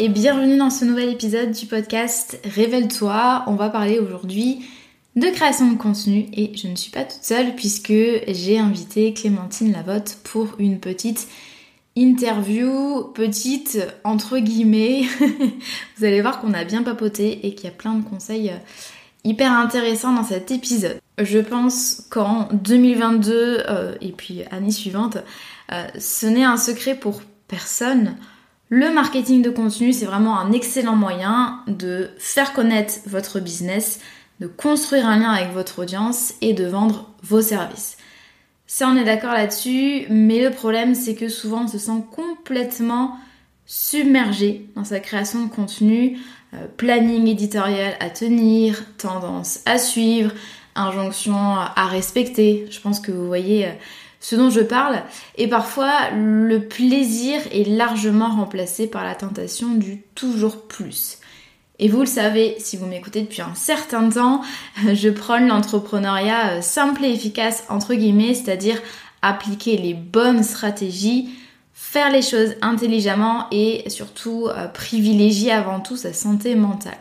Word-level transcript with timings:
et 0.00 0.08
bienvenue 0.08 0.56
dans 0.56 0.70
ce 0.70 0.84
nouvel 0.84 1.08
épisode 1.08 1.50
du 1.50 1.66
podcast 1.66 2.38
Révèle-toi. 2.44 3.42
On 3.48 3.56
va 3.56 3.68
parler 3.68 3.98
aujourd'hui 3.98 4.64
de 5.16 5.26
création 5.28 5.72
de 5.72 5.76
contenu 5.76 6.28
et 6.32 6.52
je 6.56 6.68
ne 6.68 6.76
suis 6.76 6.92
pas 6.92 7.02
toute 7.02 7.24
seule 7.24 7.56
puisque 7.56 7.92
j'ai 8.28 8.58
invité 8.60 9.12
Clémentine 9.12 9.72
Lavotte 9.72 10.18
pour 10.22 10.54
une 10.60 10.78
petite 10.78 11.26
interview, 11.96 13.10
petite 13.12 13.80
entre 14.04 14.38
guillemets. 14.38 15.02
Vous 15.96 16.04
allez 16.04 16.20
voir 16.20 16.40
qu'on 16.40 16.54
a 16.54 16.62
bien 16.62 16.84
papoté 16.84 17.46
et 17.46 17.56
qu'il 17.56 17.64
y 17.64 17.72
a 17.72 17.74
plein 17.74 17.94
de 17.94 18.04
conseils 18.04 18.52
hyper 19.24 19.50
intéressants 19.50 20.12
dans 20.12 20.24
cet 20.24 20.52
épisode. 20.52 21.00
Je 21.18 21.40
pense 21.40 22.06
qu'en 22.08 22.48
2022 22.52 23.32
euh, 23.68 23.94
et 24.00 24.12
puis 24.12 24.44
année 24.52 24.70
suivante, 24.70 25.18
euh, 25.72 25.84
ce 25.98 26.26
n'est 26.26 26.44
un 26.44 26.56
secret 26.56 26.94
pour 26.94 27.20
personne 27.48 28.14
le 28.68 28.92
marketing 28.92 29.42
de 29.42 29.50
contenu, 29.50 29.92
c'est 29.92 30.04
vraiment 30.04 30.38
un 30.38 30.52
excellent 30.52 30.96
moyen 30.96 31.60
de 31.66 32.10
faire 32.18 32.52
connaître 32.52 32.94
votre 33.06 33.40
business, 33.40 34.00
de 34.40 34.46
construire 34.46 35.06
un 35.06 35.18
lien 35.18 35.30
avec 35.30 35.52
votre 35.52 35.80
audience 35.80 36.34
et 36.42 36.52
de 36.52 36.66
vendre 36.66 37.10
vos 37.22 37.40
services. 37.40 37.96
Ça, 38.66 38.88
on 38.88 38.96
est 38.96 39.04
d'accord 39.04 39.32
là-dessus, 39.32 40.04
mais 40.10 40.44
le 40.44 40.50
problème, 40.50 40.94
c'est 40.94 41.14
que 41.14 41.28
souvent, 41.28 41.64
on 41.64 41.68
se 41.68 41.78
sent 41.78 42.04
complètement 42.14 43.18
submergé 43.64 44.66
dans 44.76 44.84
sa 44.84 45.00
création 45.00 45.46
de 45.46 45.50
contenu, 45.50 46.18
euh, 46.52 46.66
planning 46.76 47.26
éditorial 47.26 47.94
à 48.00 48.10
tenir, 48.10 48.84
tendance 48.98 49.60
à 49.64 49.78
suivre, 49.78 50.32
injonction 50.74 51.34
à 51.36 51.86
respecter. 51.86 52.66
Je 52.70 52.80
pense 52.80 53.00
que 53.00 53.10
vous 53.10 53.26
voyez 53.26 53.66
euh, 53.66 53.72
ce 54.20 54.36
dont 54.36 54.50
je 54.50 54.60
parle. 54.60 55.02
Et 55.36 55.48
parfois, 55.48 56.10
le 56.10 56.58
plaisir 56.60 57.40
est 57.52 57.68
largement 57.68 58.28
remplacé 58.28 58.86
par 58.86 59.04
la 59.04 59.14
tentation 59.14 59.74
du 59.74 60.02
toujours 60.14 60.62
plus. 60.66 61.18
Et 61.80 61.88
vous 61.88 62.00
le 62.00 62.06
savez, 62.06 62.56
si 62.58 62.76
vous 62.76 62.86
m'écoutez 62.86 63.22
depuis 63.22 63.42
un 63.42 63.54
certain 63.54 64.08
temps, 64.08 64.42
je 64.92 65.08
prône 65.08 65.46
l'entrepreneuriat 65.46 66.50
euh, 66.50 66.60
simple 66.60 67.04
et 67.04 67.12
efficace, 67.12 67.64
entre 67.68 67.94
guillemets, 67.94 68.34
c'est-à-dire 68.34 68.80
appliquer 69.22 69.76
les 69.76 69.94
bonnes 69.94 70.42
stratégies, 70.42 71.28
faire 71.72 72.10
les 72.10 72.22
choses 72.22 72.54
intelligemment 72.62 73.46
et 73.52 73.88
surtout 73.88 74.48
euh, 74.48 74.66
privilégier 74.66 75.52
avant 75.52 75.80
tout 75.80 75.96
sa 75.96 76.12
santé 76.12 76.56
mentale. 76.56 76.98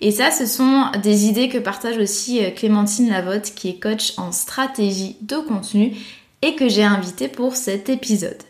Et 0.00 0.10
ça, 0.10 0.30
ce 0.30 0.46
sont 0.46 0.86
des 1.02 1.26
idées 1.26 1.48
que 1.48 1.58
partage 1.58 1.98
aussi 1.98 2.42
euh, 2.42 2.50
Clémentine 2.50 3.10
Lavotte, 3.10 3.52
qui 3.54 3.68
est 3.68 3.78
coach 3.78 4.14
en 4.16 4.32
stratégie 4.32 5.16
de 5.20 5.36
contenu 5.36 5.96
et 6.44 6.56
que 6.56 6.68
j'ai 6.68 6.84
invité 6.84 7.28
pour 7.28 7.56
cet 7.56 7.88
épisode. 7.88 8.42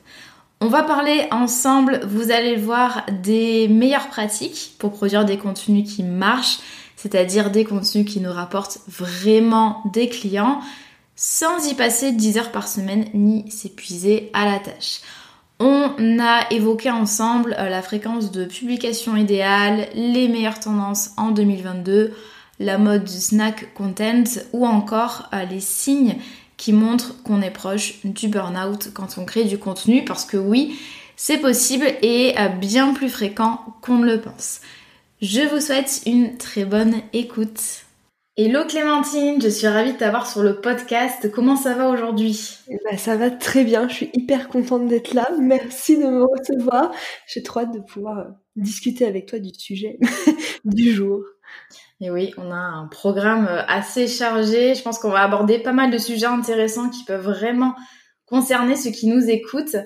On 0.60 0.66
va 0.66 0.82
parler 0.82 1.28
ensemble, 1.30 2.00
vous 2.08 2.32
allez 2.32 2.56
voir, 2.56 3.06
des 3.22 3.68
meilleures 3.68 4.08
pratiques 4.08 4.74
pour 4.80 4.90
produire 4.90 5.24
des 5.24 5.38
contenus 5.38 5.94
qui 5.94 6.02
marchent, 6.02 6.58
c'est-à-dire 6.96 7.50
des 7.52 7.64
contenus 7.64 8.04
qui 8.04 8.18
nous 8.18 8.32
rapportent 8.32 8.80
vraiment 8.88 9.80
des 9.92 10.08
clients, 10.08 10.60
sans 11.14 11.70
y 11.70 11.74
passer 11.74 12.10
10 12.10 12.38
heures 12.38 12.50
par 12.50 12.66
semaine 12.66 13.06
ni 13.14 13.48
s'épuiser 13.48 14.30
à 14.32 14.44
la 14.44 14.58
tâche. 14.58 15.00
On 15.60 15.92
a 16.18 16.50
évoqué 16.50 16.90
ensemble 16.90 17.54
euh, 17.60 17.68
la 17.68 17.80
fréquence 17.80 18.32
de 18.32 18.44
publication 18.44 19.14
idéale, 19.14 19.86
les 19.94 20.26
meilleures 20.26 20.58
tendances 20.58 21.12
en 21.16 21.30
2022, 21.30 22.12
la 22.58 22.76
mode 22.76 23.04
du 23.04 23.12
snack 23.12 23.72
content 23.74 24.24
ou 24.52 24.66
encore 24.66 25.28
euh, 25.32 25.44
les 25.44 25.60
signes 25.60 26.16
qui 26.64 26.72
montre 26.72 27.22
qu'on 27.24 27.42
est 27.42 27.50
proche 27.50 28.00
du 28.04 28.28
burn-out 28.28 28.88
quand 28.94 29.18
on 29.18 29.26
crée 29.26 29.44
du 29.44 29.58
contenu 29.58 30.02
parce 30.02 30.24
que 30.24 30.38
oui, 30.38 30.80
c'est 31.14 31.36
possible 31.36 31.84
et 32.00 32.34
bien 32.58 32.94
plus 32.94 33.10
fréquent 33.10 33.60
qu'on 33.82 33.98
ne 33.98 34.06
le 34.06 34.18
pense. 34.18 34.62
Je 35.20 35.42
vous 35.42 35.60
souhaite 35.60 36.00
une 36.06 36.38
très 36.38 36.64
bonne 36.64 36.94
écoute. 37.12 37.84
Hello 38.38 38.64
Clémentine, 38.66 39.42
je 39.42 39.48
suis 39.50 39.66
ravie 39.66 39.92
de 39.92 39.98
t'avoir 39.98 40.26
sur 40.26 40.42
le 40.42 40.62
podcast. 40.62 41.30
Comment 41.30 41.56
ça 41.56 41.74
va 41.74 41.90
aujourd'hui? 41.90 42.56
Eh 42.70 42.78
ben, 42.82 42.96
Ça 42.96 43.18
va 43.18 43.30
très 43.30 43.64
bien, 43.64 43.86
je 43.86 43.96
suis 43.96 44.10
hyper 44.14 44.48
contente 44.48 44.88
d'être 44.88 45.12
là. 45.12 45.28
Merci 45.38 45.98
de 45.98 46.04
me 46.04 46.24
recevoir. 46.24 46.92
J'ai 47.26 47.42
trop 47.42 47.60
hâte 47.60 47.74
de 47.74 47.80
pouvoir 47.80 48.18
euh, 48.20 48.30
discuter 48.56 49.04
avec 49.04 49.26
toi 49.26 49.38
du 49.38 49.50
sujet 49.52 49.98
du 50.64 50.94
jour. 50.94 51.20
Et 52.00 52.10
oui, 52.10 52.32
on 52.36 52.50
a 52.50 52.56
un 52.56 52.86
programme 52.86 53.46
euh, 53.46 53.62
assez 53.66 54.08
chargé. 54.08 54.74
Je 54.74 54.82
pense 54.82 54.98
qu'on 54.98 55.10
va 55.10 55.22
aborder 55.22 55.58
pas 55.58 55.72
mal 55.72 55.90
de 55.90 55.98
sujets 55.98 56.26
intéressants 56.26 56.90
qui 56.90 57.04
peuvent 57.04 57.24
vraiment 57.24 57.74
concerner 58.26 58.76
ceux 58.76 58.90
qui 58.90 59.06
nous 59.06 59.28
écoutent. 59.28 59.76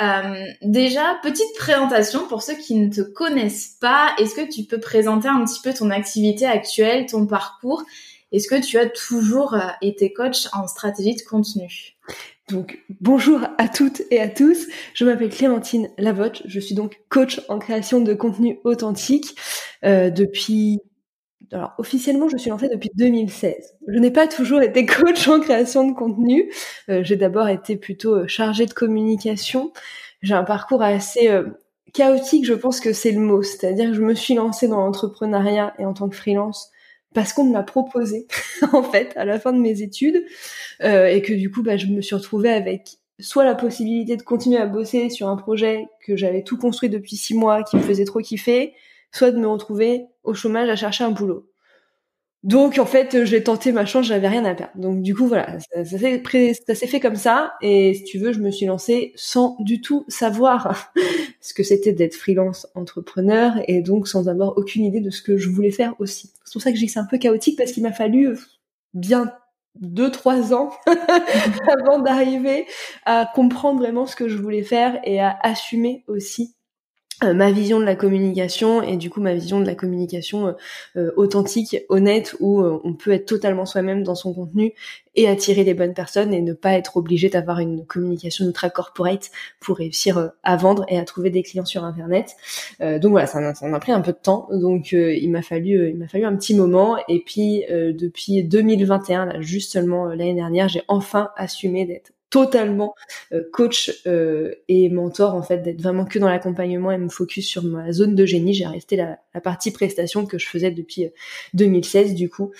Euh, 0.00 0.44
déjà, 0.62 1.18
petite 1.22 1.54
présentation 1.58 2.26
pour 2.28 2.42
ceux 2.42 2.54
qui 2.54 2.74
ne 2.76 2.90
te 2.90 3.02
connaissent 3.02 3.76
pas. 3.80 4.14
Est-ce 4.18 4.34
que 4.34 4.50
tu 4.50 4.64
peux 4.64 4.80
présenter 4.80 5.28
un 5.28 5.44
petit 5.44 5.60
peu 5.62 5.74
ton 5.74 5.90
activité 5.90 6.46
actuelle, 6.46 7.06
ton 7.06 7.26
parcours? 7.26 7.84
Est-ce 8.32 8.48
que 8.48 8.60
tu 8.60 8.78
as 8.78 8.88
toujours 8.88 9.54
euh, 9.54 9.68
été 9.82 10.12
coach 10.12 10.46
en 10.52 10.66
stratégie 10.68 11.16
de 11.16 11.22
contenu? 11.22 11.96
Donc 12.48 12.78
bonjour 13.00 13.40
à 13.58 13.68
toutes 13.68 14.02
et 14.10 14.20
à 14.20 14.28
tous, 14.28 14.66
je 14.94 15.04
m'appelle 15.04 15.30
Clémentine 15.30 15.88
Lavotte, 15.98 16.42
je 16.46 16.58
suis 16.58 16.74
donc 16.74 17.00
coach 17.08 17.40
en 17.48 17.60
création 17.60 18.00
de 18.00 18.12
contenu 18.12 18.58
authentique 18.64 19.36
euh, 19.84 20.10
depuis 20.10 20.80
alors 21.52 21.74
officiellement, 21.78 22.28
je 22.28 22.36
suis 22.36 22.50
lancée 22.50 22.68
depuis 22.68 22.90
2016. 22.94 23.76
Je 23.88 23.98
n'ai 23.98 24.10
pas 24.10 24.28
toujours 24.28 24.62
été 24.62 24.86
coach 24.86 25.26
en 25.28 25.40
création 25.40 25.88
de 25.88 25.94
contenu. 25.94 26.52
Euh, 26.88 27.02
j'ai 27.02 27.16
d'abord 27.16 27.48
été 27.48 27.76
plutôt 27.76 28.14
euh, 28.14 28.26
chargée 28.28 28.66
de 28.66 28.72
communication. 28.72 29.72
J'ai 30.22 30.34
un 30.34 30.44
parcours 30.44 30.82
assez 30.82 31.28
euh, 31.28 31.48
chaotique, 31.92 32.44
je 32.44 32.54
pense 32.54 32.80
que 32.80 32.92
c'est 32.92 33.10
le 33.10 33.20
mot. 33.20 33.42
C'est-à-dire 33.42 33.88
que 33.88 33.94
je 33.94 34.02
me 34.02 34.14
suis 34.14 34.34
lancée 34.34 34.68
dans 34.68 34.78
l'entrepreneuriat 34.78 35.74
et 35.78 35.84
en 35.84 35.92
tant 35.92 36.08
que 36.08 36.16
freelance 36.16 36.70
parce 37.12 37.32
qu'on 37.32 37.42
me 37.42 37.52
l'a 37.52 37.64
proposé 37.64 38.28
en 38.72 38.84
fait 38.84 39.12
à 39.16 39.24
la 39.24 39.40
fin 39.40 39.52
de 39.52 39.58
mes 39.58 39.82
études 39.82 40.24
et 40.80 41.22
que 41.22 41.34
du 41.34 41.50
coup, 41.50 41.64
bah, 41.64 41.76
je 41.76 41.86
me 41.86 42.00
suis 42.00 42.14
retrouvée 42.14 42.50
avec 42.50 43.00
soit 43.18 43.44
la 43.44 43.56
possibilité 43.56 44.16
de 44.16 44.22
continuer 44.22 44.58
à 44.58 44.66
bosser 44.66 45.10
sur 45.10 45.28
un 45.28 45.36
projet 45.36 45.88
que 46.06 46.16
j'avais 46.16 46.42
tout 46.42 46.56
construit 46.56 46.88
depuis 46.88 47.16
six 47.16 47.34
mois, 47.34 47.62
qui 47.62 47.76
me 47.76 47.82
faisait 47.82 48.04
trop 48.04 48.20
kiffer, 48.20 48.74
soit 49.12 49.30
de 49.30 49.38
me 49.38 49.48
retrouver 49.48 50.06
au 50.22 50.34
chômage 50.34 50.68
à 50.68 50.76
chercher 50.76 51.04
un 51.04 51.10
boulot. 51.10 51.50
Donc 52.42 52.78
en 52.78 52.86
fait, 52.86 53.26
j'ai 53.26 53.42
tenté 53.42 53.70
ma 53.70 53.84
chance, 53.84 54.06
j'avais 54.06 54.28
rien 54.28 54.46
à 54.46 54.54
perdre. 54.54 54.72
Donc 54.74 55.02
du 55.02 55.14
coup 55.14 55.26
voilà, 55.26 55.58
ça, 55.58 55.84
s'est 55.84 56.86
fait 56.86 57.00
comme 57.00 57.16
ça. 57.16 57.52
Et 57.60 57.92
si 57.92 58.04
tu 58.04 58.18
veux, 58.18 58.32
je 58.32 58.40
me 58.40 58.50
suis 58.50 58.64
lancée 58.64 59.12
sans 59.14 59.56
du 59.60 59.82
tout 59.82 60.06
savoir 60.08 60.90
ce 61.40 61.52
que 61.52 61.62
c'était 61.62 61.92
d'être 61.92 62.14
freelance 62.14 62.66
entrepreneur 62.74 63.54
et 63.68 63.82
donc 63.82 64.08
sans 64.08 64.28
avoir 64.28 64.56
aucune 64.56 64.84
idée 64.84 65.00
de 65.00 65.10
ce 65.10 65.20
que 65.20 65.36
je 65.36 65.50
voulais 65.50 65.70
faire 65.70 65.94
aussi. 65.98 66.32
C'est 66.44 66.52
pour 66.54 66.62
ça 66.62 66.72
que 66.72 66.78
j'ai 66.78 66.86
que 66.86 66.92
c'est 66.92 66.98
un 66.98 67.06
peu 67.06 67.18
chaotique 67.18 67.58
parce 67.58 67.72
qu'il 67.72 67.82
m'a 67.82 67.92
fallu 67.92 68.38
bien 68.94 69.32
deux 69.78 70.10
trois 70.10 70.54
ans 70.54 70.70
avant 71.68 71.98
d'arriver 71.98 72.66
à 73.04 73.30
comprendre 73.34 73.80
vraiment 73.80 74.06
ce 74.06 74.16
que 74.16 74.28
je 74.28 74.36
voulais 74.38 74.62
faire 74.62 74.98
et 75.04 75.20
à 75.20 75.38
assumer 75.42 76.04
aussi 76.08 76.54
euh, 76.54 76.59
ma 77.22 77.50
vision 77.50 77.78
de 77.78 77.84
la 77.84 77.96
communication 77.96 78.82
et 78.82 78.96
du 78.96 79.10
coup 79.10 79.20
ma 79.20 79.34
vision 79.34 79.60
de 79.60 79.66
la 79.66 79.74
communication 79.74 80.48
euh, 80.48 80.52
euh, 80.96 81.10
authentique, 81.16 81.76
honnête, 81.88 82.34
où 82.40 82.62
on 82.62 82.94
peut 82.94 83.12
être 83.12 83.26
totalement 83.26 83.66
soi-même 83.66 84.02
dans 84.02 84.14
son 84.14 84.32
contenu 84.32 84.72
et 85.14 85.28
attirer 85.28 85.64
les 85.64 85.74
bonnes 85.74 85.94
personnes 85.94 86.32
et 86.32 86.40
ne 86.40 86.52
pas 86.52 86.74
être 86.74 86.96
obligé 86.96 87.28
d'avoir 87.28 87.58
une 87.58 87.84
communication 87.84 88.46
ultra 88.46 88.70
corporate 88.70 89.30
pour 89.60 89.76
réussir 89.78 90.32
à 90.42 90.56
vendre 90.56 90.84
et 90.88 90.98
à 90.98 91.04
trouver 91.04 91.30
des 91.30 91.42
clients 91.42 91.64
sur 91.64 91.84
internet. 91.84 92.36
donc 92.80 93.10
voilà, 93.10 93.26
ça, 93.26 93.54
ça 93.54 93.66
a 93.66 93.80
pris 93.80 93.92
un 93.92 94.00
peu 94.00 94.12
de 94.12 94.18
temps, 94.18 94.48
donc 94.52 94.92
il 94.92 95.30
m'a 95.30 95.42
fallu 95.42 95.90
il 95.90 95.96
m'a 95.96 96.06
fallu 96.06 96.24
un 96.24 96.36
petit 96.36 96.54
moment 96.54 96.96
et 97.08 97.20
puis 97.20 97.64
depuis 97.68 98.44
2021, 98.44 99.26
là, 99.26 99.40
juste 99.40 99.72
seulement 99.72 100.06
l'année 100.06 100.34
dernière, 100.34 100.68
j'ai 100.68 100.82
enfin 100.88 101.30
assumé 101.36 101.84
d'être 101.86 102.12
totalement 102.30 102.94
euh, 103.32 103.42
coach 103.52 104.02
euh, 104.06 104.54
et 104.68 104.88
mentor 104.88 105.34
en 105.34 105.42
fait 105.42 105.58
d'être 105.58 105.82
vraiment 105.82 106.04
que 106.04 106.18
dans 106.18 106.28
l'accompagnement 106.28 106.92
et 106.92 106.98
me 106.98 107.08
focus 107.08 107.46
sur 107.46 107.64
ma 107.64 107.92
zone 107.92 108.14
de 108.14 108.24
génie. 108.24 108.54
J'ai 108.54 108.66
resté 108.66 108.94
la, 108.96 109.18
la, 109.34 109.40
partie 109.40 109.72
prestation 109.72 110.26
que 110.26 110.38
je 110.38 110.46
faisais 110.46 110.70
depuis 110.70 111.10
2016 111.54 112.12
euh, 112.12 112.14
du 112.14 112.30
coup 112.30 112.52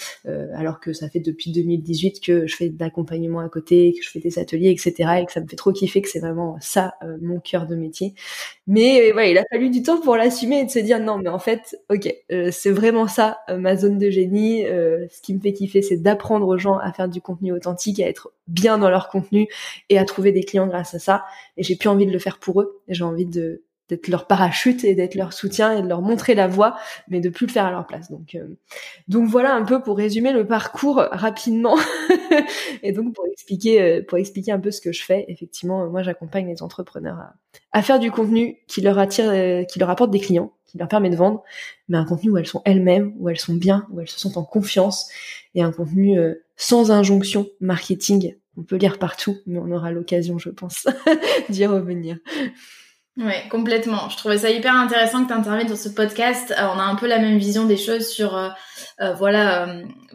alors 0.55 0.81
que 0.81 0.93
ça 0.93 1.08
fait 1.08 1.20
depuis 1.20 1.52
2018 1.52 2.20
que 2.20 2.46
je 2.46 2.56
fais 2.56 2.69
de 2.69 2.78
l'accompagnement 2.81 3.40
à 3.40 3.49
côté 3.49 3.94
que 3.96 4.05
je 4.05 4.11
fais 4.11 4.19
des 4.19 4.38
ateliers 4.38 4.70
etc 4.70 5.20
et 5.20 5.26
que 5.26 5.32
ça 5.32 5.40
me 5.40 5.46
fait 5.46 5.56
trop 5.56 5.73
kiffer 5.73 6.02
que 6.02 6.08
c'est 6.08 6.19
vraiment 6.19 6.56
ça 6.61 6.94
mon 7.20 7.38
cœur 7.38 7.66
de 7.66 7.76
métier 7.76 8.14
mais 8.70 9.11
voilà 9.12 9.28
il 9.28 9.38
a 9.38 9.44
fallu 9.50 9.69
du 9.69 9.82
temps 9.82 10.00
pour 10.00 10.17
l'assumer 10.17 10.61
et 10.61 10.64
de 10.64 10.70
se 10.70 10.78
dire 10.78 11.00
non 11.00 11.19
mais 11.19 11.28
en 11.28 11.38
fait 11.38 11.76
ok 11.90 12.14
c'est 12.50 12.70
vraiment 12.70 13.08
ça 13.08 13.40
ma 13.49 13.76
zone 13.76 13.99
de 13.99 14.11
génie 14.11 14.62
ce 14.64 15.20
qui 15.22 15.34
me 15.34 15.40
fait 15.40 15.52
kiffer 15.52 15.82
c'est 15.82 15.96
d'apprendre 15.96 16.46
aux 16.46 16.58
gens 16.58 16.78
à 16.78 16.93
faire 16.93 17.08
du 17.08 17.20
contenu 17.20 17.52
authentique 17.52 18.00
à 18.00 18.08
être 18.08 18.32
bien 18.50 18.78
dans 18.78 18.90
leur 18.90 19.08
contenu 19.08 19.49
et 19.88 19.99
à 19.99 20.05
trouver 20.05 20.32
des 20.32 20.43
clients 20.43 20.67
grâce 20.67 20.94
à 20.94 20.99
ça. 20.99 21.25
Et 21.56 21.62
j'ai 21.62 21.76
plus 21.76 21.88
envie 21.88 22.06
de 22.06 22.12
le 22.12 22.19
faire 22.19 22.38
pour 22.38 22.61
eux. 22.61 22.81
J'ai 22.88 23.05
envie 23.05 23.26
de 23.26 23.62
d'être 23.90 24.08
leur 24.08 24.26
parachute 24.26 24.84
et 24.84 24.94
d'être 24.94 25.16
leur 25.16 25.32
soutien 25.32 25.76
et 25.76 25.82
de 25.82 25.88
leur 25.88 26.00
montrer 26.00 26.34
la 26.34 26.46
voie, 26.46 26.76
mais 27.08 27.20
de 27.20 27.28
plus 27.28 27.46
le 27.46 27.52
faire 27.52 27.66
à 27.66 27.70
leur 27.70 27.87
place. 27.87 28.10
Donc, 28.10 28.34
euh, 28.34 28.46
donc 29.08 29.28
voilà 29.28 29.54
un 29.54 29.64
peu 29.64 29.82
pour 29.82 29.96
résumer 29.96 30.32
le 30.32 30.46
parcours 30.46 31.04
rapidement 31.10 31.76
et 32.82 32.92
donc 32.92 33.14
pour 33.14 33.26
expliquer, 33.26 33.82
euh, 33.82 34.02
pour 34.06 34.16
expliquer 34.16 34.52
un 34.52 34.60
peu 34.60 34.70
ce 34.70 34.81
que 34.81 34.92
je 34.92 35.02
fais. 35.02 35.25
Effectivement, 35.28 35.87
moi 35.88 36.02
j'accompagne 36.02 36.48
les 36.48 36.62
entrepreneurs 36.62 37.19
à, 37.19 37.34
à, 37.72 37.82
faire 37.82 37.98
du 37.98 38.10
contenu 38.10 38.58
qui 38.69 38.81
leur 38.81 38.98
attire, 38.98 39.28
euh, 39.28 39.64
qui 39.64 39.78
leur 39.81 39.90
apporte 39.90 40.10
des 40.10 40.20
clients, 40.20 40.52
qui 40.66 40.78
leur 40.78 40.88
permet 40.88 41.10
de 41.10 41.16
vendre, 41.16 41.42
mais 41.88 41.98
un 41.98 42.04
contenu 42.04 42.31
où 42.31 42.38
elles 42.38 42.46
sont 42.46 42.62
elles-mêmes, 42.64 43.12
où 43.19 43.28
elles 43.28 43.40
sont 43.40 43.54
bien, 43.54 43.87
où 43.90 44.00
elles 44.00 44.08
se 44.08 44.20
sentent 44.20 44.37
en 44.37 44.44
confiance 44.44 45.10
et 45.56 45.62
un 45.62 45.72
contenu 45.72 46.16
sans 46.56 46.92
injonction 46.92 47.48
marketing 47.60 48.34
on 48.56 48.62
peut 48.62 48.76
lire 48.76 48.98
partout, 48.98 49.38
mais 49.46 49.58
on 49.58 49.70
aura 49.70 49.90
l'occasion, 49.90 50.38
je 50.38 50.50
pense, 50.50 50.87
d'y 51.48 51.66
revenir. 51.66 52.19
Ouais, 53.17 53.43
complètement. 53.51 54.09
Je 54.09 54.17
trouvais 54.17 54.39
ça 54.39 54.51
hyper 54.51 54.75
intéressant 54.75 55.25
que 55.25 55.29
tu 55.29 55.35
interviennes 55.35 55.69
dans 55.69 55.77
ce 55.77 55.89
podcast. 55.89 56.53
Euh, 56.53 56.62
on 56.75 56.79
a 56.79 56.85
un 56.85 56.95
peu 56.95 57.07
la 57.09 57.19
même 57.19 57.39
vision 57.39 57.67
des 57.67 57.77
choses 57.77 58.07
sur, 58.09 58.37
euh, 58.37 58.49
euh, 59.01 59.12
voilà, 59.15 59.69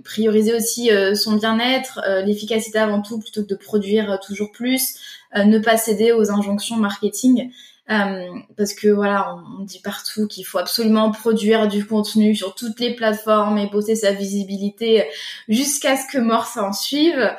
prioriser 0.03 0.53
aussi 0.55 0.89
son 1.15 1.33
bien-être, 1.33 2.01
l'efficacité 2.25 2.77
avant 2.79 3.01
tout 3.01 3.19
plutôt 3.19 3.43
que 3.43 3.47
de 3.47 3.55
produire 3.55 4.19
toujours 4.25 4.51
plus, 4.51 4.95
ne 5.35 5.59
pas 5.59 5.77
céder 5.77 6.11
aux 6.11 6.31
injonctions 6.31 6.77
marketing. 6.77 7.51
parce 7.87 8.73
que 8.73 8.87
voilà, 8.87 9.35
on, 9.59 9.63
dit 9.63 9.79
partout 9.79 10.27
qu'il 10.27 10.45
faut 10.45 10.59
absolument 10.59 11.11
produire 11.11 11.67
du 11.67 11.85
contenu 11.85 12.35
sur 12.35 12.55
toutes 12.55 12.79
les 12.79 12.95
plateformes 12.95 13.57
et 13.57 13.67
bosser 13.67 13.95
sa 13.95 14.11
visibilité 14.11 15.05
jusqu'à 15.47 15.97
ce 15.97 16.07
que 16.11 16.19
mort 16.19 16.45
s'en 16.45 16.71
suive. 16.73 17.35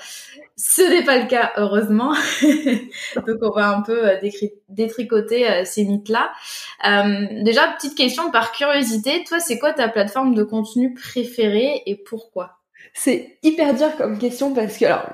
Ce 0.58 0.80
n'est 0.80 1.04
pas 1.04 1.18
le 1.18 1.26
cas, 1.26 1.52
heureusement. 1.58 2.14
Donc, 3.16 3.38
on 3.42 3.50
va 3.50 3.68
un 3.68 3.82
peu 3.82 4.08
euh, 4.08 4.16
détricoter 4.70 5.48
euh, 5.48 5.64
ces 5.66 5.84
mythes-là. 5.84 6.32
Euh, 6.86 7.42
déjà, 7.42 7.68
petite 7.72 7.94
question 7.94 8.30
par 8.30 8.52
curiosité. 8.52 9.22
Toi, 9.24 9.38
c'est 9.38 9.58
quoi 9.58 9.74
ta 9.74 9.88
plateforme 9.88 10.34
de 10.34 10.42
contenu 10.42 10.94
préférée 10.94 11.82
et 11.84 11.94
pourquoi? 11.96 12.58
C'est 12.94 13.38
hyper 13.42 13.74
dur 13.74 13.94
comme 13.98 14.18
question 14.18 14.54
parce 14.54 14.78
que, 14.78 14.86
alors, 14.86 15.04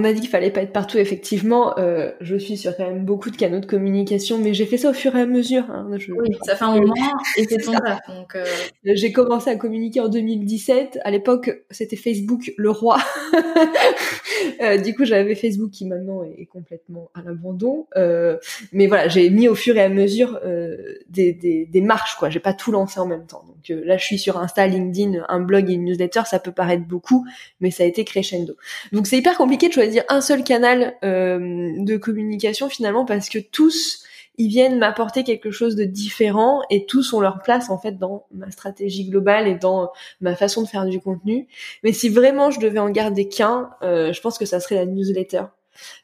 on 0.00 0.04
a 0.04 0.12
dit 0.12 0.20
qu'il 0.20 0.30
fallait 0.30 0.50
pas 0.50 0.62
être 0.62 0.72
partout, 0.72 0.96
effectivement. 0.96 1.78
Euh, 1.78 2.12
je 2.20 2.36
suis 2.36 2.56
sur 2.56 2.74
quand 2.76 2.86
même 2.86 3.04
beaucoup 3.04 3.30
de 3.30 3.36
canaux 3.36 3.60
de 3.60 3.66
communication, 3.66 4.38
mais 4.38 4.54
j'ai 4.54 4.64
fait 4.64 4.78
ça 4.78 4.90
au 4.90 4.94
fur 4.94 5.14
et 5.14 5.20
à 5.20 5.26
mesure. 5.26 5.64
Hein. 5.70 5.86
Oui, 5.90 6.36
ça 6.42 6.56
fait 6.56 6.64
un 6.64 6.80
moment 6.80 6.94
et 7.36 7.44
c'est 7.44 7.58
ton 7.58 7.72
taf. 7.72 8.00
Donc 8.08 8.34
euh... 8.34 8.44
J'ai 8.84 9.12
commencé 9.12 9.50
à 9.50 9.56
communiquer 9.56 10.00
en 10.00 10.08
2017. 10.08 11.00
À 11.04 11.10
l'époque, 11.10 11.62
c'était 11.70 11.96
Facebook 11.96 12.50
le 12.56 12.70
roi. 12.70 12.98
euh, 14.62 14.78
du 14.78 14.94
coup, 14.94 15.04
j'avais 15.04 15.34
Facebook 15.34 15.70
qui 15.70 15.86
maintenant 15.86 16.22
est 16.24 16.46
complètement 16.46 17.10
à 17.14 17.22
l'abandon. 17.22 17.86
Euh, 17.96 18.38
mais 18.72 18.86
voilà, 18.86 19.08
j'ai 19.08 19.28
mis 19.30 19.48
au 19.48 19.54
fur 19.54 19.76
et 19.76 19.82
à 19.82 19.88
mesure 19.88 20.38
euh, 20.44 20.76
des, 21.08 21.32
des, 21.32 21.66
des, 21.66 21.80
marches. 21.80 22.16
quoi. 22.16 22.30
J'ai 22.30 22.40
pas 22.40 22.54
tout 22.54 22.72
lancé 22.72 23.00
en 23.00 23.06
même 23.06 23.26
temps. 23.26 23.44
Donc 23.46 23.70
euh, 23.70 23.84
là, 23.84 23.96
je 23.96 24.04
suis 24.04 24.18
sur 24.18 24.38
Insta, 24.38 24.66
LinkedIn, 24.66 25.24
un 25.28 25.40
blog 25.40 25.70
et 25.70 25.74
une 25.74 25.84
newsletter. 25.84 26.22
Ça 26.26 26.38
peut 26.38 26.52
paraître 26.52 26.84
beaucoup, 26.86 27.26
mais 27.60 27.70
ça 27.70 27.82
a 27.82 27.86
été 27.86 28.04
crescendo. 28.04 28.56
Donc 28.92 29.06
c'est 29.06 29.18
hyper 29.18 29.36
compliqué 29.36 29.68
de 29.68 29.72
choisir 29.72 29.89
un 30.08 30.20
seul 30.20 30.44
canal 30.44 30.94
euh, 31.04 31.38
de 31.78 31.96
communication 31.96 32.68
finalement 32.68 33.04
parce 33.04 33.28
que 33.28 33.38
tous 33.38 34.04
ils 34.38 34.48
viennent 34.48 34.78
m'apporter 34.78 35.22
quelque 35.22 35.50
chose 35.50 35.76
de 35.76 35.84
différent 35.84 36.62
et 36.70 36.86
tous 36.86 37.12
ont 37.12 37.20
leur 37.20 37.42
place 37.42 37.68
en 37.68 37.78
fait 37.78 37.98
dans 37.98 38.26
ma 38.32 38.50
stratégie 38.50 39.04
globale 39.04 39.46
et 39.46 39.54
dans 39.54 39.90
ma 40.22 40.34
façon 40.34 40.62
de 40.62 40.66
faire 40.66 40.86
du 40.86 40.98
contenu. 40.98 41.46
Mais 41.84 41.92
si 41.92 42.08
vraiment 42.08 42.50
je 42.50 42.58
devais 42.58 42.78
en 42.78 42.88
garder 42.88 43.28
qu'un, 43.28 43.70
euh, 43.82 44.14
je 44.14 44.20
pense 44.22 44.38
que 44.38 44.46
ça 44.46 44.58
serait 44.58 44.76
la 44.76 44.86
newsletter 44.86 45.42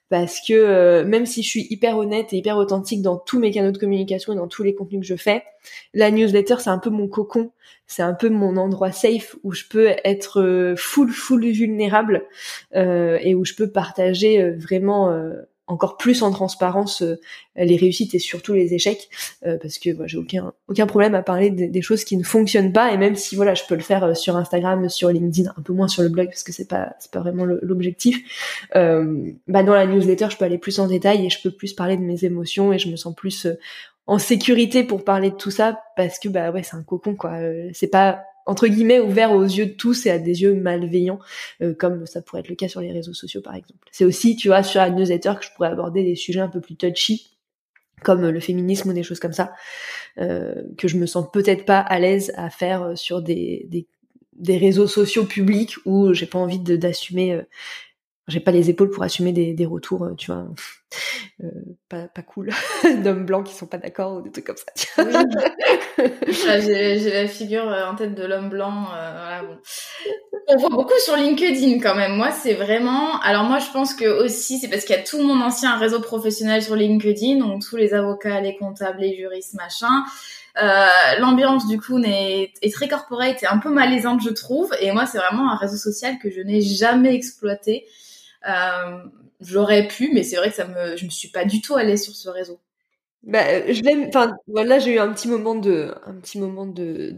parce 0.09 0.41
que 0.47 0.55
euh, 0.55 1.05
même 1.05 1.27
si 1.27 1.43
je 1.43 1.49
suis 1.49 1.67
hyper 1.71 1.99
honnête 1.99 2.33
et 2.33 2.37
hyper 2.37 2.57
authentique 2.57 3.03
dans 3.03 3.17
tous 3.17 3.39
mes 3.39 3.51
canaux 3.51 3.73
de 3.73 3.79
communication 3.79 4.33
et 4.33 4.37
dans 4.37 4.49
tous 4.49 4.63
les 4.63 4.75
contenus 4.75 5.01
que 5.01 5.07
je 5.07 5.17
fais, 5.17 5.43
la 5.95 6.11
newsletter 6.11 6.57
c'est 6.59 6.71
un 6.71 6.79
peu 6.79 6.91
mon 6.91 7.09
cocon, 7.09 7.51
c'est 7.87 8.03
un 8.03 8.15
peu 8.15 8.29
mon 8.29 8.57
endroit 8.57 8.93
safe 8.93 9.37
où 9.43 9.53
je 9.53 9.65
peux 9.69 9.89
être 10.05 10.41
euh, 10.41 10.77
full 10.77 11.11
full 11.11 11.45
vulnérable 11.47 12.25
euh, 12.75 13.19
et 13.21 13.35
où 13.35 13.45
je 13.45 13.55
peux 13.55 13.71
partager 13.71 14.51
vraiment 14.51 15.11
encore 15.67 15.97
plus 15.97 16.23
en 16.23 16.31
transparence 16.31 17.03
euh, 17.03 17.19
les 17.57 17.77
réussites 17.77 18.15
et 18.15 18.19
surtout 18.19 18.53
les 18.53 18.75
échecs 18.75 19.09
euh, 19.47 19.59
parce 19.61 19.79
que 19.79 19.91
j'ai 20.07 20.19
aucun 20.19 20.53
aucun 20.69 20.87
problème 20.87 21.15
à 21.15 21.23
parler 21.23 21.51
des 21.51 21.83
choses 21.83 22.05
qui 22.05 22.17
ne 22.17 22.23
fonctionnent 22.23 22.73
pas 22.73 22.93
et 22.93 22.97
même 22.97 23.17
si 23.17 23.35
voilà 23.35 23.55
je 23.55 23.65
peux 23.69 23.75
le 23.75 23.83
faire 23.83 24.05
euh, 24.05 24.15
sur 24.15 24.37
Instagram 24.37 24.89
sur 24.89 25.11
LinkedIn 25.11 25.53
un 25.57 25.63
peu 25.63 25.73
moins 25.73 25.89
sur 25.89 26.03
le 26.03 26.09
blog 26.09 26.27
parce 26.27 26.45
que 26.45 26.53
c'est 26.53 26.69
pas 26.69 26.95
c'est 26.99 27.11
pas 27.11 27.21
vraiment 27.21 27.45
l'objectif 27.45 28.19
bah 28.73 29.63
dans 29.63 29.75
la 29.75 29.87
newsletter 29.87 30.29
je 30.31 30.37
peux 30.37 30.45
aller 30.45 30.59
plus 30.59 30.79
en 30.79 30.87
détail 30.87 31.27
et 31.27 31.31
je 31.31 31.41
peux 31.43 31.51
plus 31.51 31.73
parler 31.73 31.97
de 31.97 32.03
mes 32.03 32.25
émotions 32.25 32.73
et 32.73 32.79
je 32.79 32.89
me 32.89 32.97
sens 32.97 33.15
plus 33.15 33.47
en 34.07 34.19
sécurité 34.19 34.85
pour 34.85 35.05
parler 35.05 35.31
de 35.31 35.37
tout 35.37 35.51
ça 35.51 35.81
parce 35.97 36.19
que 36.19 36.29
bah 36.29 36.51
ouais 36.51 36.63
c'est 36.63 36.77
un 36.77 36.83
cocon 36.83 37.15
quoi 37.15 37.39
c'est 37.73 37.91
pas 37.91 38.23
entre 38.47 38.69
guillemets 38.69 39.01
ouvert 39.01 39.33
aux 39.33 39.43
yeux 39.43 39.67
de 39.67 39.73
tous 39.73 40.07
et 40.07 40.11
à 40.11 40.19
des 40.19 40.43
yeux 40.43 40.55
malveillants 40.55 41.19
euh, 41.63 41.75
comme 41.75 42.07
ça 42.07 42.23
pourrait 42.23 42.41
être 42.41 42.49
le 42.49 42.55
cas 42.55 42.69
sur 42.69 42.81
les 42.81 42.93
réseaux 42.93 43.13
sociaux 43.13 43.43
par 43.43 43.55
exemple. 43.55 43.87
C'est 43.91 44.05
aussi 44.05 44.37
tu 44.37 44.49
vois 44.49 44.63
sur 44.63 44.81
la 44.81 44.91
newsletter 44.91 45.35
que 45.39 45.45
je 45.45 45.51
pourrais 45.55 45.69
aborder 45.69 46.05
des 46.05 46.17
sujets 46.17 46.41
un 46.41 46.49
peu 46.49 46.61
plus 46.61 46.77
touchy 46.77 47.33
comme 48.03 48.29
le 48.29 48.41
féminisme 48.41 48.91
ou 48.91 48.93
des 48.93 49.03
choses 49.03 49.21
comme 49.21 49.33
ça 49.33 49.53
euh, 50.19 50.63
que 50.79 50.87
je 50.87 50.97
me 50.97 51.07
sens 51.07 51.27
peut-être 51.33 51.65
pas 51.65 51.81
à 51.81 51.99
l'aise 51.99 52.33
à 52.37 52.51
faire 52.51 52.97
sur 52.97 53.23
des, 53.23 53.67
des, 53.69 53.87
des 54.39 54.59
réseaux 54.59 54.87
sociaux 54.87 55.25
publics 55.25 55.75
où 55.85 56.13
j'ai 56.13 56.27
pas 56.27 56.39
envie 56.39 56.59
d'assumer 56.59 57.33
euh, 57.33 57.43
j'ai 58.29 58.41
pas 58.41 58.51
les 58.51 58.71
épaules 58.71 58.91
pour 58.91 59.03
assumer 59.03 59.33
des, 59.33 59.53
des 59.53 59.67
retours, 59.67 60.05
euh, 60.05 60.15
tu 60.17 60.33
vois, 60.33 60.47
euh, 61.45 61.51
pas, 61.89 62.09
pas 62.09 62.23
cool, 62.23 62.51
d'hommes 63.05 63.25
blancs 63.25 63.47
qui 63.47 63.55
sont 63.55 63.67
pas 63.67 63.79
d'accord 63.79 64.17
ou 64.17 64.23
des 64.23 64.33
trucs 64.33 64.47
comme 64.47 64.57
ça. 64.57 64.67
j'ai 66.61 67.11
la 67.11 67.29
figure 67.29 67.69
euh, 67.69 67.87
en 67.87 67.95
tête 67.95 68.15
de 68.15 68.25
l'homme 68.25 68.49
blanc. 68.49 68.87
Euh, 68.95 69.13
voilà, 69.13 69.43
bon. 69.43 69.59
On 70.49 70.57
voit 70.59 70.71
beaucoup 70.71 70.99
sur 71.05 71.17
LinkedIn 71.17 71.81
quand 71.81 71.97
même. 71.97 72.15
Moi, 72.15 72.31
c'est 72.31 72.55
vraiment. 72.55 73.19
Alors 73.21 73.45
moi, 73.45 73.59
je 73.59 73.71
pense 73.73 73.95
que 73.95 74.07
aussi, 74.07 74.59
c'est 74.59 74.69
parce 74.69 74.85
qu'il 74.85 74.95
y 74.95 74.99
a 74.99 75.03
tout 75.03 75.21
mon 75.21 75.41
ancien 75.41 75.77
réseau 75.77 76.01
professionnel 76.01 76.63
sur 76.63 76.77
LinkedIn, 76.77 77.39
donc 77.39 77.63
tous 77.63 77.77
les 77.77 77.95
avocats, 77.95 78.41
les 78.41 78.57
comptables, 78.57 79.01
les 79.01 79.17
juristes, 79.17 79.55
machin. 79.55 80.05
Euh, 80.63 80.87
l'ambiance 81.19 81.67
du 81.67 81.79
coup 81.79 81.99
est, 81.99 82.53
est, 82.63 82.73
très 82.73 82.89
corporate 82.89 83.43
et 83.43 83.47
un 83.47 83.59
peu 83.59 83.69
malaisante 83.69 84.23
je 84.23 84.31
trouve 84.31 84.71
et 84.81 84.91
moi 84.91 85.05
c'est 85.05 85.19
vraiment 85.19 85.53
un 85.53 85.57
réseau 85.57 85.77
social 85.77 86.17
que 86.19 86.31
je 86.31 86.41
n'ai 86.41 86.63
jamais 86.63 87.15
exploité 87.15 87.85
euh, 88.49 88.99
j'aurais 89.41 89.89
pu, 89.89 90.11
mais 90.13 90.23
c'est 90.23 90.37
vrai 90.37 90.51
que 90.51 90.57
ça 90.57 90.67
me, 90.67 90.97
je 90.97 91.05
me 91.05 91.11
suis 91.11 91.29
pas 91.29 91.45
du 91.45 91.61
tout 91.61 91.77
allée 91.77 91.97
sur 91.97 92.15
ce 92.15 92.29
réseau. 92.29 92.61
Bah, 93.23 93.73
je 93.73 93.83
l'aime. 93.83 94.05
Enfin, 94.09 94.37
voilà, 94.47 94.79
j'ai 94.79 94.95
eu 94.95 94.99
un 94.99 95.13
petit 95.13 95.27
moment 95.27 95.57
de, 95.57 95.93
un 96.05 96.15
petit 96.15 96.39
moment 96.39 96.65
de 96.65 97.17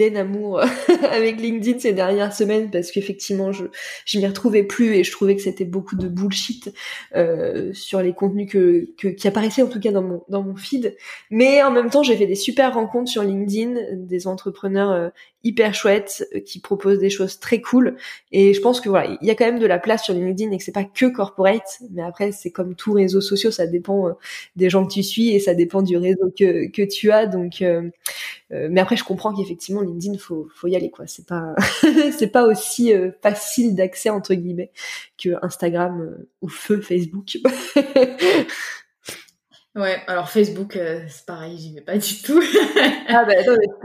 peine 0.00 0.16
amour 0.16 0.60
avec 1.12 1.38
LinkedIn 1.38 1.78
ces 1.78 1.92
dernières 1.92 2.32
semaines 2.32 2.70
parce 2.70 2.90
qu'effectivement 2.90 3.52
je 3.52 3.66
je 4.06 4.18
m'y 4.18 4.26
retrouvais 4.26 4.62
plus 4.62 4.94
et 4.94 5.04
je 5.04 5.12
trouvais 5.12 5.36
que 5.36 5.42
c'était 5.42 5.66
beaucoup 5.66 5.94
de 5.94 6.08
bullshit 6.08 6.72
euh, 7.14 7.70
sur 7.74 8.00
les 8.00 8.14
contenus 8.14 8.50
que, 8.50 8.86
que 8.96 9.08
qui 9.08 9.28
apparaissaient 9.28 9.60
en 9.60 9.68
tout 9.68 9.78
cas 9.78 9.92
dans 9.92 10.00
mon 10.00 10.24
dans 10.30 10.42
mon 10.42 10.56
feed 10.56 10.96
mais 11.30 11.62
en 11.62 11.70
même 11.70 11.90
temps 11.90 12.02
j'ai 12.02 12.16
fait 12.16 12.26
des 12.26 12.34
super 12.34 12.72
rencontres 12.72 13.10
sur 13.10 13.22
LinkedIn 13.22 13.74
des 13.96 14.26
entrepreneurs 14.26 14.90
euh, 14.90 15.08
hyper 15.44 15.74
chouettes 15.74 16.26
euh, 16.34 16.40
qui 16.40 16.60
proposent 16.60 16.98
des 16.98 17.10
choses 17.10 17.38
très 17.38 17.60
cool. 17.60 17.96
Et 18.32 18.54
je 18.54 18.60
pense 18.60 18.80
que 18.80 18.88
voilà 18.88 19.16
il 19.20 19.26
y 19.26 19.30
a 19.30 19.34
quand 19.34 19.46
même 19.46 19.58
de 19.58 19.66
la 19.66 19.78
place 19.78 20.04
sur 20.04 20.14
LinkedIn 20.14 20.50
et 20.50 20.58
que 20.58 20.64
c'est 20.64 20.72
pas 20.72 20.84
que 20.84 21.06
corporate 21.06 21.78
mais 21.90 22.02
après 22.02 22.32
c'est 22.32 22.50
comme 22.50 22.74
tout 22.74 22.92
réseau 22.92 23.20
social 23.20 23.52
ça 23.52 23.66
dépend 23.66 24.08
euh, 24.08 24.12
des 24.56 24.70
gens 24.70 24.86
que 24.86 24.92
tu 24.92 25.02
suis 25.02 25.30
et 25.30 25.40
ça 25.40 25.54
dépend 25.54 25.82
du 25.82 25.96
réseau 25.96 26.32
que 26.36 26.70
que 26.70 26.82
tu 26.82 27.10
as. 27.10 27.26
Donc 27.26 27.62
mais 28.50 28.80
après 28.80 28.96
je 28.96 29.04
comprends 29.04 29.32
qu'effectivement 29.32 29.80
LinkedIn 29.80 30.18
faut 30.18 30.48
faut 30.54 30.66
y 30.66 30.76
aller 30.76 30.90
quoi. 30.90 31.06
C'est 31.06 31.26
pas 31.26 31.54
c'est 32.18 32.32
pas 32.32 32.46
aussi 32.46 32.92
facile 33.22 33.74
d'accès 33.74 34.10
entre 34.10 34.34
guillemets 34.34 34.72
que 35.22 35.30
Instagram 35.42 36.16
ou 36.42 36.48
feu 36.48 36.80
Facebook 36.80 37.38
Ouais, 39.76 39.98
alors 40.08 40.28
Facebook, 40.28 40.74
euh, 40.74 41.00
c'est 41.08 41.24
pareil, 41.24 41.56
j'y 41.56 41.72
vais 41.72 41.80
pas 41.80 41.96
du 41.96 42.22
tout. 42.22 42.42
ah 43.08 43.24
bah 43.24 43.34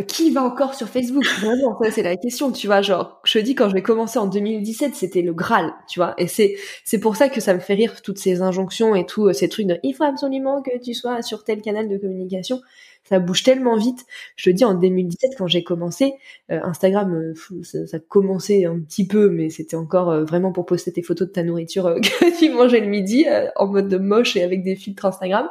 qui 0.07 0.31
va 0.31 0.41
encore 0.43 0.73
sur 0.73 0.89
Facebook? 0.89 1.23
Vraiment, 1.41 1.77
ça 1.79 1.91
c'est 1.91 2.01
la 2.01 2.15
question, 2.15 2.51
tu 2.51 2.65
vois. 2.65 2.81
Genre, 2.81 3.21
je 3.23 3.33
te 3.37 3.43
dis 3.43 3.53
quand 3.53 3.69
j'ai 3.69 3.83
commencé 3.83 4.17
en 4.17 4.25
2017, 4.25 4.95
c'était 4.95 5.21
le 5.21 5.31
Graal, 5.33 5.73
tu 5.87 5.99
vois. 5.99 6.15
Et 6.17 6.27
c'est 6.27 6.55
c'est 6.85 6.99
pour 6.99 7.15
ça 7.15 7.29
que 7.29 7.39
ça 7.39 7.53
me 7.53 7.59
fait 7.59 7.75
rire 7.75 8.01
toutes 8.01 8.17
ces 8.17 8.41
injonctions 8.41 8.95
et 8.95 9.05
tout 9.05 9.31
ces 9.31 9.47
trucs 9.47 9.67
de 9.67 9.77
il 9.83 9.93
faut 9.93 10.05
absolument 10.05 10.63
que 10.63 10.75
tu 10.83 10.95
sois 10.95 11.21
sur 11.21 11.43
tel 11.43 11.61
canal 11.61 11.87
de 11.87 11.97
communication 11.99 12.61
ça 13.07 13.19
bouge 13.19 13.43
tellement 13.43 13.77
vite. 13.77 14.05
Je 14.35 14.49
te 14.49 14.55
dis, 14.55 14.65
en 14.65 14.73
2017, 14.73 15.35
quand 15.37 15.47
j'ai 15.47 15.63
commencé, 15.63 16.13
euh, 16.51 16.59
Instagram, 16.63 17.13
euh, 17.13 17.63
ça, 17.63 17.85
ça, 17.85 17.99
commençait 17.99 18.65
un 18.65 18.79
petit 18.79 19.05
peu, 19.07 19.29
mais 19.29 19.49
c'était 19.49 19.75
encore 19.75 20.09
euh, 20.09 20.25
vraiment 20.25 20.51
pour 20.51 20.65
poster 20.65 20.91
tes 20.91 21.03
photos 21.03 21.27
de 21.27 21.33
ta 21.33 21.43
nourriture 21.43 21.95
que 22.01 22.37
tu 22.37 22.49
mangeais 22.51 22.79
le 22.79 22.87
midi, 22.87 23.25
en 23.55 23.67
mode 23.67 23.87
de 23.87 23.97
moche 23.97 24.35
et 24.35 24.43
avec 24.43 24.63
des 24.63 24.75
filtres 24.75 25.05
Instagram. 25.05 25.49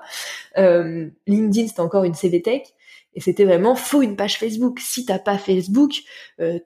LinkedIn, 0.56 1.68
c'était 1.68 1.80
encore 1.80 2.04
une 2.04 2.14
CVTech. 2.14 2.74
Et 3.16 3.20
c'était 3.20 3.44
vraiment, 3.44 3.76
faut 3.76 4.02
une 4.02 4.16
page 4.16 4.38
Facebook. 4.38 4.80
Si 4.80 5.06
t'as 5.06 5.20
pas 5.20 5.38
Facebook, 5.38 5.92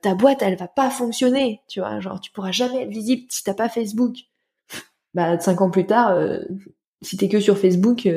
ta 0.01 0.15
boîte, 0.15 0.41
elle 0.41 0.55
va 0.55 0.67
pas 0.67 0.89
fonctionner. 0.89 1.61
Tu 1.67 1.79
vois, 1.79 1.99
genre, 1.99 2.19
tu 2.19 2.31
pourras 2.31 2.51
jamais 2.51 2.83
être 2.83 2.89
visible 2.89 3.23
si 3.29 3.43
t'as 3.43 3.53
pas 3.53 3.69
Facebook. 3.69 4.15
Bah, 5.13 5.39
cinq 5.39 5.61
ans 5.61 5.69
plus 5.69 5.85
tard, 5.85 6.19
si 7.03 7.17
t'es 7.17 7.29
que 7.29 7.39
sur 7.39 7.59
Facebook, 7.59 8.07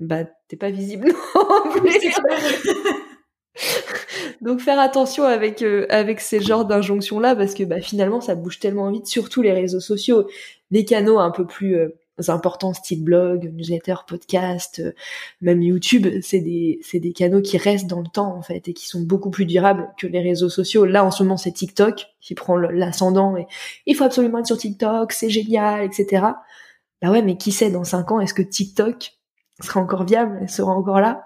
bah 0.00 0.24
t'es 0.48 0.56
pas 0.56 0.70
visible 0.70 1.12
Donc 4.40 4.60
faire 4.60 4.78
attention 4.78 5.24
avec 5.24 5.62
euh, 5.62 5.86
avec 5.90 6.20
ces 6.20 6.40
genres 6.40 6.64
d'injonctions 6.64 7.18
là 7.18 7.34
parce 7.34 7.54
que 7.54 7.64
bah 7.64 7.80
finalement 7.80 8.20
ça 8.20 8.36
bouge 8.36 8.60
tellement 8.60 8.90
vite, 8.90 9.06
surtout 9.06 9.42
les 9.42 9.52
réseaux 9.52 9.80
sociaux, 9.80 10.28
les 10.70 10.84
canaux 10.84 11.18
un 11.18 11.32
peu 11.32 11.44
plus 11.44 11.76
euh, 11.76 11.88
importants 12.28 12.72
style 12.72 13.02
blog, 13.02 13.50
newsletter, 13.52 13.96
podcast, 14.06 14.80
euh, 14.80 14.92
même 15.40 15.62
YouTube, 15.62 16.06
c'est 16.22 16.40
des 16.40 16.78
c'est 16.82 17.00
des 17.00 17.12
canaux 17.12 17.42
qui 17.42 17.58
restent 17.58 17.88
dans 17.88 18.00
le 18.00 18.08
temps 18.12 18.36
en 18.36 18.42
fait 18.42 18.68
et 18.68 18.74
qui 18.74 18.86
sont 18.86 19.00
beaucoup 19.00 19.30
plus 19.30 19.46
durables 19.46 19.88
que 19.98 20.06
les 20.06 20.20
réseaux 20.20 20.48
sociaux. 20.48 20.84
Là 20.84 21.04
en 21.04 21.10
ce 21.10 21.24
moment 21.24 21.36
c'est 21.36 21.52
TikTok 21.52 22.06
qui 22.20 22.34
prend 22.36 22.56
l'ascendant 22.56 23.36
et 23.36 23.46
il 23.86 23.96
faut 23.96 24.04
absolument 24.04 24.38
être 24.38 24.46
sur 24.46 24.58
TikTok, 24.58 25.12
c'est 25.12 25.30
génial, 25.30 25.84
etc. 25.84 26.26
Bah 27.02 27.10
ouais 27.10 27.22
mais 27.22 27.36
qui 27.36 27.50
sait 27.50 27.70
dans 27.70 27.84
cinq 27.84 28.12
ans 28.12 28.20
est-ce 28.20 28.34
que 28.34 28.42
TikTok 28.42 29.17
sera 29.60 29.80
encore 29.80 30.04
viable, 30.04 30.38
elle 30.40 30.50
sera 30.50 30.72
encore 30.72 31.00
là. 31.00 31.24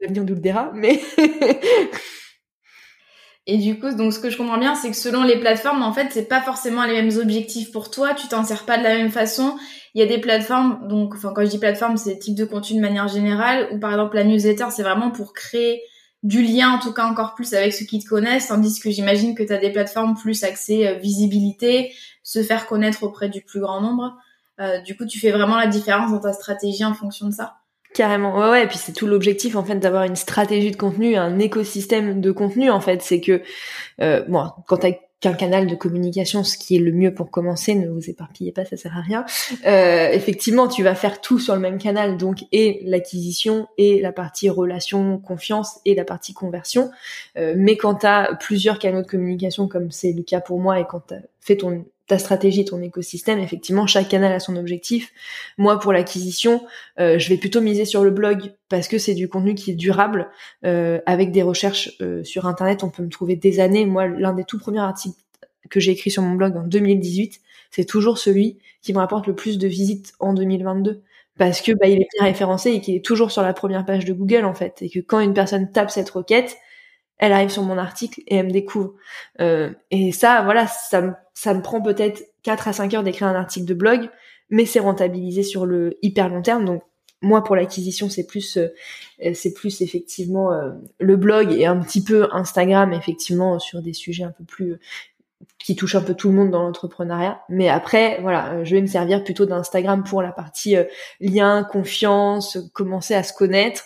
L'avenir 0.00 0.24
nous 0.24 0.34
le 0.34 0.40
dira, 0.40 0.70
mais. 0.74 1.00
Et 3.48 3.58
du 3.58 3.78
coup, 3.78 3.92
donc 3.92 4.12
ce 4.12 4.18
que 4.18 4.28
je 4.28 4.36
comprends 4.36 4.58
bien, 4.58 4.74
c'est 4.74 4.90
que 4.90 4.96
selon 4.96 5.22
les 5.22 5.38
plateformes, 5.38 5.82
en 5.82 5.92
fait, 5.92 6.08
c'est 6.10 6.28
pas 6.28 6.40
forcément 6.42 6.84
les 6.84 7.00
mêmes 7.00 7.16
objectifs 7.16 7.70
pour 7.70 7.92
toi. 7.92 8.12
Tu 8.12 8.26
t'en 8.26 8.42
sers 8.44 8.64
pas 8.64 8.76
de 8.76 8.82
la 8.82 8.96
même 8.96 9.10
façon. 9.10 9.56
Il 9.94 10.00
y 10.00 10.02
a 10.02 10.06
des 10.06 10.18
plateformes, 10.18 10.88
donc, 10.88 11.14
enfin, 11.14 11.32
quand 11.34 11.42
je 11.42 11.50
dis 11.50 11.58
plateforme, 11.58 11.96
c'est 11.96 12.18
type 12.18 12.34
de 12.34 12.44
contenu 12.44 12.76
de 12.76 12.82
manière 12.82 13.06
générale, 13.06 13.68
ou 13.72 13.78
par 13.78 13.92
exemple 13.92 14.16
la 14.16 14.24
newsletter, 14.24 14.66
c'est 14.70 14.82
vraiment 14.82 15.12
pour 15.12 15.32
créer 15.32 15.80
du 16.24 16.42
lien, 16.42 16.70
en 16.70 16.78
tout 16.80 16.92
cas 16.92 17.06
encore 17.06 17.34
plus 17.34 17.54
avec 17.54 17.72
ceux 17.72 17.84
qui 17.84 18.00
te 18.00 18.08
connaissent, 18.08 18.48
tandis 18.48 18.80
que 18.80 18.90
j'imagine 18.90 19.36
que 19.36 19.44
tu 19.44 19.52
as 19.52 19.58
des 19.58 19.70
plateformes 19.70 20.16
plus 20.16 20.42
axées 20.42 20.86
euh, 20.86 20.94
visibilité, 20.94 21.92
se 22.24 22.42
faire 22.42 22.66
connaître 22.66 23.04
auprès 23.04 23.28
du 23.28 23.42
plus 23.42 23.60
grand 23.60 23.80
nombre. 23.80 24.16
Euh, 24.60 24.80
du 24.80 24.96
coup, 24.96 25.06
tu 25.06 25.18
fais 25.18 25.30
vraiment 25.30 25.56
la 25.56 25.66
différence 25.66 26.10
dans 26.10 26.20
ta 26.20 26.32
stratégie 26.32 26.84
en 26.84 26.94
fonction 26.94 27.26
de 27.28 27.32
ça. 27.32 27.56
Carrément, 27.94 28.36
ouais, 28.36 28.50
ouais. 28.50 28.64
Et 28.64 28.66
puis 28.66 28.76
c'est 28.76 28.92
tout 28.92 29.06
l'objectif 29.06 29.56
en 29.56 29.64
fait 29.64 29.76
d'avoir 29.76 30.02
une 30.04 30.16
stratégie 30.16 30.70
de 30.70 30.76
contenu, 30.76 31.16
un 31.16 31.38
écosystème 31.38 32.20
de 32.20 32.30
contenu 32.30 32.70
en 32.70 32.80
fait. 32.80 33.00
C'est 33.00 33.20
que, 33.20 33.40
euh, 34.02 34.22
bon, 34.28 34.50
quand 34.66 34.78
t'as 34.78 34.92
qu'un 35.20 35.32
canal 35.32 35.66
de 35.66 35.74
communication, 35.74 36.44
ce 36.44 36.58
qui 36.58 36.76
est 36.76 36.78
le 36.78 36.92
mieux 36.92 37.14
pour 37.14 37.30
commencer, 37.30 37.74
ne 37.74 37.88
vous 37.88 38.10
éparpillez 38.10 38.52
pas, 38.52 38.66
ça 38.66 38.76
sert 38.76 38.96
à 38.96 39.00
rien. 39.00 39.24
Euh, 39.66 40.10
effectivement, 40.10 40.68
tu 40.68 40.82
vas 40.82 40.94
faire 40.94 41.22
tout 41.22 41.38
sur 41.38 41.54
le 41.54 41.60
même 41.60 41.78
canal, 41.78 42.18
donc 42.18 42.44
et 42.52 42.82
l'acquisition 42.84 43.66
et 43.78 44.00
la 44.00 44.12
partie 44.12 44.50
relation, 44.50 45.18
confiance 45.18 45.80
et 45.86 45.94
la 45.94 46.04
partie 46.04 46.34
conversion. 46.34 46.90
Euh, 47.38 47.54
mais 47.56 47.76
quand 47.76 48.00
tu 48.00 48.36
plusieurs 48.40 48.78
canaux 48.78 49.02
de 49.02 49.06
communication, 49.06 49.68
comme 49.68 49.90
c'est 49.90 50.12
le 50.12 50.22
cas 50.22 50.40
pour 50.40 50.60
moi, 50.60 50.78
et 50.80 50.84
quand 50.84 51.06
tu 51.08 51.14
fait 51.40 51.56
ton 51.56 51.86
ta 52.06 52.18
stratégie, 52.18 52.64
ton 52.64 52.80
écosystème, 52.82 53.40
effectivement, 53.40 53.86
chaque 53.86 54.08
canal 54.08 54.32
a 54.32 54.40
son 54.40 54.56
objectif. 54.56 55.12
Moi, 55.58 55.78
pour 55.78 55.92
l'acquisition, 55.92 56.64
euh, 57.00 57.18
je 57.18 57.28
vais 57.28 57.36
plutôt 57.36 57.60
miser 57.60 57.84
sur 57.84 58.04
le 58.04 58.10
blog 58.10 58.54
parce 58.68 58.88
que 58.88 58.98
c'est 58.98 59.14
du 59.14 59.28
contenu 59.28 59.54
qui 59.54 59.72
est 59.72 59.74
durable. 59.74 60.28
Euh, 60.64 61.00
avec 61.06 61.32
des 61.32 61.42
recherches 61.42 61.96
euh, 62.00 62.22
sur 62.22 62.46
Internet, 62.46 62.84
on 62.84 62.90
peut 62.90 63.02
me 63.02 63.08
trouver 63.08 63.34
des 63.36 63.60
années. 63.60 63.86
Moi, 63.86 64.06
l'un 64.06 64.32
des 64.32 64.44
tout 64.44 64.58
premiers 64.58 64.80
articles 64.80 65.20
que 65.68 65.80
j'ai 65.80 65.92
écrit 65.92 66.10
sur 66.10 66.22
mon 66.22 66.34
blog 66.34 66.56
en 66.56 66.62
2018, 66.62 67.40
c'est 67.70 67.84
toujours 67.84 68.18
celui 68.18 68.58
qui 68.82 68.92
me 68.92 68.98
rapporte 68.98 69.26
le 69.26 69.34
plus 69.34 69.58
de 69.58 69.66
visites 69.66 70.12
en 70.20 70.32
2022 70.32 71.02
parce 71.38 71.60
que 71.60 71.72
bah, 71.72 71.86
il 71.86 72.00
est 72.00 72.08
bien 72.16 72.24
référencé 72.24 72.70
et 72.70 72.80
qu'il 72.80 72.94
est 72.94 73.04
toujours 73.04 73.30
sur 73.30 73.42
la 73.42 73.52
première 73.52 73.84
page 73.84 74.04
de 74.04 74.12
Google 74.12 74.44
en 74.44 74.54
fait, 74.54 74.80
et 74.80 74.88
que 74.88 75.00
quand 75.00 75.20
une 75.20 75.34
personne 75.34 75.70
tape 75.70 75.90
cette 75.90 76.08
requête, 76.08 76.56
elle 77.18 77.32
arrive 77.32 77.50
sur 77.50 77.62
mon 77.62 77.78
article 77.78 78.20
et 78.26 78.36
elle 78.36 78.46
me 78.46 78.52
découvre. 78.52 78.94
Euh, 79.40 79.70
et 79.90 80.12
ça, 80.12 80.42
voilà, 80.42 80.66
ça, 80.66 81.00
me, 81.00 81.12
ça 81.34 81.54
me 81.54 81.62
prend 81.62 81.80
peut-être 81.80 82.22
4 82.42 82.68
à 82.68 82.72
5 82.72 82.94
heures 82.94 83.02
d'écrire 83.02 83.28
un 83.28 83.34
article 83.34 83.66
de 83.66 83.74
blog, 83.74 84.10
mais 84.50 84.66
c'est 84.66 84.80
rentabilisé 84.80 85.42
sur 85.42 85.66
le 85.66 85.98
hyper 86.02 86.28
long 86.28 86.42
terme. 86.42 86.64
Donc 86.64 86.82
moi, 87.22 87.42
pour 87.42 87.56
l'acquisition, 87.56 88.08
c'est 88.08 88.26
plus, 88.26 88.58
euh, 88.58 88.68
c'est 89.34 89.54
plus 89.54 89.80
effectivement 89.80 90.52
euh, 90.52 90.72
le 90.98 91.16
blog 91.16 91.52
et 91.52 91.66
un 91.66 91.78
petit 91.80 92.04
peu 92.04 92.28
Instagram, 92.32 92.92
effectivement, 92.92 93.58
sur 93.58 93.80
des 93.80 93.94
sujets 93.94 94.24
un 94.24 94.32
peu 94.32 94.44
plus 94.44 94.78
qui 95.58 95.74
touchent 95.74 95.96
un 95.96 96.02
peu 96.02 96.14
tout 96.14 96.28
le 96.28 96.34
monde 96.34 96.50
dans 96.50 96.62
l'entrepreneuriat. 96.62 97.40
Mais 97.48 97.68
après, 97.68 98.20
voilà, 98.20 98.62
je 98.62 98.74
vais 98.74 98.82
me 98.82 98.86
servir 98.86 99.24
plutôt 99.24 99.46
d'Instagram 99.46 100.04
pour 100.04 100.22
la 100.22 100.32
partie 100.32 100.76
lien, 101.20 101.64
confiance, 101.64 102.58
commencer 102.72 103.14
à 103.14 103.22
se 103.22 103.32
connaître 103.32 103.84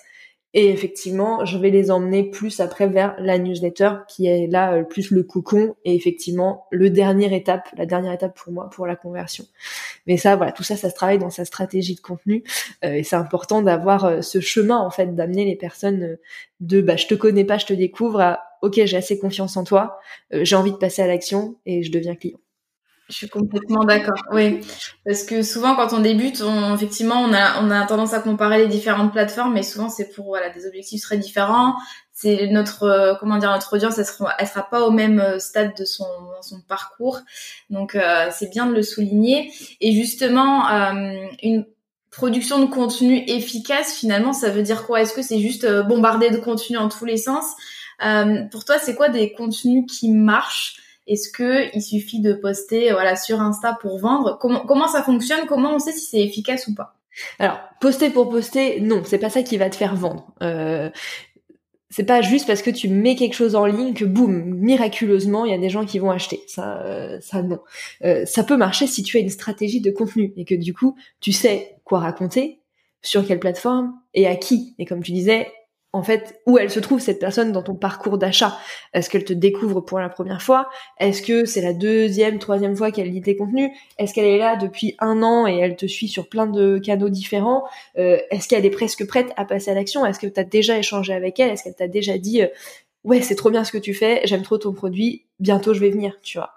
et 0.53 0.71
effectivement, 0.71 1.45
je 1.45 1.59
vais 1.59 1.71
les 1.71 1.91
emmener 1.91 2.25
plus 2.25 2.59
après 2.59 2.89
vers 2.89 3.15
la 3.19 3.39
newsletter 3.39 3.93
qui 4.09 4.27
est 4.27 4.49
là 4.49 4.75
euh, 4.75 4.83
plus 4.83 5.11
le 5.13 5.23
cocon 5.23 5.77
et 5.85 5.95
effectivement 5.95 6.67
le 6.73 6.91
dernière 6.91 7.33
étape, 7.33 7.69
la 7.77 7.87
dernière 7.87 8.13
étape 8.13 8.37
pour 8.37 8.53
moi 8.53 8.69
pour 8.69 8.87
la 8.87 8.97
conversion. 8.97 9.45
Mais 10.07 10.17
ça, 10.17 10.35
voilà, 10.35 10.51
tout 10.51 10.65
ça, 10.65 10.77
ça 10.77 10.91
se 10.91 10.95
travaille 10.95 11.19
dans 11.19 11.31
sa 11.31 11.45
stratégie 11.45 11.95
de 11.95 12.01
contenu 12.01 12.43
euh, 12.85 12.95
et 12.95 13.05
c'est 13.05 13.17
important 13.17 13.63
d'avoir 13.63 14.05
euh, 14.05 14.23
ce 14.23 14.41
chemin 14.41 14.79
en 14.79 14.91
fait 14.91 15.15
d'amener 15.15 15.45
les 15.45 15.57
personnes 15.57 16.19
de 16.59 16.81
bah 16.81 16.97
je 16.97 17.07
te 17.07 17.15
connais 17.15 17.45
pas, 17.45 17.59
je 17.59 17.67
te 17.67 17.73
découvre 17.73 18.21
à 18.21 18.41
ok 18.63 18.85
j'ai 18.85 18.97
assez 18.97 19.19
confiance 19.19 19.57
en 19.57 19.65
toi, 19.65 19.99
j'ai 20.33 20.57
envie 20.57 20.73
de 20.73 20.77
passer 20.77 21.01
à 21.01 21.07
l'action 21.07 21.57
et 21.65 21.83
je 21.83 21.93
deviens 21.93 22.17
client. 22.17 22.39
Je 23.11 23.17
suis 23.17 23.29
complètement 23.29 23.85
d'accord. 23.85 24.23
Oui, 24.33 24.61
parce 25.05 25.25
que 25.25 25.43
souvent 25.43 25.75
quand 25.75 25.93
on 25.93 25.99
débute, 25.99 26.43
on, 26.43 26.75
effectivement, 26.75 27.17
on 27.17 27.33
a 27.33 27.61
on 27.61 27.71
a 27.71 27.85
tendance 27.85 28.15
à 28.15 28.21
comparer 28.21 28.59
les 28.59 28.69
différentes 28.69 29.13
plateformes, 29.13 29.53
mais 29.53 29.65
souvent 29.65 29.89
c'est 29.89 30.11
pour 30.11 30.27
voilà 30.27 30.49
des 30.51 30.65
objectifs 30.65 31.03
très 31.03 31.19
différents. 31.19 31.75
C'est 32.13 32.47
notre 32.49 32.85
euh, 32.85 33.15
comment 33.19 33.39
dire 33.39 33.51
notre 33.51 33.75
audience, 33.75 33.99
elle 33.99 34.07
sera 34.07 34.33
elle 34.39 34.47
sera 34.47 34.63
pas 34.63 34.83
au 34.87 34.93
même 34.93 35.19
euh, 35.19 35.39
stade 35.41 35.77
de 35.77 35.85
son 35.85 36.07
son 36.41 36.61
parcours, 36.61 37.19
donc 37.69 37.97
euh, 37.97 38.29
c'est 38.31 38.51
bien 38.51 38.67
de 38.67 38.75
le 38.75 38.83
souligner. 38.83 39.53
Et 39.81 39.93
justement, 39.93 40.69
une 41.43 41.67
production 42.11 42.61
de 42.61 42.67
contenu 42.67 43.25
efficace, 43.27 43.95
finalement, 43.95 44.33
ça 44.33 44.51
veut 44.51 44.63
dire 44.63 44.87
quoi? 44.87 45.01
Est-ce 45.03 45.15
que 45.15 45.23
c'est 45.23 45.41
juste 45.41 45.67
bombarder 45.83 46.31
de 46.31 46.39
contenu 46.39 46.77
en 46.77 46.89
tous 46.89 47.05
les 47.05 47.17
sens? 47.17 47.45
Pour 48.51 48.65
toi, 48.65 48.79
c'est 48.79 48.95
quoi 48.95 49.09
des 49.09 49.33
contenus 49.33 49.85
qui 49.91 50.11
marchent? 50.11 50.77
Est-ce 51.11 51.29
que 51.29 51.75
il 51.77 51.83
suffit 51.83 52.21
de 52.21 52.33
poster 52.33 52.93
voilà 52.93 53.17
sur 53.17 53.41
Insta 53.41 53.77
pour 53.81 53.99
vendre? 53.99 54.39
Comment, 54.39 54.89
ça 54.89 55.03
fonctionne? 55.03 55.47
Comment 55.47 55.75
on 55.75 55.79
sait 55.79 55.93
si 55.93 56.07
c'est 56.07 56.23
efficace 56.23 56.69
ou 56.69 56.75
pas? 56.75 56.95
Alors, 57.41 57.59
poster 57.81 58.11
pour 58.11 58.31
poster, 58.31 58.81
non, 58.81 59.03
c'est 59.05 59.19
pas 59.19 59.31
ça 59.31 59.43
qui 59.43 59.57
va 59.57 59.69
te 59.69 59.77
faire 59.77 59.97
vendre. 59.97 60.33
Euh, 60.43 60.89
c'est 61.91 62.05
pas 62.05 62.23
juste 62.23 62.47
parce 62.47 62.63
que 62.63 62.71
tu 62.71 62.89
mets 62.89 63.17
quelque 63.17 63.35
chose 63.35 63.57
en 63.57 63.67
ligne 63.67 63.95
que 63.95 64.05
boum, 64.05 64.45
miraculeusement, 64.45 65.45
il 65.45 65.51
y 65.51 65.55
a 65.55 65.59
des 65.59 65.69
gens 65.69 65.85
qui 65.85 65.99
vont 65.99 66.13
acheter. 66.13 66.41
Ça, 66.47 66.81
euh, 66.83 67.19
non. 67.43 67.59
Euh, 68.05 68.25
ça 68.25 68.45
peut 68.45 68.57
marcher 68.57 68.87
si 68.87 69.03
tu 69.03 69.17
as 69.17 69.21
une 69.21 69.29
stratégie 69.29 69.81
de 69.81 69.91
contenu 69.91 70.33
et 70.37 70.45
que 70.45 70.55
du 70.55 70.73
coup, 70.73 70.97
tu 71.21 71.33
sais 71.33 71.77
quoi 71.85 71.99
raconter, 71.99 72.61
sur 73.03 73.27
quelle 73.27 73.41
plateforme 73.41 73.93
et 74.15 74.29
à 74.29 74.37
qui. 74.37 74.77
Et 74.79 74.85
comme 74.85 75.03
tu 75.03 75.11
disais, 75.11 75.49
en 75.93 76.03
fait, 76.03 76.41
où 76.47 76.59
elle 76.59 76.71
se 76.71 76.81
trouve 76.81 77.01
cette 77.01 77.19
personne 77.19 77.53
dans 77.53 77.63
ton 77.63 77.75
parcours 77.75 78.19
d'achat? 78.19 78.59
Est-ce 78.93 79.11
qu'elle 79.11 79.25
te 79.25 79.33
découvre 79.33 79.81
pour 79.81 79.99
la 79.99 80.09
première 80.09 80.43
fois? 80.43 80.69
Est-ce 80.99 81.23
que 81.23 81.45
c'est 81.45 81.63
la 81.63 81.73
deuxième, 81.73 82.39
troisième 82.39 82.77
fois 82.77 82.91
qu'elle 82.91 83.11
lit 83.11 83.23
tes 83.23 83.37
contenus? 83.37 83.71
Est-ce 83.99 84.15
qu'elle 84.15 84.27
est 84.27 84.39
là 84.39 84.57
depuis 84.57 84.95
un 85.01 85.23
an 85.23 85.47
et 85.47 85.57
elle 85.59 85.77
te 85.77 85.87
suit 85.87 86.09
sur 86.09 86.29
plein 86.29 86.47
de 86.47 86.79
canaux 86.79 87.09
différents? 87.09 87.65
Euh, 87.99 88.19
Est-ce 88.31 88.49
qu'elle 88.49 88.65
est 88.65 88.71
presque 88.71 89.07
prête 89.07 89.33
à 89.37 89.45
passer 89.45 89.71
à 89.71 89.75
l'action? 89.75 90.07
Est-ce 90.07 90.21
que 90.21 90.27
tu 90.27 90.39
as 90.39 90.45
déjà 90.45 90.79
échangé 90.79 91.13
avec 91.13 91.41
elle? 91.41 91.51
Est-ce 91.51 91.65
qu'elle 91.65 91.75
t'a 91.75 91.89
déjà 91.89 92.19
dit 92.19 92.43
euh, 92.43 92.49
ouais 93.05 93.23
c'est 93.23 93.35
trop 93.35 93.51
bien 93.51 93.65
ce 93.65 93.73
que 93.73 93.79
tu 93.79 93.95
fais, 93.95 94.21
j'aime 94.25 94.43
trop 94.43 94.59
ton 94.59 94.73
produit, 94.73 95.25
bientôt 95.39 95.75
je 95.75 95.81
vais 95.81 95.91
venir, 95.91 96.19
tu 96.23 96.39
vois. 96.39 96.55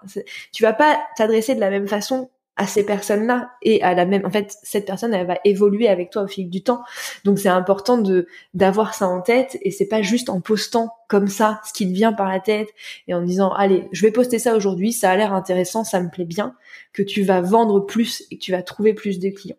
Tu 0.52 0.62
vas 0.62 0.72
pas 0.72 1.00
t'adresser 1.16 1.54
de 1.54 1.60
la 1.60 1.70
même 1.70 1.88
façon 1.88 2.30
à 2.56 2.66
ces 2.66 2.84
personnes-là 2.86 3.50
et 3.62 3.82
à 3.82 3.94
la 3.94 4.06
même 4.06 4.24
en 4.24 4.30
fait 4.30 4.56
cette 4.62 4.86
personne 4.86 5.12
elle 5.12 5.26
va 5.26 5.38
évoluer 5.44 5.88
avec 5.88 6.10
toi 6.10 6.22
au 6.22 6.28
fil 6.28 6.48
du 6.50 6.62
temps. 6.62 6.82
Donc 7.24 7.38
c'est 7.38 7.48
important 7.48 7.98
de 7.98 8.28
d'avoir 8.54 8.94
ça 8.94 9.08
en 9.08 9.20
tête 9.20 9.58
et 9.62 9.70
c'est 9.70 9.88
pas 9.88 10.02
juste 10.02 10.28
en 10.30 10.40
postant 10.40 10.90
comme 11.08 11.28
ça 11.28 11.60
ce 11.64 11.72
qui 11.72 11.86
te 11.86 11.92
vient 11.92 12.12
par 12.12 12.28
la 12.28 12.40
tête 12.40 12.68
et 13.08 13.14
en 13.14 13.22
disant 13.22 13.52
allez 13.52 13.88
je 13.92 14.02
vais 14.02 14.10
poster 14.10 14.38
ça 14.38 14.54
aujourd'hui 14.54 14.92
ça 14.92 15.10
a 15.10 15.16
l'air 15.16 15.32
intéressant 15.32 15.84
ça 15.84 16.00
me 16.00 16.10
plaît 16.10 16.24
bien 16.24 16.54
que 16.92 17.02
tu 17.02 17.22
vas 17.22 17.40
vendre 17.40 17.80
plus 17.80 18.24
et 18.30 18.38
que 18.38 18.42
tu 18.42 18.52
vas 18.52 18.62
trouver 18.62 18.94
plus 18.94 19.18
de 19.18 19.30
clients 19.30 19.56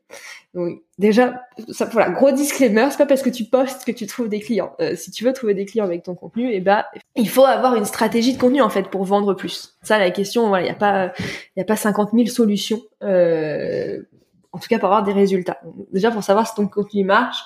donc 0.56 0.82
déjà, 0.98 1.44
ça, 1.70 1.84
voilà, 1.92 2.10
gros 2.10 2.32
disclaimer, 2.32 2.88
c'est 2.90 2.98
pas 2.98 3.06
parce 3.06 3.22
que 3.22 3.30
tu 3.30 3.44
postes 3.44 3.84
que 3.84 3.92
tu 3.92 4.08
trouves 4.08 4.30
des 4.30 4.40
clients. 4.40 4.74
Euh, 4.80 4.96
si 4.96 5.12
tu 5.12 5.26
veux 5.26 5.34
trouver 5.34 5.54
des 5.54 5.66
clients 5.66 5.84
avec 5.84 6.04
ton 6.04 6.16
contenu, 6.16 6.50
et 6.50 6.58
eh 6.58 6.62
ben, 6.62 6.86
il 7.18 7.28
faut 7.28 7.44
avoir 7.44 7.76
une 7.76 7.84
stratégie 7.84 8.34
de 8.34 8.40
contenu 8.40 8.62
en 8.62 8.70
fait 8.70 8.90
pour 8.90 9.04
vendre 9.04 9.34
plus. 9.34 9.78
Ça, 9.84 10.00
la 10.00 10.12
question, 10.12 10.48
voilà, 10.48 10.64
il 10.64 10.70
y 10.70 10.72
a 10.72 10.76
pas, 10.76 11.12
il 11.20 11.60
y 11.60 11.62
a 11.62 11.66
pas 11.66 11.76
50 11.76 12.12
000 12.14 12.28
solutions. 12.28 12.82
Euh, 13.04 14.02
en 14.54 14.58
tout 14.58 14.70
cas, 14.70 14.80
pour 14.80 14.88
avoir 14.88 15.04
des 15.04 15.12
résultats. 15.12 15.60
Déjà, 15.92 16.10
pour 16.10 16.24
savoir 16.24 16.48
si 16.48 16.56
ton 16.56 16.70
contenu 16.70 17.04
marche, 17.04 17.40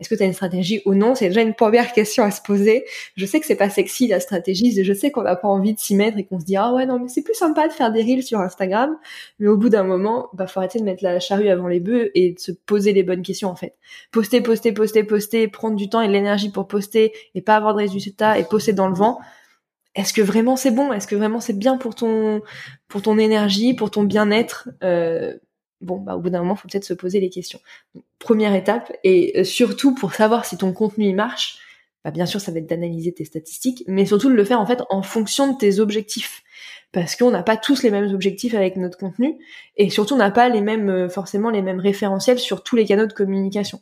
est-ce 0.00 0.08
que 0.08 0.14
tu 0.14 0.22
as 0.22 0.26
une 0.26 0.32
stratégie 0.32 0.82
ou 0.86 0.94
non? 0.94 1.14
C'est 1.14 1.28
déjà 1.28 1.42
une 1.42 1.54
première 1.54 1.92
question 1.92 2.24
à 2.24 2.30
se 2.30 2.40
poser. 2.40 2.84
Je 3.16 3.26
sais 3.26 3.38
que 3.38 3.46
c'est 3.46 3.54
pas 3.54 3.70
sexy 3.70 4.08
la 4.08 4.18
stratégie, 4.18 4.82
je 4.82 4.92
sais 4.92 5.10
qu'on 5.10 5.22
n'a 5.22 5.36
pas 5.36 5.48
envie 5.48 5.74
de 5.74 5.78
s'y 5.78 5.94
mettre 5.94 6.18
et 6.18 6.24
qu'on 6.24 6.40
se 6.40 6.44
dit 6.44 6.56
ah 6.56 6.72
ouais 6.72 6.86
non 6.86 6.98
mais 6.98 7.08
c'est 7.08 7.22
plus 7.22 7.34
sympa 7.34 7.68
de 7.68 7.72
faire 7.72 7.92
des 7.92 8.02
reels 8.02 8.22
sur 8.22 8.40
Instagram, 8.40 8.96
mais 9.38 9.48
au 9.48 9.56
bout 9.56 9.68
d'un 9.68 9.84
moment, 9.84 10.28
bah 10.32 10.46
faut 10.46 10.60
arrêter 10.60 10.78
de 10.78 10.84
mettre 10.84 11.04
la 11.04 11.20
charrue 11.20 11.48
avant 11.48 11.68
les 11.68 11.80
bœufs 11.80 12.10
et 12.14 12.32
de 12.32 12.38
se 12.38 12.52
poser 12.52 12.92
les 12.92 13.02
bonnes 13.02 13.22
questions 13.22 13.48
en 13.48 13.56
fait. 13.56 13.76
Poster, 14.10 14.40
poster, 14.40 14.72
poster, 14.72 15.04
poster, 15.04 15.48
prendre 15.48 15.76
du 15.76 15.88
temps 15.88 16.00
et 16.00 16.08
de 16.08 16.12
l'énergie 16.12 16.50
pour 16.50 16.66
poster 16.66 17.12
et 17.34 17.42
pas 17.42 17.56
avoir 17.56 17.74
de 17.74 17.80
résultats 17.80 18.38
et 18.38 18.44
poster 18.44 18.72
dans 18.72 18.88
le 18.88 18.94
vent. 18.94 19.18
Est-ce 19.94 20.12
que 20.12 20.22
vraiment 20.22 20.56
c'est 20.56 20.70
bon? 20.70 20.92
Est-ce 20.92 21.06
que 21.06 21.16
vraiment 21.16 21.40
c'est 21.40 21.58
bien 21.58 21.76
pour 21.76 21.94
ton 21.94 22.42
pour 22.88 23.02
ton 23.02 23.18
énergie, 23.18 23.74
pour 23.74 23.90
ton 23.90 24.04
bien-être? 24.04 24.68
Euh, 24.82 25.34
bon, 25.80 25.98
bah, 25.98 26.16
au 26.16 26.20
bout 26.20 26.30
d'un 26.30 26.40
moment, 26.40 26.56
faut 26.56 26.68
peut-être 26.68 26.84
se 26.84 26.94
poser 26.94 27.20
les 27.20 27.30
questions. 27.30 27.60
première 28.18 28.54
étape, 28.54 28.92
et 29.04 29.40
euh, 29.40 29.44
surtout 29.44 29.94
pour 29.94 30.14
savoir 30.14 30.44
si 30.44 30.56
ton 30.56 30.72
contenu 30.72 31.06
il 31.06 31.14
marche, 31.14 31.58
bah, 32.04 32.10
bien 32.10 32.26
sûr, 32.26 32.40
ça 32.40 32.52
va 32.52 32.58
être 32.58 32.68
d'analyser 32.68 33.12
tes 33.12 33.24
statistiques, 33.24 33.84
mais 33.86 34.06
surtout 34.06 34.28
de 34.28 34.34
le 34.34 34.44
faire 34.44 34.60
en 34.60 34.66
fait 34.66 34.80
en 34.90 35.02
fonction 35.02 35.52
de 35.52 35.58
tes 35.58 35.80
objectifs. 35.80 36.42
Parce 36.92 37.14
qu'on 37.14 37.30
n'a 37.30 37.44
pas 37.44 37.56
tous 37.56 37.82
les 37.82 37.90
mêmes 37.90 38.12
objectifs 38.12 38.54
avec 38.54 38.76
notre 38.76 38.98
contenu, 38.98 39.38
et 39.76 39.90
surtout 39.90 40.14
on 40.14 40.18
n'a 40.18 40.30
pas 40.30 40.48
les 40.48 40.60
mêmes, 40.60 40.88
euh, 40.88 41.08
forcément 41.08 41.50
les 41.50 41.62
mêmes 41.62 41.80
référentiels 41.80 42.38
sur 42.38 42.62
tous 42.62 42.76
les 42.76 42.84
canaux 42.84 43.06
de 43.06 43.12
communication. 43.12 43.80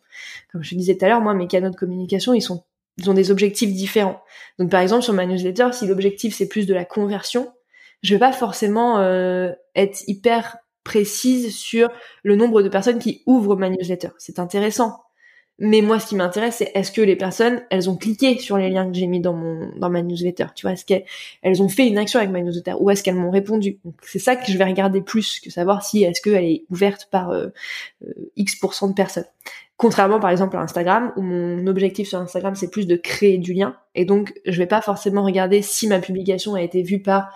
Comme 0.53 0.63
je 0.63 0.75
disais 0.75 0.97
tout 0.97 1.05
à 1.05 1.09
l'heure, 1.09 1.21
moi, 1.21 1.35
mes 1.35 1.47
canaux 1.47 1.71
de 1.71 1.77
communication, 1.77 2.35
ils 2.35 2.43
sont, 2.43 2.65
ils 2.99 3.09
ont 3.09 3.15
des 3.15 3.31
objectifs 3.31 3.73
différents. 3.73 4.21
Donc 4.59 4.71
par 4.71 4.81
exemple, 4.81 5.03
sur 5.03 5.15
ma 5.15 5.27
newsletter, 5.27 5.69
si 5.73 5.87
l'objectif 5.87 6.35
c'est 6.35 6.49
plus 6.49 6.67
de 6.67 6.75
la 6.75 6.85
conversion, 6.85 7.53
je 8.03 8.15
vais 8.15 8.21
pas 8.21 8.33
forcément 8.33 8.99
euh, 8.99 9.53
être 9.75 10.03
hyper 10.07 10.59
précise 10.89 11.55
sur 11.55 11.91
le 12.23 12.35
nombre 12.35 12.63
de 12.63 12.71
personnes 12.71 12.99
qui 12.99 13.23
ouvrent 13.27 13.57
ma 13.57 13.69
newsletter. 13.69 14.09
C'est 14.17 14.39
intéressant. 14.39 15.03
Mais 15.59 15.83
moi, 15.83 16.01
ce 16.01 16.07
qui 16.07 16.17
m'intéresse, 16.17 16.57
c'est 16.59 16.71
est-ce 16.75 16.91
que 16.91 17.03
les 17.03 17.17
personnes, 17.17 17.61
elles 17.69 17.91
ont 17.91 17.97
cliqué 17.97 18.39
sur 18.39 18.57
les 18.57 18.71
liens 18.71 18.87
que 18.91 18.97
j'ai 18.97 19.07
mis 19.07 19.21
dans 19.21 19.35
mon 19.35 19.71
dans 19.77 19.91
ma 19.91 20.01
newsletter? 20.01 20.47
Tu 20.55 20.63
vois, 20.63 20.73
est-ce 20.73 20.87
qu'elles 20.87 21.63
ont 21.63 21.69
fait 21.69 21.87
une 21.87 21.99
action 21.99 22.21
avec 22.21 22.31
ma 22.31 22.41
newsletter 22.41 22.75
ou 22.81 22.89
est-ce 22.89 23.03
qu'elles 23.03 23.17
m'ont 23.17 23.31
répondu? 23.31 23.79
c'est 24.03 24.19
ça 24.19 24.35
que 24.35 24.51
je 24.51 24.57
vais 24.57 24.65
regarder 24.65 25.03
plus 25.03 25.41
que 25.41 25.51
savoir 25.51 25.85
si 25.85 26.05
est-ce 26.05 26.23
qu'elle 26.23 26.45
est 26.45 26.65
ouverte 26.71 27.09
par 27.11 27.31
euh, 27.31 27.49
euh, 28.07 28.31
X 28.37 28.59
de 28.61 28.95
personnes. 28.95 29.27
Contrairement 29.77 30.21
par 30.21 30.31
exemple 30.31 30.57
à 30.57 30.61
Instagram, 30.61 31.13
où 31.17 31.23
mon 31.23 31.67
objectif 31.67 32.09
sur 32.09 32.19
Instagram 32.19 32.55
c'est 32.55 32.71
plus 32.71 32.87
de 32.87 32.97
créer 32.97 33.37
du 33.37 33.53
lien, 33.53 33.77
et 33.95 34.07
donc 34.07 34.33
je 34.47 34.57
vais 34.57 34.67
pas 34.67 34.81
forcément 34.81 35.25
regarder 35.25 35.61
si 35.61 35.87
ma 35.87 35.99
publication 35.99 36.55
a 36.55 36.63
été 36.63 36.83
vue 36.83 37.03
par 37.03 37.29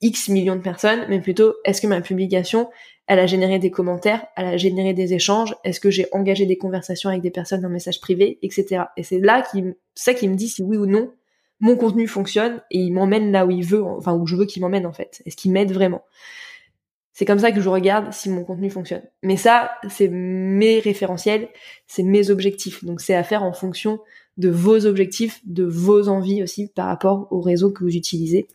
X 0.00 0.28
millions 0.28 0.56
de 0.56 0.60
personnes, 0.60 1.04
mais 1.08 1.20
plutôt 1.20 1.54
est-ce 1.64 1.80
que 1.80 1.86
ma 1.86 2.00
publication 2.00 2.68
elle 3.08 3.18
a 3.18 3.26
généré 3.26 3.58
des 3.58 3.70
commentaires, 3.70 4.26
elle 4.36 4.46
a 4.46 4.56
généré 4.56 4.92
des 4.92 5.14
échanges, 5.14 5.54
est-ce 5.64 5.80
que 5.80 5.90
j'ai 5.90 6.06
engagé 6.12 6.44
des 6.44 6.58
conversations 6.58 7.08
avec 7.08 7.22
des 7.22 7.30
personnes 7.30 7.64
en 7.64 7.70
message 7.70 8.00
privé, 8.00 8.38
etc. 8.42 8.84
Et 8.98 9.02
c'est 9.02 9.18
là 9.18 9.42
qui, 9.42 9.64
ça 9.94 10.12
qui 10.12 10.28
me 10.28 10.36
dit 10.36 10.48
si 10.48 10.62
oui 10.62 10.76
ou 10.76 10.86
non 10.86 11.10
mon 11.60 11.76
contenu 11.76 12.06
fonctionne 12.06 12.62
et 12.70 12.78
il 12.78 12.92
m'emmène 12.92 13.32
là 13.32 13.44
où 13.44 13.50
il 13.50 13.64
veut, 13.64 13.82
enfin 13.82 14.14
où 14.14 14.26
je 14.26 14.36
veux 14.36 14.44
qu'il 14.44 14.62
m'emmène 14.62 14.86
en 14.86 14.92
fait. 14.92 15.22
Est-ce 15.26 15.36
qu'il 15.36 15.50
m'aide 15.50 15.72
vraiment 15.72 16.04
C'est 17.12 17.24
comme 17.24 17.38
ça 17.38 17.50
que 17.50 17.60
je 17.60 17.68
regarde 17.68 18.12
si 18.12 18.30
mon 18.30 18.44
contenu 18.44 18.70
fonctionne. 18.70 19.02
Mais 19.22 19.36
ça, 19.36 19.72
c'est 19.88 20.08
mes 20.08 20.78
référentiels, 20.78 21.48
c'est 21.86 22.04
mes 22.04 22.30
objectifs. 22.30 22.84
Donc 22.84 23.00
c'est 23.00 23.14
à 23.14 23.24
faire 23.24 23.42
en 23.42 23.52
fonction 23.52 23.98
de 24.36 24.50
vos 24.50 24.86
objectifs, 24.86 25.40
de 25.44 25.64
vos 25.64 26.08
envies 26.08 26.42
aussi 26.42 26.68
par 26.68 26.86
rapport 26.86 27.26
au 27.32 27.40
réseau 27.40 27.72
que 27.72 27.82
vous 27.82 27.96
utilisez, 27.96 28.46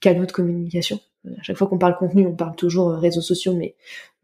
canaux 0.00 0.26
de 0.26 0.32
communication. 0.32 1.00
À 1.26 1.42
chaque 1.42 1.56
fois 1.56 1.66
qu'on 1.66 1.78
parle 1.78 1.96
contenu, 1.96 2.26
on 2.26 2.34
parle 2.34 2.56
toujours 2.56 2.90
euh, 2.90 2.96
réseaux 2.96 3.20
sociaux, 3.20 3.54
mais 3.54 3.74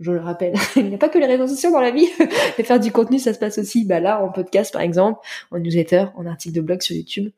je 0.00 0.12
le 0.12 0.20
rappelle, 0.20 0.54
il 0.76 0.86
n'y 0.86 0.94
a 0.94 0.98
pas 0.98 1.08
que 1.08 1.18
les 1.18 1.26
réseaux 1.26 1.46
sociaux 1.46 1.70
dans 1.70 1.80
la 1.80 1.90
vie. 1.90 2.08
Et 2.58 2.62
faire 2.62 2.80
du 2.80 2.90
contenu, 2.90 3.18
ça 3.18 3.34
se 3.34 3.38
passe 3.38 3.58
aussi, 3.58 3.84
bah 3.84 4.00
là, 4.00 4.22
en 4.22 4.30
podcast 4.30 4.72
par 4.72 4.82
exemple, 4.82 5.20
en 5.50 5.58
newsletter, 5.58 6.06
en 6.16 6.26
article 6.26 6.54
de 6.56 6.60
blog 6.62 6.82
sur 6.82 6.96
YouTube. 6.96 7.30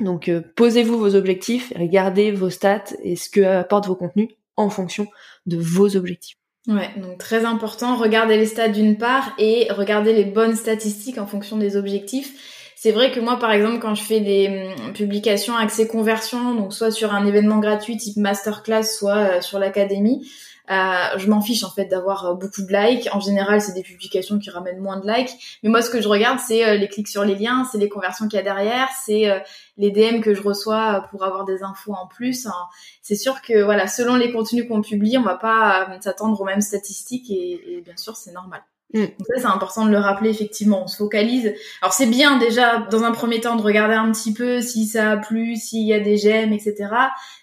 Donc 0.00 0.28
euh, 0.28 0.42
posez-vous 0.56 0.98
vos 0.98 1.14
objectifs, 1.14 1.72
regardez 1.76 2.32
vos 2.32 2.50
stats 2.50 2.84
et 3.02 3.16
ce 3.16 3.30
que 3.30 3.40
apportent 3.40 3.86
vos 3.86 3.96
contenus 3.96 4.28
en 4.56 4.68
fonction 4.68 5.06
de 5.46 5.56
vos 5.56 5.96
objectifs. 5.96 6.36
Ouais, 6.68 6.90
donc 6.96 7.18
très 7.18 7.44
important, 7.44 7.96
regardez 7.96 8.36
les 8.36 8.46
stats 8.46 8.68
d'une 8.68 8.96
part 8.96 9.34
et 9.38 9.66
regardez 9.70 10.12
les 10.12 10.24
bonnes 10.24 10.54
statistiques 10.54 11.18
en 11.18 11.26
fonction 11.26 11.56
des 11.56 11.76
objectifs 11.76 12.61
c'est 12.82 12.90
vrai 12.90 13.12
que 13.12 13.20
moi, 13.20 13.38
par 13.38 13.52
exemple, 13.52 13.78
quand 13.78 13.94
je 13.94 14.02
fais 14.02 14.18
des 14.18 14.74
hum, 14.76 14.92
publications 14.92 15.56
accès 15.56 15.86
conversion, 15.86 16.56
donc 16.56 16.74
soit 16.74 16.90
sur 16.90 17.14
un 17.14 17.24
événement 17.24 17.60
gratuit 17.60 17.96
type 17.96 18.16
masterclass, 18.16 18.82
soit 18.82 19.18
euh, 19.18 19.40
sur 19.40 19.60
l'académie, 19.60 20.28
euh, 20.68 21.16
je 21.16 21.28
m'en 21.28 21.40
fiche 21.40 21.62
en 21.62 21.70
fait 21.70 21.84
d'avoir 21.84 22.26
euh, 22.26 22.34
beaucoup 22.34 22.62
de 22.62 22.72
likes. 22.72 23.08
En 23.12 23.20
général, 23.20 23.60
c'est 23.60 23.74
des 23.74 23.84
publications 23.84 24.40
qui 24.40 24.50
ramènent 24.50 24.80
moins 24.80 24.98
de 24.98 25.06
likes. 25.06 25.30
Mais 25.62 25.70
moi, 25.70 25.80
ce 25.80 25.90
que 25.90 26.02
je 26.02 26.08
regarde, 26.08 26.40
c'est 26.40 26.76
les 26.76 26.88
clics 26.88 27.06
sur 27.06 27.24
les 27.24 27.36
liens, 27.36 27.64
c'est 27.70 27.78
les 27.78 27.88
conversions 27.88 28.26
qu'il 28.26 28.38
y 28.38 28.40
a 28.40 28.42
derrière, 28.42 28.88
c'est 29.04 29.30
les 29.76 29.92
DM 29.92 30.20
que 30.20 30.34
je 30.34 30.42
reçois 30.42 31.06
pour 31.12 31.22
avoir 31.22 31.44
des 31.44 31.62
infos 31.62 31.92
en 31.92 32.08
plus. 32.08 32.48
Hein. 32.48 32.66
C'est 33.00 33.14
sûr 33.14 33.42
que 33.42 33.62
voilà, 33.62 33.86
selon 33.86 34.16
les 34.16 34.32
contenus 34.32 34.66
qu'on 34.66 34.82
publie, 34.82 35.16
on 35.18 35.22
va 35.22 35.36
pas 35.36 35.88
s'attendre 36.00 36.40
aux 36.40 36.44
mêmes 36.44 36.60
statistiques 36.60 37.30
et 37.30 37.80
bien 37.84 37.96
sûr, 37.96 38.16
c'est 38.16 38.32
normal. 38.32 38.62
Mm. 38.92 39.00
Donc 39.00 39.26
ça, 39.28 39.40
c'est 39.40 39.46
important 39.46 39.86
de 39.86 39.90
le 39.90 39.98
rappeler, 39.98 40.30
effectivement. 40.30 40.84
On 40.84 40.86
se 40.86 40.96
focalise. 40.96 41.54
Alors, 41.80 41.92
c'est 41.92 42.06
bien, 42.06 42.38
déjà, 42.38 42.86
dans 42.90 43.02
un 43.02 43.12
premier 43.12 43.40
temps, 43.40 43.56
de 43.56 43.62
regarder 43.62 43.94
un 43.94 44.10
petit 44.12 44.32
peu 44.32 44.60
si 44.60 44.86
ça 44.86 45.12
a 45.12 45.16
plu, 45.16 45.56
s'il 45.56 45.86
y 45.86 45.94
a 45.94 46.00
des 46.00 46.16
j'aime, 46.16 46.52
etc. 46.52 46.74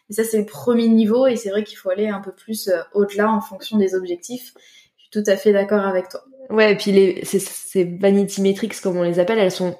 Mais 0.09 0.15
ça, 0.15 0.23
c'est 0.23 0.39
le 0.39 0.45
premier 0.45 0.87
niveau 0.87 1.27
et 1.27 1.35
c'est 1.35 1.49
vrai 1.49 1.63
qu'il 1.63 1.77
faut 1.77 1.89
aller 1.89 2.07
un 2.07 2.19
peu 2.19 2.31
plus 2.31 2.67
euh, 2.67 2.81
au-delà 2.93 3.31
en 3.31 3.41
fonction 3.41 3.77
des 3.77 3.95
objectifs. 3.95 4.53
Je 4.97 5.03
suis 5.03 5.11
tout 5.11 5.29
à 5.29 5.35
fait 5.35 5.53
d'accord 5.53 5.85
avec 5.85 6.09
toi. 6.09 6.23
Ouais, 6.49 6.71
et 6.71 6.75
puis 6.75 6.91
les, 6.91 7.23
ces, 7.25 7.39
ces 7.39 7.83
vanity 7.83 8.41
metrics, 8.41 8.79
comme 8.81 8.97
on 8.97 9.03
les 9.03 9.19
appelle, 9.19 9.37
elles 9.37 9.51
sont 9.51 9.77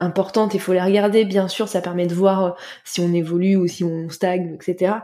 importantes. 0.00 0.54
Il 0.54 0.60
faut 0.60 0.72
les 0.72 0.82
regarder, 0.82 1.24
bien 1.24 1.48
sûr. 1.48 1.68
Ça 1.68 1.80
permet 1.80 2.06
de 2.06 2.14
voir 2.14 2.44
euh, 2.44 2.50
si 2.84 3.00
on 3.00 3.12
évolue 3.12 3.56
ou 3.56 3.66
si 3.66 3.84
on 3.84 4.08
stagne, 4.08 4.54
etc. 4.54 4.94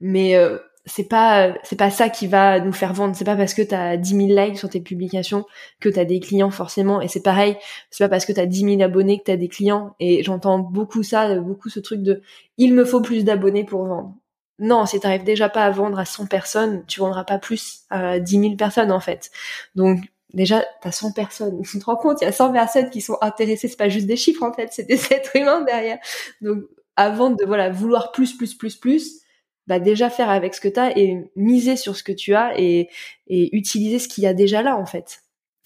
Mais 0.00 0.36
euh, 0.36 0.58
c'est 0.88 1.08
pas 1.08 1.54
c'est 1.62 1.76
pas 1.76 1.90
ça 1.90 2.08
qui 2.08 2.26
va 2.26 2.60
nous 2.60 2.72
faire 2.72 2.92
vendre. 2.92 3.14
C'est 3.14 3.24
pas 3.24 3.36
parce 3.36 3.54
que 3.54 3.62
tu 3.62 3.74
as 3.74 3.96
10 3.96 4.28
000 4.28 4.28
likes 4.28 4.58
sur 4.58 4.68
tes 4.68 4.80
publications 4.80 5.44
que 5.80 5.88
tu 5.88 5.98
as 5.98 6.04
des 6.04 6.20
clients 6.20 6.50
forcément. 6.50 7.00
Et 7.00 7.08
c'est 7.08 7.22
pareil 7.22 7.56
c'est 7.90 8.04
pas 8.04 8.08
parce 8.08 8.26
que 8.26 8.32
tu 8.32 8.40
as 8.40 8.46
10 8.46 8.76
000 8.78 8.82
abonnés 8.82 9.18
que 9.18 9.24
tu 9.24 9.30
as 9.30 9.36
des 9.36 9.48
clients. 9.48 9.94
Et 10.00 10.22
j'entends 10.24 10.58
beaucoup 10.58 11.02
ça 11.02 11.38
beaucoup 11.40 11.68
ce 11.68 11.80
truc 11.80 12.02
de 12.02 12.22
il 12.56 12.74
me 12.74 12.84
faut 12.84 13.00
plus 13.00 13.24
d'abonnés 13.24 13.64
pour 13.64 13.84
vendre. 13.84 14.14
Non 14.58 14.86
si 14.86 14.98
t'arrives 15.00 15.24
déjà 15.24 15.48
pas 15.48 15.64
à 15.64 15.70
vendre 15.70 15.98
à 15.98 16.04
100 16.04 16.26
personnes 16.26 16.84
tu 16.86 17.00
vendras 17.00 17.24
pas 17.24 17.38
plus 17.38 17.82
à 17.90 18.18
10 18.18 18.40
000 18.40 18.56
personnes 18.56 18.92
en 18.92 19.00
fait. 19.00 19.30
Donc 19.74 20.00
déjà 20.34 20.64
t'as 20.82 20.92
100 20.92 21.12
personnes. 21.12 21.62
Tu 21.70 21.78
te 21.78 21.84
rends 21.84 21.96
compte 21.96 22.20
il 22.22 22.24
y 22.24 22.28
a 22.28 22.32
100 22.32 22.52
personnes 22.52 22.90
qui 22.90 23.00
sont 23.00 23.18
intéressées. 23.20 23.68
C'est 23.68 23.76
pas 23.76 23.88
juste 23.88 24.06
des 24.06 24.16
chiffres 24.16 24.42
en 24.42 24.52
fait. 24.52 24.68
C'est 24.72 24.84
des 24.84 25.00
êtres 25.12 25.36
humains 25.36 25.62
derrière. 25.62 25.98
Donc 26.40 26.64
avant 26.96 27.30
de 27.30 27.44
voilà 27.44 27.70
vouloir 27.70 28.12
plus 28.12 28.36
plus 28.36 28.54
plus 28.54 28.76
plus 28.76 29.22
bah 29.68 29.78
déjà 29.78 30.08
faire 30.08 30.30
avec 30.30 30.54
ce 30.54 30.60
que 30.62 30.68
tu 30.68 30.80
as 30.80 30.98
et 30.98 31.30
miser 31.36 31.76
sur 31.76 31.94
ce 31.94 32.02
que 32.02 32.12
tu 32.12 32.34
as 32.34 32.58
et, 32.58 32.88
et 33.26 33.54
utiliser 33.54 33.98
ce 33.98 34.08
qu'il 34.08 34.24
y 34.24 34.26
a 34.26 34.32
déjà 34.32 34.62
là 34.62 34.76
en 34.76 34.86
fait. 34.86 35.20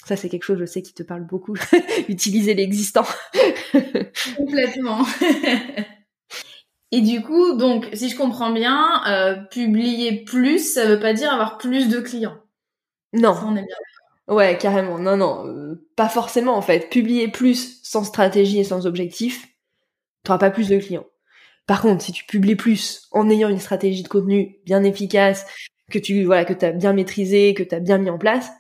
Ça 0.04 0.16
c'est 0.16 0.28
quelque 0.28 0.42
chose 0.42 0.58
je 0.58 0.66
sais 0.66 0.82
qui 0.82 0.92
te 0.92 1.04
parle 1.04 1.24
beaucoup. 1.24 1.54
utiliser 2.08 2.54
l'existant. 2.54 3.06
Complètement. 4.36 5.06
et 6.90 7.00
du 7.00 7.22
coup, 7.22 7.56
donc 7.56 7.88
si 7.92 8.08
je 8.08 8.16
comprends 8.16 8.50
bien, 8.50 9.02
euh, 9.06 9.36
publier 9.36 10.24
plus, 10.24 10.74
ça 10.74 10.84
veut 10.84 10.98
pas 10.98 11.12
dire 11.12 11.32
avoir 11.32 11.56
plus 11.56 11.88
de 11.88 12.00
clients. 12.00 12.38
Non. 13.12 13.36
on 13.46 13.54
est 13.54 13.64
bien. 13.64 14.34
Ouais, 14.34 14.58
carrément. 14.58 14.98
Non, 14.98 15.16
non, 15.16 15.46
euh, 15.46 15.86
pas 15.94 16.08
forcément 16.08 16.56
en 16.56 16.62
fait. 16.62 16.90
Publier 16.90 17.28
plus 17.28 17.80
sans 17.84 18.02
stratégie 18.02 18.58
et 18.58 18.64
sans 18.64 18.86
objectif, 18.86 19.46
t'auras 20.24 20.38
pas 20.38 20.50
plus 20.50 20.68
de 20.68 20.78
clients. 20.78 21.06
Par 21.66 21.83
contre, 21.83 22.03
si 22.03 22.12
tu 22.12 22.25
publies 22.25 22.57
plus 22.57 23.09
en 23.12 23.31
ayant 23.31 23.48
une 23.48 23.59
stratégie 23.59 24.03
de 24.03 24.09
contenu 24.09 24.57
bien 24.64 24.83
efficace, 24.85 25.46
que 25.90 25.98
tu 25.98 26.25
voilà 26.25 26.44
que 26.44 26.64
as 26.64 26.72
bien 26.72 26.92
maîtrisé, 26.92 27.55
que 27.55 27.62
tu 27.62 27.75
as 27.75 27.81
bien 27.81 27.98
mis 27.98 28.11
en 28.11 28.18
place, 28.18 28.51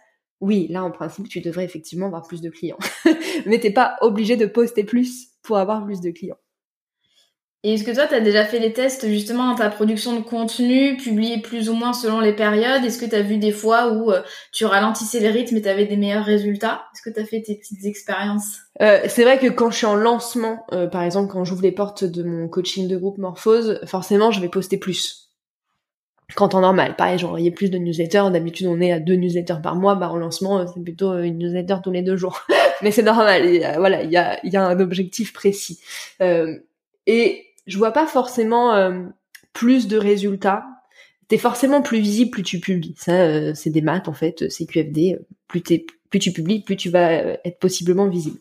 oui, 0.40 0.66
là 0.70 0.84
en 0.84 0.90
principe, 0.90 1.28
tu 1.28 1.40
devrais 1.40 1.64
effectivement 1.64 2.06
avoir 2.06 2.26
plus 2.26 2.40
de 2.40 2.50
clients. 2.50 2.78
Mais 3.46 3.60
t'es 3.60 3.72
pas 3.72 3.96
obligé 4.00 4.36
de 4.36 4.46
poster 4.46 4.84
plus 4.84 5.28
pour 5.42 5.56
avoir 5.58 5.84
plus 5.84 6.00
de 6.00 6.10
clients. 6.10 6.38
Et 7.64 7.74
est-ce 7.74 7.84
que 7.84 7.92
toi, 7.94 8.08
tu 8.08 8.14
as 8.14 8.20
déjà 8.20 8.44
fait 8.44 8.58
les 8.58 8.72
tests 8.72 9.06
justement 9.06 9.48
dans 9.48 9.54
ta 9.54 9.70
production 9.70 10.16
de 10.18 10.24
contenu, 10.24 10.96
publié 10.96 11.38
plus 11.38 11.68
ou 11.68 11.74
moins 11.74 11.92
selon 11.92 12.18
les 12.18 12.32
périodes? 12.32 12.84
Est-ce 12.84 12.98
que 12.98 13.08
tu 13.08 13.14
as 13.14 13.22
vu 13.22 13.36
des 13.36 13.52
fois 13.52 13.92
où 13.92 14.10
euh, 14.10 14.20
tu 14.50 14.64
ralentissais 14.64 15.20
les 15.20 15.30
rythmes 15.30 15.56
et 15.58 15.62
tu 15.62 15.68
avais 15.68 15.86
des 15.86 15.96
meilleurs 15.96 16.24
résultats? 16.24 16.86
Est-ce 16.92 17.02
que 17.08 17.14
tu 17.14 17.20
as 17.20 17.24
fait 17.24 17.40
tes 17.40 17.54
petites 17.54 17.84
expériences? 17.84 18.62
Euh, 18.80 19.02
C'est 19.06 19.22
vrai 19.22 19.38
que 19.38 19.46
quand 19.46 19.70
je 19.70 19.76
suis 19.76 19.86
en 19.86 19.94
lancement, 19.94 20.66
euh, 20.72 20.88
par 20.88 21.04
exemple 21.04 21.30
quand 21.32 21.44
j'ouvre 21.44 21.62
les 21.62 21.70
portes 21.70 22.02
de 22.02 22.24
mon 22.24 22.48
coaching 22.48 22.88
de 22.88 22.96
groupe 22.96 23.18
Morphose, 23.18 23.78
forcément 23.86 24.32
je 24.32 24.40
vais 24.40 24.48
poster 24.48 24.76
plus. 24.76 25.28
Quand 26.34 26.54
en 26.54 26.62
normal, 26.62 26.96
pareil, 26.96 27.18
j'envoyais 27.18 27.50
plus 27.52 27.70
de 27.70 27.78
newsletters. 27.78 28.30
D'habitude, 28.32 28.66
on 28.66 28.80
est 28.80 28.90
à 28.90 28.98
deux 28.98 29.14
newsletters 29.14 29.60
par 29.62 29.76
mois. 29.76 29.94
Bah, 29.96 30.08
en 30.10 30.16
lancement, 30.16 30.66
c'est 30.66 30.82
plutôt 30.82 31.16
une 31.18 31.38
newsletter 31.38 31.76
tous 31.84 31.90
les 31.90 32.00
deux 32.00 32.16
jours. 32.16 32.40
Mais 32.82 32.90
c'est 32.90 33.02
normal. 33.02 33.42
voilà, 33.76 34.02
il 34.02 34.10
y 34.10 34.16
a, 34.16 34.40
y 34.44 34.56
a 34.56 34.64
un 34.64 34.80
objectif 34.80 35.34
précis. 35.34 35.78
et 37.06 37.44
je 37.66 37.78
vois 37.78 37.92
pas 37.92 38.06
forcément 38.06 38.74
euh, 38.74 39.04
plus 39.52 39.88
de 39.88 39.96
résultats. 39.96 40.64
T'es 41.28 41.38
forcément 41.38 41.82
plus 41.82 42.00
visible 42.00 42.30
plus 42.30 42.42
tu 42.42 42.60
publies. 42.60 42.94
Ça, 42.98 43.12
euh, 43.12 43.52
c'est 43.54 43.70
des 43.70 43.80
maths 43.80 44.08
en 44.08 44.12
fait, 44.12 44.48
c'est 44.50 44.66
QFD. 44.66 45.18
Plus, 45.48 45.62
plus 46.10 46.18
tu 46.18 46.32
publies, 46.32 46.62
plus 46.62 46.76
tu 46.76 46.90
vas 46.90 47.10
euh, 47.10 47.36
être 47.44 47.58
possiblement 47.58 48.08
visible. 48.08 48.38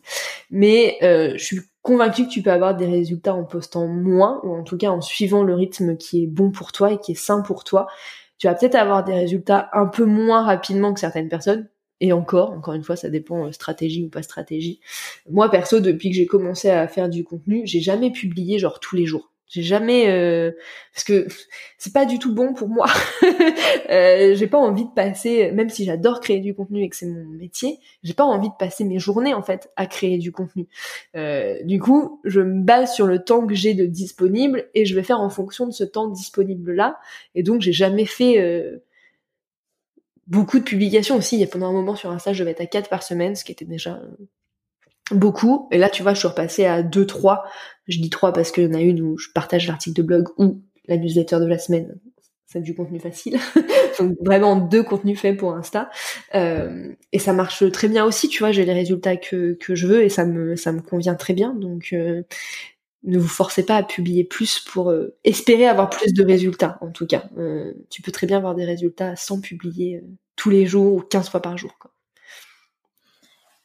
Mais 0.50 0.98
je 1.00 1.42
suis 1.42 1.60
convaincue 1.80 2.26
que 2.26 2.30
tu 2.30 2.42
peux 2.42 2.52
avoir 2.52 2.76
des 2.76 2.86
résultats 2.86 3.34
en 3.34 3.44
postant 3.44 3.86
moins, 3.86 4.40
ou 4.44 4.54
en 4.54 4.62
tout 4.62 4.76
cas 4.76 4.90
en 4.90 5.00
suivant 5.00 5.42
le 5.42 5.54
rythme 5.54 5.96
qui 5.96 6.24
est 6.24 6.26
bon 6.26 6.50
pour 6.50 6.72
toi 6.72 6.92
et 6.92 6.98
qui 6.98 7.12
est 7.12 7.16
sain 7.16 7.40
pour 7.40 7.64
toi. 7.64 7.86
Tu 8.38 8.46
vas 8.46 8.54
peut-être 8.54 8.74
avoir 8.74 9.04
des 9.04 9.14
résultats 9.14 9.70
un 9.72 9.86
peu 9.86 10.04
moins 10.04 10.44
rapidement 10.44 10.92
que 10.92 11.00
certaines 11.00 11.28
personnes, 11.28 11.68
et 12.02 12.12
encore, 12.12 12.50
encore 12.50 12.74
une 12.74 12.82
fois, 12.82 12.96
ça 12.96 13.08
dépend 13.08 13.52
stratégie 13.52 14.02
ou 14.02 14.08
pas 14.08 14.22
stratégie. 14.22 14.80
Moi, 15.30 15.48
perso, 15.48 15.78
depuis 15.78 16.10
que 16.10 16.16
j'ai 16.16 16.26
commencé 16.26 16.68
à 16.68 16.88
faire 16.88 17.08
du 17.08 17.22
contenu, 17.22 17.62
j'ai 17.64 17.80
jamais 17.80 18.10
publié 18.10 18.58
genre 18.58 18.80
tous 18.80 18.96
les 18.96 19.06
jours. 19.06 19.30
J'ai 19.46 19.62
jamais 19.62 20.10
euh, 20.10 20.50
parce 20.92 21.04
que 21.04 21.28
c'est 21.78 21.92
pas 21.92 22.04
du 22.04 22.18
tout 22.18 22.34
bon 22.34 22.54
pour 22.54 22.68
moi. 22.68 22.86
euh, 23.90 24.34
j'ai 24.34 24.48
pas 24.48 24.58
envie 24.58 24.84
de 24.84 24.90
passer, 24.90 25.52
même 25.52 25.68
si 25.68 25.84
j'adore 25.84 26.18
créer 26.20 26.40
du 26.40 26.54
contenu 26.54 26.82
et 26.82 26.88
que 26.88 26.96
c'est 26.96 27.06
mon 27.06 27.24
métier, 27.24 27.78
j'ai 28.02 28.14
pas 28.14 28.24
envie 28.24 28.48
de 28.48 28.54
passer 28.58 28.82
mes 28.82 28.98
journées 28.98 29.34
en 29.34 29.42
fait 29.42 29.70
à 29.76 29.86
créer 29.86 30.18
du 30.18 30.32
contenu. 30.32 30.66
Euh, 31.14 31.62
du 31.62 31.78
coup, 31.78 32.20
je 32.24 32.40
me 32.40 32.62
base 32.64 32.94
sur 32.94 33.06
le 33.06 33.22
temps 33.22 33.46
que 33.46 33.54
j'ai 33.54 33.74
de 33.74 33.86
disponible 33.86 34.68
et 34.74 34.86
je 34.86 34.96
vais 34.96 35.04
faire 35.04 35.20
en 35.20 35.30
fonction 35.30 35.68
de 35.68 35.72
ce 35.72 35.84
temps 35.84 36.08
disponible 36.08 36.72
là. 36.72 36.98
Et 37.36 37.44
donc, 37.44 37.60
j'ai 37.60 37.72
jamais 37.72 38.06
fait 38.06 38.40
euh, 38.40 38.82
beaucoup 40.26 40.58
de 40.58 40.64
publications 40.64 41.16
aussi. 41.16 41.36
Il 41.36 41.40
y 41.40 41.44
a 41.44 41.46
pendant 41.46 41.68
un 41.68 41.72
moment 41.72 41.96
sur 41.96 42.10
Insta, 42.10 42.32
je 42.32 42.40
devais 42.40 42.52
être 42.52 42.60
à 42.60 42.66
4 42.66 42.88
par 42.88 43.02
semaine, 43.02 43.34
ce 43.36 43.44
qui 43.44 43.52
était 43.52 43.64
déjà 43.64 44.00
euh, 44.02 44.26
beaucoup. 45.14 45.68
Et 45.70 45.78
là, 45.78 45.88
tu 45.88 46.02
vois, 46.02 46.14
je 46.14 46.20
suis 46.20 46.28
repassée 46.28 46.64
à 46.64 46.82
2, 46.82 47.06
3. 47.06 47.44
Je 47.88 48.00
dis 48.00 48.10
3 48.10 48.32
parce 48.32 48.50
qu'il 48.50 48.64
y 48.64 48.66
en 48.66 48.74
a 48.74 48.80
une 48.80 49.00
où 49.00 49.18
je 49.18 49.28
partage 49.34 49.66
l'article 49.66 49.96
de 49.96 50.02
blog 50.02 50.28
ou 50.38 50.62
la 50.86 50.96
newsletter 50.96 51.38
de 51.40 51.46
la 51.46 51.58
semaine. 51.58 51.98
C'est 52.46 52.60
du 52.60 52.74
contenu 52.74 53.00
facile. 53.00 53.38
Donc 53.98 54.16
vraiment 54.20 54.56
deux 54.56 54.82
contenus 54.82 55.18
faits 55.18 55.38
pour 55.38 55.54
Insta. 55.54 55.90
Euh, 56.34 56.92
et 57.12 57.18
ça 57.18 57.32
marche 57.32 57.70
très 57.72 57.88
bien 57.88 58.04
aussi, 58.04 58.28
tu 58.28 58.40
vois, 58.40 58.52
j'ai 58.52 58.64
les 58.64 58.74
résultats 58.74 59.16
que, 59.16 59.54
que 59.54 59.74
je 59.74 59.86
veux 59.86 60.02
et 60.02 60.10
ça 60.10 60.26
me, 60.26 60.54
ça 60.56 60.72
me 60.72 60.80
convient 60.80 61.14
très 61.14 61.32
bien. 61.32 61.54
Donc 61.54 61.90
euh, 61.92 62.22
ne 63.04 63.18
vous 63.18 63.28
forcez 63.28 63.64
pas 63.64 63.76
à 63.76 63.82
publier 63.82 64.24
plus 64.24 64.60
pour 64.60 64.90
euh, 64.90 65.16
espérer 65.24 65.66
avoir 65.66 65.90
plus 65.90 66.12
de 66.12 66.24
résultats, 66.24 66.78
en 66.80 66.90
tout 66.90 67.06
cas. 67.06 67.24
Euh, 67.38 67.72
tu 67.90 68.02
peux 68.02 68.12
très 68.12 68.26
bien 68.26 68.36
avoir 68.36 68.54
des 68.54 68.64
résultats 68.64 69.16
sans 69.16 69.40
publier 69.40 69.96
euh, 69.96 70.06
tous 70.36 70.50
les 70.50 70.66
jours 70.66 70.94
ou 70.94 71.00
15 71.00 71.28
fois 71.28 71.42
par 71.42 71.58
jour. 71.58 71.72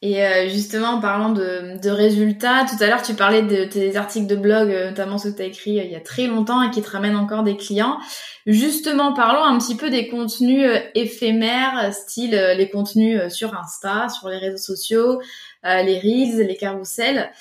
Et 0.03 0.47
justement, 0.49 0.89
en 0.89 1.01
parlant 1.01 1.31
de, 1.31 1.81
de, 1.81 1.89
résultats, 1.89 2.67
tout 2.69 2.81
à 2.83 2.85
l'heure, 2.85 3.01
tu 3.01 3.15
parlais 3.15 3.41
de 3.41 3.65
tes 3.65 3.95
articles 3.95 4.27
de 4.27 4.35
blog, 4.35 4.69
notamment 4.69 5.17
ceux 5.17 5.31
que 5.31 5.37
tu 5.37 5.41
as 5.41 5.45
écrits 5.45 5.77
il 5.77 5.91
y 5.91 5.95
a 5.95 5.99
très 5.99 6.27
longtemps 6.27 6.61
et 6.61 6.69
qui 6.69 6.83
te 6.83 6.89
ramènent 6.91 7.15
encore 7.15 7.41
des 7.41 7.57
clients. 7.57 7.97
Justement, 8.45 9.13
parlons 9.13 9.43
un 9.43 9.57
petit 9.57 9.75
peu 9.75 9.89
des 9.89 10.07
contenus 10.07 10.69
éphémères, 10.93 11.91
style 11.95 12.39
les 12.55 12.69
contenus 12.69 13.33
sur 13.33 13.57
Insta, 13.57 14.07
sur 14.07 14.29
les 14.29 14.37
réseaux 14.37 14.57
sociaux, 14.57 15.19
les 15.83 15.99
reels, 15.99 16.47
les 16.47 16.57
carousels. 16.57 17.31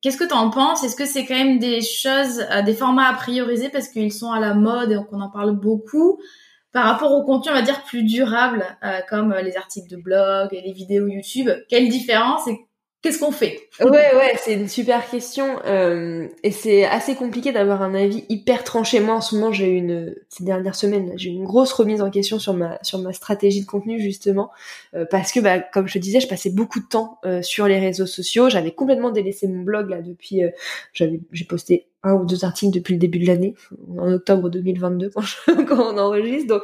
Qu'est-ce 0.00 0.16
que 0.16 0.24
tu 0.24 0.32
en 0.32 0.48
penses? 0.48 0.82
Est-ce 0.82 0.96
que 0.96 1.04
c'est 1.04 1.26
quand 1.26 1.34
même 1.34 1.58
des 1.58 1.82
choses, 1.82 2.46
euh, 2.50 2.62
des 2.62 2.72
formats 2.72 3.08
à 3.08 3.12
prioriser 3.12 3.68
parce 3.68 3.88
qu'ils 3.88 4.12
sont 4.12 4.32
à 4.32 4.40
la 4.40 4.54
mode 4.54 4.92
et 4.92 4.96
qu'on 5.10 5.20
en 5.20 5.28
parle 5.28 5.52
beaucoup 5.52 6.18
par 6.72 6.84
rapport 6.84 7.12
au 7.12 7.22
contenu, 7.24 7.50
on 7.50 7.54
va 7.54 7.62
dire, 7.62 7.82
plus 7.82 8.02
durable, 8.04 8.64
euh, 8.82 9.00
comme 9.10 9.34
les 9.34 9.56
articles 9.56 9.90
de 9.90 9.96
blog 9.96 10.48
et 10.52 10.62
les 10.62 10.72
vidéos 10.72 11.06
YouTube? 11.06 11.50
Quelle 11.68 11.88
différence 11.88 12.48
Qu'est-ce 13.02 13.18
qu'on 13.18 13.32
fait? 13.32 13.58
Ouais, 13.80 13.88
ouais, 13.88 14.34
c'est 14.36 14.52
une 14.52 14.68
super 14.68 15.08
question 15.08 15.58
euh, 15.64 16.28
et 16.42 16.50
c'est 16.50 16.84
assez 16.84 17.14
compliqué 17.14 17.50
d'avoir 17.50 17.80
un 17.80 17.94
avis 17.94 18.26
hyper 18.28 18.62
tranché. 18.62 19.00
Moi, 19.00 19.14
en 19.14 19.22
ce 19.22 19.36
moment, 19.36 19.52
j'ai 19.52 19.68
une 19.68 20.14
ces 20.28 20.44
dernières 20.44 20.74
semaines, 20.74 21.14
j'ai 21.16 21.30
une 21.30 21.44
grosse 21.44 21.72
remise 21.72 22.02
en 22.02 22.10
question 22.10 22.38
sur 22.38 22.52
ma 22.52 22.78
sur 22.82 22.98
ma 22.98 23.14
stratégie 23.14 23.62
de 23.62 23.66
contenu 23.66 23.98
justement 23.98 24.50
euh, 24.94 25.06
parce 25.10 25.32
que, 25.32 25.40
bah, 25.40 25.60
comme 25.60 25.88
je 25.88 25.94
te 25.94 25.98
disais, 25.98 26.20
je 26.20 26.28
passais 26.28 26.50
beaucoup 26.50 26.78
de 26.78 26.84
temps 26.84 27.18
euh, 27.24 27.40
sur 27.40 27.66
les 27.66 27.78
réseaux 27.78 28.04
sociaux. 28.04 28.50
J'avais 28.50 28.72
complètement 28.72 29.10
délaissé 29.10 29.48
mon 29.48 29.62
blog 29.62 29.88
là 29.88 30.02
depuis. 30.02 30.44
Euh, 30.44 30.50
j'avais 30.92 31.20
j'ai 31.32 31.46
posté 31.46 31.88
un 32.02 32.12
ou 32.12 32.26
deux 32.26 32.44
articles 32.44 32.72
depuis 32.74 32.92
le 32.92 33.00
début 33.00 33.18
de 33.20 33.26
l'année, 33.28 33.54
en 33.96 34.12
octobre 34.12 34.50
2022 34.50 35.10
quand, 35.14 35.64
quand 35.64 35.94
on 35.94 35.96
enregistre. 35.96 36.48
Donc 36.48 36.62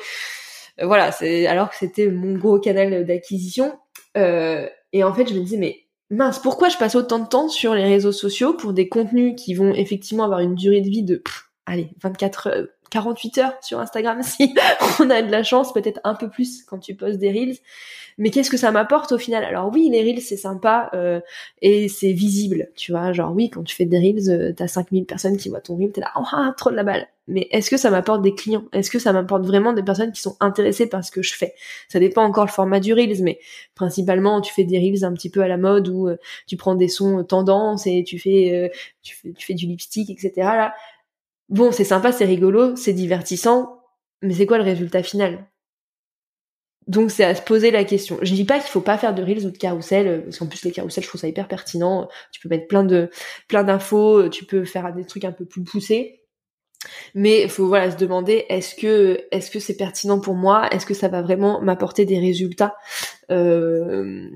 voilà, 0.83 1.13
c'est 1.13 1.47
alors 1.47 1.71
que 1.71 1.77
c'était 1.77 2.09
mon 2.09 2.37
gros 2.37 2.61
canal 2.61 3.07
d'acquisition. 3.07 3.79
et 4.15 5.03
en 5.03 5.15
fait, 5.15 5.29
je 5.29 5.35
me 5.35 5.41
disais 5.41 5.57
mais 5.57 5.86
mince, 6.11 6.39
pourquoi 6.39 6.69
je 6.69 6.77
passe 6.77 6.95
autant 6.95 7.19
de 7.19 7.29
temps 7.29 7.49
sur 7.49 7.75
les 7.75 7.85
réseaux 7.85 8.13
sociaux 8.13 8.55
pour 8.55 8.73
des 8.73 8.89
contenus 8.89 9.35
qui 9.37 9.55
vont 9.55 9.75
effectivement 9.75 10.25
avoir 10.25 10.41
une 10.41 10.55
durée 10.55 10.81
de 10.81 10.89
vie 10.89 11.03
de, 11.03 11.23
allez, 11.67 11.91
24 12.03 12.71
48 12.91 13.39
heures 13.39 13.53
sur 13.61 13.79
Instagram 13.79 14.23
si 14.23 14.55
on 15.01 15.11
a 15.11 15.23
de 15.23 15.31
la 15.31 15.43
chance, 15.43 15.73
peut-être 15.73 16.01
un 16.05 16.15
peu 16.15 16.29
plus 16.29 16.65
quand 16.65 16.79
tu 16.79 16.95
postes 16.95 17.19
des 17.19 17.31
reels. 17.31 17.57
Mais 18.19 18.31
qu'est-ce 18.31 18.51
que 18.51 18.57
ça 18.57 18.71
m'apporte 18.71 19.13
au 19.13 19.19
final? 19.19 19.45
Alors 19.45 19.71
oui, 19.73 19.91
les 19.91 20.01
reels 20.01 20.23
c'est 20.23 20.39
sympa 20.39 20.91
euh, 20.95 21.21
et 21.61 21.89
c'est 21.89 22.13
visible, 22.13 22.71
tu 22.75 22.93
vois. 22.93 23.13
Genre 23.13 23.33
oui, 23.35 23.51
quand 23.51 23.63
tu 23.63 23.77
fais 23.77 23.85
des 23.85 23.99
reels, 23.99 24.31
euh, 24.31 24.53
t'as 24.57 24.69
5000 24.69 25.05
personnes 25.05 25.37
qui 25.37 25.51
voient 25.51 25.61
ton 25.61 25.77
reel, 25.77 25.93
t'es 25.93 26.01
là, 26.01 26.13
oh, 26.17 26.51
trop 26.57 26.71
de 26.71 26.77
la 26.77 26.85
balle. 26.85 27.09
Mais 27.29 27.49
est-ce 27.51 27.69
que 27.69 27.77
ça 27.77 27.91
m'apporte 27.91 28.23
des 28.23 28.35
clients? 28.35 28.65
Est-ce 28.73 28.91
que 28.91 28.99
ça 28.99 29.13
m'apporte 29.13 29.45
vraiment 29.45 29.73
des 29.73 29.83
personnes 29.83 30.13
qui 30.13 30.23
sont 30.23 30.37
intéressées 30.41 30.89
par 30.89 31.05
ce 31.05 31.11
que 31.11 31.23
je 31.23 31.35
fais? 31.35 31.55
Ça 31.89 31.99
dépend 31.99 32.23
encore 32.23 32.47
le 32.47 32.51
format 32.51 32.81
du 32.81 32.95
reels, 32.95 33.23
mais 33.23 33.39
principalement 33.75 34.41
tu 34.41 34.53
fais 34.55 34.65
des 34.65 34.79
reels 34.79 35.05
un 35.05 35.13
petit 35.13 35.29
peu 35.29 35.43
à 35.43 35.49
la 35.49 35.59
mode 35.59 35.89
où 35.89 36.09
euh, 36.09 36.17
tu 36.47 36.57
prends 36.57 36.75
des 36.75 36.89
sons 36.89 37.23
tendance 37.25 37.87
et 37.87 38.03
tu 38.03 38.19
fais, 38.19 38.71
tu 39.03 39.15
fais 39.15 39.33
tu 39.33 39.47
fais 39.47 39.55
du 39.55 39.67
lipstick, 39.67 40.09
etc. 40.09 40.33
Là, 40.37 40.75
bon, 41.49 41.73
c'est 41.73 41.85
sympa, 41.85 42.13
c'est 42.13 42.25
rigolo, 42.25 42.77
c'est 42.77 42.93
divertissant, 42.93 43.81
mais 44.23 44.35
c'est 44.35 44.47
quoi 44.47 44.59
le 44.59 44.65
résultat 44.65 45.03
final? 45.03 45.47
Donc 46.87 47.11
c'est 47.11 47.25
à 47.25 47.35
se 47.35 47.43
poser 47.43 47.71
la 47.71 47.85
question. 47.85 48.19
Je 48.23 48.33
dis 48.33 48.45
pas 48.45 48.61
qu'il 48.61 48.71
faut 48.71 48.81
pas 48.81 48.97
faire 48.97 49.15
de 49.15 49.23
reels 49.23 49.45
ou 49.45 49.51
de 49.51 49.59
carousel, 49.59 50.07
euh, 50.07 50.21
parce 50.21 50.39
qu'en 50.39 50.47
plus 50.47 50.65
les 50.65 50.71
carousels 50.71 51.03
je 51.03 51.09
trouve 51.09 51.21
ça 51.21 51.29
hyper 51.29 51.49
pertinent. 51.49 52.09
Tu 52.33 52.41
peux 52.41 52.49
mettre 52.49 52.69
plein 52.69 52.85
de 52.85 53.11
plein 53.49 53.65
d'infos, 53.65 54.19
euh, 54.23 54.31
tu 54.31 54.45
peux 54.45 54.65
faire 54.65 54.95
des 54.95 55.05
trucs 55.05 55.25
un 55.25 55.33
peu 55.33 55.45
plus 55.45 55.65
poussés. 55.65 56.23
Mais 57.15 57.43
il 57.43 57.49
faut 57.51 57.67
voilà 57.67 57.91
se 57.91 57.97
demander 57.97 58.45
est-ce 58.49 58.77
que 58.77 59.27
est-ce 59.33 59.51
que 59.51 59.59
c'est 59.59 59.77
pertinent 59.77 60.21
pour 60.21 60.35
moi? 60.35 60.69
Est-ce 60.73 60.87
que 60.87 60.95
ça 60.95 61.09
va 61.09 61.23
vraiment 61.23 61.61
m'apporter 61.61 62.05
des 62.05 62.21
résultats 62.21 62.77
euh, 63.33 64.29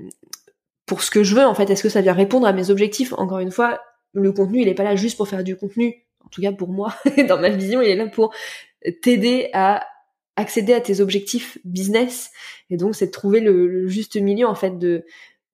pour 0.85 1.03
ce 1.03 1.11
que 1.11 1.23
je 1.23 1.35
veux 1.35 1.45
en 1.45 1.55
fait? 1.55 1.69
Est-ce 1.69 1.83
que 1.83 1.89
ça 1.89 2.01
vient 2.01 2.13
répondre 2.13 2.47
à 2.47 2.53
mes 2.53 2.69
objectifs? 2.69 3.13
Encore 3.13 3.39
une 3.39 3.51
fois, 3.51 3.79
le 4.13 4.33
contenu 4.33 4.61
il 4.61 4.67
est 4.67 4.73
pas 4.73 4.83
là 4.83 4.97
juste 4.97 5.15
pour 5.15 5.27
faire 5.29 5.43
du 5.45 5.55
contenu 5.55 5.95
en 5.95 6.10
tout 6.31 6.41
cas 6.41 6.51
pour 6.51 6.69
moi, 6.69 6.95
dans 7.27 7.39
ma 7.39 7.49
vision, 7.49 7.81
il 7.81 7.89
est 7.89 7.95
là 7.95 8.07
pour 8.07 8.33
t'aider 9.01 9.49
à 9.53 9.85
accéder 10.35 10.73
à 10.73 10.81
tes 10.81 11.01
objectifs 11.01 11.57
business. 11.65 12.31
Et 12.69 12.77
donc, 12.77 12.95
c'est 12.95 13.07
de 13.07 13.11
trouver 13.11 13.39
le, 13.41 13.87
juste 13.87 14.15
milieu, 14.15 14.47
en 14.47 14.55
fait, 14.55 14.77
de, 14.77 15.05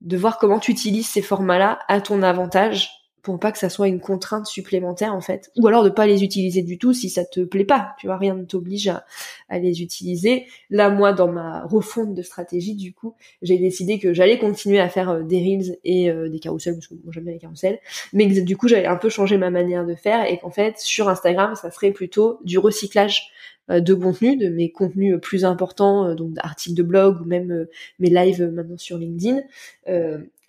de 0.01 0.17
voir 0.17 0.37
comment 0.37 0.59
tu 0.59 0.71
utilises 0.71 1.09
ces 1.09 1.21
formats-là 1.21 1.79
à 1.87 2.01
ton 2.01 2.21
avantage 2.21 2.91
pour 3.27 3.39
pas 3.39 3.51
que 3.51 3.57
ça 3.57 3.67
soit 3.67 3.89
une 3.89 3.99
contrainte 3.99 4.45
supplémentaire 4.45 5.13
en 5.13 5.19
fait. 5.19 5.51
Ou 5.57 5.67
alors 5.67 5.83
de 5.83 5.89
pas 5.89 6.07
les 6.07 6.23
utiliser 6.23 6.61
du 6.61 6.77
tout 6.77 6.93
si 6.93 7.09
ça 7.09 7.25
te 7.25 7.41
plaît 7.41 7.65
pas. 7.65 7.89
Tu 7.99 8.07
vois 8.07 8.15
rien 8.15 8.35
ne 8.35 8.45
t'oblige 8.45 8.87
à, 8.87 9.59
les 9.59 9.81
utiliser. 9.81 10.45
Là 10.69 10.89
moi 10.89 11.11
dans 11.11 11.29
ma 11.29 11.65
refonte 11.65 12.13
de 12.13 12.21
stratégie 12.21 12.73
du 12.73 12.93
coup 12.93 13.15
j'ai 13.41 13.57
décidé 13.57 13.99
que 13.99 14.13
j'allais 14.13 14.39
continuer 14.39 14.79
à 14.79 14.87
faire 14.87 15.09
euh, 15.09 15.23
des 15.23 15.39
reels 15.39 15.77
et 15.83 16.09
euh, 16.09 16.29
des 16.29 16.39
carousels 16.39 16.75
parce 16.75 16.87
que 16.87 16.93
moi 16.93 17.11
j'aime 17.11 17.25
bien 17.25 17.33
les 17.33 17.39
carousels. 17.39 17.79
Mais 18.13 18.27
du 18.27 18.55
coup 18.55 18.69
j'allais 18.69 18.87
un 18.87 18.95
peu 18.95 19.09
changer 19.09 19.37
ma 19.37 19.49
manière 19.49 19.85
de 19.85 19.95
faire 19.95 20.23
et 20.23 20.37
qu'en 20.37 20.49
fait 20.49 20.79
sur 20.79 21.09
Instagram 21.09 21.53
ça 21.55 21.69
serait 21.69 21.91
plutôt 21.91 22.39
du 22.45 22.57
recyclage 22.57 23.33
euh, 23.69 23.81
de 23.81 23.93
contenu, 23.93 24.37
de 24.37 24.47
mes 24.47 24.71
contenus 24.71 25.19
plus 25.21 25.43
importants, 25.43 26.15
donc 26.15 26.31
d'articles 26.31 26.77
de 26.77 26.83
blog 26.83 27.19
ou 27.19 27.25
même 27.25 27.67
mes 27.99 28.09
lives 28.09 28.49
maintenant 28.53 28.77
sur 28.77 28.97
LinkedIn, 28.97 29.41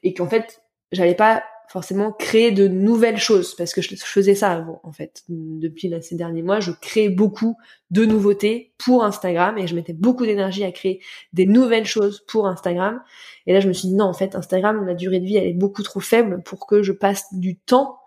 et 0.04 0.14
qu'en 0.14 0.28
fait 0.28 0.62
j'allais 0.92 1.16
pas 1.16 1.42
forcément 1.68 2.12
créer 2.12 2.50
de 2.50 2.66
nouvelles 2.68 3.18
choses. 3.18 3.54
Parce 3.54 3.72
que 3.72 3.82
je, 3.82 3.94
faisais 3.96 4.34
ça 4.34 4.50
avant 4.52 4.80
en 4.84 4.92
fait. 4.92 5.22
Depuis 5.28 5.92
ces 6.02 6.16
derniers 6.16 6.42
mois 6.42 6.60
je 6.60 6.72
créais 6.72 7.08
beaucoup 7.08 7.56
de 7.90 8.04
nouveautés 8.04 8.72
pour 8.78 9.04
Instagram 9.04 9.58
et 9.58 9.66
je 9.66 9.74
mettais 9.74 9.92
beaucoup 9.92 10.26
d'énergie 10.26 10.64
à 10.64 10.72
créer 10.72 11.00
des 11.32 11.46
nouvelles 11.46 11.86
choses 11.86 12.24
pour 12.26 12.46
Instagram. 12.46 13.00
Et 13.46 13.52
là 13.52 13.60
je 13.60 13.68
me 13.68 13.72
suis 13.72 13.88
dit 13.88 13.94
non 13.94 14.06
en 14.06 14.14
fait 14.14 14.34
Instagram 14.34 14.86
la 14.86 14.94
durée 14.94 15.20
de 15.20 15.26
vie 15.26 15.36
elle 15.36 15.48
est 15.48 15.54
beaucoup 15.54 15.82
trop 15.82 16.00
faible 16.00 16.42
pour 16.44 16.66
que 16.66 16.82
je 16.82 16.92
passe 16.92 17.26
du 17.32 17.56
temps 17.56 17.98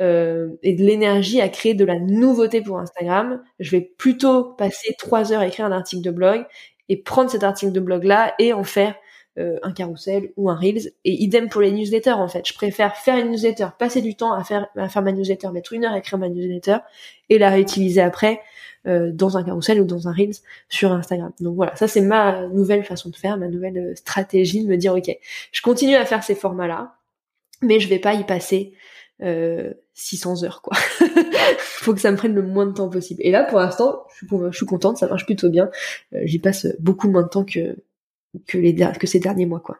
euh, 0.00 0.50
et 0.62 0.74
de 0.74 0.84
l'énergie 0.84 1.40
à 1.40 1.48
créer 1.48 1.74
de 1.74 1.84
la 1.84 1.98
nouveauté 1.98 2.62
pour 2.62 2.78
Instagram. 2.78 3.42
Je 3.58 3.70
vais 3.72 3.80
plutôt 3.80 4.44
passer 4.44 4.94
trois 4.98 5.32
heures 5.32 5.40
à 5.40 5.46
écrire 5.46 5.66
un 5.66 5.72
article 5.72 6.02
de 6.02 6.10
blog 6.10 6.46
et 6.88 6.96
prendre 6.96 7.30
cet 7.30 7.42
article 7.42 7.72
de 7.72 7.80
blog 7.80 8.04
là 8.04 8.34
et 8.38 8.52
en 8.52 8.64
faire 8.64 8.94
un 9.62 9.72
carrousel 9.72 10.32
ou 10.36 10.50
un 10.50 10.54
reels 10.54 10.92
et 11.04 11.22
idem 11.22 11.48
pour 11.48 11.60
les 11.60 11.70
newsletters 11.70 12.12
en 12.12 12.28
fait 12.28 12.46
je 12.46 12.54
préfère 12.54 12.96
faire 12.96 13.16
une 13.18 13.30
newsletter 13.30 13.68
passer 13.78 14.00
du 14.00 14.16
temps 14.16 14.32
à 14.32 14.42
faire 14.42 14.66
à 14.76 14.88
faire 14.88 15.02
ma 15.02 15.12
newsletter 15.12 15.48
mettre 15.52 15.72
une 15.72 15.84
heure 15.84 15.92
à 15.92 15.98
écrire 15.98 16.18
ma 16.18 16.28
newsletter 16.28 16.78
et 17.28 17.38
la 17.38 17.50
réutiliser 17.50 18.00
après 18.00 18.40
euh, 18.86 19.10
dans 19.12 19.36
un 19.36 19.44
carrousel 19.44 19.80
ou 19.80 19.84
dans 19.84 20.08
un 20.08 20.12
reels 20.12 20.36
sur 20.68 20.92
Instagram 20.92 21.32
donc 21.40 21.56
voilà 21.56 21.76
ça 21.76 21.86
c'est 21.88 22.00
ma 22.00 22.46
nouvelle 22.48 22.84
façon 22.84 23.10
de 23.10 23.16
faire 23.16 23.36
ma 23.36 23.48
nouvelle 23.48 23.78
euh, 23.78 23.94
stratégie 23.94 24.64
de 24.64 24.68
me 24.68 24.76
dire 24.76 24.94
ok 24.94 25.10
je 25.52 25.62
continue 25.62 25.94
à 25.94 26.04
faire 26.04 26.22
ces 26.22 26.34
formats 26.34 26.66
là 26.66 26.96
mais 27.62 27.80
je 27.80 27.88
vais 27.88 27.98
pas 27.98 28.14
y 28.14 28.24
passer 28.24 28.72
euh, 29.20 29.72
600 29.94 30.44
heures 30.44 30.62
quoi. 30.62 30.76
Faut 31.58 31.92
que 31.92 32.00
ça 32.00 32.12
me 32.12 32.16
prenne 32.16 32.34
le 32.34 32.42
moins 32.42 32.66
de 32.66 32.72
temps 32.72 32.88
possible. 32.88 33.20
Et 33.24 33.32
là 33.32 33.42
pour 33.42 33.58
l'instant, 33.58 34.04
je 34.20 34.52
suis, 34.52 34.66
contente, 34.66 34.96
ça 34.96 35.08
marche 35.08 35.26
plutôt 35.26 35.48
bien. 35.48 35.70
J'y 36.22 36.38
passe 36.38 36.68
beaucoup 36.78 37.08
moins 37.10 37.24
de 37.24 37.28
temps 37.28 37.44
que 37.44 37.76
que 38.46 38.58
les 38.58 38.74
que 38.98 39.06
ces 39.06 39.20
derniers 39.20 39.46
mois 39.46 39.60
quoi. 39.60 39.78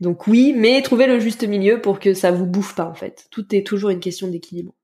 Donc 0.00 0.26
oui, 0.26 0.52
mais 0.56 0.82
trouvez 0.82 1.06
le 1.06 1.20
juste 1.20 1.44
milieu 1.44 1.80
pour 1.80 2.00
que 2.00 2.14
ça 2.14 2.30
vous 2.30 2.46
bouffe 2.46 2.74
pas 2.74 2.86
en 2.86 2.94
fait. 2.94 3.26
Tout 3.30 3.54
est 3.54 3.66
toujours 3.66 3.90
une 3.90 4.00
question 4.00 4.28
d'équilibre. 4.28 4.74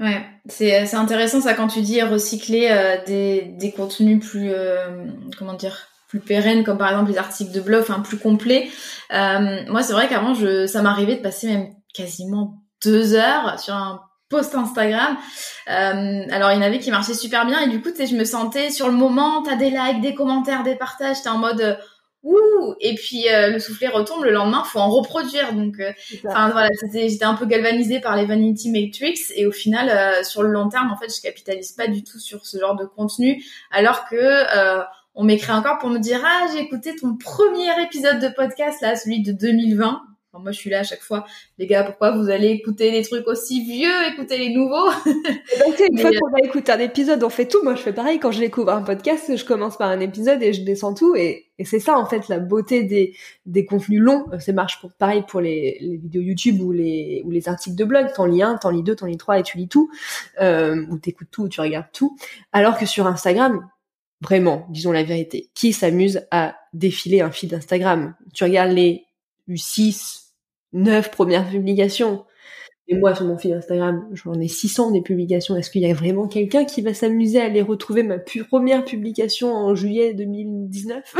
Ouais, 0.00 0.24
c'est 0.46 0.86
c'est 0.86 0.96
intéressant 0.96 1.40
ça 1.40 1.54
quand 1.54 1.68
tu 1.68 1.80
dis 1.80 2.02
recycler 2.02 2.68
euh, 2.70 2.96
des 3.06 3.42
des 3.42 3.70
contenus 3.70 4.24
plus 4.26 4.50
euh, 4.50 5.06
comment 5.38 5.54
dire 5.54 5.88
plus 6.08 6.18
pérennes 6.18 6.64
comme 6.64 6.78
par 6.78 6.88
exemple 6.88 7.12
les 7.12 7.18
articles 7.18 7.52
de 7.52 7.60
blog, 7.60 7.82
enfin 7.82 8.00
plus 8.00 8.18
complets. 8.18 8.68
Euh, 9.12 9.62
moi 9.68 9.82
c'est 9.82 9.92
vrai 9.92 10.08
qu'avant 10.08 10.34
ça 10.66 10.82
m'arrivait 10.82 11.16
de 11.16 11.22
passer 11.22 11.46
même 11.46 11.68
quasiment 11.94 12.64
deux 12.84 13.14
heures 13.14 13.58
sur 13.60 13.74
un 13.74 14.00
post 14.34 14.54
Instagram. 14.54 15.16
Euh, 15.68 16.24
alors 16.30 16.50
il 16.50 16.56
y 16.56 16.58
en 16.58 16.62
avait 16.62 16.80
qui 16.80 16.90
marchaient 16.90 17.14
super 17.14 17.46
bien 17.46 17.60
et 17.60 17.68
du 17.68 17.80
coup 17.80 17.90
tu 17.90 17.96
sais 17.96 18.06
je 18.06 18.16
me 18.16 18.24
sentais 18.24 18.70
sur 18.70 18.88
le 18.88 18.94
moment 18.94 19.42
t'as 19.42 19.56
des 19.56 19.70
likes, 19.70 20.00
des 20.00 20.14
commentaires, 20.14 20.62
des 20.64 20.74
partages, 20.74 21.22
t'es 21.22 21.28
en 21.28 21.38
mode 21.38 21.60
euh, 21.60 21.74
ouh! 22.24 22.74
Et 22.80 22.96
puis 22.96 23.28
euh, 23.28 23.48
le 23.50 23.58
soufflet 23.60 23.88
retombe 23.88 24.24
le 24.24 24.32
lendemain 24.32 24.64
faut 24.64 24.80
en 24.80 24.90
reproduire. 24.90 25.52
Donc 25.52 25.76
enfin 26.26 26.50
voilà 26.50 26.68
j'étais 26.92 27.24
un 27.24 27.34
peu 27.34 27.46
galvanisée 27.46 28.00
par 28.00 28.16
les 28.16 28.26
vanity 28.26 28.70
metrics 28.70 29.30
et 29.36 29.46
au 29.46 29.52
final 29.52 30.24
sur 30.24 30.42
le 30.42 30.50
long 30.50 30.68
terme 30.68 30.90
en 30.90 30.96
fait 30.96 31.14
je 31.14 31.22
capitalise 31.22 31.72
pas 31.72 31.86
du 31.86 32.02
tout 32.02 32.18
sur 32.18 32.44
ce 32.44 32.58
genre 32.58 32.74
de 32.74 32.86
contenu. 32.86 33.42
Alors 33.70 34.08
que 34.08 34.84
on 35.14 35.22
m'écrit 35.22 35.52
encore 35.52 35.78
pour 35.78 35.90
me 35.90 36.00
dire 36.00 36.20
ah 36.24 36.46
j'ai 36.52 36.58
écouté 36.58 36.96
ton 36.96 37.16
premier 37.16 37.70
épisode 37.84 38.18
de 38.18 38.28
podcast 38.28 38.80
là 38.82 38.96
celui 38.96 39.22
de 39.22 39.30
2020 39.30 40.02
moi, 40.40 40.52
je 40.52 40.58
suis 40.58 40.70
là 40.70 40.80
à 40.80 40.82
chaque 40.82 41.02
fois. 41.02 41.24
Les 41.58 41.66
gars, 41.66 41.84
pourquoi 41.84 42.10
vous 42.10 42.30
allez 42.30 42.48
écouter 42.48 42.90
des 42.90 43.02
trucs 43.02 43.26
aussi 43.28 43.64
vieux, 43.64 44.12
écouter 44.12 44.38
les 44.38 44.54
nouveaux 44.54 44.90
Donc, 45.06 45.82
une 45.90 45.98
fois 45.98 46.10
qu'on 46.10 46.30
va 46.30 46.38
écouter 46.44 46.72
un 46.72 46.78
épisode, 46.78 47.22
on 47.22 47.30
fait 47.30 47.46
tout. 47.46 47.62
Moi, 47.62 47.74
je 47.74 47.82
fais 47.82 47.92
pareil. 47.92 48.18
Quand 48.18 48.32
je 48.32 48.40
découvre 48.40 48.70
un 48.70 48.82
podcast, 48.82 49.36
je 49.36 49.44
commence 49.44 49.76
par 49.76 49.90
un 49.90 50.00
épisode 50.00 50.42
et 50.42 50.52
je 50.52 50.62
descends 50.62 50.94
tout. 50.94 51.14
Et, 51.14 51.46
c'est 51.64 51.78
ça, 51.78 51.96
en 51.96 52.06
fait, 52.06 52.28
la 52.28 52.40
beauté 52.40 52.82
des, 52.82 53.14
des 53.46 53.64
contenus 53.64 54.00
longs. 54.00 54.24
Ça 54.40 54.52
marche 54.52 54.80
pour, 54.80 54.92
pareil 54.92 55.22
pour 55.28 55.40
les, 55.40 55.78
les 55.80 55.96
vidéos 55.96 56.22
YouTube 56.22 56.60
ou 56.60 56.72
les, 56.72 57.22
ou 57.24 57.30
les 57.30 57.48
articles 57.48 57.76
de 57.76 57.84
blog. 57.84 58.08
T'en 58.14 58.26
lis 58.26 58.42
un, 58.42 58.56
t'en 58.56 58.70
lis 58.70 58.82
deux, 58.82 58.96
t'en 58.96 59.06
lis 59.06 59.16
trois 59.16 59.38
et 59.38 59.42
tu 59.42 59.58
lis 59.58 59.68
tout. 59.68 59.90
Euh, 60.40 60.84
ou 60.90 60.98
t'écoutes 60.98 61.30
tout, 61.30 61.44
ou 61.44 61.48
tu 61.48 61.60
regardes 61.60 61.92
tout. 61.92 62.16
Alors 62.52 62.76
que 62.76 62.86
sur 62.86 63.06
Instagram, 63.06 63.68
vraiment, 64.20 64.66
disons 64.70 64.90
la 64.90 65.04
vérité, 65.04 65.50
qui 65.54 65.72
s'amuse 65.72 66.26
à 66.30 66.56
défiler 66.72 67.20
un 67.20 67.30
fil 67.30 67.48
d'Instagram 67.48 68.14
Tu 68.32 68.44
regardes 68.44 68.72
les 68.72 69.04
6, 69.54 70.23
neuf 70.74 71.10
premières 71.10 71.48
publications. 71.48 72.24
Et 72.86 72.96
moi, 72.96 73.14
sur 73.14 73.24
mon 73.24 73.38
fil 73.38 73.54
Instagram, 73.54 74.06
j'en 74.12 74.34
ai 74.34 74.46
600 74.46 74.90
des 74.90 75.00
publications. 75.00 75.56
Est-ce 75.56 75.70
qu'il 75.70 75.80
y 75.80 75.90
a 75.90 75.94
vraiment 75.94 76.28
quelqu'un 76.28 76.66
qui 76.66 76.82
va 76.82 76.92
s'amuser 76.92 77.40
à 77.40 77.44
aller 77.44 77.62
retrouver 77.62 78.02
ma 78.02 78.18
première 78.18 78.84
publication 78.84 79.54
en 79.54 79.74
juillet 79.74 80.12
2019 80.12 81.16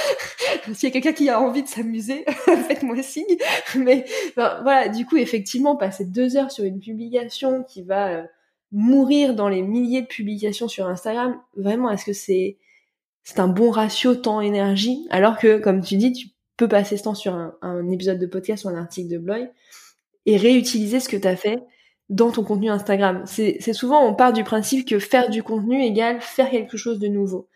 S'il 0.72 0.88
y 0.88 0.90
a 0.90 0.92
quelqu'un 0.92 1.12
qui 1.12 1.28
a 1.28 1.38
envie 1.38 1.62
de 1.62 1.68
s'amuser, 1.68 2.24
faites-moi 2.66 3.02
signe. 3.02 3.36
Mais 3.76 4.06
voilà, 4.36 4.88
du 4.88 5.04
coup, 5.04 5.18
effectivement, 5.18 5.76
passer 5.76 6.06
deux 6.06 6.38
heures 6.38 6.50
sur 6.50 6.64
une 6.64 6.80
publication 6.80 7.62
qui 7.64 7.82
va 7.82 8.08
euh, 8.08 8.22
mourir 8.70 9.34
dans 9.34 9.50
les 9.50 9.60
milliers 9.60 10.02
de 10.02 10.06
publications 10.06 10.68
sur 10.68 10.86
Instagram, 10.86 11.38
vraiment, 11.56 11.90
est-ce 11.90 12.06
que 12.06 12.14
c'est 12.14 12.56
c'est 13.24 13.38
un 13.38 13.48
bon 13.48 13.70
ratio 13.70 14.14
temps-énergie? 14.14 15.06
Alors 15.10 15.38
que, 15.38 15.58
comme 15.58 15.80
tu 15.80 15.96
dis, 15.96 16.12
tu 16.12 16.28
peux 16.62 16.68
passer 16.68 16.96
ce 16.96 17.02
temps 17.02 17.14
sur 17.14 17.34
un, 17.34 17.90
épisode 17.90 18.20
de 18.20 18.26
podcast 18.26 18.64
ou 18.64 18.68
un 18.68 18.76
article 18.76 19.08
de 19.08 19.18
blog 19.18 19.48
et 20.26 20.36
réutiliser 20.36 21.00
ce 21.00 21.08
que 21.08 21.16
tu 21.16 21.26
as 21.26 21.34
fait 21.34 21.58
dans 22.08 22.30
ton 22.30 22.44
contenu 22.44 22.70
Instagram. 22.70 23.24
C'est 23.26 23.72
souvent, 23.72 24.06
on 24.06 24.14
part 24.14 24.32
du 24.32 24.44
principe 24.44 24.88
que 24.88 25.00
faire 25.00 25.28
du 25.28 25.42
contenu 25.42 25.82
égale 25.82 26.20
faire 26.20 26.50
quelque 26.50 26.76
chose 26.76 27.00
de 27.00 27.08
nouveau. 27.08 27.48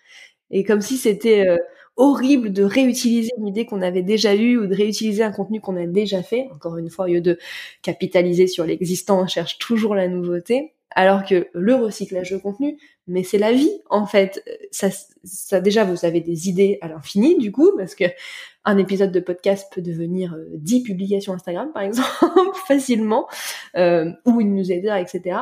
Et 0.51 0.65
comme 0.65 0.81
si 0.81 0.97
c'était 0.97 1.47
euh, 1.47 1.57
horrible 1.97 2.53
de 2.53 2.65
réutiliser 2.65 3.31
une 3.39 3.47
idée 3.47 3.65
qu'on 3.65 3.81
avait 3.81 4.03
déjà 4.03 4.35
eue 4.35 4.59
ou 4.59 4.67
de 4.67 4.75
réutiliser 4.75 5.23
un 5.23 5.33
contenu 5.33 5.61
qu'on 5.61 5.77
a 5.77 5.87
déjà 5.87 6.23
fait. 6.23 6.49
Encore 6.53 6.77
une 6.77 6.91
fois, 6.91 7.05
au 7.05 7.09
lieu 7.09 7.21
de 7.21 7.39
capitaliser 7.83 8.49
sur 8.49 8.65
l'existant, 8.65 9.23
on 9.23 9.27
cherche 9.29 9.59
toujours 9.59 9.95
la 9.95 10.09
nouveauté. 10.09 10.75
Alors 10.95 11.25
que 11.25 11.49
le 11.53 11.75
recyclage 11.75 12.31
de 12.31 12.39
contenu, 12.39 12.79
mais 13.07 13.23
c'est 13.23 13.39
la 13.39 13.53
vie 13.53 13.71
en 13.91 14.07
fait. 14.07 14.43
Ça, 14.71 14.89
ça 15.25 15.61
déjà 15.61 15.85
vous 15.85 16.05
avez 16.05 16.21
des 16.21 16.49
idées 16.49 16.79
à 16.81 16.89
l'infini 16.89 17.37
du 17.39 17.53
coup 17.53 17.73
parce 17.77 17.95
que 17.95 18.05
un 18.65 18.79
épisode 18.79 19.13
de 19.13 19.21
podcast 19.21 19.71
peut 19.75 19.83
devenir 19.83 20.37
10 20.55 20.81
euh, 20.81 20.83
publications 20.85 21.33
Instagram 21.33 21.71
par 21.73 21.83
exemple 21.83 22.09
facilement 22.67 23.27
euh, 23.77 24.11
ou 24.25 24.41
une 24.41 24.55
newsletter 24.55 24.95
etc. 24.99 25.39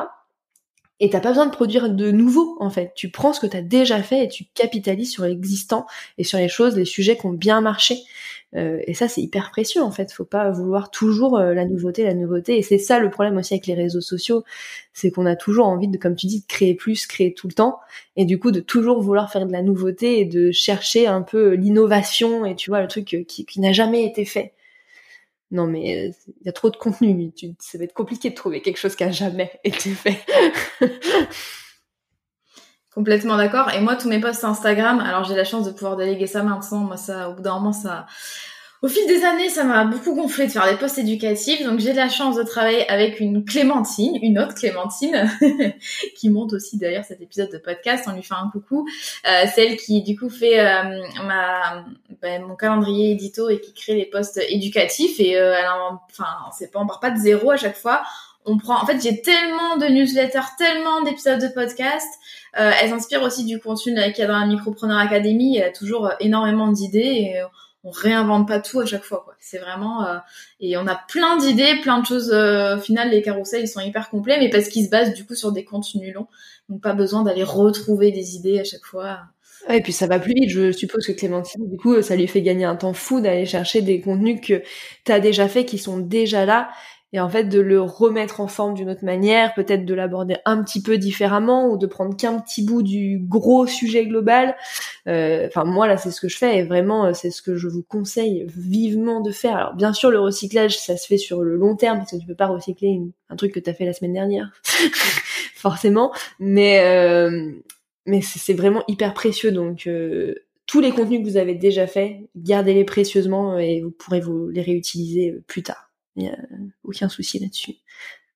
Et 0.99 1.09
t'as 1.09 1.19
pas 1.19 1.29
besoin 1.29 1.45
de 1.45 1.51
produire 1.51 1.89
de 1.89 2.11
nouveau 2.11 2.55
en 2.59 2.69
fait. 2.69 2.93
Tu 2.95 3.09
prends 3.09 3.33
ce 3.33 3.41
que 3.41 3.47
tu 3.47 3.57
as 3.57 3.61
déjà 3.61 4.01
fait 4.01 4.23
et 4.23 4.27
tu 4.29 4.45
capitalises 4.53 5.11
sur 5.11 5.25
l'existant 5.25 5.85
et 6.17 6.23
sur 6.23 6.37
les 6.37 6.47
choses, 6.47 6.77
les 6.77 6.85
sujets 6.85 7.17
qui 7.17 7.25
ont 7.25 7.33
bien 7.33 7.59
marché. 7.59 7.97
Euh, 8.55 8.79
et 8.87 8.93
ça, 8.93 9.07
c'est 9.09 9.21
hyper 9.21 9.51
précieux 9.51 9.81
en 9.81 9.91
fait. 9.91 10.11
Faut 10.13 10.23
pas 10.23 10.49
vouloir 10.51 10.91
toujours 10.91 11.37
euh, 11.37 11.53
la 11.53 11.65
nouveauté, 11.65 12.03
la 12.03 12.13
nouveauté. 12.13 12.57
Et 12.57 12.61
c'est 12.61 12.77
ça 12.77 12.99
le 12.99 13.09
problème 13.09 13.37
aussi 13.37 13.53
avec 13.53 13.67
les 13.67 13.73
réseaux 13.73 14.01
sociaux, 14.01 14.43
c'est 14.93 15.11
qu'on 15.11 15.25
a 15.25 15.35
toujours 15.35 15.67
envie 15.67 15.89
de, 15.89 15.97
comme 15.97 16.15
tu 16.15 16.27
dis, 16.27 16.41
de 16.41 16.47
créer 16.47 16.73
plus, 16.75 17.05
créer 17.07 17.33
tout 17.33 17.47
le 17.47 17.53
temps, 17.53 17.79
et 18.15 18.25
du 18.25 18.39
coup 18.39 18.51
de 18.51 18.61
toujours 18.61 19.01
vouloir 19.01 19.31
faire 19.31 19.45
de 19.45 19.51
la 19.51 19.61
nouveauté 19.61 20.19
et 20.19 20.25
de 20.25 20.51
chercher 20.51 21.07
un 21.07 21.21
peu 21.21 21.53
l'innovation 21.53 22.45
et 22.45 22.55
tu 22.55 22.69
vois 22.69 22.81
le 22.81 22.87
truc 22.87 23.13
euh, 23.13 23.23
qui, 23.23 23.45
qui 23.45 23.59
n'a 23.59 23.73
jamais 23.73 24.05
été 24.05 24.23
fait. 24.23 24.53
Non 25.51 25.67
mais 25.67 26.11
il 26.27 26.45
y 26.45 26.49
a 26.49 26.53
trop 26.53 26.69
de 26.69 26.75
contenu, 26.75 27.31
tu, 27.33 27.51
ça 27.59 27.77
va 27.77 27.83
être 27.83 27.93
compliqué 27.93 28.29
de 28.31 28.35
trouver 28.35 28.61
quelque 28.61 28.77
chose 28.77 28.95
qui 28.95 29.03
a 29.03 29.11
jamais 29.11 29.59
été 29.63 29.91
fait. 29.91 30.19
Complètement 32.95 33.35
d'accord. 33.35 33.69
Et 33.73 33.81
moi, 33.81 33.97
tous 33.97 34.07
mes 34.07 34.21
posts 34.21 34.45
Instagram, 34.45 35.01
alors 35.01 35.25
j'ai 35.25 35.35
la 35.35 35.43
chance 35.43 35.65
de 35.65 35.71
pouvoir 35.71 35.97
déléguer 35.97 36.27
ça 36.27 36.43
maintenant. 36.43 36.79
Moi, 36.79 36.95
ça, 36.95 37.29
au 37.29 37.33
bout 37.33 37.41
d'un 37.41 37.55
moment, 37.55 37.73
ça, 37.73 38.05
au 38.81 38.87
fil 38.87 39.05
des 39.07 39.25
années, 39.25 39.49
ça 39.49 39.65
m'a 39.65 39.83
beaucoup 39.83 40.15
gonflé 40.15 40.47
de 40.47 40.51
faire 40.51 40.69
des 40.69 40.77
posts 40.77 40.99
éducatifs. 40.99 41.61
Donc, 41.65 41.79
j'ai 41.79 41.91
la 41.91 42.07
chance 42.07 42.37
de 42.37 42.43
travailler 42.43 42.87
avec 42.89 43.19
une 43.19 43.43
Clémentine, 43.43 44.17
une 44.21 44.39
autre 44.39 44.53
Clémentine, 44.53 45.29
qui 46.15 46.29
monte 46.29 46.53
aussi 46.53 46.77
d'ailleurs 46.77 47.03
cet 47.03 47.19
épisode 47.19 47.51
de 47.51 47.57
podcast. 47.57 48.05
On 48.07 48.13
lui 48.13 48.23
fait 48.23 48.35
un 48.35 48.49
coucou. 48.49 48.87
Euh, 49.27 49.45
celle 49.53 49.75
qui, 49.75 50.01
du 50.01 50.17
coup, 50.17 50.29
fait 50.29 50.59
euh, 50.59 51.01
ma, 51.25 51.83
ben, 52.21 52.43
mon 52.43 52.55
calendrier 52.55 53.11
édito 53.11 53.49
et 53.49 53.59
qui 53.59 53.73
crée 53.73 53.95
les 53.95 54.05
posts 54.05 54.39
éducatifs. 54.49 55.19
Et 55.19 55.37
euh, 55.37 55.55
enfin, 56.09 56.27
c'est 56.57 56.71
pas, 56.71 56.79
on 56.79 56.87
part 56.87 56.99
pas 56.99 57.11
de 57.11 57.17
zéro 57.17 57.51
à 57.51 57.57
chaque 57.57 57.77
fois 57.77 58.03
on 58.45 58.57
prend. 58.57 58.81
En 58.81 58.85
fait, 58.85 59.01
j'ai 59.01 59.21
tellement 59.21 59.77
de 59.77 59.87
newsletters, 59.87 60.55
tellement 60.57 61.01
d'épisodes 61.01 61.41
de 61.41 61.47
podcast. 61.47 62.07
Euh, 62.59 62.71
elles 62.81 62.93
inspirent 62.93 63.23
aussi 63.23 63.43
du 63.43 63.59
contenu 63.59 63.95
qu'il 63.95 64.19
y 64.19 64.21
a 64.21 64.27
dans 64.27 64.39
la 64.39 64.45
Micropreneur 64.45 64.97
Academy. 64.97 65.55
Il 65.55 65.59
y 65.59 65.63
a 65.63 65.71
toujours 65.71 66.07
euh, 66.07 66.13
énormément 66.19 66.71
d'idées 66.71 66.99
et 66.99 67.41
euh, 67.41 67.45
on 67.83 67.91
réinvente 67.91 68.47
pas 68.47 68.59
tout 68.59 68.79
à 68.79 68.85
chaque 68.85 69.03
fois. 69.03 69.25
C'est 69.39 69.57
vraiment 69.57 70.05
euh, 70.05 70.17
et 70.59 70.77
on 70.77 70.87
a 70.87 70.95
plein 70.95 71.37
d'idées, 71.37 71.79
plein 71.81 71.99
de 71.99 72.05
choses. 72.05 72.31
au 72.31 72.79
final, 72.79 73.09
les 73.09 73.21
carousels 73.21 73.61
ils 73.61 73.67
sont 73.67 73.79
hyper 73.79 74.09
complets, 74.09 74.39
mais 74.39 74.49
parce 74.49 74.69
qu'ils 74.69 74.85
se 74.85 74.89
basent 74.89 75.13
du 75.13 75.25
coup 75.25 75.35
sur 75.35 75.51
des 75.51 75.65
contenus 75.65 76.13
longs, 76.13 76.27
donc 76.69 76.81
pas 76.81 76.93
besoin 76.93 77.23
d'aller 77.23 77.43
retrouver 77.43 78.11
des 78.11 78.35
idées 78.35 78.59
à 78.59 78.63
chaque 78.63 78.85
fois. 78.85 79.19
Et 79.69 79.81
puis 79.81 79.93
ça 79.93 80.07
va 80.07 80.19
plus 80.19 80.33
vite. 80.33 80.49
Je 80.49 80.71
suppose 80.71 81.05
que 81.05 81.11
Clémentine, 81.11 81.69
du 81.69 81.77
coup, 81.77 82.01
ça 82.01 82.15
lui 82.15 82.27
fait 82.27 82.41
gagner 82.41 82.65
un 82.65 82.75
temps 82.75 82.93
fou 82.93 83.21
d'aller 83.21 83.45
chercher 83.45 83.81
des 83.81 84.01
contenus 84.01 84.39
que 84.41 84.61
tu 85.05 85.11
as 85.11 85.19
déjà 85.19 85.47
fait, 85.47 85.65
qui 85.65 85.77
sont 85.77 85.97
déjà 85.97 86.45
là 86.45 86.69
et 87.15 87.19
en 87.21 87.29
fait 87.29 87.45
de 87.45 87.61
le 87.61 87.79
remettre 87.81 88.41
en 88.41 88.47
forme 88.47 88.73
d'une 88.73 88.89
autre 88.89 89.05
manière, 89.05 89.53
peut-être 89.53 89.85
de 89.85 89.93
l'aborder 89.93 90.35
un 90.43 90.61
petit 90.61 90.81
peu 90.81 90.97
différemment 90.97 91.69
ou 91.69 91.77
de 91.77 91.87
prendre 91.87 92.17
qu'un 92.17 92.39
petit 92.39 92.65
bout 92.65 92.83
du 92.83 93.21
gros 93.23 93.65
sujet 93.67 94.05
global. 94.05 94.57
Euh, 95.07 95.47
enfin 95.47 95.63
moi 95.63 95.87
là 95.87 95.95
c'est 95.95 96.11
ce 96.11 96.19
que 96.19 96.27
je 96.27 96.37
fais 96.37 96.57
et 96.57 96.63
vraiment 96.63 97.05
euh, 97.05 97.13
c'est 97.13 97.31
ce 97.31 97.41
que 97.41 97.55
je 97.55 97.69
vous 97.69 97.83
conseille 97.83 98.45
vivement 98.53 99.21
de 99.21 99.31
faire. 99.31 99.55
Alors 99.55 99.75
bien 99.75 99.93
sûr 99.93 100.11
le 100.11 100.19
recyclage 100.19 100.77
ça 100.77 100.97
se 100.97 101.07
fait 101.07 101.17
sur 101.17 101.41
le 101.41 101.55
long 101.55 101.77
terme 101.77 101.99
parce 101.99 102.11
que 102.11 102.17
tu 102.17 102.27
peux 102.27 102.35
pas 102.35 102.47
recycler 102.47 102.99
un 103.29 103.35
truc 103.37 103.53
que 103.53 103.61
tu 103.61 103.69
as 103.69 103.73
fait 103.73 103.85
la 103.85 103.93
semaine 103.93 104.13
dernière 104.13 104.51
forcément, 105.55 106.11
mais 106.39 106.81
euh, 106.81 107.49
mais 108.05 108.21
c'est 108.21 108.53
vraiment 108.53 108.83
hyper 108.87 109.13
précieux 109.13 109.51
donc 109.51 109.87
tous 110.67 110.79
les 110.79 110.91
contenus 110.91 111.21
que 111.21 111.29
vous 111.29 111.37
avez 111.37 111.55
déjà 111.55 111.87
faits, 111.87 112.17
gardez-les 112.35 112.85
précieusement 112.85 113.57
et 113.57 113.81
vous 113.81 113.91
pourrez 113.91 114.19
vous 114.19 114.49
les 114.49 114.61
réutiliser 114.61 115.43
plus 115.47 115.63
tard. 115.63 115.91
Il 116.15 116.23
n'y 116.23 116.29
a 116.29 116.37
aucun 116.83 117.09
souci 117.09 117.39
là-dessus. 117.39 117.75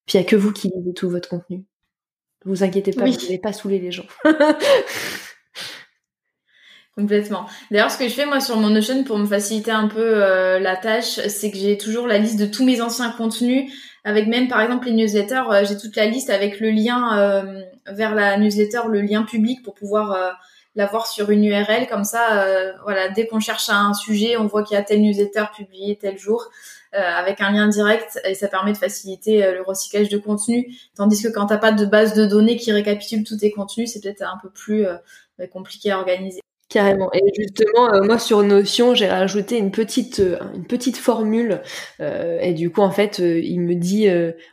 Puis 0.06 0.18
il 0.18 0.22
n'y 0.22 0.26
a 0.26 0.30
que 0.30 0.36
vous 0.36 0.52
qui 0.52 0.70
lisez 0.76 0.94
tout 0.94 1.10
votre 1.10 1.30
contenu. 1.30 1.64
Ne 2.46 2.52
vous 2.52 2.64
inquiétez 2.64 2.92
pas, 2.92 3.06
vous 3.06 3.12
n'allez 3.12 3.40
pas 3.40 3.54
saouler 3.54 3.80
les 3.80 3.92
gens. 3.92 4.06
Complètement. 6.96 7.46
D'ailleurs, 7.72 7.92
ce 7.92 7.98
que 7.98 8.10
je 8.10 8.14
fais 8.14 8.26
moi 8.26 8.42
sur 8.42 8.58
mon 8.58 8.70
Notion 8.70 9.04
pour 9.06 9.18
me 9.18 9.26
faciliter 9.26 9.72
un 9.72 9.88
peu 9.88 10.24
euh, 10.24 10.60
la 10.60 10.76
tâche, 10.76 11.20
c'est 11.28 11.50
que 11.50 11.58
j'ai 11.58 11.78
toujours 11.78 12.08
la 12.08 12.18
liste 12.18 12.38
de 12.40 12.46
tous 12.46 12.66
mes 12.66 12.82
anciens 12.82 13.12
contenus, 13.12 13.72
avec 14.04 14.28
même 14.28 14.48
par 14.48 14.62
exemple 14.62 14.88
les 14.88 14.94
newsletters, 14.94 15.44
euh, 15.50 15.66
j'ai 15.66 15.78
toute 15.78 15.96
la 15.96 16.06
liste 16.06 16.30
avec 16.30 16.60
le 16.60 16.70
lien 16.70 17.18
euh, 17.18 17.62
vers 17.88 18.16
la 18.16 18.38
newsletter, 18.38 18.82
le 18.90 19.02
lien 19.02 19.24
public 19.24 19.64
pour 19.64 19.74
pouvoir 19.74 20.38
l'avoir 20.76 21.08
sur 21.08 21.30
une 21.32 21.44
URL 21.44 21.88
comme 21.88 22.04
ça. 22.04 22.74
voilà, 22.84 23.10
dès 23.10 23.28
qu'on 23.28 23.40
cherche 23.40 23.70
un 23.70 23.94
sujet, 23.94 24.38
on 24.38 24.46
voit 24.46 24.64
qu'il 24.64 24.76
y 24.76 24.78
a 24.78 24.84
tel 24.84 25.02
newsletter 25.02 25.46
publié 25.56 25.98
tel 25.98 26.18
jour. 26.18 26.50
Euh, 26.96 27.00
avec 27.00 27.40
un 27.40 27.52
lien 27.52 27.68
direct 27.68 28.20
et 28.26 28.34
ça 28.34 28.48
permet 28.48 28.72
de 28.72 28.78
faciliter 28.78 29.46
euh, 29.46 29.54
le 29.54 29.62
recyclage 29.62 30.10
de 30.10 30.18
contenu. 30.18 30.76
Tandis 30.96 31.22
que 31.22 31.28
quand 31.28 31.46
t'as 31.46 31.60
pas 31.60 31.72
de 31.72 31.86
base 31.86 32.16
de 32.16 32.26
données 32.26 32.58
qui 32.58 32.72
récapitule 32.72 33.24
tous 33.24 33.38
tes 33.38 33.52
contenus, 33.52 33.92
c'est 33.94 34.02
peut-être 34.02 34.24
un 34.24 34.40
peu 34.42 34.50
plus 34.50 34.88
euh, 34.88 34.98
compliqué 35.54 35.92
à 35.92 36.00
organiser. 36.00 36.42
Carrément. 36.70 37.12
Et 37.14 37.22
justement, 37.36 38.04
moi 38.04 38.20
sur 38.20 38.44
Notion, 38.44 38.94
j'ai 38.94 39.08
rajouté 39.08 39.58
une 39.58 39.72
petite 39.72 40.22
une 40.54 40.66
petite 40.66 40.98
formule. 40.98 41.62
et 42.00 42.54
du 42.54 42.70
coup, 42.70 42.82
en 42.82 42.92
fait, 42.92 43.18
il 43.20 43.60
me 43.62 43.74
dit 43.74 44.08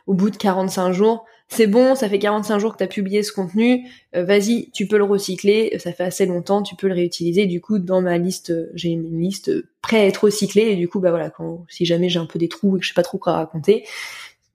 au 0.07 0.13
bout 0.15 0.31
de 0.31 0.37
45 0.37 0.93
jours, 0.93 1.25
c'est 1.49 1.67
bon, 1.67 1.95
ça 1.95 2.09
fait 2.09 2.19
45 2.19 2.59
jours 2.59 2.73
que 2.73 2.77
tu 2.77 2.83
as 2.83 2.87
publié 2.87 3.23
ce 3.23 3.31
contenu, 3.31 3.87
euh, 4.15 4.23
vas-y, 4.25 4.69
tu 4.71 4.85
peux 4.85 4.97
le 4.97 5.05
recycler, 5.05 5.77
ça 5.79 5.93
fait 5.93 6.03
assez 6.03 6.25
longtemps, 6.25 6.61
tu 6.61 6.75
peux 6.75 6.87
le 6.87 6.93
réutiliser. 6.93 7.45
Du 7.45 7.61
coup, 7.61 7.79
dans 7.79 8.01
ma 8.01 8.17
liste, 8.17 8.53
j'ai 8.73 8.89
une 8.89 9.19
liste 9.19 9.51
prêt 9.81 9.99
à 9.99 10.05
être 10.05 10.25
recyclée, 10.25 10.71
et 10.71 10.75
du 10.75 10.89
coup, 10.89 10.99
bah 10.99 11.09
voilà, 11.09 11.31
si 11.69 11.85
jamais 11.85 12.09
j'ai 12.09 12.19
un 12.19 12.25
peu 12.25 12.37
des 12.37 12.49
trous 12.49 12.75
et 12.75 12.79
que 12.79 12.85
je 12.85 12.89
sais 12.89 12.93
pas 12.93 13.03
trop 13.03 13.17
quoi 13.17 13.33
raconter, 13.33 13.85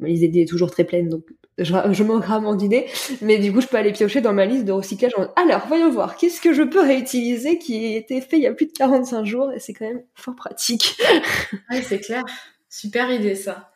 ma 0.01 0.09
liste 0.09 0.22
est 0.22 0.48
toujours 0.48 0.70
très 0.70 0.85
pleine, 0.85 1.09
donc 1.09 1.25
je, 1.64 1.75
je 1.90 2.03
manque 2.03 2.25
rarement 2.25 2.55
d'idées, 2.55 2.87
mais 3.20 3.38
du 3.38 3.53
coup, 3.53 3.61
je 3.61 3.66
peux 3.66 3.77
aller 3.77 3.92
piocher 3.92 4.20
dans 4.20 4.33
ma 4.33 4.46
liste 4.46 4.64
de 4.64 4.72
recyclage 4.72 5.12
en 5.16 5.27
alors, 5.37 5.62
voyons 5.68 5.90
voir, 5.90 6.16
qu'est-ce 6.16 6.40
que 6.40 6.53
je 6.53 6.62
peux 6.62 6.81
réutiliser 6.81 7.59
qui 7.59 7.94
a 7.94 7.96
été 7.96 8.20
fait 8.20 8.37
il 8.37 8.42
y 8.42 8.46
a 8.46 8.53
plus 8.53 8.66
de 8.66 8.72
45 8.72 9.25
jours, 9.25 9.53
et 9.53 9.61
c'est 9.61 9.72
quand 9.72 9.87
même 9.87 10.03
fort 10.14 10.37
pratique. 10.37 10.96
oui, 11.70 11.83
c'est 11.83 12.01
clair. 12.01 12.25
Super 12.68 13.11
idée, 13.11 13.35
ça. 13.35 13.72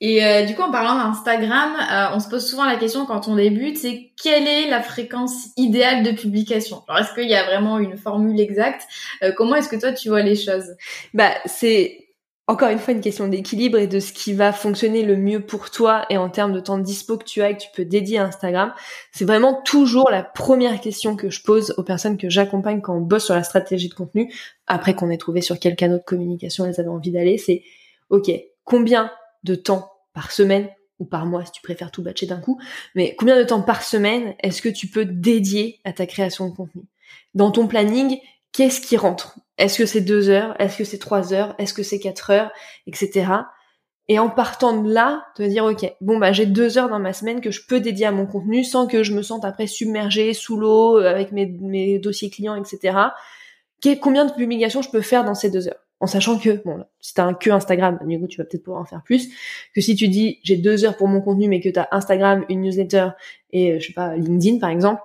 Et 0.00 0.24
euh, 0.24 0.44
du 0.44 0.54
coup, 0.54 0.62
en 0.62 0.70
parlant 0.70 0.96
d'Instagram, 0.96 1.76
euh, 1.76 2.14
on 2.14 2.20
se 2.20 2.28
pose 2.28 2.46
souvent 2.46 2.64
la 2.64 2.76
question 2.76 3.06
quand 3.06 3.28
on 3.28 3.36
débute, 3.36 3.78
c'est 3.78 4.12
quelle 4.22 4.46
est 4.46 4.68
la 4.68 4.82
fréquence 4.82 5.48
idéale 5.56 6.02
de 6.02 6.10
publication? 6.10 6.82
Alors, 6.88 7.00
est-ce 7.00 7.14
qu'il 7.14 7.28
y 7.28 7.34
a 7.34 7.44
vraiment 7.44 7.78
une 7.78 7.96
formule 7.96 8.38
exacte? 8.38 8.82
Euh, 9.22 9.32
Comment 9.34 9.54
est-ce 9.54 9.68
que 9.68 9.76
toi, 9.76 9.92
tu 9.92 10.08
vois 10.08 10.22
les 10.22 10.36
choses? 10.36 10.74
Bah, 11.14 11.30
c'est 11.46 12.03
encore 12.46 12.68
une 12.68 12.78
fois 12.78 12.92
une 12.92 13.00
question 13.00 13.26
d'équilibre 13.26 13.78
et 13.78 13.86
de 13.86 14.00
ce 14.00 14.12
qui 14.12 14.34
va 14.34 14.52
fonctionner 14.52 15.02
le 15.02 15.16
mieux 15.16 15.40
pour 15.40 15.70
toi 15.70 16.04
et 16.10 16.18
en 16.18 16.28
termes 16.28 16.52
de 16.52 16.60
temps 16.60 16.76
de 16.76 16.82
dispo 16.82 17.16
que 17.16 17.24
tu 17.24 17.40
as 17.40 17.50
et 17.50 17.56
que 17.56 17.62
tu 17.62 17.68
peux 17.74 17.86
dédier 17.86 18.18
à 18.18 18.24
Instagram. 18.24 18.74
C'est 19.12 19.24
vraiment 19.24 19.62
toujours 19.62 20.10
la 20.10 20.22
première 20.22 20.80
question 20.80 21.16
que 21.16 21.30
je 21.30 21.42
pose 21.42 21.74
aux 21.78 21.82
personnes 21.82 22.18
que 22.18 22.28
j'accompagne 22.28 22.82
quand 22.82 22.96
on 22.96 23.00
bosse 23.00 23.24
sur 23.24 23.34
la 23.34 23.44
stratégie 23.44 23.88
de 23.88 23.94
contenu, 23.94 24.32
après 24.66 24.94
qu'on 24.94 25.10
ait 25.10 25.16
trouvé 25.16 25.40
sur 25.40 25.58
quel 25.58 25.74
canal 25.74 25.98
de 25.98 26.04
communication 26.04 26.66
elles 26.66 26.78
avaient 26.78 26.88
envie 26.88 27.12
d'aller, 27.12 27.38
c'est 27.38 27.62
OK, 28.10 28.30
combien 28.64 29.10
de 29.44 29.54
temps 29.54 29.92
par 30.12 30.30
semaine 30.30 30.68
ou 30.98 31.06
par 31.06 31.24
mois 31.24 31.44
si 31.46 31.52
tu 31.52 31.62
préfères 31.62 31.90
tout 31.90 32.02
batcher 32.02 32.26
d'un 32.26 32.40
coup, 32.40 32.60
mais 32.94 33.16
combien 33.16 33.36
de 33.36 33.44
temps 33.44 33.62
par 33.62 33.82
semaine 33.82 34.34
est-ce 34.42 34.60
que 34.60 34.68
tu 34.68 34.86
peux 34.86 35.06
dédier 35.06 35.80
à 35.84 35.92
ta 35.92 36.06
création 36.06 36.48
de 36.48 36.54
contenu? 36.54 36.82
Dans 37.34 37.50
ton 37.50 37.66
planning, 37.66 38.18
qu'est-ce 38.52 38.80
qui 38.80 38.96
rentre? 38.96 39.38
Est-ce 39.58 39.78
que 39.78 39.86
c'est 39.86 40.00
deux 40.00 40.28
heures? 40.28 40.54
Est-ce 40.60 40.78
que 40.78 40.84
c'est 40.84 40.98
trois 40.98 41.32
heures? 41.32 41.54
Est-ce 41.58 41.74
que 41.74 41.82
c'est 41.82 42.00
quatre 42.00 42.30
heures? 42.30 42.50
Etc. 42.86 43.26
Et 44.08 44.18
en 44.18 44.28
partant 44.28 44.82
de 44.82 44.92
là, 44.92 45.24
te 45.34 45.42
dire 45.42 45.64
ok, 45.64 45.90
bon 46.02 46.18
bah 46.18 46.32
j'ai 46.32 46.44
deux 46.44 46.76
heures 46.76 46.90
dans 46.90 46.98
ma 46.98 47.14
semaine 47.14 47.40
que 47.40 47.50
je 47.50 47.62
peux 47.66 47.80
dédier 47.80 48.06
à 48.06 48.12
mon 48.12 48.26
contenu 48.26 48.62
sans 48.62 48.86
que 48.86 49.02
je 49.02 49.14
me 49.14 49.22
sente 49.22 49.44
après 49.46 49.66
submergée 49.66 50.34
sous 50.34 50.58
l'eau 50.58 50.98
euh, 50.98 51.08
avec 51.08 51.32
mes, 51.32 51.98
dossiers 51.98 52.28
clients, 52.28 52.54
etc. 52.54 52.98
Combien 54.00 54.24
de 54.26 54.32
publications 54.32 54.82
je 54.82 54.90
peux 54.90 55.00
faire 55.00 55.24
dans 55.24 55.34
ces 55.34 55.50
deux 55.50 55.68
heures? 55.68 55.80
En 56.00 56.06
sachant 56.06 56.38
que 56.38 56.62
bon 56.64 56.84
si 57.00 57.14
t'as 57.14 57.24
un 57.24 57.34
que 57.34 57.48
Instagram, 57.50 57.98
du 58.04 58.20
coup 58.20 58.26
tu 58.26 58.38
vas 58.38 58.44
peut-être 58.44 58.64
pouvoir 58.64 58.82
en 58.82 58.84
faire 58.84 59.02
plus 59.02 59.28
que 59.74 59.80
si 59.80 59.94
tu 59.94 60.08
dis 60.08 60.38
j'ai 60.42 60.56
deux 60.56 60.84
heures 60.84 60.96
pour 60.98 61.08
mon 61.08 61.22
contenu 61.22 61.48
mais 61.48 61.60
que 61.60 61.70
t'as 61.70 61.88
Instagram, 61.90 62.44
une 62.50 62.60
newsletter 62.60 63.10
et 63.52 63.72
euh, 63.72 63.80
je 63.80 63.86
sais 63.86 63.92
pas 63.94 64.16
LinkedIn 64.16 64.58
par 64.58 64.68
exemple, 64.68 65.00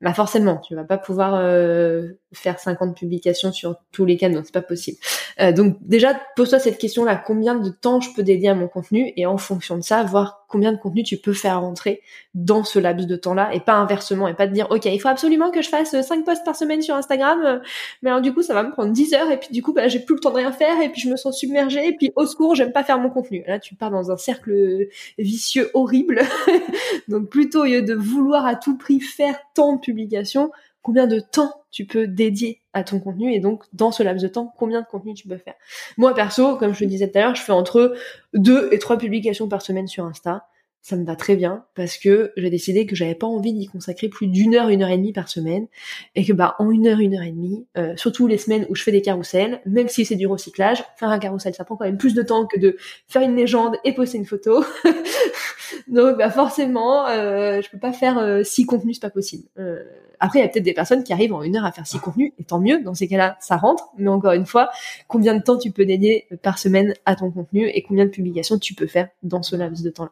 bah 0.00 0.14
forcément, 0.14 0.58
tu 0.58 0.74
vas 0.74 0.84
pas 0.84 0.98
pouvoir 0.98 1.34
euh, 1.34 2.12
faire 2.32 2.58
50 2.58 2.96
publications 2.96 3.52
sur 3.52 3.76
tous 3.92 4.04
les 4.04 4.16
canaux, 4.16 4.42
c'est 4.44 4.52
pas 4.52 4.62
possible. 4.62 4.98
Euh, 5.40 5.52
donc 5.52 5.76
déjà, 5.80 6.20
pose-toi 6.36 6.58
cette 6.58 6.78
question-là, 6.78 7.16
combien 7.16 7.54
de 7.54 7.70
temps 7.70 8.00
je 8.00 8.12
peux 8.14 8.22
dédier 8.22 8.50
à 8.50 8.54
mon 8.54 8.68
contenu 8.68 9.12
et 9.16 9.24
en 9.24 9.38
fonction 9.38 9.76
de 9.76 9.82
ça, 9.82 10.02
voir 10.02 10.44
combien 10.48 10.72
de 10.72 10.78
contenu 10.78 11.02
tu 11.02 11.16
peux 11.16 11.32
faire 11.32 11.60
rentrer 11.60 12.02
dans 12.34 12.64
ce 12.64 12.78
laps 12.78 13.06
de 13.06 13.16
temps-là 13.16 13.50
et 13.54 13.60
pas 13.60 13.74
inversement 13.74 14.28
et 14.28 14.34
pas 14.34 14.46
te 14.46 14.52
dire 14.52 14.66
OK, 14.70 14.86
il 14.86 14.98
faut 14.98 15.08
absolument 15.08 15.50
que 15.50 15.62
je 15.62 15.68
fasse 15.68 15.98
5 16.00 16.24
posts 16.24 16.44
par 16.44 16.56
semaine 16.56 16.82
sur 16.82 16.94
Instagram, 16.94 17.40
euh, 17.44 17.58
mais 18.02 18.10
alors 18.10 18.22
du 18.22 18.32
coup, 18.34 18.42
ça 18.42 18.54
va 18.54 18.62
me 18.62 18.72
prendre 18.72 18.92
10 18.92 19.14
heures 19.14 19.30
et 19.30 19.38
puis 19.38 19.50
du 19.50 19.62
coup, 19.62 19.72
bah, 19.72 19.88
j'ai 19.88 20.00
plus 20.00 20.14
le 20.14 20.20
temps 20.20 20.30
de 20.30 20.36
rien 20.36 20.52
faire 20.52 20.80
et 20.82 20.90
puis 20.90 21.00
je 21.00 21.08
me 21.08 21.16
sens 21.16 21.38
submergée 21.38 21.86
et 21.86 21.96
puis 21.96 22.12
au 22.16 22.26
secours, 22.26 22.54
j'aime 22.54 22.72
pas 22.72 22.84
faire 22.84 22.98
mon 22.98 23.10
contenu. 23.10 23.44
Là, 23.46 23.58
tu 23.58 23.74
pars 23.74 23.90
dans 23.90 24.10
un 24.10 24.16
cercle 24.16 24.88
vicieux 25.18 25.70
horrible. 25.74 26.22
donc 27.08 27.28
plutôt 27.28 27.62
au 27.62 27.64
lieu 27.64 27.82
de 27.82 27.94
vouloir 27.94 28.46
à 28.46 28.54
tout 28.54 28.76
prix 28.76 29.00
faire 29.00 29.38
tant 29.54 29.74
de 29.74 29.80
publications, 29.80 30.50
combien 30.88 31.06
de 31.06 31.20
temps 31.20 31.52
tu 31.70 31.84
peux 31.84 32.06
dédier 32.06 32.62
à 32.72 32.82
ton 32.82 32.98
contenu 32.98 33.34
et 33.34 33.40
donc 33.40 33.64
dans 33.74 33.92
ce 33.92 34.02
laps 34.02 34.22
de 34.22 34.28
temps, 34.28 34.54
combien 34.56 34.80
de 34.80 34.86
contenu 34.86 35.12
tu 35.12 35.28
peux 35.28 35.36
faire. 35.36 35.52
Moi 35.98 36.14
perso, 36.14 36.56
comme 36.56 36.72
je 36.72 36.82
le 36.82 36.88
disais 36.88 37.10
tout 37.10 37.18
à 37.18 37.20
l'heure, 37.20 37.34
je 37.34 37.42
fais 37.42 37.52
entre 37.52 37.94
deux 38.32 38.70
et 38.72 38.78
trois 38.78 38.96
publications 38.96 39.48
par 39.48 39.60
semaine 39.60 39.86
sur 39.86 40.06
Insta 40.06 40.46
ça 40.80 40.96
me 40.96 41.04
va 41.04 41.16
très 41.16 41.36
bien 41.36 41.66
parce 41.74 41.98
que 41.98 42.32
j'ai 42.38 42.48
décidé 42.48 42.86
que 42.86 42.96
j'avais 42.96 43.14
pas 43.14 43.26
envie 43.26 43.52
d'y 43.52 43.66
consacrer 43.66 44.08
plus 44.08 44.26
d'une 44.26 44.54
heure, 44.54 44.70
une 44.70 44.82
heure 44.82 44.88
et 44.88 44.96
demie 44.96 45.12
par 45.12 45.28
semaine 45.28 45.66
et 46.14 46.24
que 46.24 46.32
bah 46.32 46.54
en 46.58 46.70
une 46.70 46.86
heure, 46.86 47.00
une 47.00 47.14
heure 47.14 47.24
et 47.24 47.32
demie, 47.32 47.66
euh, 47.76 47.94
surtout 47.96 48.26
les 48.26 48.38
semaines 48.38 48.64
où 48.70 48.74
je 48.74 48.82
fais 48.82 48.92
des 48.92 49.02
carousels, 49.02 49.60
même 49.66 49.88
si 49.88 50.06
c'est 50.06 50.16
du 50.16 50.26
recyclage, 50.26 50.82
faire 50.96 51.10
un 51.10 51.18
carrousel 51.18 51.52
ça 51.52 51.64
prend 51.64 51.76
quand 51.76 51.84
même 51.84 51.98
plus 51.98 52.14
de 52.14 52.22
temps 52.22 52.46
que 52.46 52.58
de 52.58 52.78
faire 53.06 53.20
une 53.20 53.36
légende 53.36 53.76
et 53.84 53.92
poster 53.92 54.16
une 54.16 54.24
photo. 54.24 54.64
Donc 55.88 56.16
bah 56.16 56.30
forcément, 56.30 57.06
euh, 57.06 57.60
je 57.60 57.68
peux 57.70 57.78
pas 57.78 57.92
faire 57.92 58.18
euh, 58.18 58.42
six 58.42 58.64
contenus, 58.64 58.96
c'est 58.96 59.06
pas 59.06 59.10
possible. 59.10 59.48
Euh, 59.58 59.82
après 60.20 60.38
il 60.38 60.42
y 60.42 60.44
a 60.44 60.48
peut-être 60.48 60.64
des 60.64 60.74
personnes 60.74 61.04
qui 61.04 61.12
arrivent 61.12 61.34
en 61.34 61.42
une 61.42 61.56
heure 61.56 61.64
à 61.64 61.72
faire 61.72 61.86
six 61.86 61.98
contenus 61.98 62.32
et 62.38 62.44
tant 62.44 62.60
mieux. 62.60 62.82
Dans 62.82 62.94
ces 62.94 63.08
cas-là, 63.08 63.36
ça 63.40 63.56
rentre. 63.56 63.88
Mais 63.98 64.08
encore 64.08 64.32
une 64.32 64.46
fois, 64.46 64.70
combien 65.06 65.34
de 65.34 65.42
temps 65.42 65.58
tu 65.58 65.70
peux 65.70 65.84
dédier 65.84 66.26
par 66.42 66.58
semaine 66.58 66.94
à 67.06 67.16
ton 67.16 67.30
contenu 67.30 67.68
et 67.68 67.82
combien 67.82 68.04
de 68.04 68.10
publications 68.10 68.58
tu 68.58 68.74
peux 68.74 68.86
faire 68.86 69.08
dans 69.22 69.42
ce 69.42 69.56
laps 69.56 69.82
de 69.82 69.90
temps-là? 69.90 70.10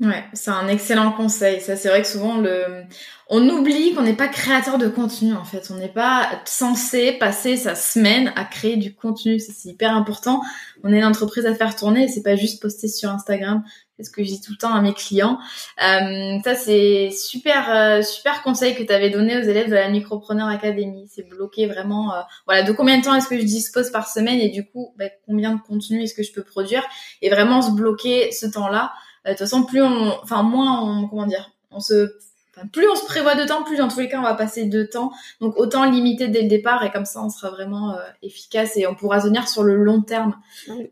Ouais, 0.00 0.24
c'est 0.32 0.50
un 0.50 0.66
excellent 0.68 1.12
conseil. 1.12 1.60
Ça, 1.60 1.76
c'est 1.76 1.90
vrai 1.90 2.00
que 2.00 2.08
souvent, 2.08 2.38
le... 2.38 2.84
on 3.28 3.46
oublie 3.50 3.92
qu'on 3.94 4.00
n'est 4.00 4.14
pas 4.14 4.28
créateur 4.28 4.78
de 4.78 4.88
contenu, 4.88 5.34
en 5.34 5.44
fait. 5.44 5.70
On 5.70 5.74
n'est 5.74 5.88
pas 5.88 6.26
censé 6.46 7.12
passer 7.12 7.58
sa 7.58 7.74
semaine 7.74 8.32
à 8.34 8.44
créer 8.44 8.78
du 8.78 8.94
contenu. 8.94 9.38
c'est 9.38 9.68
hyper 9.68 9.94
important. 9.94 10.40
On 10.84 10.90
est 10.90 10.96
une 10.96 11.04
entreprise 11.04 11.44
à 11.44 11.54
faire 11.54 11.76
tourner 11.76 12.08
c'est 12.08 12.22
pas 12.22 12.34
juste 12.34 12.62
poster 12.62 12.88
sur 12.88 13.10
Instagram. 13.10 13.62
C'est 13.98 14.04
ce 14.04 14.10
que 14.10 14.24
je 14.24 14.28
dis 14.28 14.40
tout 14.40 14.52
le 14.52 14.56
temps 14.56 14.72
à 14.72 14.80
mes 14.80 14.94
clients. 14.94 15.38
Euh, 15.82 16.38
ça, 16.44 16.54
c'est 16.54 17.10
super, 17.10 17.68
euh, 17.68 18.00
super 18.00 18.42
conseil 18.42 18.74
que 18.74 18.82
tu 18.82 18.92
avais 18.94 19.10
donné 19.10 19.36
aux 19.36 19.42
élèves 19.42 19.68
de 19.68 19.74
la 19.74 19.90
Micropreneur 19.90 20.48
Academy. 20.48 21.10
C'est 21.10 21.28
bloqué 21.28 21.66
vraiment, 21.66 22.14
euh, 22.14 22.20
voilà, 22.46 22.62
de 22.62 22.72
combien 22.72 22.96
de 22.96 23.04
temps 23.04 23.14
est-ce 23.14 23.28
que 23.28 23.38
je 23.38 23.44
dispose 23.44 23.90
par 23.90 24.08
semaine 24.08 24.40
et 24.40 24.48
du 24.48 24.64
coup, 24.64 24.94
bah, 24.96 25.10
combien 25.26 25.54
de 25.54 25.60
contenu 25.60 26.02
est-ce 26.02 26.14
que 26.14 26.22
je 26.22 26.32
peux 26.32 26.42
produire? 26.42 26.82
Et 27.20 27.28
vraiment 27.28 27.60
se 27.60 27.72
bloquer 27.72 28.32
ce 28.32 28.46
temps-là. 28.46 28.94
Euh, 29.26 29.30
de 29.30 29.34
toute 29.34 29.38
façon, 29.40 29.64
plus 29.64 29.82
on, 29.82 30.14
enfin 30.22 30.42
moins 30.42 30.82
on, 30.82 31.08
comment 31.08 31.26
dire, 31.26 31.50
on 31.70 31.80
se, 31.80 32.12
enfin, 32.54 32.66
plus 32.68 32.88
on 32.88 32.94
se 32.94 33.04
prévoit 33.04 33.34
de 33.34 33.44
temps, 33.44 33.62
plus 33.62 33.76
dans 33.76 33.88
tous 33.88 34.00
les 34.00 34.08
cas 34.08 34.18
on 34.18 34.22
va 34.22 34.34
passer 34.34 34.66
de 34.66 34.82
temps. 34.82 35.12
Donc 35.40 35.56
autant 35.56 35.84
limiter 35.84 36.28
dès 36.28 36.42
le 36.42 36.48
départ 36.48 36.84
et 36.84 36.90
comme 36.90 37.04
ça 37.04 37.22
on 37.22 37.30
sera 37.30 37.50
vraiment 37.50 37.94
euh, 37.94 38.00
efficace 38.22 38.76
et 38.76 38.86
on 38.86 38.94
pourra 38.94 39.20
tenir 39.20 39.48
sur 39.48 39.62
le 39.62 39.76
long 39.76 40.02
terme 40.02 40.36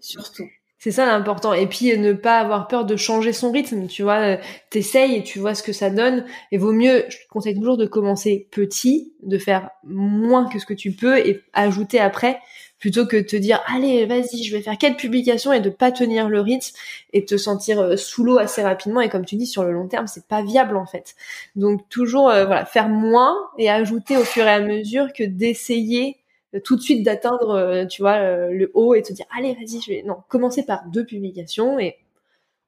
surtout. 0.01 0.45
C'est 0.81 0.93
ça 0.93 1.07
l'important. 1.07 1.55
Et 1.55 1.67
puis 1.67 1.99
ne 1.99 2.13
pas 2.13 2.39
avoir 2.39 2.69
peur 2.69 2.85
de 2.85 2.95
changer 2.95 3.33
son 3.33 3.51
rythme. 3.51 3.89
Tu 3.89 4.05
vois, 4.05 4.37
t'essayes 4.71 5.17
et 5.17 5.23
tu 5.25 5.41
vois 5.41 5.57
ce 5.57 5.65
que 5.65 5.73
ça 5.73 5.91
donne. 5.91 6.25
Et 6.53 6.59
vaut 6.59 6.73
mieux, 6.73 7.05
je 7.09 7.17
te 7.17 7.29
conseille 7.29 7.57
toujours 7.57 7.77
de 7.77 7.87
commencer 7.87 8.47
petit, 8.53 9.13
de 9.25 9.39
faire 9.39 9.71
moins 9.83 10.49
que 10.49 10.61
ce 10.61 10.67
que 10.67 10.75
tu 10.75 10.93
peux 10.93 11.19
et 11.19 11.43
ajouter 11.53 11.99
après, 11.99 12.41
plutôt 12.79 13.07
que 13.07 13.17
de 13.17 13.23
te 13.23 13.37
dire 13.37 13.61
allez 13.67 14.07
vas-y 14.07 14.45
je 14.45 14.57
vais 14.57 14.63
faire 14.63 14.79
quatre 14.79 14.97
publications 14.97 15.53
et 15.53 15.61
de 15.61 15.71
pas 15.71 15.93
tenir 15.93 16.29
le 16.29 16.41
rythme 16.41 16.77
et 17.13 17.25
te 17.25 17.37
sentir 17.37 17.99
sous 17.99 18.25
l'eau 18.25 18.39
assez 18.39 18.63
rapidement. 18.63 19.01
Et 19.01 19.09
comme 19.09 19.25
tu 19.25 19.37
dis 19.37 19.47
sur 19.47 19.65
le 19.65 19.73
long 19.73 19.89
terme 19.89 20.07
c'est 20.07 20.27
pas 20.27 20.43
viable 20.43 20.77
en 20.77 20.87
fait. 20.87 21.15
Donc 21.57 21.89
toujours 21.89 22.25
voilà 22.25 22.65
faire 22.65 22.89
moins 22.89 23.37
et 23.59 23.71
ajouter 23.71 24.17
au 24.17 24.25
fur 24.25 24.45
et 24.45 24.51
à 24.51 24.61
mesure 24.61 25.13
que 25.13 25.25
d'essayer 25.25 26.19
tout 26.65 26.77
de 26.77 26.81
suite 26.81 27.03
d'atteindre, 27.05 27.51
euh, 27.51 27.87
tu 27.87 28.03
vois, 28.03 28.17
euh, 28.17 28.51
le 28.51 28.71
haut 28.75 28.95
et 28.95 29.05
se 29.05 29.13
dire, 29.13 29.27
allez, 29.37 29.55
vas-y, 29.55 29.81
je 29.81 29.91
vais, 29.91 30.03
non, 30.03 30.17
commencez 30.29 30.65
par 30.65 30.87
deux 30.87 31.05
publications 31.05 31.79
et 31.79 31.97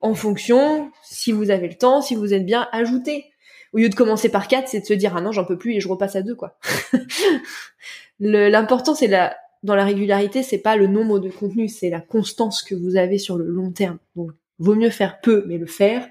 en 0.01 0.15
fonction, 0.15 0.91
si 1.03 1.33
vous 1.33 1.51
avez 1.51 1.69
le 1.69 1.75
temps, 1.75 2.03
si 2.03 2.15
vous 2.15 2.33
êtes 2.35 2.45
bien, 2.45 2.69
ajoutez. 2.73 3.27
Au 3.73 3.79
lieu 3.79 3.89
de 3.89 3.95
commencer 3.95 4.29
par 4.29 4.49
quatre, 4.49 4.69
c'est 4.69 4.81
de 4.81 4.87
se 4.87 4.95
dire, 4.95 5.17
ah 5.17 5.21
non, 5.21 5.33
j'en 5.33 5.45
peux 5.45 5.59
plus 5.59 5.75
et 5.75 5.81
je 5.81 5.89
repasse 5.89 6.17
à 6.17 6.23
deux, 6.23 6.35
quoi. 6.35 6.59
L'important, 8.21 8.95
c'est 8.95 9.07
la, 9.07 9.37
dans 9.63 9.75
la 9.75 9.85
régularité, 9.85 10.43
c'est 10.43 10.59
pas 10.59 10.77
le 10.77 10.87
nombre 10.87 11.19
de 11.19 11.29
contenus, 11.29 11.77
c'est 11.79 11.91
la 11.91 12.01
constance 12.01 12.63
que 12.63 12.75
vous 12.75 12.97
avez 12.97 13.19
sur 13.19 13.37
le 13.37 13.47
long 13.47 13.71
terme. 13.71 13.99
Donc, 14.17 14.31
vaut 14.59 14.75
mieux 14.75 14.91
faire 14.91 15.21
peu, 15.21 15.45
mais 15.47 15.59
le 15.59 15.67
faire, 15.67 16.09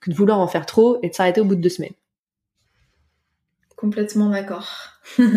que 0.00 0.10
de 0.10 0.14
vouloir 0.14 0.40
en 0.40 0.46
faire 0.46 0.66
trop 0.66 0.98
et 1.02 1.08
de 1.08 1.14
s'arrêter 1.14 1.40
au 1.40 1.44
bout 1.44 1.56
de 1.56 1.60
deux 1.60 1.68
semaines. 1.68 1.94
Complètement 3.76 4.28
d'accord. 4.28 4.68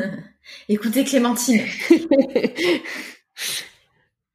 Écoutez 0.69 1.03
Clémentine. 1.03 1.61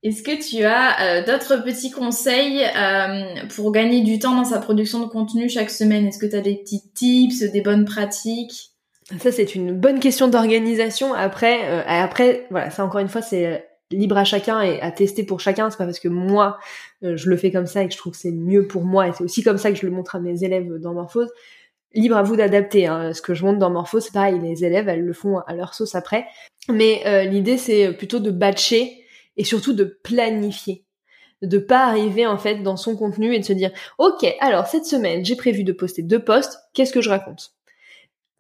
Est-ce 0.03 0.23
que 0.23 0.43
tu 0.43 0.65
as 0.65 1.03
euh, 1.03 1.25
d'autres 1.27 1.63
petits 1.63 1.91
conseils 1.91 2.65
euh, 2.65 3.47
pour 3.55 3.71
gagner 3.71 4.01
du 4.01 4.19
temps 4.19 4.35
dans 4.35 4.47
sa 4.47 4.59
production 4.59 5.01
de 5.01 5.07
contenu 5.11 5.51
chaque 5.51 5.69
semaine? 5.71 6.07
Est-ce 6.07 6.19
que 6.19 6.25
tu 6.27 6.37
as 6.37 6.41
des 6.41 6.57
petits 6.57 6.91
tips, 6.95 7.43
des 7.53 7.61
bonnes 7.61 7.85
pratiques? 7.85 8.70
Ça, 9.19 9.33
c'est 9.33 9.55
une 9.55 9.73
bonne 9.73 9.99
question 9.99 10.29
d'organisation. 10.29 11.15
Après, 11.15 11.69
euh, 11.69 11.83
après, 11.87 12.47
voilà, 12.51 12.71
ça 12.71 12.85
encore 12.85 13.01
une 13.01 13.09
fois, 13.09 13.23
c'est 13.23 13.67
libre 13.91 14.17
à 14.17 14.25
chacun 14.25 14.61
et 14.61 14.81
à 14.81 14.93
tester 14.93 15.25
pour 15.25 15.41
chacun. 15.41 15.69
C'est 15.69 15.79
pas 15.79 15.85
parce 15.85 15.99
que 15.99 16.09
moi, 16.09 16.59
je 17.03 17.29
le 17.29 17.37
fais 17.37 17.51
comme 17.51 17.67
ça 17.67 17.83
et 17.83 17.89
que 17.89 17.93
je 17.93 17.99
trouve 17.99 18.13
que 18.13 18.19
c'est 18.19 18.31
mieux 18.31 18.69
pour 18.69 18.85
moi. 18.85 19.09
Et 19.09 19.13
c'est 19.13 19.25
aussi 19.25 19.43
comme 19.43 19.59
ça 19.59 19.73
que 19.73 19.79
je 19.79 19.85
le 19.85 19.91
montre 19.91 20.15
à 20.15 20.21
mes 20.21 20.45
élèves 20.45 20.75
dans 20.79 20.95
Morphose 20.95 21.31
libre 21.95 22.17
à 22.17 22.23
vous 22.23 22.37
d'adapter. 22.37 22.87
Hein. 22.87 23.13
Ce 23.13 23.23
que 23.23 23.35
je 23.35 23.45
montre 23.45 23.59
dans 23.59 23.71
Morpho, 23.71 24.01
c'est 24.01 24.13
pareil, 24.13 24.39
les 24.41 24.65
élèves, 24.65 24.89
elles 24.89 25.05
le 25.05 25.13
font 25.13 25.39
à 25.39 25.55
leur 25.55 25.75
sauce 25.75 25.95
après. 25.95 26.27
Mais 26.69 27.03
euh, 27.07 27.25
l'idée, 27.25 27.59
c'est 27.59 27.93
plutôt 27.93 28.21
de 28.21 28.31
batcher 28.31 29.05
et 29.37 29.45
surtout 29.45 29.73
de 29.73 29.85
planifier. 29.85 30.85
De 31.43 31.59
pas 31.59 31.87
arriver 31.87 32.27
en 32.27 32.37
fait 32.37 32.57
dans 32.57 32.77
son 32.77 32.97
contenu 32.97 33.35
et 33.35 33.39
de 33.39 33.45
se 33.45 33.55
dire 33.55 33.71
ok 33.97 34.27
alors 34.41 34.67
cette 34.67 34.85
semaine 34.85 35.25
j'ai 35.25 35.37
prévu 35.37 35.65
de 35.65 35.73
poster 35.73 36.03
deux 36.03 36.23
posts 36.23 36.59
qu'est-ce 36.75 36.93
que 36.93 37.01
je 37.01 37.09
raconte? 37.09 37.55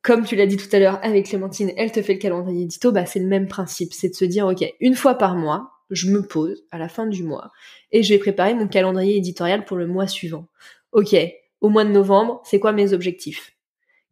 Comme 0.03 0.25
tu 0.25 0.37
l'as 0.37 0.47
dit 0.47 0.57
tout 0.57 0.75
à 0.75 0.79
l'heure 0.79 0.99
avec 1.03 1.27
Clémentine 1.27 1.73
elle 1.77 1.93
te 1.93 2.03
fait 2.03 2.15
le 2.15 2.19
calendrier 2.19 2.63
édito 2.63 2.93
bah 2.93 3.07
c'est 3.07 3.21
le 3.21 3.27
même 3.27 3.49
principe 3.49 3.93
c'est 3.93 4.09
de 4.09 4.15
se 4.15 4.25
dire 4.25 4.47
ok 4.47 4.65
une 4.81 4.95
fois 4.95 5.15
par 5.15 5.37
mois 5.37 5.71
je 5.91 6.11
me 6.11 6.23
pose 6.23 6.65
à 6.71 6.79
la 6.79 6.89
fin 6.89 7.07
du 7.07 7.25
mois 7.25 7.51
et 7.93 8.03
je 8.03 8.13
vais 8.15 8.19
préparer 8.19 8.55
mon 8.55 8.69
calendrier 8.69 9.17
éditorial 9.17 9.65
pour 9.65 9.77
le 9.77 9.87
mois 9.87 10.07
suivant 10.07 10.47
ok 10.93 11.17
au 11.61 11.69
mois 11.69 11.85
de 11.85 11.91
novembre, 11.91 12.41
c'est 12.45 12.59
quoi 12.59 12.73
mes 12.73 12.93
objectifs? 12.93 13.53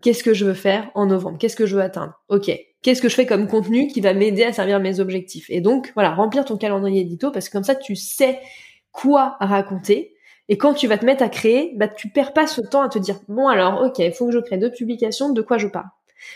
Qu'est-ce 0.03 0.23
que 0.23 0.35
je 0.35 0.45
veux 0.45 0.55
faire 0.55 0.91
en 0.95 1.07
novembre? 1.07 1.39
Qu'est-ce 1.39 1.57
que 1.57 1.67
je 1.67 1.75
veux 1.75 1.83
atteindre? 1.83 2.15
Ok. 2.29 2.51
Qu'est-ce 2.83 3.03
que 3.03 3.09
je 3.09 3.15
fais 3.15 3.27
comme 3.27 3.49
contenu 3.49 3.89
qui 3.89 4.01
va 4.01 4.15
m'aider 4.15 4.45
à 4.45 4.53
servir 4.53 4.79
mes 4.79 5.01
objectifs? 5.01 5.51
Et 5.51 5.61
donc, 5.61 5.91
voilà, 5.95 6.15
remplir 6.15 6.45
ton 6.45 6.57
calendrier 6.57 7.01
édito 7.01 7.33
parce 7.33 7.49
que 7.49 7.55
comme 7.55 7.65
ça, 7.65 7.75
tu 7.75 7.97
sais 7.97 8.39
quoi 8.93 9.37
raconter. 9.41 10.15
Et 10.49 10.57
quand 10.57 10.75
tu 10.75 10.87
vas 10.87 10.99
te 10.99 11.05
mettre 11.05 11.23
à 11.23 11.29
créer, 11.29 11.73
bah, 11.77 11.89
tu 11.89 12.09
perds 12.09 12.33
pas 12.33 12.47
ce 12.47 12.61
temps 12.61 12.83
à 12.83 12.89
te 12.89 12.99
dire, 12.99 13.21
bon 13.29 13.49
alors, 13.49 13.83
ok, 13.83 13.99
il 13.99 14.13
faut 14.13 14.27
que 14.27 14.33
je 14.33 14.39
crée 14.39 14.59
deux 14.59 14.71
publications, 14.71 15.31
de 15.31 15.43
quoi 15.43 15.59
je 15.59 15.69
parle 15.69 15.89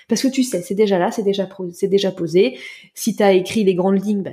Parce 0.08 0.22
que 0.22 0.28
tu 0.28 0.42
sais, 0.42 0.60
c'est 0.62 0.74
déjà 0.74 0.98
là, 0.98 1.10
c'est 1.10 1.22
déjà, 1.22 1.46
posé. 1.46 2.58
Si 2.94 3.16
tu 3.16 3.22
as 3.22 3.32
écrit 3.32 3.64
les 3.64 3.74
grandes 3.74 4.04
lignes, 4.04 4.22
bah, 4.22 4.30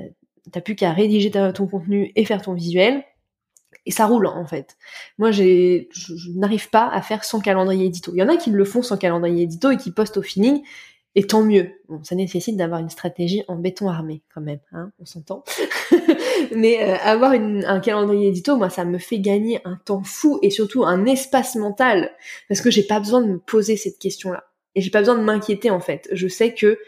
t'as 0.52 0.62
plus 0.62 0.76
qu'à 0.76 0.92
rédiger 0.92 1.32
ton 1.32 1.68
contenu 1.68 2.12
et 2.16 2.26
faire 2.26 2.42
ton 2.42 2.54
visuel 2.54 3.04
et 3.86 3.92
ça 3.92 4.06
roule 4.06 4.28
en 4.28 4.46
fait. 4.46 4.78
Moi, 5.18 5.32
j'ai, 5.32 5.90
je, 5.92 6.32
n'arrive 6.36 6.70
pas 6.70 6.88
à 6.90 7.02
faire 7.02 7.24
sans 7.24 7.40
calendrier 7.40 7.86
édito. 7.86 8.12
Il 8.14 8.20
y 8.20 8.24
en 8.24 8.30
a 8.30 8.38
qui 8.38 8.52
le 8.52 8.66
font 8.66 8.82
sans 8.82 8.98
calendrier 8.98 9.44
édito 9.44 9.72
et 9.72 9.78
qui 9.78 9.92
postent 9.92 10.18
au 10.18 10.22
feeling, 10.22 10.62
et 11.20 11.28
tant 11.28 11.44
mieux. 11.44 11.72
Bon, 11.90 12.02
ça 12.02 12.16
nécessite 12.16 12.56
d'avoir 12.56 12.80
une 12.80 12.90
stratégie 12.90 13.44
en 13.50 13.58
béton 13.58 13.90
armé 13.90 14.22
quand 14.34 14.40
même, 14.40 14.62
hein, 14.72 14.94
on 15.00 15.06
s'entend. 15.06 15.44
Mais 16.56 16.82
euh, 16.82 16.96
avoir 17.04 17.34
un 17.34 17.80
calendrier 17.82 18.30
édito, 18.30 18.56
moi, 18.56 18.70
ça 18.70 18.86
me 18.86 18.98
fait 18.98 19.20
gagner 19.20 19.60
un 19.66 19.76
temps 19.84 20.02
fou 20.02 20.40
et 20.44 20.50
surtout 20.50 20.86
un 20.86 21.06
espace 21.06 21.58
mental 21.58 22.10
parce 22.48 22.62
que 22.62 22.72
j'ai 22.72 22.84
pas 22.84 23.02
besoin 23.02 23.20
de 23.20 23.28
me 23.28 23.38
poser 23.38 23.76
cette 23.76 24.00
question-là 24.00 24.46
et 24.76 24.82
j'ai 24.82 24.92
pas 24.92 25.00
besoin 25.00 25.18
de 25.18 25.24
m'inquiéter 25.24 25.70
en 25.70 25.82
fait. 25.82 26.08
Je 26.14 26.30
sais 26.30 26.54
que 26.54 26.80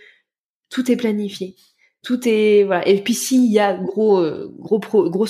tout 0.70 0.90
est 0.90 0.96
planifié, 0.96 1.58
tout 2.02 2.22
est 2.26 2.64
voilà. 2.64 2.88
Et 2.88 3.04
puis 3.04 3.14
s'il 3.14 3.52
y 3.52 3.60
a 3.60 3.74
gros 3.74 4.20
euh, 4.20 4.50
gros 4.60 4.80
gros 4.80 5.26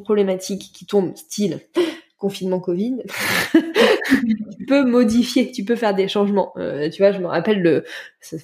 problématiques 0.00 0.72
qui 0.72 0.86
tombent, 0.86 1.14
style 1.14 1.60
confinement 2.18 2.58
Covid, 2.58 2.98
tu 3.54 4.66
peux 4.66 4.84
modifier, 4.84 5.50
tu 5.52 5.64
peux 5.64 5.76
faire 5.76 5.94
des 5.94 6.08
changements. 6.08 6.52
Euh, 6.56 6.90
tu 6.90 7.00
vois, 7.00 7.12
je 7.12 7.18
me 7.20 7.26
rappelle 7.26 7.62
le, 7.62 7.84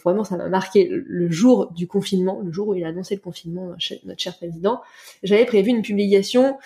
vraiment 0.05 0.25
ça 0.25 0.37
m'a 0.37 0.49
marqué 0.49 0.89
le, 0.89 1.31
jour 1.31 1.73
du 1.73 1.87
confinement, 1.87 2.41
le 2.41 2.53
jour 2.53 2.69
où 2.69 2.75
il 2.75 2.85
a 2.85 2.89
annoncé 2.89 3.17
le 3.17 3.21
confinement, 3.21 3.75
notre 4.05 4.21
cher 4.21 4.37
président. 4.37 4.81
J'avais 5.25 5.45
prévu 5.45 5.71
une 5.71 5.83
publication 5.83 6.57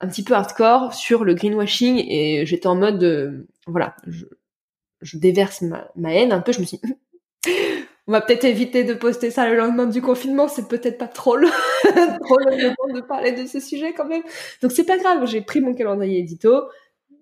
un 0.00 0.08
petit 0.08 0.22
peu 0.22 0.34
hardcore 0.34 0.94
sur 0.94 1.24
le 1.24 1.34
greenwashing 1.34 2.04
et 2.06 2.46
j'étais 2.46 2.66
en 2.66 2.76
mode, 2.76 3.02
euh, 3.02 3.48
voilà, 3.66 3.96
je, 4.06 4.26
je 5.00 5.18
déverse 5.18 5.62
ma, 5.62 5.90
ma, 5.96 6.14
haine 6.14 6.32
un 6.32 6.40
peu. 6.40 6.52
Je 6.52 6.60
me 6.60 6.66
suis 6.66 6.80
on 8.08 8.12
va 8.12 8.22
peut-être 8.22 8.44
éviter 8.44 8.84
de 8.84 8.94
poster 8.94 9.30
ça 9.30 9.48
le 9.48 9.56
lendemain 9.56 9.86
du 9.86 10.00
confinement, 10.00 10.48
c'est 10.48 10.66
peut-être 10.66 10.96
pas 10.96 11.06
trop 11.06 11.36
le, 11.36 11.46
trop 12.24 12.38
le 12.38 12.94
de 12.94 13.00
parler 13.02 13.32
de 13.32 13.46
ce 13.46 13.60
sujet 13.60 13.92
quand 13.92 14.06
même. 14.06 14.22
Donc 14.62 14.72
c'est 14.72 14.84
pas 14.84 14.96
grave, 14.96 15.26
j'ai 15.26 15.42
pris 15.42 15.60
mon 15.60 15.74
calendrier 15.74 16.18
édito, 16.18 16.62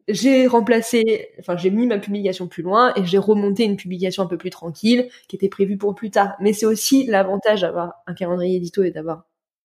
j'ai 0.07 0.47
remplacé, 0.47 1.30
enfin 1.41 1.57
j'ai 1.57 1.70
mis 1.70 1.87
ma 1.87 1.99
publication 1.99 2.47
plus 2.47 2.62
loin 2.62 2.93
et 2.95 3.05
j'ai 3.05 3.18
remonté 3.18 3.64
une 3.64 3.76
publication 3.76 4.22
un 4.22 4.26
peu 4.26 4.39
plus 4.39 4.51
tranquille 4.51 5.09
qui 5.26 5.34
était 5.34 5.49
prévue 5.49 5.76
pour 5.76 5.97
plus 5.97 6.12
tard. 6.12 6.34
Mais 6.41 6.53
c'est 6.53 6.66
aussi 6.66 7.05
l'avantage 7.05 7.62
d'avoir 7.62 7.95
un 8.07 8.14
calendrier 8.14 8.57
édito 8.57 8.84
et 8.84 8.93
d'avoir 8.93 9.24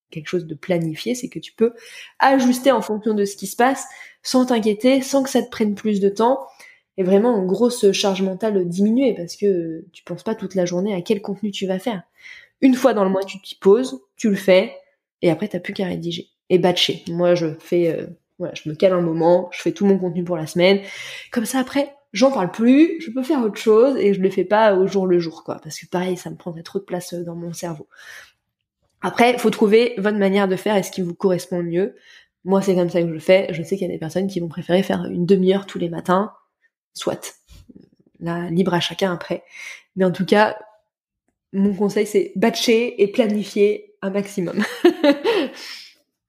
quelque 0.09 0.27
chose 0.27 0.47
de 0.47 0.55
planifié, 0.55 1.13
c'est 1.13 1.29
que 1.29 1.39
tu 1.39 1.53
peux 1.53 1.73
ajuster 2.19 2.71
en 2.71 2.81
fonction 2.81 3.13
de 3.13 3.25
ce 3.25 3.37
qui 3.37 3.45
se 3.45 3.55
passe 3.55 3.85
sans 4.23 4.47
t'inquiéter, 4.47 5.01
sans 5.01 5.21
que 5.21 5.29
ça 5.29 5.41
te 5.43 5.49
prenne 5.49 5.75
plus 5.75 5.99
de 5.99 6.09
temps 6.09 6.39
et 6.97 7.03
vraiment 7.03 7.33
en 7.35 7.45
grosse 7.45 7.91
charge 7.91 8.21
mentale 8.21 8.67
diminuée 8.67 9.13
parce 9.15 9.35
que 9.35 9.85
tu 9.91 10.03
penses 10.03 10.23
pas 10.23 10.35
toute 10.35 10.55
la 10.55 10.65
journée 10.65 10.93
à 10.93 11.01
quel 11.01 11.21
contenu 11.21 11.51
tu 11.51 11.65
vas 11.65 11.79
faire. 11.79 12.03
Une 12.61 12.75
fois 12.75 12.93
dans 12.93 13.03
le 13.03 13.09
mois, 13.09 13.23
tu 13.23 13.41
t'y 13.41 13.55
poses, 13.55 14.01
tu 14.15 14.29
le 14.29 14.35
fais, 14.35 14.75
et 15.21 15.31
après 15.31 15.47
t'as 15.47 15.59
plus 15.59 15.73
qu'à 15.73 15.85
rédiger 15.85 16.29
et 16.49 16.59
batcher. 16.59 17.03
Moi, 17.07 17.33
je 17.33 17.47
fais, 17.59 17.87
euh, 17.87 18.05
voilà, 18.37 18.53
je 18.53 18.69
me 18.69 18.75
cale 18.75 18.93
un 18.93 19.01
moment, 19.01 19.49
je 19.51 19.61
fais 19.61 19.71
tout 19.71 19.85
mon 19.85 19.97
contenu 19.97 20.23
pour 20.23 20.37
la 20.37 20.45
semaine. 20.45 20.81
Comme 21.31 21.45
ça, 21.45 21.59
après, 21.59 21.95
j'en 22.13 22.31
parle 22.31 22.51
plus, 22.51 22.99
je 23.01 23.09
peux 23.09 23.23
faire 23.23 23.41
autre 23.41 23.59
chose 23.59 23.95
et 23.97 24.13
je 24.13 24.21
le 24.21 24.29
fais 24.29 24.43
pas 24.43 24.75
au 24.75 24.85
jour 24.85 25.07
le 25.07 25.17
jour, 25.19 25.43
quoi. 25.43 25.59
Parce 25.63 25.79
que 25.79 25.85
pareil, 25.87 26.17
ça 26.17 26.29
me 26.29 26.35
prendrait 26.35 26.63
trop 26.63 26.79
de 26.79 26.83
place 26.83 27.13
euh, 27.13 27.23
dans 27.23 27.35
mon 27.35 27.53
cerveau. 27.53 27.87
Après, 29.01 29.37
faut 29.37 29.49
trouver 29.49 29.95
votre 29.97 30.17
manière 30.17 30.47
de 30.47 30.55
faire 30.55 30.75
et 30.75 30.83
ce 30.83 30.91
qui 30.91 31.01
vous 31.01 31.15
correspond 31.15 31.59
le 31.59 31.63
mieux. 31.63 31.95
Moi, 32.43 32.61
c'est 32.61 32.75
comme 32.75 32.89
ça 32.89 33.01
que 33.01 33.07
je 33.07 33.13
le 33.13 33.19
fais. 33.19 33.47
Je 33.51 33.63
sais 33.63 33.77
qu'il 33.77 33.87
y 33.87 33.89
a 33.89 33.93
des 33.93 33.99
personnes 33.99 34.27
qui 34.27 34.39
vont 34.39 34.47
préférer 34.47 34.83
faire 34.83 35.05
une 35.05 35.25
demi-heure 35.25 35.65
tous 35.65 35.79
les 35.79 35.89
matins 35.89 36.31
soit. 36.93 37.35
Là, 38.19 38.49
libre 38.49 38.73
à 38.73 38.79
chacun 38.79 39.13
après. 39.13 39.43
Mais 39.95 40.05
en 40.05 40.11
tout 40.11 40.25
cas, 40.25 40.57
mon 41.53 41.73
conseil, 41.73 42.05
c'est 42.05 42.31
batcher 42.35 43.01
et 43.01 43.07
planifier 43.07 43.95
un 44.01 44.09
maximum. 44.09 44.63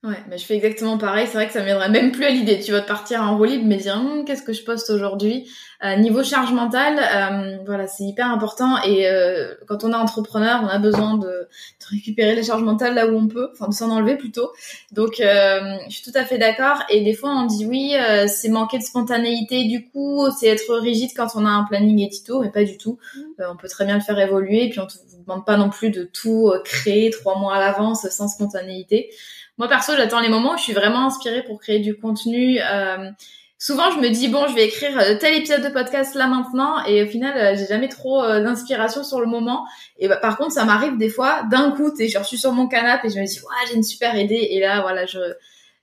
Ouais, 0.05 0.19
mais 0.29 0.37
je 0.37 0.45
fais 0.45 0.57
exactement 0.57 0.99
pareil. 0.99 1.29
C'est 1.29 1.35
vrai 1.35 1.47
que 1.47 1.53
ça 1.53 1.63
m'aiderait 1.63 1.89
même 1.89 2.11
plus 2.11 2.25
à 2.25 2.31
l'idée. 2.31 2.59
Tu 2.59 2.73
vas 2.73 2.81
te 2.81 2.89
partir 2.89 3.23
en 3.23 3.37
roue 3.37 3.45
libre, 3.45 3.65
mais 3.67 3.77
dire 3.77 3.95
hum, 3.95 4.25
qu'est-ce 4.25 4.43
que 4.43 4.53
je 4.53 4.65
poste 4.65 4.91
aujourd'hui? 4.91 5.49
Euh, 5.85 5.95
niveau 5.95 6.25
charge 6.25 6.53
mentale, 6.53 6.99
euh, 6.99 7.59
voilà, 7.65 7.87
c'est 7.87 8.03
hyper 8.03 8.29
important. 8.29 8.83
Et 8.83 9.09
euh, 9.09 9.55
quand 9.69 9.85
on 9.85 9.93
est 9.93 9.97
entrepreneur, 9.97 10.61
on 10.65 10.67
a 10.67 10.81
besoin 10.81 11.19
de, 11.19 11.27
de, 11.29 11.49
récupérer 11.89 12.35
les 12.35 12.43
charges 12.43 12.65
mentales 12.65 12.95
là 12.95 13.07
où 13.07 13.17
on 13.17 13.29
peut, 13.29 13.51
enfin 13.53 13.69
de 13.69 13.75
s'en 13.75 13.91
enlever 13.91 14.17
plutôt. 14.17 14.51
Donc, 14.91 15.17
je 15.19 15.87
suis 15.89 16.03
tout 16.03 16.19
à 16.19 16.25
fait 16.25 16.39
d'accord. 16.39 16.83
Et 16.89 17.03
des 17.03 17.15
fois, 17.15 17.31
on 17.31 17.47
dit 17.47 17.65
oui, 17.67 17.95
c'est 18.27 18.49
manquer 18.49 18.79
de 18.79 18.83
spontanéité. 18.83 19.65
Du 19.65 19.89
coup, 19.89 20.29
c'est 20.37 20.49
être 20.49 20.75
rigide 20.79 21.11
quand 21.17 21.29
on 21.37 21.47
a 21.47 21.51
un 21.51 21.63
planning 21.63 22.01
édito, 22.01 22.41
mais 22.41 22.51
pas 22.51 22.65
du 22.65 22.77
tout. 22.77 22.99
Mmh. 23.17 23.21
on 23.53 23.57
peut 23.57 23.69
très 23.69 23.85
bien 23.85 23.95
le 23.95 24.03
faire 24.03 24.19
évoluer. 24.19 24.65
Et 24.65 24.71
puis, 24.71 24.81
on 24.81 24.85
ne 24.85 24.89
vous 24.89 25.23
demande 25.23 25.47
pas 25.47 25.57
non 25.57 25.71
plus 25.71 25.91
de 25.91 26.03
tout 26.03 26.53
créer 26.65 27.11
trois 27.11 27.39
mois 27.39 27.55
à 27.55 27.61
l'avance 27.61 28.09
sans 28.09 28.27
spontanéité. 28.27 29.11
Moi 29.59 29.69
perso, 29.69 29.93
j'attends 29.97 30.21
les 30.21 30.29
moments 30.29 30.55
où 30.55 30.59
je 30.59 30.63
suis 30.63 30.73
vraiment 30.73 31.07
inspirée 31.07 31.43
pour 31.43 31.61
créer 31.61 31.79
du 31.79 31.97
contenu. 31.97 32.59
Euh, 32.61 33.11
souvent, 33.59 33.91
je 33.91 33.99
me 33.99 34.09
dis 34.09 34.29
bon, 34.29 34.47
je 34.49 34.55
vais 34.55 34.65
écrire 34.67 34.99
euh, 34.99 35.17
tel 35.19 35.35
épisode 35.35 35.63
de 35.63 35.69
podcast 35.69 36.15
là 36.15 36.27
maintenant, 36.27 36.85
et 36.87 37.03
au 37.03 37.07
final, 37.07 37.37
euh, 37.37 37.57
j'ai 37.57 37.67
jamais 37.67 37.89
trop 37.89 38.23
d'inspiration 38.23 39.05
sur 39.05 39.21
le 39.21 39.27
moment. 39.27 39.67
Et 39.99 40.09
bah, 40.09 40.17
par 40.17 40.37
contre, 40.37 40.53
ça 40.53 40.65
m'arrive 40.65 40.97
des 40.97 41.11
fois 41.11 41.43
d'un 41.51 41.71
coup, 41.73 41.93
et 41.99 42.09
je 42.09 42.23
suis 42.23 42.39
sur 42.39 42.53
mon 42.53 42.67
canapé 42.67 43.09
et 43.09 43.11
je 43.11 43.21
me 43.21 43.27
dis 43.27 43.41
ouais, 43.41 43.67
j'ai 43.69 43.77
une 43.77 43.83
super 43.83 44.17
idée, 44.17 44.49
et 44.51 44.61
là, 44.61 44.81
voilà, 44.81 45.07
je 45.07 45.19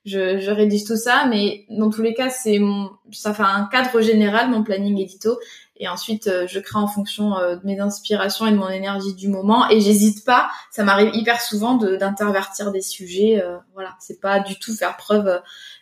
je, 0.05 0.39
je 0.39 0.51
rédige 0.51 0.85
tout 0.85 0.95
ça, 0.95 1.25
mais 1.25 1.65
dans 1.69 1.89
tous 1.89 2.01
les 2.01 2.13
cas, 2.13 2.29
c'est 2.29 2.57
mon, 2.59 2.89
ça 3.11 3.33
fait 3.33 3.43
un 3.43 3.67
cadre 3.71 4.01
général, 4.01 4.49
mon 4.49 4.63
planning 4.63 4.97
édito. 4.97 5.37
Et 5.79 5.87
ensuite, 5.87 6.27
euh, 6.27 6.45
je 6.45 6.59
crée 6.59 6.77
en 6.77 6.87
fonction 6.87 7.37
euh, 7.37 7.55
de 7.55 7.61
mes 7.65 7.79
inspirations 7.79 8.45
et 8.45 8.51
de 8.51 8.57
mon 8.57 8.67
énergie 8.67 9.13
du 9.15 9.29
moment. 9.29 9.69
Et 9.69 9.79
j'hésite 9.79 10.25
pas. 10.25 10.49
Ça 10.71 10.83
m'arrive 10.83 11.11
hyper 11.13 11.39
souvent 11.39 11.75
d'intervertir 11.75 12.71
des 12.71 12.81
sujets. 12.81 13.41
Euh, 13.41 13.57
voilà, 13.73 13.95
c'est 13.99 14.19
pas 14.19 14.41
du 14.41 14.59
tout 14.59 14.75
faire 14.75 14.97
preuve 14.97 15.41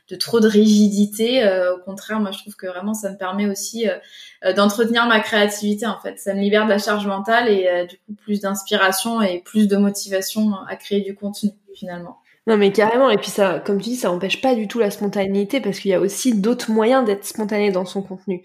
de 0.10 0.16
trop 0.16 0.40
de 0.40 0.48
rigidité. 0.48 1.46
au 1.70 1.80
contraire, 1.84 2.22
moi, 2.22 2.32
je 2.32 2.38
trouve 2.38 2.56
que 2.56 2.68
vraiment, 2.68 2.94
ça 2.94 3.12
me 3.12 3.18
permet 3.18 3.46
aussi 3.46 3.88
d'entretenir 4.56 5.06
ma 5.06 5.20
créativité. 5.20 5.86
En 5.86 6.00
fait, 6.00 6.18
ça 6.18 6.34
me 6.34 6.40
libère 6.40 6.64
de 6.64 6.70
la 6.70 6.78
charge 6.78 7.06
mentale 7.06 7.50
et 7.50 7.86
du 7.88 7.98
coup 7.98 8.14
plus 8.14 8.40
d'inspiration 8.40 9.22
et 9.22 9.42
plus 9.42 9.68
de 9.68 9.76
motivation 9.76 10.54
à 10.70 10.78
créer 10.78 11.02
du 11.02 11.14
contenu 11.14 11.50
finalement. 11.76 12.20
Non 12.48 12.56
mais 12.56 12.72
carrément 12.72 13.10
et 13.10 13.18
puis 13.18 13.30
ça 13.30 13.60
comme 13.60 13.82
tu 13.82 13.90
dis 13.90 13.96
ça 13.98 14.10
empêche 14.10 14.42
pas 14.42 14.56
du 14.56 14.70
tout 14.70 14.80
la 14.80 14.90
spontanéité 14.90 15.60
parce 15.60 15.80
qu'il 15.80 15.92
y 15.92 15.94
a 15.94 16.00
aussi 16.00 16.34
d'autres 16.34 16.72
moyens 16.72 17.06
d'être 17.06 17.26
spontané 17.26 17.72
dans 17.72 17.84
son 17.84 18.02
contenu. 18.02 18.42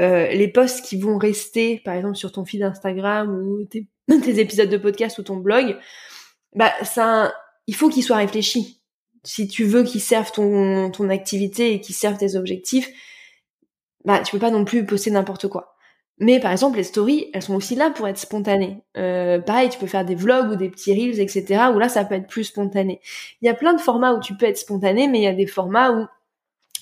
Euh, 0.00 0.26
les 0.26 0.48
posts 0.48 0.84
qui 0.84 0.98
vont 0.98 1.18
rester 1.18 1.80
par 1.84 1.94
exemple 1.94 2.16
sur 2.16 2.32
ton 2.32 2.44
feed 2.44 2.64
Instagram 2.64 3.30
ou 3.32 3.64
tes, 3.64 3.86
tes 4.24 4.40
épisodes 4.40 4.68
de 4.68 4.76
podcast 4.76 5.18
ou 5.18 5.22
ton 5.22 5.36
blog, 5.36 5.78
bah 6.56 6.72
ça 6.82 7.32
il 7.68 7.76
faut 7.76 7.88
qu'ils 7.88 8.02
soient 8.02 8.16
réfléchis. 8.16 8.82
Si 9.22 9.46
tu 9.46 9.64
veux 9.64 9.84
qu'ils 9.84 10.00
servent 10.00 10.32
ton 10.32 10.90
ton 10.90 11.08
activité 11.08 11.74
et 11.74 11.80
qu'ils 11.80 11.94
servent 11.94 12.18
tes 12.18 12.34
objectifs, 12.34 12.90
bah 14.04 14.18
tu 14.20 14.32
peux 14.32 14.40
pas 14.40 14.50
non 14.50 14.64
plus 14.64 14.84
poster 14.84 15.12
n'importe 15.12 15.46
quoi. 15.48 15.73
Mais 16.18 16.38
par 16.38 16.52
exemple, 16.52 16.76
les 16.76 16.84
stories, 16.84 17.30
elles 17.32 17.42
sont 17.42 17.56
aussi 17.56 17.74
là 17.74 17.90
pour 17.90 18.06
être 18.06 18.18
spontanées. 18.18 18.82
Euh, 18.96 19.40
pareil, 19.40 19.68
tu 19.68 19.78
peux 19.78 19.86
faire 19.86 20.04
des 20.04 20.14
vlogs 20.14 20.52
ou 20.52 20.56
des 20.56 20.70
petits 20.70 20.92
reels, 20.92 21.20
etc. 21.20 21.64
Où 21.74 21.78
là, 21.78 21.88
ça 21.88 22.04
peut 22.04 22.14
être 22.14 22.28
plus 22.28 22.44
spontané. 22.44 23.00
Il 23.42 23.46
y 23.46 23.48
a 23.48 23.54
plein 23.54 23.74
de 23.74 23.80
formats 23.80 24.14
où 24.14 24.20
tu 24.20 24.36
peux 24.36 24.46
être 24.46 24.58
spontané, 24.58 25.08
mais 25.08 25.18
il 25.18 25.24
y 25.24 25.28
a 25.28 25.34
des 25.34 25.46
formats 25.46 25.92
où 25.92 26.06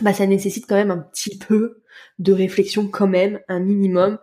bah, 0.00 0.12
ça 0.12 0.26
nécessite 0.26 0.66
quand 0.68 0.74
même 0.74 0.90
un 0.90 0.98
petit 0.98 1.38
peu 1.38 1.82
de 2.18 2.32
réflexion 2.32 2.88
quand 2.88 3.08
même, 3.08 3.40
un 3.48 3.60
minimum. 3.60 4.18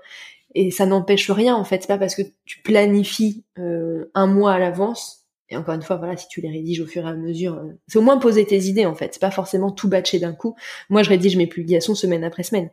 Et 0.56 0.72
ça 0.72 0.86
n'empêche 0.86 1.30
rien 1.32 1.56
en 1.56 1.64
fait. 1.64 1.82
C'est 1.82 1.88
pas 1.88 1.98
parce 1.98 2.16
que 2.16 2.24
tu 2.46 2.62
planifies 2.62 3.44
euh, 3.58 4.12
un 4.16 4.28
mois 4.28 4.54
à 4.54 4.60
l'avance 4.60 5.19
et 5.52 5.58
encore 5.58 5.74
une 5.74 5.82
fois, 5.82 5.96
voilà, 5.96 6.16
si 6.16 6.28
tu 6.28 6.42
les 6.42 6.50
rédiges 6.50 6.80
au 6.80 6.86
fur 6.86 7.06
et 7.06 7.10
à 7.10 7.14
mesure, 7.14 7.56
euh, 7.56 7.74
c'est 7.88 7.98
au 7.98 8.04
moins 8.04 8.18
poser 8.18 8.46
tes 8.46 8.66
idées 8.66 8.86
en 8.86 8.94
fait. 8.94 9.10
C'est 9.14 9.20
pas 9.20 9.32
forcément 9.32 9.72
tout 9.72 9.90
batcher 9.90 10.20
d'un 10.20 10.34
coup. 10.34 10.56
Moi, 10.90 11.02
je 11.02 11.10
rédige 11.10 11.36
mes 11.38 11.48
publications 11.48 11.96
semaine 11.96 12.24
après 12.24 12.44
semaine. 12.44 12.70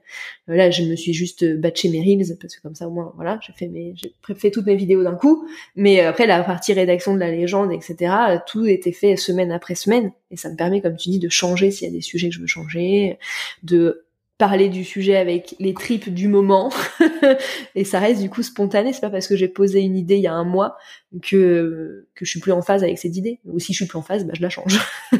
Euh, 0.51 0.57
là, 0.57 0.71
je 0.71 0.83
me 0.83 0.95
suis 0.95 1.15
juste 1.15 1.43
euh, 1.43 1.57
batché 1.57 1.89
mes 1.89 2.01
reels 2.01 2.37
parce 2.39 2.55
que 2.55 2.61
comme 2.61 2.75
ça, 2.75 2.87
au 2.87 2.91
moins, 2.91 3.13
voilà, 3.17 3.39
j'ai 3.43 3.55
fait 3.55 3.69
mes, 3.69 3.95
j'ai 3.97 4.13
fait 4.35 4.51
toutes 4.51 4.67
mes 4.67 4.77
vidéos 4.77 5.03
d'un 5.03 5.15
coup. 5.15 5.49
Mais 5.75 6.01
après, 6.01 6.27
la 6.27 6.43
partie 6.45 6.75
rédaction 6.75 7.15
de 7.15 7.19
la 7.19 7.31
légende, 7.31 7.73
etc., 7.73 8.13
tout 8.47 8.67
était 8.67 8.93
fait 8.93 9.17
semaine 9.17 9.53
après 9.53 9.75
semaine. 9.75 10.13
Et 10.31 10.37
ça 10.37 10.51
me 10.51 10.57
permet, 10.57 10.83
comme 10.83 10.97
tu 10.97 11.09
dis, 11.09 11.19
de 11.19 11.31
changer 11.31 11.71
s'il 11.71 11.89
y 11.89 11.91
a 11.91 11.95
des 11.95 12.03
sujets 12.03 12.29
que 12.29 12.35
je 12.35 12.41
veux 12.41 12.47
changer, 12.47 13.19
de 13.63 14.06
parler 14.39 14.69
du 14.69 14.85
sujet 14.85 15.17
avec 15.17 15.55
les 15.59 15.75
tripes 15.75 16.13
du 16.13 16.29
moment. 16.29 16.71
Et 17.75 17.85
ça 17.85 18.01
reste 18.01 18.21
du 18.21 18.31
coup 18.31 18.43
spontané. 18.43 18.93
C'est 18.93 19.01
pas 19.01 19.11
parce 19.11 19.29
que 19.29 19.37
j'ai 19.37 19.49
posé 19.49 19.81
une 19.81 19.97
idée 19.97 20.17
il 20.17 20.23
y 20.23 20.27
a 20.27 20.35
un 20.35 20.45
mois 20.45 20.77
que 21.23 22.09
que 22.15 22.25
je 22.25 22.31
suis 22.31 22.41
plus 22.41 22.53
en 22.53 22.63
phase 22.63 22.83
avec 22.83 22.99
cette 22.99 23.17
idée. 23.17 23.41
Ou 23.45 23.59
si 23.59 23.73
je 23.73 23.79
suis 23.79 23.87
plus 23.87 23.99
en 23.99 24.03
phase 24.03 24.25
bah 24.25 24.35
je 24.37 24.43
la 24.43 24.51
change. 24.51 24.79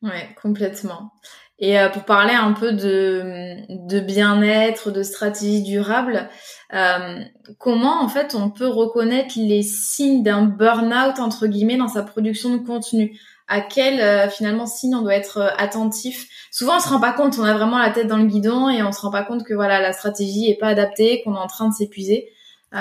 Ouais 0.00 0.28
complètement. 0.40 1.10
Et 1.58 1.76
euh, 1.76 1.88
pour 1.88 2.04
parler 2.04 2.32
un 2.32 2.52
peu 2.52 2.70
de 2.72 3.98
bien-être 3.98 4.92
de 4.92 5.02
stratégie 5.02 5.64
durable 5.64 6.30
euh, 6.74 7.20
comment 7.58 8.02
en 8.02 8.08
fait 8.08 8.34
on 8.34 8.50
peut 8.50 8.66
reconnaître 8.66 9.34
les 9.36 9.62
signes 9.62 10.22
d'un 10.22 10.42
burn-out 10.42 11.18
entre 11.18 11.46
guillemets 11.46 11.78
dans 11.78 11.88
sa 11.88 12.02
production 12.02 12.50
de 12.50 12.58
contenu? 12.58 13.18
À 13.48 13.62
quel 13.62 14.00
euh, 14.00 14.28
finalement 14.28 14.66
signe 14.66 14.94
on 14.94 15.02
doit 15.02 15.14
être 15.14 15.38
euh, 15.38 15.48
attentif. 15.56 16.28
Souvent 16.50 16.76
on 16.76 16.80
se 16.80 16.88
rend 16.88 17.00
pas 17.00 17.12
compte, 17.12 17.38
on 17.38 17.44
a 17.44 17.54
vraiment 17.54 17.78
la 17.78 17.90
tête 17.90 18.06
dans 18.06 18.18
le 18.18 18.26
guidon 18.26 18.68
et 18.68 18.82
on 18.82 18.92
se 18.92 19.00
rend 19.00 19.10
pas 19.10 19.24
compte 19.24 19.44
que 19.44 19.54
voilà 19.54 19.80
la 19.80 19.92
stratégie 19.92 20.50
est 20.50 20.58
pas 20.58 20.68
adaptée, 20.68 21.22
qu'on 21.22 21.34
est 21.34 21.38
en 21.38 21.46
train 21.46 21.68
de 21.68 21.74
s'épuiser. 21.74 22.28
Euh, 22.74 22.78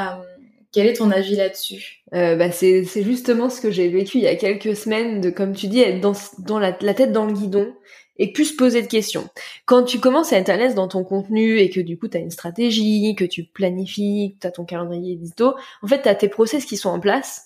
quel 0.74 0.88
est 0.88 0.93
ton 0.93 1.09
avis 1.09 1.38
là-dessus? 1.38 2.03
Bah 2.11 2.51
c'est, 2.51 2.84
c'est 2.84 3.03
justement 3.03 3.49
ce 3.49 3.61
que 3.61 3.72
j'ai 3.72 3.88
vécu 3.88 4.18
il 4.18 4.26
y 4.26 4.28
a 4.28 4.36
quelques 4.36 4.76
semaines, 4.76 5.22
de 5.22 5.30
comme 5.30 5.53
tu 5.53 5.68
dis, 5.68 5.80
être 5.80 6.01
dans, 6.01 6.13
dans 6.39 6.59
la, 6.59 6.74
tête 6.74 7.11
dans 7.11 7.26
le 7.26 7.34
guidon 7.34 7.74
et 8.18 8.32
plus 8.34 8.51
poser 8.51 8.82
de 8.82 8.88
questions. 8.88 9.28
Quand 9.65 9.84
tu 9.84 9.99
commences 9.99 10.34
à 10.34 10.38
être 10.38 10.49
à 10.49 10.57
l'aise 10.57 10.76
dans 10.76 10.88
ton 10.88 11.03
contenu 11.03 11.57
et 11.57 11.70
que 11.70 11.80
du 11.80 11.97
coup 11.97 12.09
tu 12.09 12.18
as 12.18 12.20
une 12.20 12.32
stratégie, 12.32 13.15
que 13.15 13.26
tu 13.26 13.45
planifies, 13.45 14.36
que 14.36 14.41
tu 14.41 14.47
as 14.47 14.51
ton 14.51 14.65
calendrier 14.65 15.13
édito, 15.13 15.55
en 15.82 15.88
fait 15.88 16.01
tu 16.01 16.09
as 16.09 16.15
tes 16.15 16.28
process 16.28 16.65
qui 16.65 16.78
sont 16.78 16.89
en 16.89 16.99
place. 16.99 17.45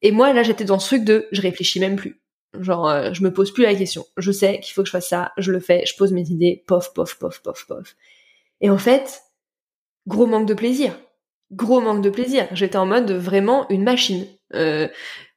Et 0.00 0.10
moi 0.10 0.32
là 0.32 0.42
j'étais 0.42 0.64
dans 0.64 0.78
ce 0.78 0.86
truc 0.88 1.04
de 1.04 1.28
je 1.30 1.42
réfléchis 1.42 1.78
même 1.78 1.96
plus. 1.96 2.21
Genre, 2.58 2.88
euh, 2.88 3.12
je 3.12 3.22
me 3.22 3.32
pose 3.32 3.52
plus 3.52 3.62
la 3.64 3.74
question. 3.74 4.04
Je 4.16 4.30
sais 4.30 4.60
qu'il 4.60 4.74
faut 4.74 4.82
que 4.82 4.86
je 4.86 4.92
fasse 4.92 5.08
ça, 5.08 5.32
je 5.38 5.52
le 5.52 5.60
fais, 5.60 5.84
je 5.86 5.96
pose 5.96 6.12
mes 6.12 6.28
idées, 6.30 6.64
pof, 6.66 6.92
pof, 6.92 7.18
pof, 7.18 7.40
pof, 7.42 7.66
pof. 7.66 7.96
Et 8.60 8.70
en 8.70 8.78
fait, 8.78 9.22
gros 10.06 10.26
manque 10.26 10.46
de 10.46 10.54
plaisir. 10.54 10.98
Gros 11.50 11.80
manque 11.80 12.02
de 12.02 12.10
plaisir. 12.10 12.48
J'étais 12.52 12.76
en 12.76 12.86
mode 12.86 13.10
vraiment 13.10 13.68
une 13.70 13.82
machine. 13.82 14.26
Euh, 14.54 14.88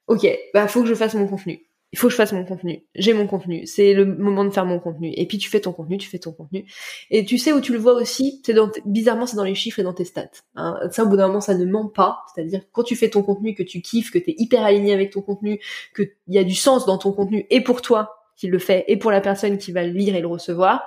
ok, 0.06 0.26
bah 0.54 0.68
faut 0.68 0.82
que 0.82 0.88
je 0.88 0.94
fasse 0.94 1.14
mon 1.14 1.26
contenu 1.26 1.66
il 1.92 1.98
faut 1.98 2.08
que 2.08 2.12
je 2.12 2.16
fasse 2.16 2.32
mon 2.32 2.44
contenu. 2.44 2.84
J'ai 2.94 3.12
mon 3.12 3.26
contenu. 3.26 3.66
C'est 3.66 3.94
le 3.94 4.04
moment 4.04 4.44
de 4.44 4.50
faire 4.50 4.66
mon 4.66 4.80
contenu. 4.80 5.12
Et 5.16 5.26
puis 5.26 5.38
tu 5.38 5.48
fais 5.48 5.60
ton 5.60 5.72
contenu, 5.72 5.98
tu 5.98 6.08
fais 6.08 6.18
ton 6.18 6.32
contenu. 6.32 6.66
Et 7.10 7.24
tu 7.24 7.38
sais 7.38 7.52
où 7.52 7.60
tu 7.60 7.72
le 7.72 7.78
vois 7.78 7.94
aussi, 7.94 8.42
c'est 8.44 8.54
dans 8.54 8.70
bizarrement 8.84 9.26
c'est 9.26 9.36
dans 9.36 9.44
les 9.44 9.54
chiffres 9.54 9.78
et 9.78 9.82
dans 9.82 9.94
tes 9.94 10.04
stats. 10.04 10.28
Hein. 10.56 10.78
Ça 10.90 11.04
au 11.04 11.08
bout 11.08 11.16
d'un 11.16 11.28
moment 11.28 11.40
ça 11.40 11.54
ne 11.54 11.64
ment 11.64 11.88
pas. 11.88 12.24
C'est-à-dire 12.34 12.62
quand 12.72 12.82
tu 12.82 12.96
fais 12.96 13.08
ton 13.08 13.22
contenu, 13.22 13.54
que 13.54 13.62
tu 13.62 13.80
kiffes, 13.80 14.10
que 14.10 14.18
tu 14.18 14.30
es 14.30 14.34
hyper 14.38 14.64
aligné 14.64 14.92
avec 14.92 15.10
ton 15.12 15.22
contenu, 15.22 15.60
que 15.94 16.02
il 16.02 16.34
y 16.34 16.38
a 16.38 16.44
du 16.44 16.54
sens 16.54 16.86
dans 16.86 16.98
ton 16.98 17.12
contenu 17.12 17.46
et 17.50 17.62
pour 17.62 17.82
toi 17.82 18.16
qui 18.36 18.48
le 18.48 18.58
fait 18.58 18.84
et 18.88 18.96
pour 18.96 19.10
la 19.10 19.20
personne 19.20 19.56
qui 19.56 19.72
va 19.72 19.84
le 19.84 19.92
lire 19.92 20.14
et 20.16 20.20
le 20.20 20.26
recevoir, 20.26 20.84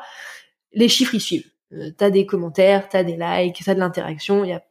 les 0.73 0.89
chiffres 0.89 1.15
y 1.15 1.19
suivent. 1.19 1.49
Euh, 1.73 1.91
t'as 1.97 2.09
des 2.09 2.25
commentaires, 2.25 2.89
t'as 2.89 3.03
des 3.03 3.17
likes, 3.17 3.61
t'as 3.63 3.73
de 3.73 3.79
l'interaction. 3.79 4.43
Y 4.43 4.53
a. 4.53 4.63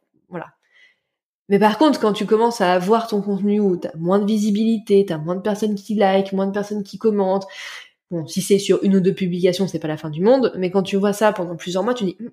Mais 1.49 1.59
par 1.59 1.77
contre, 1.77 1.99
quand 1.99 2.13
tu 2.13 2.25
commences 2.25 2.61
à 2.61 2.71
avoir 2.73 3.07
ton 3.07 3.21
contenu 3.21 3.59
où 3.59 3.75
t'as 3.75 3.95
moins 3.97 4.19
de 4.19 4.25
visibilité, 4.25 5.05
t'as 5.05 5.17
moins 5.17 5.35
de 5.35 5.41
personnes 5.41 5.75
qui 5.75 5.95
like, 5.95 6.31
moins 6.31 6.47
de 6.47 6.51
personnes 6.51 6.83
qui 6.83 6.99
commentent, 6.99 7.47
bon, 8.11 8.27
si 8.27 8.41
c'est 8.41 8.59
sur 8.59 8.83
une 8.83 8.95
ou 8.95 8.99
deux 8.99 9.13
publications, 9.13 9.67
c'est 9.67 9.79
pas 9.79 9.87
la 9.87 9.97
fin 9.97 10.11
du 10.11 10.21
monde, 10.21 10.53
mais 10.55 10.69
quand 10.69 10.83
tu 10.83 10.95
vois 10.95 11.13
ça 11.13 11.33
pendant 11.33 11.55
plusieurs 11.55 11.83
mois, 11.83 11.95
tu 11.95 12.05
dis, 12.05 12.17
hum, 12.19 12.29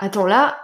attends 0.00 0.26
là, 0.26 0.58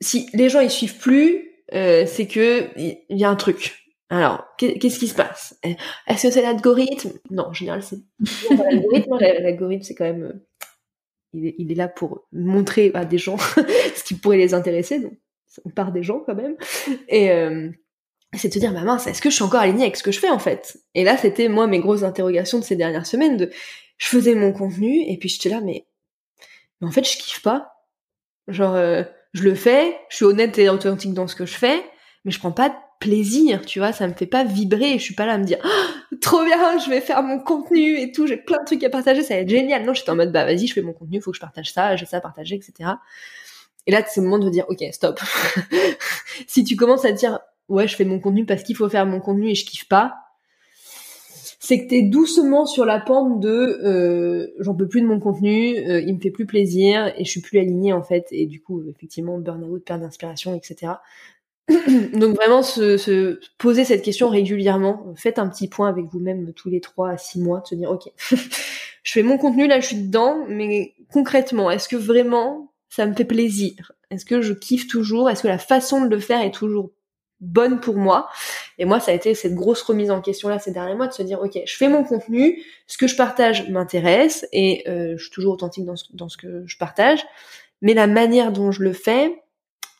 si 0.00 0.28
les 0.32 0.48
gens 0.48 0.60
ils 0.60 0.70
suivent 0.70 0.98
plus, 0.98 1.50
euh, 1.74 2.04
c'est 2.06 2.26
que 2.28 2.70
il 2.78 3.18
y 3.18 3.24
a 3.24 3.30
un 3.30 3.36
truc. 3.36 3.80
Alors, 4.10 4.44
qu'est-ce 4.58 4.98
qui 4.98 5.08
se 5.08 5.14
passe? 5.14 5.58
Est-ce 6.06 6.28
que 6.28 6.30
c'est 6.32 6.42
l'algorithme? 6.42 7.12
Non, 7.30 7.46
en 7.46 7.52
général, 7.52 7.82
c'est 7.82 7.98
l'algorithme. 8.50 9.16
L'algorithme, 9.18 9.82
c'est 9.82 9.94
quand 9.94 10.04
même, 10.04 10.22
euh, 10.22 10.46
il 11.32 11.46
est, 11.46 11.54
il 11.58 11.72
est, 11.72 11.74
là 11.74 11.88
pour 11.88 12.28
montrer 12.30 12.92
à 12.94 13.04
des 13.04 13.18
gens 13.18 13.38
ce 13.96 14.04
qui 14.04 14.14
pourrait 14.14 14.36
les 14.36 14.54
intéresser. 14.54 15.00
Donc, 15.00 15.14
on 15.64 15.70
part 15.70 15.92
des 15.92 16.02
gens 16.02 16.20
quand 16.20 16.34
même. 16.34 16.56
Et 17.08 17.30
euh, 17.30 17.70
c'est 18.34 18.48
de 18.48 18.54
te 18.54 18.58
dire, 18.58 18.72
bah 18.72 18.82
mince, 18.82 19.06
est-ce 19.06 19.22
que 19.22 19.30
je 19.30 19.34
suis 19.34 19.44
encore 19.44 19.60
alignée 19.60 19.82
avec 19.82 19.96
ce 19.96 20.02
que 20.02 20.12
je 20.12 20.18
fais 20.18 20.30
en 20.30 20.38
fait? 20.38 20.78
Et 20.94 21.04
là, 21.04 21.16
c'était 21.16 21.48
moi 21.48 21.66
mes 21.66 21.80
grosses 21.80 22.02
interrogations 22.02 22.58
de 22.58 22.64
ces 22.64 22.76
dernières 22.76 23.06
semaines. 23.06 23.36
De, 23.36 23.50
je 23.98 24.06
faisais 24.08 24.34
mon 24.34 24.52
contenu 24.52 25.02
et 25.08 25.16
puis 25.18 25.28
j'étais 25.28 25.48
là, 25.48 25.60
mais, 25.60 25.86
mais 26.80 26.88
en 26.88 26.90
fait, 26.90 27.08
je 27.08 27.16
kiffe 27.16 27.42
pas. 27.42 27.72
Genre, 28.48 28.74
euh, 28.74 29.02
je 29.32 29.42
le 29.42 29.54
fais, 29.54 29.96
je 30.10 30.16
suis 30.16 30.24
honnête 30.24 30.58
et 30.58 30.68
authentique 30.68 31.14
dans 31.14 31.28
ce 31.28 31.36
que 31.36 31.46
je 31.46 31.54
fais, 31.54 31.82
mais 32.24 32.30
je 32.30 32.38
prends 32.38 32.52
pas 32.52 32.68
de 32.68 32.74
plaisir, 33.00 33.64
tu 33.66 33.80
vois, 33.80 33.92
ça 33.92 34.06
me 34.06 34.14
fait 34.14 34.26
pas 34.26 34.44
vibrer, 34.44 34.98
je 34.98 35.02
suis 35.02 35.14
pas 35.14 35.26
là 35.26 35.34
à 35.34 35.38
me 35.38 35.44
dire 35.44 35.58
oh, 35.64 36.16
trop 36.20 36.44
bien, 36.44 36.78
je 36.78 36.88
vais 36.88 37.00
faire 37.00 37.22
mon 37.22 37.38
contenu 37.38 37.98
et 37.98 38.12
tout, 38.12 38.26
j'ai 38.26 38.36
plein 38.36 38.60
de 38.60 38.64
trucs 38.64 38.82
à 38.84 38.90
partager, 38.90 39.22
ça 39.22 39.34
va 39.34 39.40
être 39.40 39.48
génial. 39.48 39.84
Non, 39.84 39.92
j'étais 39.92 40.10
en 40.10 40.16
mode 40.16 40.32
bah 40.32 40.44
vas-y, 40.44 40.66
je 40.66 40.72
fais 40.72 40.82
mon 40.82 40.92
contenu, 40.92 41.20
faut 41.20 41.30
que 41.30 41.36
je 41.36 41.40
partage 41.40 41.72
ça, 41.72 41.96
j'ai 41.96 42.06
ça 42.06 42.18
à 42.18 42.20
partager, 42.20 42.54
etc. 42.54 42.90
Et 43.86 43.92
là, 43.92 44.02
c'est 44.06 44.20
le 44.20 44.26
moment 44.26 44.42
de 44.42 44.50
dire, 44.50 44.64
ok, 44.68 44.82
stop. 44.92 45.20
si 46.46 46.64
tu 46.64 46.76
commences 46.76 47.04
à 47.04 47.12
dire, 47.12 47.40
ouais, 47.68 47.86
je 47.86 47.96
fais 47.96 48.04
mon 48.04 48.18
contenu 48.18 48.46
parce 48.46 48.62
qu'il 48.62 48.76
faut 48.76 48.88
faire 48.88 49.06
mon 49.06 49.20
contenu 49.20 49.50
et 49.50 49.54
je 49.54 49.66
kiffe 49.66 49.88
pas, 49.88 50.14
c'est 51.64 51.82
que 51.82 51.88
t'es 51.88 52.02
doucement 52.02 52.66
sur 52.66 52.84
la 52.84 53.00
pente 53.00 53.40
de, 53.40 53.48
euh, 53.48 54.48
j'en 54.58 54.74
peux 54.74 54.86
plus 54.86 55.00
de 55.00 55.06
mon 55.06 55.18
contenu, 55.18 55.78
euh, 55.78 56.00
il 56.00 56.14
me 56.14 56.20
fait 56.20 56.30
plus 56.30 56.44
plaisir 56.44 57.12
et 57.16 57.24
je 57.24 57.30
suis 57.30 57.40
plus 57.40 57.58
alignée 57.58 57.94
en 57.94 58.02
fait. 58.02 58.26
Et 58.32 58.44
du 58.44 58.60
coup, 58.60 58.82
effectivement, 58.86 59.38
burn-out, 59.38 59.82
perte 59.82 60.00
d'inspiration, 60.00 60.54
etc. 60.54 60.92
Donc 61.68 62.36
vraiment, 62.36 62.62
se, 62.62 62.98
se, 62.98 63.40
poser 63.56 63.84
cette 63.84 64.02
question 64.02 64.28
régulièrement. 64.28 65.14
Faites 65.16 65.38
un 65.38 65.48
petit 65.48 65.68
point 65.68 65.88
avec 65.88 66.04
vous-même 66.12 66.52
tous 66.52 66.68
les 66.68 66.82
trois 66.82 67.10
à 67.10 67.16
six 67.16 67.40
mois, 67.40 67.60
de 67.60 67.66
se 67.66 67.74
dire, 67.74 67.90
ok, 67.90 68.12
je 69.02 69.12
fais 69.12 69.22
mon 69.22 69.38
contenu, 69.38 69.66
là 69.66 69.80
je 69.80 69.86
suis 69.86 70.02
dedans, 70.02 70.44
mais 70.46 70.92
concrètement, 71.10 71.70
est-ce 71.70 71.88
que 71.88 71.96
vraiment 71.96 72.73
ça 72.94 73.06
me 73.06 73.14
fait 73.14 73.24
plaisir. 73.24 73.90
Est-ce 74.10 74.24
que 74.24 74.40
je 74.40 74.52
kiffe 74.52 74.86
toujours? 74.86 75.28
Est-ce 75.28 75.42
que 75.42 75.48
la 75.48 75.58
façon 75.58 76.04
de 76.04 76.08
le 76.08 76.20
faire 76.20 76.40
est 76.42 76.52
toujours 76.52 76.92
bonne 77.40 77.80
pour 77.80 77.96
moi? 77.96 78.28
Et 78.78 78.84
moi, 78.84 79.00
ça 79.00 79.10
a 79.10 79.14
été 79.14 79.34
cette 79.34 79.56
grosse 79.56 79.82
remise 79.82 80.12
en 80.12 80.20
question 80.20 80.48
là 80.48 80.60
ces 80.60 80.70
derniers 80.70 80.94
mois 80.94 81.08
de 81.08 81.12
se 81.12 81.22
dire 81.24 81.40
ok, 81.42 81.58
je 81.66 81.76
fais 81.76 81.88
mon 81.88 82.04
contenu, 82.04 82.62
ce 82.86 82.96
que 82.96 83.08
je 83.08 83.16
partage 83.16 83.68
m'intéresse 83.68 84.46
et 84.52 84.88
euh, 84.88 85.14
je 85.16 85.24
suis 85.24 85.32
toujours 85.32 85.54
authentique 85.54 85.84
dans 85.84 85.96
ce, 85.96 86.04
dans 86.12 86.28
ce 86.28 86.36
que 86.36 86.62
je 86.66 86.78
partage, 86.78 87.26
mais 87.82 87.94
la 87.94 88.06
manière 88.06 88.52
dont 88.52 88.70
je 88.70 88.84
le 88.84 88.92
fais, 88.92 89.42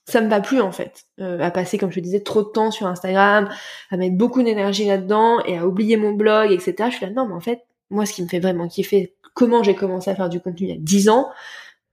ça 0.07 0.20
me 0.20 0.28
va 0.28 0.40
plus 0.40 0.61
en 0.61 0.70
fait, 0.70 1.07
euh, 1.18 1.40
à 1.40 1.51
passer 1.51 1.78
comme 1.78 1.90
je 1.90 1.97
te 1.97 2.05
disais 2.05 2.20
trop 2.20 2.45
de 2.45 2.49
temps 2.49 2.70
sur 2.70 2.86
Instagram, 2.86 3.49
à 3.90 3.97
mettre 3.97 4.16
beaucoup 4.16 4.45
d'énergie 4.45 4.86
là-dedans 4.86 5.40
et 5.47 5.59
à 5.59 5.66
oublier 5.66 5.97
mon 5.97 6.12
blog, 6.12 6.53
etc. 6.53 6.90
Je 6.90 6.97
suis 6.97 7.07
là 7.07 7.11
non 7.11 7.26
mais 7.26 7.34
en 7.34 7.40
fait 7.40 7.62
moi 7.90 8.07
ce 8.07 8.12
qui 8.12 8.22
me 8.22 8.28
fait 8.28 8.40
vraiment 8.40 8.68
kiffer, 8.68 9.16
comment 9.34 9.64
j'ai 9.64 9.74
commencé 9.74 10.11
à 10.11 10.14
faire 10.14 10.28
du 10.28 10.40
contenu 10.40 10.68
il 10.68 10.70
y 10.70 10.76
a 10.76 10.80
10 10.80 11.09
ans, 11.09 11.30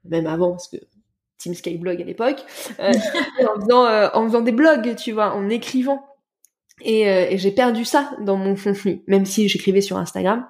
même 0.05 0.27
avant 0.27 0.51
parce 0.51 0.67
que 0.67 0.77
Team 1.41 1.53
Skyblog 1.53 2.01
à 2.01 2.05
l'époque, 2.05 2.45
euh, 2.79 2.91
en, 3.55 3.61
faisant, 3.61 3.85
euh, 3.85 4.09
en 4.13 4.41
des 4.41 4.51
blogs, 4.51 4.95
tu 4.95 5.11
vois, 5.11 5.33
en 5.33 5.49
écrivant. 5.49 6.05
Et, 6.83 7.07
euh, 7.07 7.27
et 7.29 7.37
j'ai 7.37 7.51
perdu 7.51 7.85
ça 7.85 8.11
dans 8.21 8.37
mon 8.37 8.55
contenu, 8.55 9.03
même 9.07 9.25
si 9.25 9.47
j'écrivais 9.47 9.81
sur 9.81 9.97
Instagram. 9.97 10.47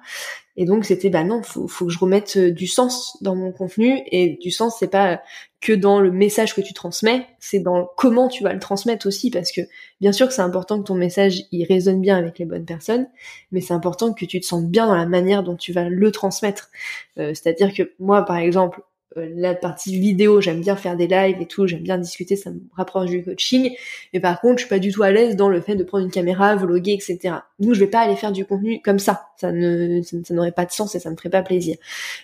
Et 0.56 0.66
donc 0.66 0.84
c'était 0.84 1.08
bah 1.08 1.24
non, 1.24 1.42
faut, 1.42 1.66
faut 1.66 1.86
que 1.86 1.92
je 1.92 1.98
remette 1.98 2.36
du 2.36 2.66
sens 2.66 3.16
dans 3.22 3.34
mon 3.34 3.52
contenu. 3.52 4.00
Et 4.10 4.38
du 4.40 4.50
sens, 4.50 4.76
c'est 4.78 4.90
pas 4.90 5.22
que 5.62 5.72
dans 5.72 6.00
le 6.00 6.10
message 6.10 6.54
que 6.54 6.60
tu 6.60 6.74
transmets, 6.74 7.26
c'est 7.38 7.60
dans 7.60 7.88
comment 7.96 8.28
tu 8.28 8.44
vas 8.44 8.52
le 8.52 8.58
transmettre 8.58 9.06
aussi, 9.06 9.30
parce 9.30 9.50
que 9.52 9.62
bien 10.00 10.12
sûr 10.12 10.28
que 10.28 10.34
c'est 10.34 10.42
important 10.42 10.78
que 10.78 10.86
ton 10.86 10.94
message 10.94 11.44
il 11.52 11.64
résonne 11.64 12.00
bien 12.00 12.16
avec 12.18 12.38
les 12.38 12.44
bonnes 12.44 12.66
personnes, 12.66 13.08
mais 13.50 13.60
c'est 13.60 13.74
important 13.74 14.12
que 14.12 14.24
tu 14.26 14.40
te 14.40 14.46
sentes 14.46 14.68
bien 14.68 14.86
dans 14.86 14.96
la 14.96 15.06
manière 15.06 15.42
dont 15.42 15.56
tu 15.56 15.72
vas 15.72 15.88
le 15.88 16.10
transmettre. 16.10 16.70
C'est-à-dire 17.16 17.72
que 17.72 17.92
moi, 17.98 18.22
par 18.24 18.36
exemple, 18.36 18.80
la 19.16 19.54
partie 19.54 19.98
vidéo, 19.98 20.40
j'aime 20.40 20.60
bien 20.60 20.76
faire 20.76 20.96
des 20.96 21.06
lives 21.06 21.40
et 21.40 21.46
tout, 21.46 21.66
j'aime 21.66 21.82
bien 21.82 21.98
discuter, 21.98 22.36
ça 22.36 22.50
me 22.50 22.60
rapproche 22.72 23.10
du 23.10 23.22
coaching. 23.22 23.70
Mais 24.12 24.20
par 24.20 24.40
contre, 24.40 24.58
je 24.58 24.64
suis 24.64 24.68
pas 24.68 24.78
du 24.78 24.92
tout 24.92 25.02
à 25.02 25.10
l'aise 25.10 25.36
dans 25.36 25.48
le 25.48 25.60
fait 25.60 25.76
de 25.76 25.84
prendre 25.84 26.04
une 26.04 26.10
caméra, 26.10 26.56
vloguer, 26.56 26.92
etc. 26.92 27.36
Donc, 27.58 27.74
je 27.74 27.80
vais 27.80 27.86
pas 27.86 28.00
aller 28.00 28.16
faire 28.16 28.32
du 28.32 28.44
contenu 28.44 28.80
comme 28.82 28.98
ça. 28.98 29.26
Ça 29.36 29.52
ne, 29.52 30.00
ça 30.02 30.34
n'aurait 30.34 30.52
pas 30.52 30.66
de 30.66 30.72
sens 30.72 30.94
et 30.94 31.00
ça 31.00 31.10
me 31.10 31.16
ferait 31.16 31.30
pas 31.30 31.42
plaisir. 31.42 31.76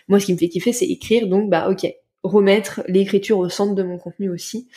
Moi, 0.08 0.20
ce 0.20 0.26
qui 0.26 0.32
me 0.32 0.38
fait 0.38 0.48
kiffer, 0.48 0.72
c'est 0.72 0.86
écrire. 0.86 1.26
Donc, 1.26 1.50
bah, 1.50 1.68
ok, 1.70 1.86
remettre 2.28 2.82
l'écriture 2.86 3.38
au 3.38 3.48
centre 3.48 3.74
de 3.74 3.82
mon 3.82 3.98
contenu 3.98 4.30
aussi 4.30 4.68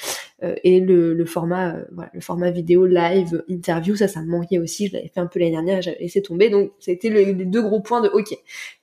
euh, 0.43 0.55
et 0.63 0.79
le, 0.79 1.13
le 1.13 1.25
format 1.25 1.75
euh, 1.75 1.85
voilà, 1.91 2.09
le 2.13 2.21
format 2.21 2.51
vidéo 2.51 2.85
live 2.85 3.43
interview 3.47 3.95
ça 3.95 4.07
ça 4.07 4.21
me 4.21 4.27
manquait 4.27 4.57
aussi 4.57 4.87
je 4.87 4.93
l'avais 4.93 5.07
fait 5.13 5.19
un 5.19 5.27
peu 5.27 5.39
l'année 5.39 5.51
dernière 5.51 5.81
j'avais 5.81 5.99
laissé 5.99 6.21
tomber 6.21 6.49
donc 6.49 6.71
c'était 6.79 7.09
les 7.09 7.33
deux 7.33 7.61
gros 7.61 7.81
points 7.81 8.01
de 8.01 8.09
ok 8.09 8.35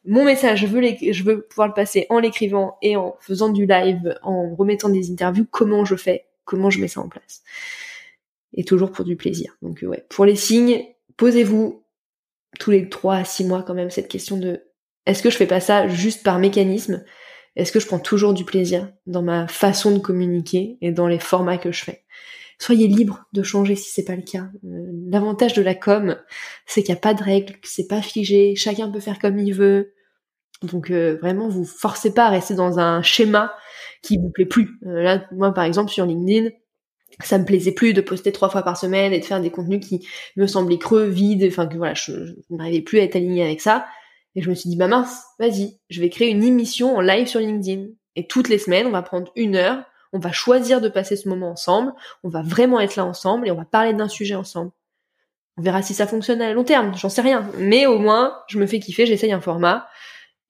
mon 0.05 0.25
message 0.25 0.61
je 0.61 0.67
veux 0.67 0.81
les, 0.81 1.13
je 1.13 1.23
veux 1.25 1.43
pouvoir 1.43 1.69
le 1.69 1.75
passer 1.75 2.07
en 2.11 2.19
l'écrivant 2.19 2.77
et 2.83 2.97
en 2.97 3.17
faisant 3.21 3.51
du 3.51 3.67
live 3.67 4.19
en 4.23 4.55
remettant 4.55 4.89
des 4.89 5.11
interviews 5.11 5.47
comment 5.51 5.85
je 5.85 5.97
fais 5.97 6.25
comment 6.49 6.71
je 6.71 6.81
mets 6.81 6.89
ça 6.89 7.01
en 7.01 7.09
place. 7.09 7.43
Et 8.55 8.65
toujours 8.65 8.91
pour 8.91 9.05
du 9.05 9.17
plaisir. 9.17 9.57
Donc 9.63 9.81
ouais 9.83 10.05
pour 10.09 10.25
les 10.25 10.37
signes 10.37 10.83
posez-vous 11.17 11.85
tous 12.59 12.71
les 12.71 12.89
trois 12.89 13.17
à 13.17 13.25
six 13.25 13.45
mois 13.45 13.63
quand 13.63 13.75
même 13.75 13.91
cette 13.91 14.09
question 14.09 14.39
de 14.39 14.63
est-ce 15.07 15.23
que 15.23 15.31
je 15.31 15.37
fais 15.37 15.47
pas 15.47 15.61
ça 15.61 15.89
juste 15.89 16.23
par 16.23 16.39
mécanisme? 16.39 17.05
Est-ce 17.59 17.73
que 17.73 17.81
je 17.81 17.87
prends 17.87 17.99
toujours 17.99 18.35
du 18.35 18.45
plaisir 18.45 18.89
dans 19.07 19.23
ma 19.23 19.49
façon 19.49 19.91
de 19.91 19.99
communiquer 19.99 20.79
et 20.81 20.93
dans 20.93 21.09
les 21.09 21.19
formats 21.19 21.59
que 21.59 21.73
je 21.73 21.85
fais? 21.85 22.05
Soyez 22.61 22.87
libre 22.89 23.25
de 23.33 23.43
changer 23.43 23.75
si 23.77 23.91
c'est 23.91 24.05
pas 24.05 24.17
le 24.17 24.23
cas. 24.23 24.49
Euh, 24.65 24.87
l'avantage 25.11 25.55
de 25.55 25.63
la 25.63 25.75
com, 25.75 26.17
c'est 26.67 26.83
qu'il 26.83 26.93
n'y 26.93 26.99
a 26.99 27.01
pas 27.01 27.15
de 27.15 27.23
règles, 27.23 27.55
que 27.55 27.69
c'est 27.69 27.87
pas 27.87 28.01
figé, 28.01 28.55
chacun 28.57 28.91
peut 28.91 29.01
faire 29.01 29.19
comme 29.19 29.39
il 29.39 29.53
veut. 29.53 29.93
Donc 30.63 30.91
euh, 30.91 31.19
vraiment, 31.21 31.49
vous 31.49 31.65
forcez 31.65 32.15
pas 32.15 32.27
à 32.27 32.31
rester 32.31 32.55
dans 32.55 32.79
un 32.79 33.03
schéma 33.03 33.53
qui 34.03 34.19
vous 34.19 34.31
plaît 34.31 34.47
plus. 34.47 34.79
Euh, 34.87 35.03
là, 35.03 35.25
moi 35.33 35.53
par 35.53 35.65
exemple 35.65 35.91
sur 35.91 36.07
LinkedIn, 36.07 36.51
ça 37.25 37.39
me 37.39 37.45
plaisait 37.45 37.73
plus 37.73 37.93
de 37.93 38.01
poster 38.01 38.31
trois 38.31 38.49
fois 38.49 38.63
par 38.63 38.77
semaine 38.77 39.13
et 39.13 39.19
de 39.19 39.25
faire 39.25 39.41
des 39.41 39.51
contenus 39.51 39.85
qui 39.85 40.07
me 40.37 40.47
semblaient 40.47 40.79
creux, 40.79 41.07
vides, 41.07 41.45
enfin 41.49 41.67
que 41.67 41.77
voilà, 41.77 41.95
je, 41.95 42.13
n'arrivais 42.51 42.83
plus 42.83 43.01
à 43.01 43.03
être 43.03 43.17
alignée 43.17 43.43
avec 43.43 43.61
ça. 43.61 43.87
Et 44.39 44.41
je 44.41 44.51
me 44.51 44.55
suis 44.55 44.71
dit, 44.71 44.77
bah 44.77 44.87
mince, 44.87 45.25
vas-y, 45.41 45.81
je 45.91 46.01
vais 46.01 46.11
créer 46.11 46.31
une 46.31 46.45
émission 46.45 46.95
en 46.95 47.01
live 47.01 47.27
sur 47.27 47.41
LinkedIn. 47.41 47.87
Et 48.15 48.29
toutes 48.29 48.49
les 48.49 48.59
semaines, 48.59 48.87
on 48.87 48.93
va 48.93 49.03
prendre 49.03 49.33
une 49.35 49.57
heure, 49.57 49.83
on 50.13 50.21
va 50.21 50.31
choisir 50.31 50.81
de 50.81 50.89
passer 50.89 51.17
ce 51.17 51.29
moment 51.29 51.51
ensemble, 51.51 51.93
on 52.23 52.29
va 52.29 52.43
vraiment 52.43 52.79
être 52.79 52.95
là 52.95 53.05
ensemble 53.05 53.49
et 53.49 53.51
on 53.51 53.57
va 53.57 53.65
parler 53.65 53.95
d'un 53.95 54.07
sujet 54.07 54.37
ensemble. 54.37 54.71
On 55.57 55.63
verra 55.63 55.83
si 55.83 55.93
ça 55.93 56.07
fonctionne 56.07 56.41
à 56.41 56.53
long 56.53 56.63
terme, 56.63 56.95
j'en 56.97 57.09
sais 57.09 57.21
rien. 57.21 57.51
Mais 57.59 57.87
au 57.87 57.99
moins, 57.99 58.39
je 58.47 58.61
me 58.61 58.67
fais 58.69 58.79
kiffer, 58.79 59.07
j'essaye 59.07 59.33
un 59.33 59.41
format 59.41 59.89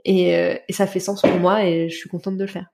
et, 0.04 0.36
euh, 0.36 0.58
et 0.68 0.74
ça 0.74 0.86
fait 0.86 1.00
sens 1.00 1.22
pour 1.22 1.38
moi 1.38 1.64
et 1.64 1.88
je 1.88 1.96
suis 1.96 2.10
contente 2.10 2.36
de 2.36 2.44
le 2.44 2.50
faire. 2.50 2.66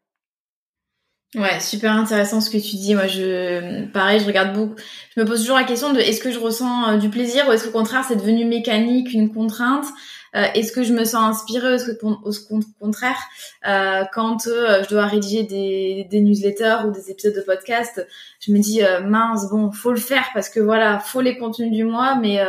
Ouais, 1.37 1.59
super 1.59 1.93
intéressant 1.93 2.41
ce 2.41 2.49
que 2.49 2.59
tu 2.59 2.77
dis. 2.77 2.95
Moi, 2.95 3.09
je, 3.09 3.87
pareil, 3.87 4.21
je 4.21 4.27
regarde 4.27 4.53
beaucoup. 4.53 4.75
Je 5.15 5.21
me 5.21 5.27
pose 5.27 5.41
toujours 5.41 5.57
la 5.57 5.65
question 5.65 5.93
de 5.93 5.99
est-ce 5.99 6.21
que 6.21 6.31
je 6.31 6.39
ressens 6.39 6.91
euh, 6.91 6.97
du 6.97 7.09
plaisir 7.09 7.49
ou 7.49 7.53
est-ce 7.53 7.65
qu'au 7.65 7.73
contraire 7.73 8.05
c'est 8.07 8.17
devenu 8.17 8.45
mécanique, 8.45 9.12
une 9.12 9.33
contrainte? 9.33 9.87
Euh, 10.35 10.47
est-ce 10.55 10.72
que 10.72 10.82
je 10.82 10.93
me 10.93 11.05
sens 11.05 11.37
inspirée 11.37 11.76
au 12.03 12.32
contraire 12.80 13.18
euh, 13.66 14.05
quand 14.12 14.47
euh, 14.47 14.82
je 14.82 14.89
dois 14.89 15.07
rédiger 15.07 15.45
des, 15.45 16.20
newsletters 16.20 16.87
ou 16.87 16.91
des 16.91 17.11
épisodes 17.11 17.35
de 17.35 17.41
podcast, 17.41 18.07
je 18.41 18.53
me 18.53 18.59
dis 18.59 18.82
mince 19.05 19.49
bon 19.51 19.70
faut 19.70 19.93
le 19.93 19.99
faire 19.99 20.26
parce 20.35 20.49
que 20.49 20.61
voilà 20.61 20.99
faut 20.99 21.20
les 21.20 21.39
contenus 21.39 21.72
du 21.72 21.85
mois 21.85 22.16
mais 22.16 22.41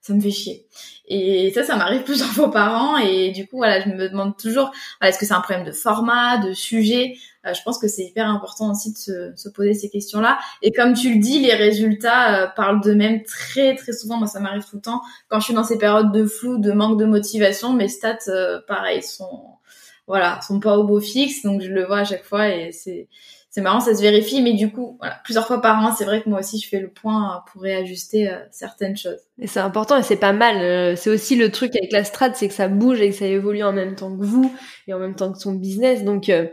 ça 0.00 0.12
me 0.12 0.20
fait 0.20 0.30
chier. 0.30 0.66
Et 1.06 1.50
ça, 1.54 1.64
ça 1.64 1.76
m'arrive 1.76 2.02
plusieurs 2.04 2.28
fois 2.28 2.50
par 2.50 2.82
an. 2.82 2.96
Et 2.98 3.30
du 3.30 3.46
coup, 3.46 3.56
voilà, 3.56 3.80
je 3.80 3.88
me 3.88 4.08
demande 4.08 4.36
toujours, 4.36 4.70
est-ce 5.02 5.18
que 5.18 5.24
c'est 5.24 5.34
un 5.34 5.40
problème 5.40 5.66
de 5.66 5.72
format, 5.72 6.38
de 6.38 6.52
sujet 6.52 7.14
Je 7.52 7.62
pense 7.62 7.78
que 7.78 7.88
c'est 7.88 8.04
hyper 8.04 8.28
important 8.28 8.70
aussi 8.70 8.92
de 8.92 8.98
se, 8.98 9.32
se 9.36 9.48
poser 9.48 9.74
ces 9.74 9.90
questions-là. 9.90 10.38
Et 10.62 10.72
comme 10.72 10.94
tu 10.94 11.14
le 11.14 11.20
dis, 11.20 11.40
les 11.40 11.54
résultats 11.54 12.44
euh, 12.44 12.46
parlent 12.46 12.80
d'eux-mêmes 12.80 13.22
très 13.22 13.74
très 13.74 13.92
souvent. 13.92 14.16
Moi, 14.16 14.26
ça 14.26 14.40
m'arrive 14.40 14.64
tout 14.64 14.76
le 14.76 14.82
temps. 14.82 15.02
Quand 15.28 15.40
je 15.40 15.46
suis 15.46 15.54
dans 15.54 15.64
ces 15.64 15.78
périodes 15.78 16.12
de 16.12 16.24
flou, 16.24 16.58
de 16.58 16.72
manque 16.72 16.98
de 16.98 17.04
motivation, 17.04 17.72
mes 17.72 17.88
stats, 17.88 18.18
euh, 18.28 18.60
pareil, 18.66 19.02
sont 19.02 19.42
voilà, 20.06 20.40
sont 20.42 20.60
pas 20.60 20.76
au 20.76 20.84
beau 20.84 21.00
fixe. 21.00 21.42
Donc 21.42 21.60
je 21.60 21.70
le 21.70 21.84
vois 21.84 21.98
à 21.98 22.04
chaque 22.04 22.24
fois 22.24 22.48
et 22.48 22.72
c'est 22.72 23.08
c'est 23.54 23.60
marrant, 23.60 23.78
ça 23.78 23.94
se 23.94 24.02
vérifie, 24.02 24.42
mais 24.42 24.54
du 24.54 24.72
coup, 24.72 24.98
plusieurs 25.22 25.46
fois 25.46 25.62
par 25.62 25.78
an, 25.78 25.94
c'est 25.96 26.04
vrai 26.04 26.20
que 26.20 26.28
moi 26.28 26.40
aussi, 26.40 26.58
je 26.58 26.68
fais 26.68 26.80
le 26.80 26.88
point 26.88 27.44
pour 27.52 27.62
réajuster 27.62 28.28
euh, 28.28 28.34
certaines 28.50 28.96
choses. 28.96 29.20
Et 29.38 29.46
c'est 29.46 29.60
important 29.60 29.96
et 29.96 30.02
c'est 30.02 30.16
pas 30.16 30.32
mal. 30.32 30.56
Euh, 30.56 30.96
c'est 30.96 31.08
aussi 31.08 31.36
le 31.36 31.52
truc 31.52 31.76
avec 31.76 31.92
la 31.92 32.02
strat, 32.02 32.34
c'est 32.34 32.48
que 32.48 32.54
ça 32.54 32.66
bouge 32.66 33.00
et 33.00 33.10
que 33.10 33.14
ça 33.14 33.26
évolue 33.26 33.62
en 33.62 33.72
même 33.72 33.94
temps 33.94 34.10
que 34.10 34.24
vous 34.24 34.52
et 34.88 34.92
en 34.92 34.98
même 34.98 35.14
temps 35.14 35.32
que 35.32 35.38
son 35.38 35.52
business. 35.52 36.02
Donc, 36.02 36.26
il 36.26 36.34
euh, 36.34 36.46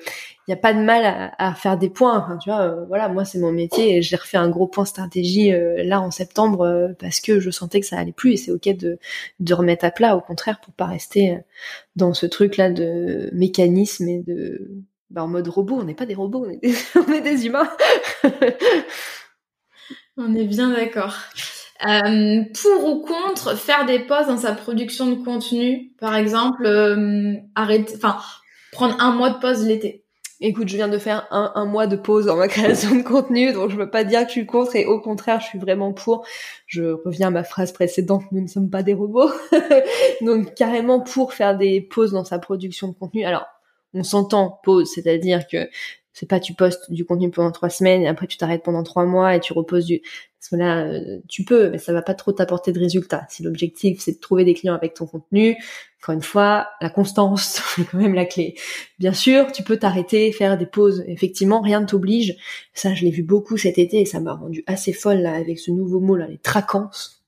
n'y 0.47 0.53
a 0.53 0.57
pas 0.57 0.75
de 0.75 0.79
mal 0.79 1.03
à, 1.03 1.31
à, 1.39 1.55
faire 1.55 1.75
des 1.75 1.89
points. 1.89 2.19
Enfin, 2.19 2.37
tu 2.37 2.51
vois, 2.51 2.71
voilà, 2.87 3.09
moi, 3.09 3.25
c'est 3.25 3.39
mon 3.39 3.51
métier 3.51 3.97
et 3.97 4.03
j'ai 4.03 4.15
refait 4.15 4.37
un 4.37 4.49
gros 4.51 4.67
point 4.67 4.85
stratégie 4.85 5.51
là 5.77 6.01
en 6.01 6.11
septembre 6.11 6.93
parce 6.99 7.19
que 7.19 7.39
je 7.39 7.49
sentais 7.49 7.79
que 7.79 7.87
ça 7.87 7.97
allait 7.97 8.11
plus 8.11 8.33
et 8.33 8.37
c'est 8.37 8.51
ok 8.51 8.77
de, 8.77 8.99
de 9.39 9.53
remettre 9.55 9.85
à 9.85 9.89
plat, 9.89 10.15
au 10.15 10.21
contraire, 10.21 10.59
pour 10.61 10.75
pas 10.75 10.85
rester 10.85 11.39
dans 11.95 12.13
ce 12.13 12.27
truc-là 12.27 12.69
de 12.69 13.31
mécanisme 13.33 14.07
et 14.07 14.19
de 14.19 14.83
bah, 15.11 15.23
en 15.23 15.27
mode 15.27 15.47
robot, 15.49 15.79
on 15.81 15.83
n'est 15.83 15.93
pas 15.93 16.05
des 16.05 16.15
robots, 16.15 16.45
on 16.45 16.49
est 16.49 16.57
des, 16.57 16.73
on 16.95 17.11
est 17.11 17.21
des 17.21 17.45
humains. 17.45 17.69
on 20.17 20.33
est 20.33 20.45
bien 20.45 20.69
d'accord. 20.69 21.15
Euh, 21.85 22.43
pour 22.61 22.85
ou 22.85 23.01
contre 23.01 23.57
faire 23.57 23.85
des 23.85 23.99
pauses 23.99 24.27
dans 24.27 24.37
sa 24.37 24.53
production 24.53 25.07
de 25.07 25.23
contenu, 25.23 25.91
par 25.99 26.15
exemple, 26.15 26.65
euh, 26.65 27.35
arrêter, 27.55 27.95
enfin, 27.95 28.19
prendre 28.71 28.95
un 29.01 29.11
mois 29.11 29.31
de 29.31 29.39
pause 29.39 29.65
l'été? 29.65 30.05
Écoute, 30.43 30.69
je 30.69 30.75
viens 30.75 30.87
de 30.87 30.97
faire 30.97 31.27
un, 31.29 31.51
un, 31.55 31.65
mois 31.65 31.87
de 31.87 31.95
pause 31.95 32.25
dans 32.25 32.37
ma 32.37 32.47
création 32.47 32.95
de 32.95 33.01
contenu, 33.01 33.51
donc 33.51 33.69
je 33.69 33.75
veux 33.75 33.89
pas 33.89 34.03
dire 34.03 34.21
que 34.21 34.27
je 34.27 34.31
suis 34.31 34.45
contre 34.45 34.75
et 34.75 34.85
au 34.85 35.01
contraire, 35.01 35.41
je 35.41 35.47
suis 35.47 35.59
vraiment 35.59 35.91
pour. 35.91 36.25
Je 36.67 36.83
reviens 37.03 37.27
à 37.27 37.31
ma 37.31 37.43
phrase 37.43 37.73
précédente, 37.73 38.23
nous 38.31 38.41
ne 38.41 38.47
sommes 38.47 38.69
pas 38.69 38.83
des 38.83 38.93
robots. 38.93 39.31
donc 40.21 40.53
carrément 40.53 41.01
pour 41.01 41.33
faire 41.33 41.57
des 41.57 41.81
pauses 41.81 42.11
dans 42.11 42.23
sa 42.23 42.39
production 42.39 42.87
de 42.87 42.93
contenu. 42.93 43.25
Alors, 43.25 43.45
on 43.93 44.03
s'entend 44.03 44.59
pause, 44.63 44.91
c'est-à-dire 44.93 45.47
que 45.47 45.69
c'est 46.13 46.25
pas 46.25 46.39
tu 46.39 46.53
postes 46.53 46.91
du 46.91 47.05
contenu 47.05 47.31
pendant 47.31 47.51
trois 47.51 47.69
semaines 47.69 48.01
et 48.03 48.07
après 48.07 48.27
tu 48.27 48.37
t'arrêtes 48.37 48.63
pendant 48.63 48.83
trois 48.83 49.05
mois 49.05 49.35
et 49.35 49.39
tu 49.39 49.53
reposes 49.53 49.85
du 49.85 50.01
parce 50.39 50.49
que 50.49 50.55
là 50.55 50.85
euh, 50.85 51.19
tu 51.29 51.45
peux 51.45 51.69
mais 51.69 51.77
ça 51.77 51.93
va 51.93 52.01
pas 52.01 52.13
trop 52.13 52.31
t'apporter 52.33 52.71
de 52.73 52.79
résultats. 52.79 53.25
Si 53.29 53.43
l'objectif 53.43 54.01
c'est 54.01 54.13
de 54.13 54.19
trouver 54.19 54.43
des 54.43 54.53
clients 54.53 54.73
avec 54.73 54.93
ton 54.93 55.05
contenu 55.05 55.55
encore 56.01 56.13
une 56.13 56.21
fois 56.21 56.67
la 56.81 56.89
constance 56.89 57.61
c'est 57.75 57.85
quand 57.85 57.97
même 57.97 58.13
la 58.13 58.25
clé. 58.25 58.55
Bien 58.99 59.13
sûr 59.13 59.51
tu 59.51 59.63
peux 59.63 59.77
t'arrêter 59.77 60.31
faire 60.33 60.57
des 60.57 60.65
pauses. 60.65 61.03
Effectivement 61.07 61.61
rien 61.61 61.79
ne 61.79 61.85
t'oblige. 61.85 62.35
Ça 62.73 62.93
je 62.93 63.05
l'ai 63.05 63.11
vu 63.11 63.23
beaucoup 63.23 63.57
cet 63.57 63.77
été 63.77 64.01
et 64.01 64.05
ça 64.05 64.19
m'a 64.19 64.33
rendu 64.33 64.63
assez 64.67 64.93
folle 64.93 65.19
là 65.19 65.33
avec 65.33 65.59
ce 65.59 65.71
nouveau 65.71 66.01
mot 66.01 66.17
là 66.17 66.27
les 66.27 66.39
tracances 66.39 67.20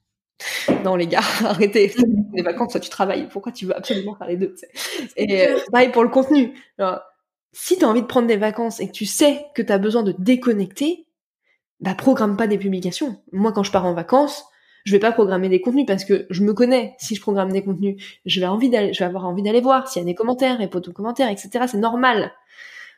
non 0.84 0.95
les 0.95 1.07
gars, 1.07 1.21
arrêtez. 1.45 1.93
Les 2.34 2.41
vacances, 2.41 2.71
soit 2.71 2.79
tu 2.79 2.89
travailles. 2.89 3.27
Pourquoi 3.29 3.51
tu 3.51 3.65
veux 3.65 3.75
absolument 3.75 4.15
faire 4.15 4.27
les 4.27 4.38
deux 4.38 4.55
Et 5.15 5.47
euh, 5.47 5.59
pareil 5.71 5.91
pour 5.91 6.03
le 6.03 6.09
contenu. 6.09 6.53
Alors, 6.77 7.01
si 7.51 7.77
tu 7.77 7.86
as 7.86 7.88
envie 7.88 8.01
de 8.01 8.07
prendre 8.07 8.27
des 8.27 8.38
vacances 8.38 8.79
et 8.79 8.88
que 8.88 8.93
tu 8.93 9.05
sais 9.05 9.45
que 9.55 9.61
tu 9.61 9.71
as 9.71 9.77
besoin 9.77 10.03
de 10.03 10.15
déconnecter, 10.17 11.05
bah 11.79 11.95
programme 11.95 12.38
pas 12.38 12.47
des 12.47 12.57
publications. 12.57 13.21
Moi, 13.31 13.51
quand 13.51 13.63
je 13.63 13.71
pars 13.71 13.86
en 13.86 13.93
vacances, 13.93 14.45
je 14.86 14.91
vais 14.91 14.99
pas 14.99 15.11
programmer 15.11 15.49
des 15.49 15.61
contenus 15.61 15.86
parce 15.86 16.05
que 16.05 16.25
je 16.29 16.43
me 16.43 16.53
connais. 16.53 16.95
Si 16.97 17.15
je 17.15 17.21
programme 17.21 17.51
des 17.51 17.63
contenus, 17.63 18.19
je 18.25 18.39
vais 18.39 18.47
envie 18.47 18.69
d'aller, 18.69 18.93
je 18.93 18.99
vais 18.99 19.05
avoir 19.05 19.25
envie 19.25 19.43
d'aller 19.43 19.61
voir 19.61 19.88
s'il 19.88 20.01
y 20.01 20.03
a 20.03 20.05
des 20.05 20.15
commentaires, 20.15 20.57
répondre 20.57 20.89
aux 20.89 20.93
commentaires, 20.93 21.29
etc. 21.29 21.65
C'est 21.67 21.77
normal. 21.77 22.34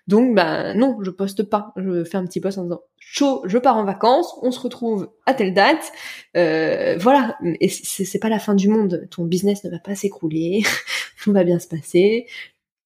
Donc, 0.07 0.35
bah 0.35 0.73
non, 0.73 0.97
je 1.01 1.09
poste 1.09 1.43
pas. 1.43 1.73
Je 1.77 2.03
fais 2.03 2.17
un 2.17 2.25
petit 2.25 2.39
post 2.39 2.57
en 2.57 2.63
disant 2.63 2.81
chaud, 3.15 3.43
je 3.45 3.57
pars 3.57 3.77
en 3.77 3.85
vacances, 3.85 4.35
on 4.41 4.51
se 4.51 4.59
retrouve 4.59 5.09
à 5.25 5.33
telle 5.33 5.53
date. 5.53 5.91
Euh, 6.35 6.97
voilà, 6.99 7.37
et 7.61 7.69
c'est 7.69 8.19
pas 8.19 8.29
la 8.29 8.39
fin 8.39 8.55
du 8.55 8.67
monde. 8.67 9.07
Ton 9.09 9.23
business 9.23 9.63
ne 9.63 9.69
va 9.69 9.79
pas 9.79 9.95
s'écrouler, 9.95 10.63
tout 11.23 11.31
va 11.31 11.43
bien 11.43 11.59
se 11.59 11.67
passer. 11.67 12.27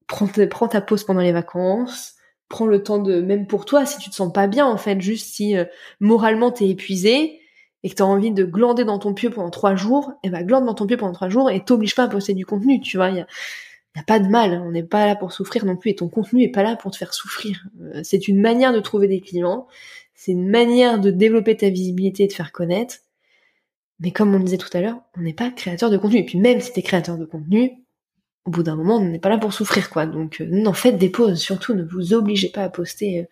Prends, 0.07 0.27
ta 0.67 0.81
pause 0.81 1.03
pendant 1.03 1.21
les 1.21 1.31
vacances. 1.31 2.15
prends 2.47 2.65
le 2.65 2.83
temps 2.83 2.99
de 2.99 3.21
même 3.21 3.47
pour 3.47 3.65
toi 3.65 3.85
si 3.85 3.99
tu 3.99 4.09
te 4.09 4.15
sens 4.15 4.33
pas 4.33 4.47
bien 4.47 4.65
en 4.65 4.77
fait 4.77 4.99
juste 5.01 5.35
si 5.35 5.55
euh, 5.55 5.65
moralement 5.99 6.49
t'es 6.51 6.67
épuisé 6.67 7.39
et 7.83 7.89
que 7.89 7.93
t'as 7.95 8.05
envie 8.05 8.31
de 8.31 8.43
glander 8.43 8.85
dans 8.85 8.97
ton 8.97 9.13
pieu 9.13 9.29
pendant 9.29 9.51
trois 9.51 9.75
jours 9.75 10.13
et 10.23 10.27
eh 10.27 10.29
ben 10.31 10.43
glande 10.43 10.65
dans 10.65 10.73
ton 10.73 10.87
pieu 10.87 10.97
pendant 10.97 11.13
trois 11.13 11.29
jours 11.29 11.51
et 11.51 11.63
t'oblige 11.63 11.93
pas 11.93 12.05
à 12.05 12.07
poster 12.07 12.33
du 12.33 12.47
contenu 12.47 12.81
tu 12.81 12.97
vois 12.97 13.11
y 13.11 13.19
a, 13.19 13.27
a 13.95 14.03
pas 14.03 14.19
de 14.19 14.27
mal 14.27 14.59
on 14.65 14.71
n'est 14.71 14.81
pas 14.81 15.05
là 15.05 15.15
pour 15.15 15.31
souffrir 15.31 15.63
non 15.63 15.75
plus 15.77 15.91
et 15.91 15.95
ton 15.95 16.09
contenu 16.09 16.41
est 16.41 16.49
pas 16.49 16.63
là 16.63 16.75
pour 16.75 16.89
te 16.89 16.97
faire 16.97 17.13
souffrir 17.13 17.67
euh, 17.81 18.01
c'est 18.03 18.27
une 18.27 18.41
manière 18.41 18.73
de 18.73 18.79
trouver 18.79 19.07
des 19.07 19.21
clients 19.21 19.67
c'est 20.21 20.33
une 20.33 20.49
manière 20.49 20.99
de 20.99 21.11
développer 21.11 21.55
ta 21.55 21.69
visibilité 21.69 22.23
et 22.23 22.27
de 22.27 22.33
faire 22.33 22.51
connaître 22.51 22.97
mais 23.99 24.11
comme 24.11 24.35
on 24.35 24.39
disait 24.39 24.57
tout 24.57 24.69
à 24.73 24.81
l'heure 24.81 24.99
on 25.17 25.21
n'est 25.21 25.33
pas 25.33 25.49
créateur 25.49 25.89
de 25.89 25.97
contenu 25.97 26.19
et 26.19 26.25
puis 26.25 26.37
même 26.37 26.59
si 26.59 26.73
t'es 26.73 26.81
créateur 26.81 27.17
de 27.17 27.25
contenu 27.25 27.71
au 28.45 28.51
bout 28.51 28.63
d'un 28.63 28.75
moment, 28.75 28.97
on 28.97 29.05
n'est 29.05 29.19
pas 29.19 29.29
là 29.29 29.37
pour 29.37 29.53
souffrir, 29.53 29.91
quoi. 29.91 30.07
Donc, 30.07 30.41
euh, 30.41 30.47
non, 30.49 30.73
faites 30.73 30.97
des 30.97 31.09
pauses. 31.09 31.39
Surtout, 31.39 31.75
ne 31.75 31.83
vous 31.83 32.13
obligez 32.13 32.49
pas 32.49 32.63
à 32.63 32.69
poster. 32.69 33.19
Euh, 33.19 33.25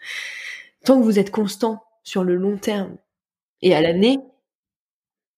tant 0.86 1.00
que 1.00 1.04
vous 1.04 1.18
êtes 1.18 1.32
constant 1.32 1.84
sur 2.04 2.24
le 2.24 2.36
long 2.36 2.58
terme 2.58 2.98
et 3.64 3.74
à 3.74 3.82
l'année, 3.82 4.20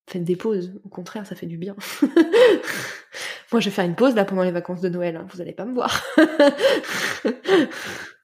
faites 0.07 0.25
des 0.25 0.35
pauses. 0.35 0.73
Au 0.83 0.89
contraire, 0.89 1.25
ça 1.25 1.35
fait 1.35 1.45
du 1.45 1.57
bien. 1.57 1.77
Moi, 3.51 3.61
je 3.61 3.69
vais 3.69 3.75
faire 3.75 3.85
une 3.85 3.95
pause 3.95 4.15
là 4.15 4.25
pendant 4.25 4.43
les 4.43 4.51
vacances 4.51 4.81
de 4.81 4.89
Noël. 4.89 5.15
Hein. 5.15 5.25
Vous 5.31 5.39
allez 5.39 5.53
pas 5.53 5.65
me 5.65 5.73
voir. 5.73 6.03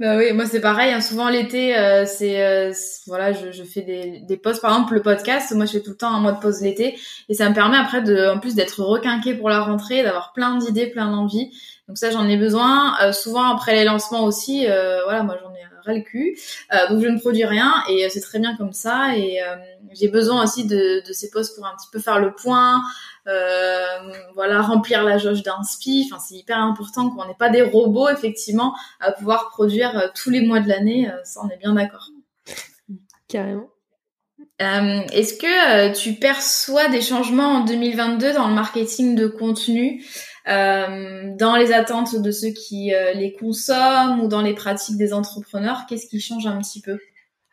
Bah 0.00 0.16
oui, 0.16 0.32
moi 0.32 0.46
c'est 0.46 0.60
pareil. 0.60 0.92
Hein. 0.92 1.00
Souvent 1.00 1.28
l'été, 1.28 1.76
euh, 1.76 2.04
c'est 2.06 2.44
euh, 2.44 2.72
voilà, 3.06 3.32
je, 3.32 3.52
je 3.52 3.62
fais 3.62 3.82
des, 3.82 4.20
des 4.20 4.36
pauses. 4.36 4.60
Par 4.60 4.72
exemple, 4.72 4.94
le 4.94 5.02
podcast, 5.02 5.52
moi 5.54 5.64
je 5.64 5.72
fais 5.72 5.80
tout 5.80 5.90
le 5.90 5.96
temps 5.96 6.12
un 6.12 6.20
mois 6.20 6.32
de 6.32 6.40
pause 6.40 6.60
l'été, 6.60 6.98
et 7.28 7.34
ça 7.34 7.48
me 7.48 7.54
permet 7.54 7.76
après 7.76 8.02
de, 8.02 8.28
en 8.28 8.38
plus 8.38 8.54
d'être 8.54 8.82
requinqué 8.82 9.34
pour 9.34 9.48
la 9.48 9.60
rentrée, 9.60 10.02
d'avoir 10.02 10.32
plein 10.32 10.56
d'idées, 10.56 10.86
plein 10.86 11.10
d'envies. 11.10 11.50
Donc 11.88 11.98
ça, 11.98 12.10
j'en 12.10 12.28
ai 12.28 12.36
besoin. 12.36 12.94
Euh, 13.02 13.12
souvent 13.12 13.52
après 13.52 13.74
les 13.74 13.84
lancements 13.84 14.24
aussi, 14.24 14.66
voilà, 15.04 15.22
moi 15.22 15.36
j'en 15.40 15.52
ai 15.54 15.71
ras 15.84 15.94
le 15.94 16.02
cul. 16.02 16.38
donc 16.88 17.02
je 17.02 17.08
ne 17.08 17.18
produis 17.18 17.44
rien, 17.44 17.72
et 17.88 18.08
c'est 18.10 18.20
très 18.20 18.38
bien 18.38 18.56
comme 18.56 18.72
ça. 18.72 19.16
Et 19.16 19.40
j'ai 19.92 20.08
besoin 20.08 20.44
aussi 20.44 20.66
de, 20.66 21.06
de 21.06 21.12
ces 21.12 21.30
pauses 21.30 21.54
pour 21.54 21.66
un 21.66 21.74
petit 21.76 21.88
peu 21.92 21.98
faire 21.98 22.18
le 22.18 22.32
point, 22.32 22.82
euh, 23.28 24.12
voilà, 24.34 24.62
remplir 24.62 25.04
la 25.04 25.18
jauge 25.18 25.42
d'un 25.42 25.62
spi. 25.62 26.08
Enfin, 26.10 26.20
c'est 26.20 26.34
hyper 26.34 26.58
important 26.58 27.10
qu'on 27.10 27.26
n'est 27.26 27.34
pas 27.34 27.50
des 27.50 27.62
robots, 27.62 28.08
effectivement, 28.08 28.74
à 29.00 29.12
pouvoir 29.12 29.50
produire 29.50 29.96
euh, 29.96 30.08
tous 30.14 30.30
les 30.30 30.40
mois 30.40 30.60
de 30.60 30.68
l'année. 30.68 31.08
Euh, 31.08 31.16
ça, 31.24 31.40
on 31.44 31.48
est 31.48 31.58
bien 31.58 31.74
d'accord. 31.74 32.08
Carrément. 33.28 33.68
Est-ce 34.58 35.34
que 35.34 35.92
tu 35.92 36.14
perçois 36.14 36.88
des 36.88 37.00
changements 37.00 37.56
en 37.56 37.64
2022 37.64 38.32
dans 38.32 38.46
le 38.46 38.54
marketing 38.54 39.16
de 39.16 39.26
contenu, 39.26 40.04
dans 40.46 41.56
les 41.56 41.72
attentes 41.72 42.20
de 42.20 42.30
ceux 42.30 42.50
qui 42.50 42.92
les 43.14 43.32
consomment 43.32 44.20
ou 44.20 44.28
dans 44.28 44.42
les 44.42 44.54
pratiques 44.54 44.96
des 44.96 45.12
entrepreneurs 45.12 45.86
Qu'est-ce 45.88 46.06
qui 46.06 46.20
change 46.20 46.46
un 46.46 46.58
petit 46.58 46.80
peu? 46.80 46.98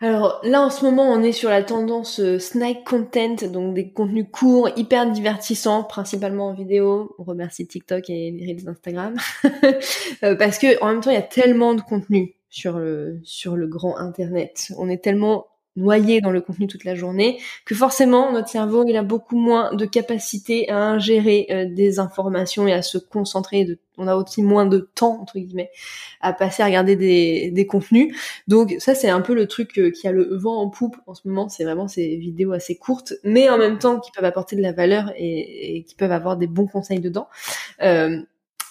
Alors 0.02 0.40
là 0.44 0.62
en 0.62 0.70
ce 0.70 0.86
moment 0.86 1.12
on 1.12 1.22
est 1.22 1.34
sur 1.34 1.50
la 1.50 1.62
tendance 1.62 2.22
euh, 2.22 2.40
snack 2.40 2.86
content, 2.86 3.36
donc 3.52 3.74
des 3.74 3.92
contenus 3.92 4.28
courts, 4.32 4.70
hyper 4.78 5.12
divertissants, 5.12 5.84
principalement 5.84 6.48
en 6.48 6.54
vidéo. 6.54 7.14
On 7.20 7.24
remercie 7.24 7.68
TikTok 7.68 8.10
et 8.10 8.32
les 8.32 8.46
reels 8.46 8.64
d'Instagram 8.64 9.16
euh, 10.24 10.36
parce 10.36 10.58
que 10.58 10.82
en 10.82 10.88
même 10.88 11.02
temps 11.02 11.10
il 11.10 11.16
y 11.16 11.18
a 11.18 11.22
tellement 11.22 11.74
de 11.74 11.82
contenu 11.82 12.34
sur 12.50 12.80
le 12.80 13.20
sur 13.24 13.58
le 13.58 13.68
grand 13.68 13.98
internet. 13.98 14.72
On 14.78 14.90
est 14.90 15.04
tellement 15.04 15.48
noyé 15.80 16.22
dans 16.22 16.32
le 16.32 16.42
contenu 16.42 16.68
toute 16.68 16.84
la 16.84 16.96
journée, 16.96 17.40
que 17.66 17.74
forcément 17.74 18.32
notre 18.32 18.50
cerveau 18.50 18.84
il 18.88 18.96
a 18.96 19.04
beaucoup 19.04 19.38
moins 19.38 19.74
de 19.74 19.86
capacité 19.86 20.70
à 20.70 20.78
ingérer 20.78 21.48
euh, 21.50 21.66
des 21.66 22.00
informations 22.00 22.68
et 22.68 22.74
à 22.74 22.82
se 22.82 22.98
concentrer. 22.98 23.80
On 23.98 24.08
a 24.08 24.16
aussi 24.16 24.44
moins 24.44 24.66
de 24.66 24.90
temps 24.96 25.20
entre 25.22 25.40
guillemets 25.40 25.72
à 26.22 26.34
passer 26.34 26.64
à 26.64 26.66
regarder 26.66 26.96
des, 26.96 27.66
contenus. 27.66 28.16
Donc 28.48 28.76
ça 28.80 28.96
c'est 28.96 29.10
un 29.10 29.22
peu 29.22 29.34
le 29.34 29.48
truc 29.48 29.78
euh, 29.78 29.92
qui 29.92 30.08
a 30.08 30.12
le 30.12 30.36
vent 30.36 30.62
en 30.62 30.70
poupe 30.70 30.98
en 31.08 31.14
ce 31.14 31.28
moment. 31.28 31.50
C'est 31.50 31.64
vraiment 31.64 31.88
ces 31.88 32.16
vidéos 32.18 32.52
assez 32.52 32.78
courtes, 32.78 33.14
mais 33.24 33.50
en 33.50 33.58
même 33.58 33.80
temps 33.80 34.00
qui 34.00 34.12
peuvent 34.12 34.26
apporter 34.26 34.56
de 34.56 34.62
la 34.62 34.72
valeur 34.72 35.12
et, 35.18 35.78
et 35.78 35.84
qui 35.84 35.96
peuvent 35.96 36.12
avoir 36.12 36.38
des 36.38 36.48
bons 36.48 36.68
conseils 36.68 37.00
dedans. 37.00 37.28
Euh, 37.82 38.20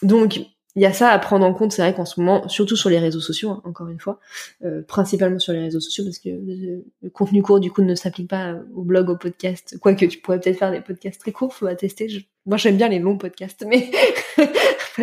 donc 0.02 0.40
il 0.78 0.82
y 0.82 0.86
a 0.86 0.92
ça 0.92 1.10
à 1.10 1.18
prendre 1.18 1.44
en 1.44 1.52
compte. 1.52 1.72
C'est 1.72 1.82
vrai 1.82 1.92
qu'en 1.92 2.04
ce 2.04 2.20
moment, 2.20 2.48
surtout 2.48 2.76
sur 2.76 2.88
les 2.88 3.00
réseaux 3.00 3.18
sociaux, 3.18 3.50
hein, 3.50 3.62
encore 3.64 3.88
une 3.88 3.98
fois, 3.98 4.20
euh, 4.64 4.82
principalement 4.82 5.40
sur 5.40 5.52
les 5.52 5.58
réseaux 5.58 5.80
sociaux, 5.80 6.04
parce 6.04 6.20
que 6.20 6.28
le, 6.28 6.84
contenu 7.10 7.42
court 7.42 7.58
du 7.58 7.72
coup 7.72 7.82
ne 7.82 7.96
s'applique 7.96 8.30
pas 8.30 8.54
au 8.76 8.82
blog, 8.82 9.10
au 9.10 9.16
podcast. 9.16 9.76
Quoique 9.80 10.06
tu 10.06 10.18
pourrais 10.18 10.38
peut-être 10.38 10.58
faire 10.58 10.70
des 10.70 10.80
podcasts 10.80 11.20
très 11.20 11.32
courts, 11.32 11.52
faut 11.52 11.66
attester. 11.66 12.08
Je, 12.08 12.20
moi, 12.46 12.58
j'aime 12.58 12.76
bien 12.76 12.88
les 12.88 13.00
longs 13.00 13.18
podcasts, 13.18 13.66
mais 13.68 13.90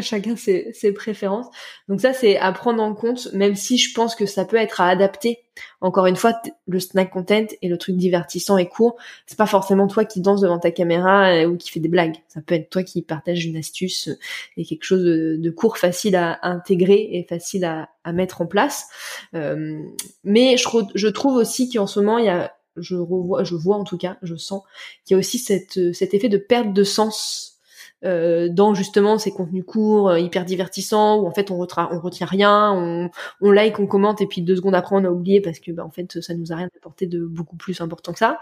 chacun 0.02 0.36
ses, 0.36 0.72
ses, 0.74 0.92
préférences. 0.92 1.48
Donc 1.88 2.02
ça, 2.02 2.14
c'est 2.14 2.38
à 2.38 2.52
prendre 2.52 2.82
en 2.82 2.94
compte, 2.94 3.32
même 3.34 3.56
si 3.56 3.78
je 3.78 3.94
pense 3.94 4.16
que 4.16 4.26
ça 4.26 4.46
peut 4.46 4.58
être 4.58 4.82
à 4.82 4.90
adapter. 4.90 5.40
Encore 5.82 6.06
une 6.06 6.16
fois, 6.16 6.34
le 6.68 6.80
snack 6.80 7.12
content 7.12 7.46
et 7.62 7.68
le 7.68 7.78
truc 7.78 7.96
divertissant 7.96 8.58
et 8.58 8.68
court, 8.68 8.98
c'est 9.26 9.38
pas 9.38 9.46
forcément 9.46 9.88
toi 9.88 10.06
qui 10.06 10.22
danse 10.22 10.42
devant 10.42 10.60
ta 10.60 10.72
caméra 10.72 11.30
euh, 11.30 11.46
ou 11.46 11.58
qui 11.58 11.72
fait 11.72 11.80
des 11.80 11.88
blagues. 11.88 12.16
Ça 12.28 12.42
peut 12.42 12.56
être 12.56 12.70
toi 12.70 12.84
qui 12.84 13.02
partage 13.02 13.46
une 13.46 13.58
astuce 13.58 14.10
euh, 14.10 14.18
et 14.58 14.66
quelque 14.66 14.84
chose 14.84 15.04
de, 15.04 15.50
court, 15.52 15.78
facile 15.78 16.16
à, 16.16 16.40
intégrer 16.42 17.10
et 17.14 17.26
facile 17.28 17.66
à, 17.66 17.90
à 18.04 18.12
mettre 18.12 18.42
en 18.42 18.48
place. 18.48 18.88
Euh, 19.34 19.80
mais 20.24 20.58
je, 20.58 20.68
je 20.94 21.08
trouve 21.08 21.36
aussi 21.36 21.70
qu'en 21.70 21.88
ce 21.88 22.00
moment, 22.00 22.18
il 22.18 22.26
y 22.26 22.30
a 22.30 22.54
je 22.78 22.96
revois, 22.96 23.44
je 23.44 23.56
vois 23.56 23.78
en 23.78 23.84
tout 23.84 23.98
cas, 23.98 24.18
je 24.22 24.36
sens 24.36 24.64
qu'il 25.06 25.16
y 25.16 25.18
a 25.18 25.20
aussi 25.20 25.38
cette, 25.38 25.94
cet 25.94 26.14
effet 26.14 26.30
de 26.30 26.38
perte 26.38 26.74
de 26.74 26.84
sens 26.84 27.55
euh, 28.04 28.50
dans 28.50 28.74
justement 28.74 29.18
ces 29.18 29.32
contenus 29.32 29.64
courts, 29.66 30.10
euh, 30.10 30.20
hyper 30.20 30.46
divertissants, 30.46 31.20
où 31.20 31.28
en 31.28 31.32
fait 31.32 31.52
on, 31.52 31.58
retient, 31.58 31.90
on 31.92 32.00
retient 32.00 32.28
rien, 32.28 33.10
on, 33.42 33.52
like, 33.52 33.80
on 33.80 33.88
commente, 33.88 34.22
et 34.22 34.28
puis 34.28 34.42
deux 34.42 34.56
secondes 34.56 34.76
après 34.76 34.96
on 34.96 35.06
a 35.06 35.10
oublié 35.10 35.42
parce 35.42 35.60
que 35.60 35.72
bah, 35.72 35.86
en 35.86 35.92
fait 35.92 36.22
ça 36.22 36.34
nous 36.34 36.52
a 36.52 36.56
rien 36.56 36.70
apporté 36.76 37.08
de 37.08 37.26
beaucoup 37.26 37.56
plus 37.56 37.82
important 37.82 38.12
que 38.14 38.20
ça. 38.20 38.40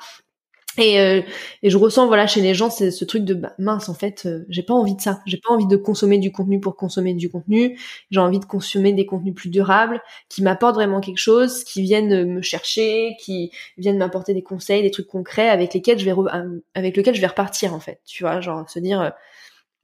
Et, 0.78 1.00
euh, 1.00 1.22
et, 1.62 1.70
je 1.70 1.78
ressens 1.78 2.08
voilà 2.08 2.26
chez 2.26 2.42
les 2.42 2.56
gens 2.56 2.70
ce 2.72 3.06
truc 3.06 3.24
de 3.24 3.36
bah, 3.36 3.54
mince 3.60 3.90
en 3.90 3.94
fait 3.94 4.26
euh, 4.26 4.44
j'ai 4.50 4.64
pas 4.64 4.74
envie 4.74 4.96
de 4.96 5.02
ça. 5.02 5.22
J'ai 5.28 5.38
pas 5.38 5.54
envie 5.54 5.68
de 5.68 5.76
consommer 5.76 6.18
du 6.18 6.32
contenu 6.32 6.60
pour 6.60 6.76
consommer 6.76 7.14
du 7.14 7.30
contenu. 7.30 7.80
J'ai 8.10 8.20
envie 8.20 8.40
de 8.40 8.46
consommer 8.46 8.92
des 8.94 9.06
contenus 9.06 9.36
plus 9.36 9.50
durables 9.50 10.02
qui 10.30 10.42
m'apportent 10.42 10.76
vraiment 10.76 11.00
quelque 11.00 11.20
chose 11.20 11.64
qui 11.64 11.84
viennent 11.84 12.26
me 12.26 12.42
chercher 12.42 13.16
qui 13.20 13.52
viennent 13.78 13.98
m'apporter 14.00 14.34
des 14.34 14.42
conseils 14.42 14.82
des 14.82 14.92
trucs 14.92 15.08
concrets 15.08 15.50
avec 15.50 15.74
lesquels 15.76 16.00
je 16.00 16.06
vais 16.06 16.12
euh, 16.12 16.64
avec 16.74 16.98
lesquels 16.98 17.16
je 17.16 17.22
vais 17.22 17.28
repartir 17.28 17.74
en 17.76 17.80
fait. 17.80 18.02
Tu 18.06 18.24
vois 18.24 18.42
genre 18.42 18.68
se 18.68 18.80
dire 18.80 19.14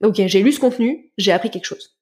ok 0.02 0.22
j'ai 0.26 0.42
lu 0.42 0.52
ce 0.52 0.60
contenu 0.60 1.12
j'ai 1.18 1.32
appris 1.32 1.50
quelque 1.50 1.66
chose. 1.66 1.96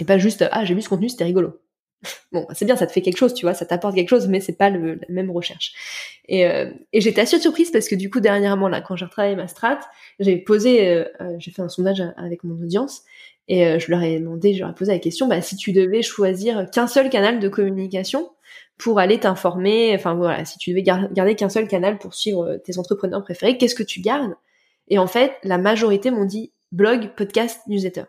Et 0.00 0.04
pas 0.04 0.18
juste 0.18 0.44
ah 0.50 0.64
j'ai 0.64 0.74
lu 0.74 0.82
ce 0.82 0.88
contenu 0.88 1.08
c'était 1.08 1.24
rigolo. 1.24 1.60
Bon, 2.32 2.46
c'est 2.52 2.64
bien, 2.64 2.76
ça 2.76 2.86
te 2.86 2.92
fait 2.92 3.02
quelque 3.02 3.16
chose, 3.16 3.34
tu 3.34 3.46
vois, 3.46 3.54
ça 3.54 3.66
t'apporte 3.66 3.94
quelque 3.94 4.08
chose, 4.08 4.28
mais 4.28 4.40
c'est 4.40 4.56
pas 4.56 4.70
le, 4.70 4.94
la 4.94 5.06
même 5.08 5.30
recherche. 5.30 5.72
Et, 6.28 6.46
euh, 6.46 6.70
et 6.92 7.00
j'étais 7.00 7.20
assez 7.20 7.38
surprise 7.38 7.70
parce 7.70 7.88
que 7.88 7.94
du 7.94 8.10
coup, 8.10 8.20
dernièrement, 8.20 8.68
là, 8.68 8.80
quand 8.80 8.96
j'ai 8.96 9.04
retravaillé 9.04 9.36
ma 9.36 9.48
strat, 9.48 9.80
j'ai 10.18 10.36
posé, 10.36 10.88
euh, 10.88 11.04
euh, 11.20 11.36
j'ai 11.38 11.50
fait 11.50 11.62
un 11.62 11.68
sondage 11.68 12.02
avec 12.16 12.44
mon 12.44 12.54
audience 12.54 13.02
et 13.46 13.78
je 13.78 13.90
leur 13.90 14.02
ai 14.02 14.18
demandé, 14.18 14.54
je 14.54 14.60
leur 14.60 14.70
ai 14.70 14.74
posé 14.74 14.92
la 14.92 14.98
question, 14.98 15.28
bah, 15.28 15.42
si 15.42 15.56
tu 15.56 15.72
devais 15.72 16.00
choisir 16.00 16.70
qu'un 16.70 16.86
seul 16.86 17.10
canal 17.10 17.40
de 17.40 17.48
communication 17.48 18.30
pour 18.78 18.98
aller 18.98 19.20
t'informer, 19.20 19.94
enfin 19.94 20.14
voilà, 20.14 20.46
si 20.46 20.56
tu 20.56 20.70
devais 20.70 20.82
garder 20.82 21.34
qu'un 21.34 21.50
seul 21.50 21.68
canal 21.68 21.98
pour 21.98 22.14
suivre 22.14 22.56
tes 22.64 22.78
entrepreneurs 22.78 23.22
préférés, 23.22 23.58
qu'est-ce 23.58 23.74
que 23.74 23.82
tu 23.82 24.00
gardes? 24.00 24.34
Et 24.88 24.98
en 24.98 25.06
fait, 25.06 25.32
la 25.42 25.58
majorité 25.58 26.10
m'ont 26.10 26.24
dit 26.24 26.52
blog, 26.74 27.14
podcast, 27.16 27.60
newsletter. 27.68 28.04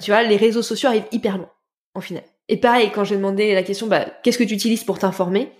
Tu 0.00 0.10
vois, 0.10 0.22
les 0.22 0.36
réseaux 0.36 0.62
sociaux 0.62 0.90
arrivent 0.90 1.08
hyper 1.12 1.38
loin 1.38 1.50
en 1.94 2.00
final. 2.00 2.22
Et 2.48 2.58
pareil, 2.58 2.90
quand 2.94 3.04
j'ai 3.04 3.16
demandé 3.16 3.54
la 3.54 3.62
question, 3.62 3.86
bah, 3.86 4.06
qu'est-ce 4.22 4.38
que 4.38 4.44
tu 4.44 4.54
utilises 4.54 4.84
pour 4.84 4.98
t'informer? 4.98 5.52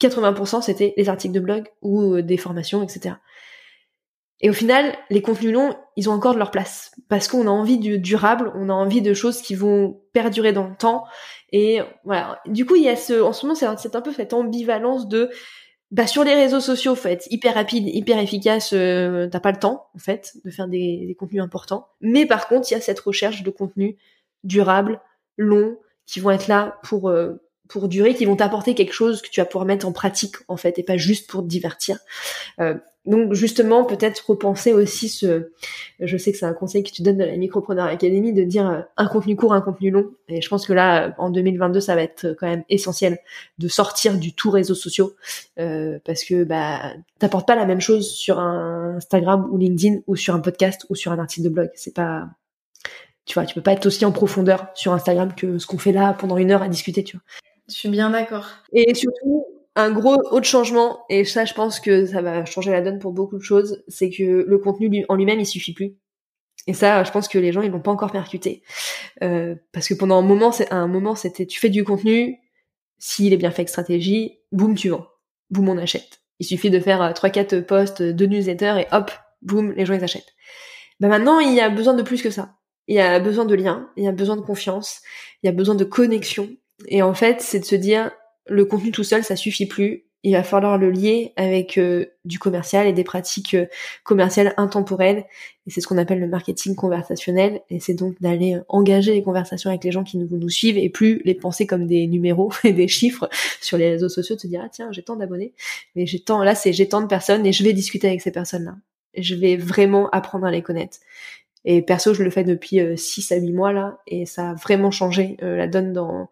80% 0.00 0.62
c'était 0.62 0.94
les 0.96 1.08
articles 1.08 1.34
de 1.34 1.40
blog 1.40 1.66
ou 1.82 2.14
euh, 2.14 2.22
des 2.22 2.36
formations, 2.36 2.82
etc. 2.82 3.16
Et 4.40 4.48
au 4.48 4.52
final, 4.52 4.94
les 5.10 5.22
contenus 5.22 5.52
longs, 5.52 5.74
ils 5.96 6.08
ont 6.08 6.12
encore 6.12 6.34
de 6.34 6.38
leur 6.38 6.52
place 6.52 6.92
parce 7.08 7.26
qu'on 7.26 7.48
a 7.48 7.50
envie 7.50 7.78
du 7.78 7.98
durable, 7.98 8.52
on 8.54 8.68
a 8.68 8.72
envie 8.72 9.02
de 9.02 9.12
choses 9.12 9.42
qui 9.42 9.56
vont 9.56 10.00
perdurer 10.12 10.52
dans 10.52 10.68
le 10.68 10.76
temps. 10.76 11.04
Et 11.50 11.80
voilà. 12.04 12.40
Du 12.46 12.64
coup, 12.64 12.76
il 12.76 12.84
y 12.84 12.88
a 12.88 12.94
ce, 12.94 13.20
en 13.20 13.32
ce 13.32 13.46
moment, 13.46 13.56
c'est 13.56 13.96
un 13.96 14.00
peu 14.00 14.12
cette 14.12 14.34
ambivalence 14.34 15.08
de, 15.08 15.30
bah 15.90 16.06
sur 16.06 16.22
les 16.22 16.34
réseaux 16.34 16.60
sociaux, 16.60 16.94
faut 16.94 17.08
être 17.08 17.26
hyper 17.30 17.54
rapide, 17.54 17.88
hyper 17.88 18.18
efficace. 18.18 18.72
Euh, 18.74 19.26
t'as 19.30 19.40
pas 19.40 19.52
le 19.52 19.58
temps, 19.58 19.88
en 19.94 19.98
fait, 19.98 20.34
de 20.44 20.50
faire 20.50 20.68
des, 20.68 21.16
contenus 21.18 21.42
importants. 21.42 21.88
Mais 22.00 22.26
par 22.26 22.46
contre, 22.46 22.70
il 22.70 22.74
y 22.74 22.76
a 22.76 22.80
cette 22.80 23.00
recherche 23.00 23.42
de 23.42 23.50
contenu 23.50 23.96
durable, 24.44 25.00
longs, 25.38 25.78
qui 26.04 26.20
vont 26.20 26.30
être 26.30 26.48
là 26.48 26.78
pour 26.82 27.08
euh, 27.08 27.40
pour 27.68 27.88
durer, 27.88 28.14
qui 28.14 28.24
vont 28.24 28.36
t'apporter 28.36 28.74
quelque 28.74 28.92
chose 28.92 29.22
que 29.22 29.28
tu 29.28 29.40
vas 29.40 29.46
pouvoir 29.46 29.66
mettre 29.66 29.86
en 29.86 29.92
pratique 29.92 30.36
en 30.48 30.56
fait, 30.56 30.78
et 30.78 30.82
pas 30.82 30.96
juste 30.96 31.30
pour 31.30 31.42
te 31.42 31.48
divertir. 31.48 31.98
Euh, 32.60 32.74
donc 33.08 33.32
justement, 33.32 33.84
peut-être 33.84 34.28
repenser 34.28 34.74
aussi 34.74 35.08
ce. 35.08 35.50
Je 35.98 36.16
sais 36.18 36.30
que 36.30 36.38
c'est 36.38 36.46
un 36.46 36.52
conseil 36.52 36.82
que 36.82 36.90
tu 36.90 37.02
donnes 37.02 37.16
de 37.16 37.24
la 37.24 37.36
Micropreneur 37.36 37.86
Academy 37.86 38.34
de 38.34 38.44
dire 38.44 38.68
euh, 38.68 38.80
un 38.98 39.06
contenu 39.06 39.34
court, 39.34 39.54
un 39.54 39.62
contenu 39.62 39.90
long. 39.90 40.10
Et 40.28 40.42
je 40.42 40.48
pense 40.48 40.66
que 40.66 40.74
là, 40.74 41.14
en 41.16 41.30
2022, 41.30 41.80
ça 41.80 41.94
va 41.94 42.02
être 42.02 42.36
quand 42.38 42.46
même 42.46 42.64
essentiel 42.68 43.18
de 43.58 43.66
sortir 43.66 44.18
du 44.18 44.34
tout 44.34 44.50
réseaux 44.50 44.74
sociaux 44.74 45.14
euh, 45.58 45.98
parce 46.04 46.22
que 46.22 46.44
bah 46.44 46.92
t'apportes 47.18 47.46
pas 47.46 47.56
la 47.56 47.64
même 47.64 47.80
chose 47.80 48.10
sur 48.14 48.38
un 48.38 48.96
Instagram 48.96 49.48
ou 49.50 49.56
LinkedIn 49.56 50.00
ou 50.06 50.14
sur 50.14 50.34
un 50.34 50.40
podcast 50.40 50.84
ou 50.90 50.94
sur 50.94 51.10
un 51.10 51.18
article 51.18 51.44
de 51.44 51.52
blog. 51.52 51.70
C'est 51.74 51.94
pas 51.94 52.28
tu 53.24 53.34
vois, 53.34 53.46
tu 53.46 53.54
peux 53.54 53.62
pas 53.62 53.72
être 53.72 53.86
aussi 53.86 54.04
en 54.04 54.12
profondeur 54.12 54.68
sur 54.74 54.92
Instagram 54.92 55.34
que 55.34 55.58
ce 55.58 55.66
qu'on 55.66 55.78
fait 55.78 55.92
là 55.92 56.14
pendant 56.14 56.36
une 56.36 56.50
heure 56.50 56.62
à 56.62 56.68
discuter, 56.68 57.04
tu 57.04 57.16
vois. 57.16 57.24
Je 57.68 57.74
suis 57.74 57.88
bien 57.90 58.10
d'accord. 58.10 58.46
Et 58.72 58.94
surtout, 58.94 59.46
un 59.76 59.90
gros 59.90 60.16
autre 60.30 60.46
changement, 60.46 61.04
et 61.08 61.24
ça, 61.24 61.44
je 61.44 61.54
pense 61.54 61.80
que 61.80 62.06
ça 62.06 62.20
va 62.22 62.44
changer 62.44 62.70
la 62.70 62.80
donne 62.80 62.98
pour 62.98 63.12
beaucoup 63.12 63.38
de 63.38 63.42
choses, 63.42 63.84
c'est 63.88 64.10
que 64.10 64.44
le 64.46 64.58
contenu 64.58 65.04
en 65.08 65.14
lui-même, 65.14 65.40
il 65.40 65.46
suffit 65.46 65.72
plus. 65.72 65.96
Et 66.66 66.74
ça, 66.74 67.02
je 67.04 67.10
pense 67.10 67.28
que 67.28 67.38
les 67.38 67.52
gens, 67.52 67.62
ils 67.62 67.70
l'ont 67.70 67.80
pas 67.80 67.90
encore 67.90 68.10
percuté. 68.10 68.62
Euh, 69.22 69.54
parce 69.72 69.88
que 69.88 69.94
pendant 69.94 70.18
un 70.18 70.22
moment, 70.22 70.52
c'est, 70.52 70.70
un 70.72 70.86
moment, 70.86 71.14
c'était, 71.14 71.46
tu 71.46 71.60
fais 71.60 71.70
du 71.70 71.84
contenu, 71.84 72.38
s'il 72.98 73.32
est 73.32 73.36
bien 73.36 73.50
fait 73.50 73.62
avec 73.62 73.68
stratégie, 73.68 74.38
boum, 74.52 74.74
tu 74.74 74.90
vends. 74.90 75.06
Boum, 75.50 75.68
on 75.68 75.78
achète. 75.78 76.20
Il 76.40 76.46
suffit 76.46 76.70
de 76.70 76.80
faire 76.80 77.00
3-4 77.12 77.54
euh, 77.54 77.62
posts, 77.62 78.02
de 78.02 78.26
newsletters, 78.26 78.80
et 78.80 78.86
hop, 78.92 79.10
boum, 79.42 79.72
les 79.72 79.86
gens, 79.86 79.94
ils 79.94 80.04
achètent. 80.04 80.34
Bah 81.00 81.08
maintenant, 81.08 81.38
il 81.38 81.54
y 81.54 81.60
a 81.60 81.70
besoin 81.70 81.94
de 81.94 82.02
plus 82.02 82.22
que 82.22 82.30
ça. 82.30 82.56
Il 82.86 82.96
y 82.96 83.00
a 83.00 83.20
besoin 83.20 83.44
de 83.44 83.54
liens, 83.54 83.90
il 83.96 84.04
y 84.04 84.08
a 84.08 84.12
besoin 84.12 84.36
de 84.36 84.40
confiance, 84.40 85.02
il 85.42 85.46
y 85.46 85.48
a 85.48 85.52
besoin 85.52 85.74
de 85.74 85.84
connexion. 85.84 86.50
Et 86.86 87.02
en 87.02 87.14
fait, 87.14 87.40
c'est 87.40 87.60
de 87.60 87.64
se 87.64 87.76
dire, 87.76 88.10
le 88.48 88.64
contenu 88.64 88.90
tout 88.90 89.04
seul, 89.04 89.24
ça 89.24 89.36
suffit 89.36 89.66
plus. 89.66 90.04
Il 90.24 90.32
va 90.32 90.42
falloir 90.42 90.78
le 90.78 90.90
lier 90.90 91.32
avec 91.36 91.78
euh, 91.78 92.06
du 92.24 92.40
commercial 92.40 92.88
et 92.88 92.92
des 92.92 93.04
pratiques 93.04 93.54
euh, 93.54 93.66
commerciales 94.02 94.52
intemporelles. 94.56 95.24
Et 95.66 95.70
c'est 95.70 95.80
ce 95.80 95.86
qu'on 95.86 95.96
appelle 95.96 96.18
le 96.18 96.26
marketing 96.26 96.74
conversationnel. 96.74 97.60
Et 97.70 97.78
c'est 97.78 97.94
donc 97.94 98.20
d'aller 98.20 98.56
euh, 98.56 98.64
engager 98.68 99.12
les 99.12 99.22
conversations 99.22 99.70
avec 99.70 99.84
les 99.84 99.92
gens 99.92 100.02
qui 100.02 100.18
nous, 100.18 100.50
suivent 100.50 100.76
et 100.76 100.88
plus 100.88 101.22
les 101.24 101.34
penser 101.34 101.68
comme 101.68 101.86
des 101.86 102.08
numéros 102.08 102.52
et 102.64 102.72
des 102.72 102.88
chiffres 102.88 103.28
sur 103.60 103.78
les 103.78 103.90
réseaux 103.90 104.08
sociaux, 104.08 104.34
de 104.34 104.40
se 104.40 104.48
dire, 104.48 104.60
ah 104.64 104.68
tiens, 104.68 104.90
j'ai 104.90 105.04
tant 105.04 105.14
d'abonnés. 105.14 105.52
Mais 105.94 106.04
j'ai 106.04 106.18
tant, 106.18 106.42
là, 106.42 106.56
c'est 106.56 106.72
j'ai 106.72 106.88
tant 106.88 107.00
de 107.00 107.06
personnes 107.06 107.46
et 107.46 107.52
je 107.52 107.62
vais 107.62 107.72
discuter 107.72 108.08
avec 108.08 108.20
ces 108.20 108.32
personnes-là. 108.32 108.74
Je 109.16 109.36
vais 109.36 109.56
vraiment 109.56 110.10
apprendre 110.10 110.46
à 110.46 110.50
les 110.50 110.62
connaître. 110.62 110.98
Et 111.64 111.80
perso, 111.82 112.12
je 112.12 112.24
le 112.24 112.30
fais 112.30 112.44
depuis 112.44 112.80
6 112.96 113.32
à 113.32 113.36
8 113.36 113.52
mois 113.52 113.72
là, 113.72 113.98
et 114.06 114.26
ça 114.26 114.50
a 114.50 114.54
vraiment 114.54 114.90
changé 114.90 115.36
la 115.40 115.66
donne 115.66 115.92
dans 115.92 116.28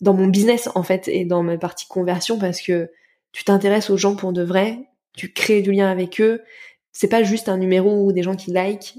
dans 0.00 0.14
mon 0.14 0.26
business 0.26 0.68
en 0.74 0.82
fait 0.82 1.08
et 1.08 1.24
dans 1.24 1.42
ma 1.42 1.56
partie 1.58 1.86
conversion 1.88 2.38
parce 2.38 2.60
que 2.60 2.90
tu 3.32 3.44
t'intéresses 3.44 3.90
aux 3.90 3.96
gens 3.96 4.16
pour 4.16 4.32
de 4.32 4.42
vrai, 4.42 4.78
tu 5.16 5.32
crées 5.32 5.62
du 5.62 5.72
lien 5.72 5.90
avec 5.90 6.20
eux. 6.20 6.42
C'est 6.92 7.08
pas 7.08 7.22
juste 7.24 7.48
un 7.48 7.58
numéro 7.58 8.04
ou 8.06 8.12
des 8.12 8.22
gens 8.22 8.36
qui 8.36 8.50
like 8.52 8.96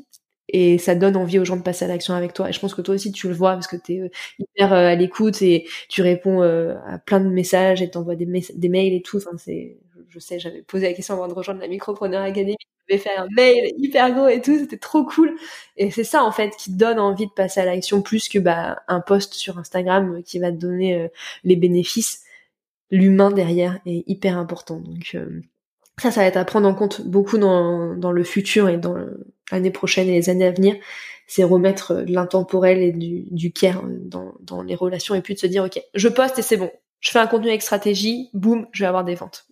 et 0.49 0.77
ça 0.77 0.95
donne 0.95 1.15
envie 1.17 1.39
aux 1.39 1.45
gens 1.45 1.57
de 1.57 1.61
passer 1.63 1.85
à 1.85 1.87
l'action 1.87 2.13
avec 2.13 2.33
toi. 2.33 2.49
Et 2.49 2.53
je 2.53 2.59
pense 2.59 2.75
que 2.75 2.81
toi 2.81 2.95
aussi 2.95 3.11
tu 3.11 3.27
le 3.27 3.33
vois 3.33 3.53
parce 3.53 3.67
que 3.67 3.77
tu 3.77 3.95
es 3.95 3.99
euh, 4.01 4.09
hyper 4.39 4.73
euh, 4.73 4.87
à 4.87 4.95
l'écoute 4.95 5.41
et 5.41 5.67
tu 5.89 6.01
réponds 6.01 6.41
euh, 6.43 6.75
à 6.87 6.99
plein 6.99 7.19
de 7.19 7.29
messages 7.29 7.81
et 7.81 7.89
t'envoies 7.89 8.15
des, 8.15 8.25
des 8.55 8.69
mails 8.69 8.93
et 8.93 9.01
tout. 9.01 9.17
Enfin, 9.17 9.37
c'est, 9.37 9.77
je 10.09 10.19
sais, 10.19 10.39
j'avais 10.39 10.61
posé 10.63 10.87
la 10.87 10.93
question 10.93 11.15
avant 11.15 11.27
de 11.27 11.33
rejoindre 11.33 11.61
la 11.61 11.67
Micropreneur 11.67 12.21
Academy. 12.23 12.55
J'avais 12.87 13.01
fait 13.01 13.15
un 13.15 13.27
mail 13.35 13.73
hyper 13.77 14.13
gros 14.13 14.27
et 14.27 14.41
tout, 14.41 14.57
c'était 14.59 14.77
trop 14.77 15.05
cool. 15.05 15.35
Et 15.77 15.91
c'est 15.91 16.03
ça 16.03 16.23
en 16.23 16.31
fait 16.31 16.55
qui 16.57 16.71
donne 16.71 16.99
envie 16.99 17.25
de 17.25 17.31
passer 17.31 17.59
à 17.59 17.65
l'action 17.65 18.01
plus 18.01 18.29
que 18.29 18.39
bah 18.39 18.81
un 18.87 19.01
post 19.01 19.33
sur 19.33 19.57
Instagram 19.57 20.21
qui 20.23 20.39
va 20.39 20.51
te 20.51 20.57
donner 20.57 21.09
les 21.43 21.55
bénéfices 21.55 22.25
l'humain 22.91 23.31
derrière 23.31 23.79
est 23.85 24.03
hyper 24.07 24.37
important. 24.37 24.79
Donc 24.79 25.11
euh, 25.15 25.41
ça, 25.97 26.11
ça 26.11 26.21
va 26.21 26.27
être 26.27 26.37
à 26.37 26.45
prendre 26.45 26.67
en 26.67 26.73
compte 26.73 27.01
beaucoup 27.01 27.37
dans, 27.37 27.95
dans 27.95 28.11
le 28.11 28.23
futur 28.23 28.69
et 28.69 28.77
dans 28.77 28.95
l'année 29.51 29.71
prochaine 29.71 30.07
et 30.09 30.13
les 30.13 30.29
années 30.29 30.45
à 30.45 30.51
venir. 30.51 30.75
C'est 31.27 31.43
remettre 31.43 32.03
de 32.03 32.13
l'intemporel 32.13 32.81
et 32.81 32.91
du, 32.91 33.23
du 33.31 33.51
care 33.51 33.81
dans, 33.83 34.33
dans 34.41 34.61
les 34.61 34.75
relations 34.75 35.15
et 35.15 35.21
puis 35.21 35.33
de 35.33 35.39
se 35.39 35.47
dire, 35.47 35.63
ok, 35.63 35.81
je 35.93 36.07
poste 36.07 36.37
et 36.39 36.43
c'est 36.43 36.57
bon. 36.57 36.71
Je 36.99 37.11
fais 37.11 37.19
un 37.19 37.27
contenu 37.27 37.49
avec 37.49 37.61
stratégie, 37.61 38.29
boum, 38.33 38.67
je 38.71 38.83
vais 38.83 38.87
avoir 38.87 39.03
des 39.03 39.15
ventes. 39.15 39.47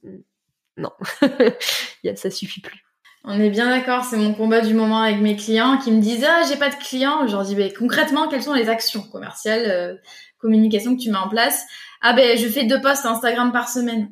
Non, 0.77 0.91
ça 2.15 2.31
suffit 2.31 2.61
plus. 2.61 2.83
On 3.25 3.39
est 3.39 3.49
bien 3.49 3.69
d'accord, 3.69 4.03
c'est 4.03 4.17
mon 4.17 4.33
combat 4.33 4.61
du 4.61 4.73
moment 4.73 5.01
avec 5.01 5.21
mes 5.21 5.37
clients 5.37 5.77
qui 5.77 5.91
me 5.91 6.01
disent 6.01 6.25
ah 6.27 6.43
j'ai 6.47 6.57
pas 6.57 6.69
de 6.69 6.75
clients, 6.75 7.25
je 7.25 7.31
leur 7.31 7.43
dis 7.43 7.55
mais 7.55 7.71
concrètement 7.71 8.27
quelles 8.27 8.43
sont 8.43 8.53
les 8.53 8.67
actions 8.69 9.01
commerciales, 9.01 9.63
euh, 9.65 9.95
communication 10.39 10.95
que 10.95 11.01
tu 11.01 11.09
mets 11.09 11.17
en 11.17 11.29
place? 11.29 11.65
Ah 12.01 12.13
ben 12.13 12.37
je 12.37 12.47
fais 12.47 12.65
deux 12.65 12.81
posts 12.81 13.05
Instagram 13.05 13.53
par 13.53 13.69
semaine. 13.69 14.11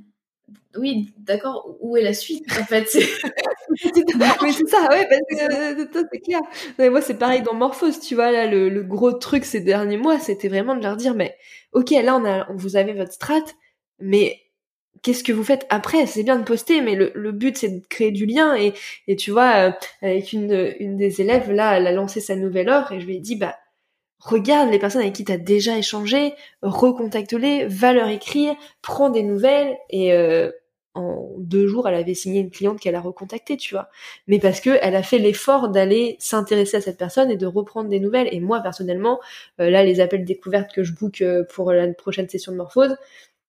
Oui, 0.77 1.13
d'accord. 1.17 1.75
Où 1.81 1.97
est 1.97 2.01
la 2.01 2.13
suite 2.13 2.45
en 2.59 2.63
fait? 2.63 2.87
Oui, 2.95 3.03
c'est 4.53 4.67
ça, 4.67 4.87
ouais, 4.89 5.07
parce 5.07 5.53
euh, 5.53 5.85
c'est 6.11 6.19
clair. 6.19 6.39
moi, 6.91 7.01
c'est 7.01 7.17
pareil 7.17 7.41
dans 7.41 7.53
Morphose, 7.53 7.99
tu 7.99 8.15
vois. 8.15 8.31
Là, 8.31 8.47
le, 8.47 8.81
gros 8.83 9.11
truc 9.11 9.45
ces 9.45 9.59
derniers 9.59 9.97
mois, 9.97 10.19
c'était 10.19 10.47
vraiment 10.47 10.75
de 10.75 10.81
leur 10.81 10.95
dire, 10.95 11.13
mais 11.13 11.35
ok, 11.73 11.91
là, 11.91 12.15
on 12.15 12.25
a, 12.25 12.47
vous 12.53 12.77
avez 12.77 12.93
votre 12.93 13.11
strat, 13.11 13.43
mais 13.99 14.39
qu'est-ce 15.01 15.23
que 15.23 15.31
vous 15.31 15.43
faites 15.43 15.65
après? 15.69 16.05
C'est 16.05 16.23
bien 16.23 16.37
de 16.37 16.43
poster, 16.43 16.81
mais 16.81 16.95
le, 16.95 17.11
le 17.15 17.31
but 17.31 17.57
c'est 17.57 17.69
de 17.69 17.85
créer 17.87 18.11
du 18.11 18.25
lien. 18.25 18.55
Et, 18.55 18.73
et 19.07 19.15
tu 19.15 19.31
vois, 19.31 19.69
euh, 19.69 19.71
avec 20.01 20.33
une, 20.33 20.73
une 20.79 20.97
des 20.97 21.21
élèves 21.21 21.51
là, 21.51 21.77
elle 21.77 21.87
a 21.87 21.91
lancé 21.91 22.21
sa 22.21 22.35
nouvelle 22.35 22.69
offre 22.69 22.91
et 22.93 22.99
je 22.99 23.05
lui 23.05 23.17
ai 23.17 23.19
dit, 23.19 23.35
bah 23.35 23.55
regarde 24.19 24.69
les 24.69 24.79
personnes 24.79 25.01
avec 25.01 25.13
qui 25.13 25.25
tu 25.25 25.31
as 25.31 25.37
déjà 25.37 25.77
échangé, 25.77 26.33
recontacte-les, 26.61 27.65
va 27.65 27.93
leur 27.93 28.07
écrire, 28.09 28.53
prends 28.83 29.09
des 29.09 29.23
nouvelles 29.23 29.75
et 29.89 30.13
euh, 30.13 30.51
en 30.93 31.29
deux 31.37 31.67
jours, 31.67 31.87
elle 31.87 31.95
avait 31.95 32.13
signé 32.13 32.41
une 32.41 32.51
cliente 32.51 32.79
qu'elle 32.79 32.95
a 32.95 33.01
recontactée, 33.01 33.55
tu 33.55 33.73
vois. 33.73 33.89
Mais 34.27 34.39
parce 34.39 34.59
que 34.59 34.77
elle 34.81 34.95
a 34.95 35.03
fait 35.03 35.19
l'effort 35.19 35.69
d'aller 35.69 36.17
s'intéresser 36.19 36.77
à 36.77 36.81
cette 36.81 36.97
personne 36.97 37.31
et 37.31 37.37
de 37.37 37.45
reprendre 37.45 37.89
des 37.89 37.99
nouvelles. 37.99 38.27
Et 38.31 38.41
moi, 38.41 38.59
personnellement, 38.59 39.19
euh, 39.59 39.69
là, 39.69 39.83
les 39.83 40.01
appels 40.01 40.25
découvertes 40.25 40.73
que 40.73 40.83
je 40.83 40.93
book 40.93 41.21
euh, 41.21 41.43
pour 41.49 41.71
la 41.71 41.87
prochaine 41.93 42.27
session 42.27 42.51
de 42.51 42.57
morphose, 42.57 42.97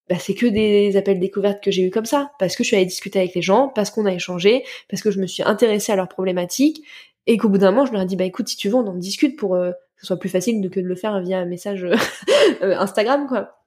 bah, 0.09 0.17
c'est 0.19 0.35
que 0.35 0.47
des 0.47 0.97
appels 0.97 1.21
découvertes 1.21 1.63
que 1.63 1.71
j'ai 1.71 1.83
eu 1.83 1.91
comme 1.91 2.07
ça, 2.07 2.33
parce 2.39 2.57
que 2.57 2.65
je 2.65 2.69
suis 2.69 2.77
allée 2.77 2.87
discuter 2.87 3.19
avec 3.19 3.35
les 3.35 3.43
gens, 3.43 3.69
parce 3.69 3.91
qu'on 3.91 4.07
a 4.07 4.13
échangé, 4.13 4.65
parce 4.89 5.03
que 5.03 5.11
je 5.11 5.21
me 5.21 5.27
suis 5.27 5.43
intéressée 5.43 5.93
à 5.93 5.97
leurs 5.97 6.09
problématiques, 6.09 6.83
et 7.27 7.37
qu'au 7.37 7.49
bout 7.49 7.59
d'un 7.59 7.71
moment, 7.71 7.87
je 7.87 7.93
leur 7.93 8.03
ai 8.03 8.07
dit, 8.07 8.17
bah 8.17 8.25
écoute, 8.25 8.49
si 8.49 8.57
tu 8.57 8.69
veux, 8.69 8.75
on 8.75 8.87
en 8.87 8.95
discute 8.95 9.39
pour 9.39 9.57
ce 10.03 10.09
soit 10.09 10.19
plus 10.19 10.29
facile 10.29 10.69
que 10.69 10.81
de 10.81 10.87
le 10.87 10.97
faire 10.97 11.21
via 11.21 11.39
un 11.39 11.45
message 11.45 11.85
euh, 12.63 12.77
Instagram, 12.77 13.27
quoi. 13.29 13.62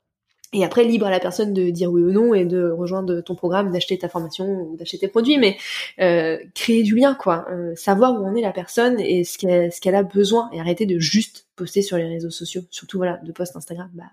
Et 0.55 0.63
après, 0.63 0.85
libre 0.85 1.05
à 1.05 1.11
la 1.11 1.19
personne 1.19 1.53
de 1.53 1.69
dire 1.69 1.91
oui 1.91 2.01
ou 2.01 2.11
non 2.11 2.33
et 2.33 2.45
de 2.45 2.69
rejoindre 2.69 3.19
ton 3.19 3.35
programme, 3.35 3.71
d'acheter 3.71 3.97
ta 3.97 4.07
formation 4.07 4.45
ou 4.45 4.77
d'acheter 4.77 4.97
tes 4.97 5.09
produits, 5.09 5.37
mais 5.37 5.57
euh, 5.99 6.37
créer 6.53 6.81
du 6.81 6.95
lien, 6.95 7.13
quoi. 7.13 7.45
Euh, 7.51 7.75
savoir 7.75 8.13
où 8.13 8.25
en 8.25 8.33
est 8.35 8.41
la 8.41 8.53
personne 8.53 8.97
et 9.01 9.25
ce 9.25 9.37
qu'elle, 9.37 9.73
ce 9.73 9.81
qu'elle 9.81 9.95
a 9.95 10.03
besoin 10.03 10.49
et 10.53 10.61
arrêter 10.61 10.85
de 10.85 10.97
juste 10.97 11.47
poster 11.57 11.81
sur 11.81 11.97
les 11.97 12.07
réseaux 12.07 12.29
sociaux. 12.29 12.61
Surtout, 12.71 12.97
voilà, 12.97 13.17
de 13.17 13.33
post 13.33 13.57
Instagram. 13.57 13.89
Bah, 13.93 14.05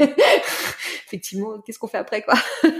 effectivement, 1.06 1.60
qu'est-ce 1.64 1.78
qu'on 1.78 1.86
fait 1.86 1.98
après, 1.98 2.22
quoi? 2.22 2.34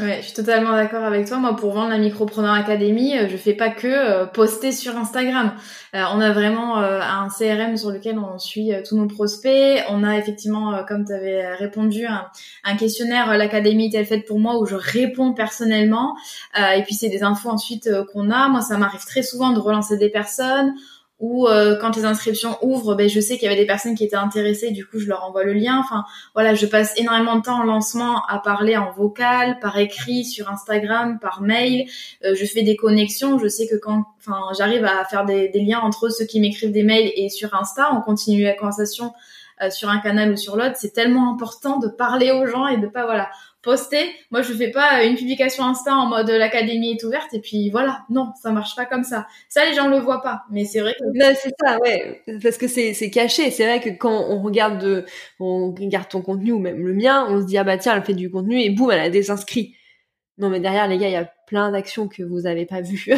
Ouais, 0.00 0.18
je 0.22 0.24
suis 0.24 0.34
totalement 0.34 0.72
d'accord 0.72 1.04
avec 1.04 1.28
toi. 1.28 1.36
Moi, 1.38 1.54
pour 1.54 1.72
vendre 1.72 1.90
la 1.90 1.98
Micropreneur 1.98 2.52
Academy, 2.52 3.16
euh, 3.16 3.28
je 3.28 3.36
fais 3.36 3.54
pas 3.54 3.68
que 3.68 3.86
euh, 3.86 4.26
poster 4.26 4.72
sur 4.72 4.96
Instagram. 4.96 5.52
Euh, 5.94 6.02
on 6.12 6.20
a 6.20 6.32
vraiment 6.32 6.78
un 6.78 7.28
CRM 7.28 7.76
sur 7.76 7.92
lequel 7.92 8.18
on 8.18 8.36
suit 8.36 8.72
tous 8.88 8.96
nos 8.96 9.06
prospects. 9.06 9.84
On 9.88 10.02
a 10.02 10.18
effectivement, 10.18 10.84
comme 10.88 11.04
tu 11.04 11.12
avais 11.12 11.54
répondu, 11.54 12.06
un, 12.06 12.76
questionnaire 12.76 13.38
l'Académie 13.38 13.86
est-elle 13.86 14.06
faite 14.06 14.26
pour 14.26 14.40
moi 14.40 14.58
où 14.58 14.66
je 14.66 14.74
réponds 14.74 15.32
personnellement. 15.32 16.16
et 16.56 16.82
puis 16.82 16.94
c'est 16.94 17.08
des 17.08 17.22
infos 17.22 17.50
ensuite 17.50 17.88
qu'on 18.12 18.32
a. 18.32 18.48
Moi, 18.48 18.62
ça 18.62 18.76
m'arrive 18.76 19.04
très 19.04 19.22
souvent 19.22 19.52
de 19.52 19.60
relancer 19.60 19.96
des 19.96 20.08
personnes 20.08 20.74
ou 21.20 21.46
euh, 21.46 21.76
quand 21.80 21.96
les 21.96 22.04
inscriptions 22.04 22.58
ouvrent, 22.62 22.96
ben, 22.96 23.08
je 23.08 23.20
sais 23.20 23.34
qu'il 23.38 23.44
y 23.44 23.46
avait 23.46 23.60
des 23.60 23.66
personnes 23.66 23.94
qui 23.94 24.04
étaient 24.04 24.16
intéressées, 24.16 24.72
du 24.72 24.84
coup 24.84 24.98
je 24.98 25.06
leur 25.06 25.24
envoie 25.24 25.44
le 25.44 25.52
lien. 25.52 25.78
Enfin 25.78 26.04
voilà, 26.34 26.54
je 26.54 26.66
passe 26.66 26.92
énormément 26.98 27.36
de 27.36 27.42
temps 27.42 27.60
en 27.60 27.62
lancement 27.62 28.26
à 28.26 28.38
parler 28.40 28.76
en 28.76 28.90
vocal, 28.90 29.58
par 29.60 29.78
écrit, 29.78 30.24
sur 30.24 30.50
Instagram, 30.50 31.18
par 31.20 31.40
mail. 31.40 31.88
Euh, 32.24 32.34
je 32.34 32.44
fais 32.44 32.62
des 32.62 32.76
connexions. 32.76 33.38
Je 33.38 33.46
sais 33.46 33.68
que 33.68 33.76
quand, 33.76 34.04
enfin, 34.18 34.40
j'arrive 34.58 34.84
à 34.84 35.04
faire 35.04 35.24
des, 35.24 35.50
liens 35.54 35.80
entre 35.80 36.08
ceux 36.10 36.24
qui 36.24 36.40
m'écrivent 36.40 36.72
des 36.72 36.82
mails 36.82 37.12
et 37.14 37.28
sur 37.28 37.54
Insta, 37.54 37.90
on 37.94 38.00
continue 38.00 38.42
la 38.42 38.54
conversation 38.54 39.12
euh, 39.62 39.70
sur 39.70 39.88
un 39.88 39.98
canal 39.98 40.32
ou 40.32 40.36
sur 40.36 40.56
l'autre. 40.56 40.74
C'est 40.76 40.92
tellement 40.92 41.32
important 41.32 41.78
de 41.78 41.86
parler 41.86 42.32
aux 42.32 42.46
gens 42.46 42.66
et 42.66 42.76
de 42.76 42.88
pas 42.88 43.04
voilà 43.04 43.30
poster. 43.64 44.12
Moi, 44.30 44.42
je 44.42 44.52
fais 44.52 44.70
pas 44.70 45.02
une 45.04 45.16
publication 45.16 45.64
Insta 45.64 45.94
en 45.94 46.06
mode 46.06 46.28
l'académie 46.30 46.92
est 46.92 47.04
ouverte 47.04 47.32
et 47.32 47.40
puis 47.40 47.70
voilà. 47.70 48.02
Non, 48.10 48.32
ça 48.40 48.52
marche 48.52 48.76
pas 48.76 48.84
comme 48.84 49.04
ça. 49.04 49.26
Ça, 49.48 49.64
les 49.64 49.74
gens 49.74 49.88
le 49.88 49.98
voient 49.98 50.22
pas. 50.22 50.42
Mais 50.50 50.64
c'est 50.64 50.80
vrai 50.80 50.94
que. 50.98 51.04
Non, 51.04 51.34
c'est 51.34 51.52
ça, 51.60 51.78
ouais. 51.80 52.22
Parce 52.42 52.58
que 52.58 52.68
c'est, 52.68 52.94
c'est 52.94 53.10
caché. 53.10 53.50
C'est 53.50 53.64
vrai 53.64 53.80
que 53.80 53.90
quand 53.90 54.26
on 54.28 54.42
regarde 54.42 54.78
de, 54.78 55.04
on 55.40 55.72
regarde 55.72 56.08
ton 56.08 56.22
contenu 56.22 56.52
ou 56.52 56.58
même 56.58 56.86
le 56.86 56.92
mien, 56.92 57.26
on 57.28 57.40
se 57.40 57.46
dit, 57.46 57.58
ah 57.58 57.64
bah 57.64 57.78
tiens, 57.78 57.96
elle 57.96 58.04
fait 58.04 58.14
du 58.14 58.30
contenu 58.30 58.60
et 58.60 58.70
boum, 58.70 58.90
elle 58.90 59.00
a 59.00 59.10
des 59.10 59.30
inscrits. 59.30 59.74
Non, 60.36 60.50
mais 60.50 60.60
derrière, 60.60 60.88
les 60.88 60.98
gars, 60.98 61.08
il 61.08 61.12
y 61.12 61.16
a 61.16 61.30
plein 61.46 61.70
d'actions 61.70 62.08
que 62.08 62.22
vous 62.22 62.46
avez 62.46 62.66
pas 62.66 62.80
vues. 62.80 63.06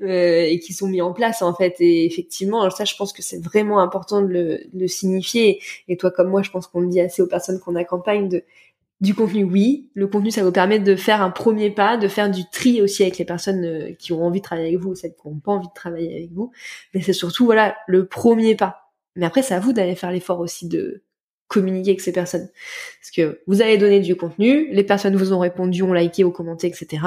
euh, 0.00 0.42
et 0.42 0.58
qui 0.58 0.72
sont 0.72 0.88
mis 0.88 1.00
en 1.00 1.12
place 1.12 1.42
en 1.42 1.54
fait 1.54 1.76
et 1.80 2.04
effectivement 2.06 2.68
ça 2.70 2.84
je 2.84 2.94
pense 2.96 3.12
que 3.12 3.22
c'est 3.22 3.42
vraiment 3.42 3.80
important 3.80 4.22
de 4.22 4.26
le, 4.26 4.60
de 4.72 4.80
le 4.80 4.88
signifier 4.88 5.60
et 5.88 5.96
toi 5.96 6.10
comme 6.10 6.28
moi 6.28 6.42
je 6.42 6.50
pense 6.50 6.66
qu'on 6.66 6.80
le 6.80 6.88
dit 6.88 7.00
assez 7.00 7.22
aux 7.22 7.26
personnes 7.26 7.60
qu'on 7.60 7.76
accompagne 7.76 8.28
de 8.28 8.44
du 9.04 9.14
contenu, 9.14 9.44
oui. 9.44 9.88
Le 9.94 10.08
contenu, 10.08 10.32
ça 10.32 10.42
vous 10.42 10.50
permet 10.50 10.80
de 10.80 10.96
faire 10.96 11.22
un 11.22 11.30
premier 11.30 11.70
pas, 11.70 11.96
de 11.96 12.08
faire 12.08 12.30
du 12.30 12.42
tri 12.50 12.82
aussi 12.82 13.02
avec 13.02 13.18
les 13.18 13.24
personnes 13.24 13.64
euh, 13.64 13.92
qui 13.92 14.12
ont 14.12 14.24
envie 14.24 14.40
de 14.40 14.44
travailler 14.44 14.68
avec 14.68 14.80
vous, 14.80 14.94
celles 14.96 15.14
qui 15.14 15.28
n'ont 15.28 15.38
pas 15.38 15.52
envie 15.52 15.68
de 15.68 15.72
travailler 15.74 16.12
avec 16.16 16.32
vous. 16.32 16.50
Mais 16.92 17.00
c'est 17.00 17.12
surtout, 17.12 17.44
voilà, 17.44 17.76
le 17.86 18.06
premier 18.06 18.56
pas. 18.56 18.90
Mais 19.14 19.26
après, 19.26 19.42
c'est 19.42 19.54
à 19.54 19.60
vous 19.60 19.72
d'aller 19.72 19.94
faire 19.94 20.10
l'effort 20.10 20.40
aussi 20.40 20.66
de 20.66 21.02
communiquer 21.46 21.90
avec 21.90 22.00
ces 22.00 22.12
personnes. 22.12 22.48
Parce 23.00 23.10
que 23.14 23.40
vous 23.46 23.62
avez 23.62 23.78
donné 23.78 24.00
du 24.00 24.16
contenu, 24.16 24.68
les 24.72 24.82
personnes 24.82 25.14
vous 25.14 25.32
ont 25.32 25.38
répondu, 25.38 25.82
ont 25.82 25.92
liké, 25.92 26.24
ont 26.24 26.32
commenté, 26.32 26.66
etc. 26.66 27.02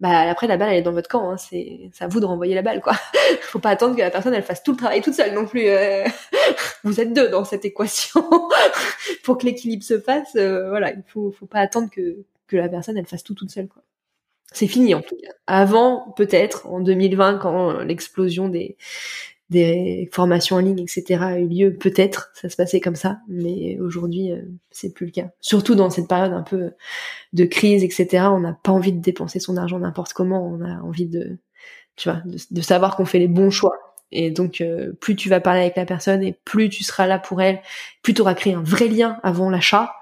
bah 0.00 0.30
après 0.30 0.46
la 0.46 0.56
balle 0.56 0.70
elle 0.70 0.78
est 0.78 0.82
dans 0.82 0.92
votre 0.92 1.08
camp, 1.08 1.30
hein, 1.30 1.36
c'est 1.36 1.90
à 2.00 2.08
vous 2.08 2.20
de 2.20 2.24
renvoyer 2.24 2.54
la 2.54 2.62
balle 2.62 2.80
quoi. 2.80 2.94
Faut 3.42 3.58
pas 3.58 3.70
attendre 3.70 3.94
que 3.94 4.00
la 4.00 4.10
personne 4.10 4.34
elle 4.34 4.42
fasse 4.42 4.62
tout 4.62 4.72
le 4.72 4.78
travail 4.78 5.02
toute 5.02 5.14
seule 5.14 5.34
non 5.34 5.46
plus. 5.46 5.66
Euh. 5.66 6.04
vous 6.84 7.00
êtes 7.00 7.12
deux 7.12 7.28
dans 7.28 7.44
cette 7.44 7.64
équation 7.66 8.22
pour 9.24 9.36
que 9.38 9.46
l'équilibre 9.46 9.84
se 9.84 10.00
fasse. 10.00 10.34
Euh, 10.36 10.70
voilà, 10.70 10.92
il 10.92 11.02
faut 11.06 11.32
faut 11.32 11.46
pas 11.46 11.60
attendre 11.60 11.90
que 11.90 12.24
que 12.46 12.56
la 12.56 12.68
personne 12.68 12.96
elle 12.96 13.06
fasse 13.06 13.22
tout 13.22 13.34
toute 13.34 13.50
seule 13.50 13.68
quoi. 13.68 13.82
C'est 14.52 14.66
fini 14.66 14.94
en 14.94 15.02
tout 15.02 15.16
cas. 15.16 15.32
Avant 15.46 16.12
peut-être 16.16 16.66
en 16.66 16.80
2020 16.80 17.38
quand 17.38 17.80
l'explosion 17.80 18.48
des 18.48 18.76
des 19.50 20.08
formations 20.12 20.56
en 20.56 20.60
ligne, 20.60 20.78
etc. 20.78 21.22
a 21.22 21.38
eu 21.38 21.48
lieu, 21.48 21.74
peut-être, 21.74 22.30
ça 22.34 22.48
se 22.48 22.56
passait 22.56 22.80
comme 22.80 22.94
ça, 22.94 23.18
mais 23.28 23.78
aujourd'hui, 23.80 24.30
euh, 24.30 24.42
c'est 24.70 24.94
plus 24.94 25.06
le 25.06 25.12
cas. 25.12 25.30
Surtout 25.40 25.74
dans 25.74 25.90
cette 25.90 26.08
période 26.08 26.32
un 26.32 26.42
peu 26.42 26.70
de 27.32 27.44
crise, 27.44 27.82
etc. 27.82 28.26
On 28.30 28.40
n'a 28.40 28.52
pas 28.52 28.70
envie 28.70 28.92
de 28.92 29.00
dépenser 29.00 29.40
son 29.40 29.56
argent 29.56 29.80
n'importe 29.80 30.12
comment. 30.12 30.46
On 30.46 30.64
a 30.64 30.80
envie 30.82 31.06
de, 31.06 31.38
tu 31.96 32.08
vois, 32.08 32.22
de, 32.24 32.60
savoir 32.62 32.96
qu'on 32.96 33.04
fait 33.04 33.18
les 33.18 33.28
bons 33.28 33.50
choix. 33.50 33.76
Et 34.12 34.30
donc, 34.30 34.60
euh, 34.60 34.92
plus 35.00 35.16
tu 35.16 35.28
vas 35.28 35.40
parler 35.40 35.60
avec 35.60 35.76
la 35.76 35.86
personne 35.86 36.22
et 36.22 36.38
plus 36.44 36.68
tu 36.68 36.84
seras 36.84 37.06
là 37.06 37.18
pour 37.18 37.42
elle, 37.42 37.60
plus 38.02 38.14
tu 38.14 38.22
auras 38.22 38.34
créé 38.34 38.54
un 38.54 38.62
vrai 38.62 38.88
lien 38.88 39.18
avant 39.22 39.50
l'achat, 39.50 39.92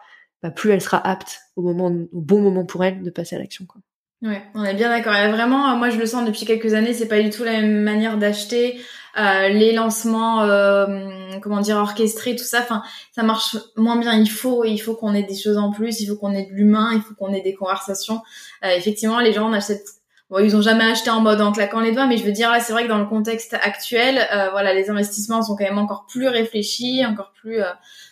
bah, 0.43 0.51
plus 0.51 0.71
elle 0.71 0.81
sera 0.83 0.99
apte 1.07 1.41
au 1.57 1.63
moment, 1.63 1.87
au 1.87 2.21
bon 2.21 2.41
moment 2.43 2.65
pour 2.67 2.85
elle 2.85 3.03
de 3.03 3.11
passer 3.11 3.37
à 3.37 3.39
l'action. 3.39 3.65
Quoi. 3.67 3.81
Ouais, 4.21 4.43
on 4.55 4.65
est 4.65 4.75
bien 4.75 4.89
d'accord. 4.89 5.15
Et 5.15 5.31
vraiment, 5.31 5.77
moi, 5.77 5.91
je 5.91 5.99
le 5.99 6.07
sens 6.07 6.27
depuis 6.27 6.45
quelques 6.45 6.75
années, 6.75 6.93
c'est 6.93 7.07
pas 7.07 7.21
du 7.21 7.31
tout 7.31 7.45
la 7.45 7.53
même 7.53 7.83
manière 7.83 8.19
d'acheter. 8.19 8.81
Euh, 9.17 9.49
les 9.49 9.73
lancements, 9.73 10.43
euh, 10.43 11.39
comment 11.41 11.61
dire, 11.61 11.77
orchestrés, 11.77 12.35
tout 12.35 12.45
ça. 12.45 12.61
Enfin, 12.61 12.83
ça 13.15 13.23
marche 13.23 13.57
moins 13.77 13.97
bien. 13.97 14.15
Il 14.15 14.29
faut, 14.31 14.65
il 14.65 14.79
faut 14.79 14.95
qu'on 14.95 15.15
ait 15.15 15.23
des 15.23 15.37
choses 15.37 15.57
en 15.57 15.71
plus. 15.71 16.01
Il 16.01 16.07
faut 16.07 16.17
qu'on 16.17 16.33
ait 16.33 16.47
de 16.47 16.53
l'humain. 16.53 16.91
Il 16.95 17.01
faut 17.01 17.15
qu'on 17.15 17.33
ait 17.33 17.41
des 17.41 17.55
conversations. 17.55 18.21
Euh, 18.65 18.71
effectivement, 18.77 19.21
les 19.21 19.33
gens 19.33 19.53
achètent. 19.53 19.87
Bon, 20.31 20.41
ils 20.41 20.55
ont 20.57 20.61
jamais 20.61 20.85
acheté 20.85 21.11
en 21.11 21.21
mode 21.21 21.41
en 21.41 21.53
claquant 21.53 21.81
les 21.81 21.93
doigts, 21.93 22.07
mais 22.07 22.19
je 22.19 22.25
veux 22.25 22.33
dire, 22.33 22.53
c'est 22.61 22.75
vrai 22.75 22.83
que 22.83 22.89
dans 22.89 22.99
le 22.99 23.07
contexte 23.07 23.55
actuel, 23.55 24.29
voilà, 24.53 24.75
les 24.75 24.91
investissements 24.91 25.41
sont 25.41 25.57
quand 25.57 25.65
même 25.65 25.79
encore 25.79 26.05
plus 26.07 26.29
réfléchis, 26.29 27.03
encore 27.07 27.33
plus. 27.33 27.63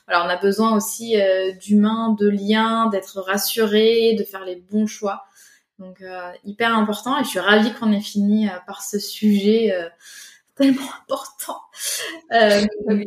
voilà, 0.06 0.24
on 0.24 0.28
a 0.30 0.36
besoin 0.36 0.74
aussi 0.74 1.14
d'humain, 1.60 2.16
de 2.18 2.26
liens, 2.26 2.86
d'être 2.86 3.20
rassuré, 3.20 4.16
de 4.18 4.24
faire 4.24 4.46
les 4.46 4.56
bons 4.56 4.86
choix. 4.86 5.25
Donc 5.78 6.02
hyper 6.44 6.76
important. 6.76 7.18
Et 7.18 7.24
je 7.24 7.28
suis 7.28 7.38
ravie 7.38 7.72
qu'on 7.74 7.92
ait 7.92 8.00
fini 8.00 8.48
par 8.66 8.82
ce 8.82 8.98
sujet 8.98 9.72
tellement 10.56 10.88
important. 11.02 11.60
Euh, 12.32 12.62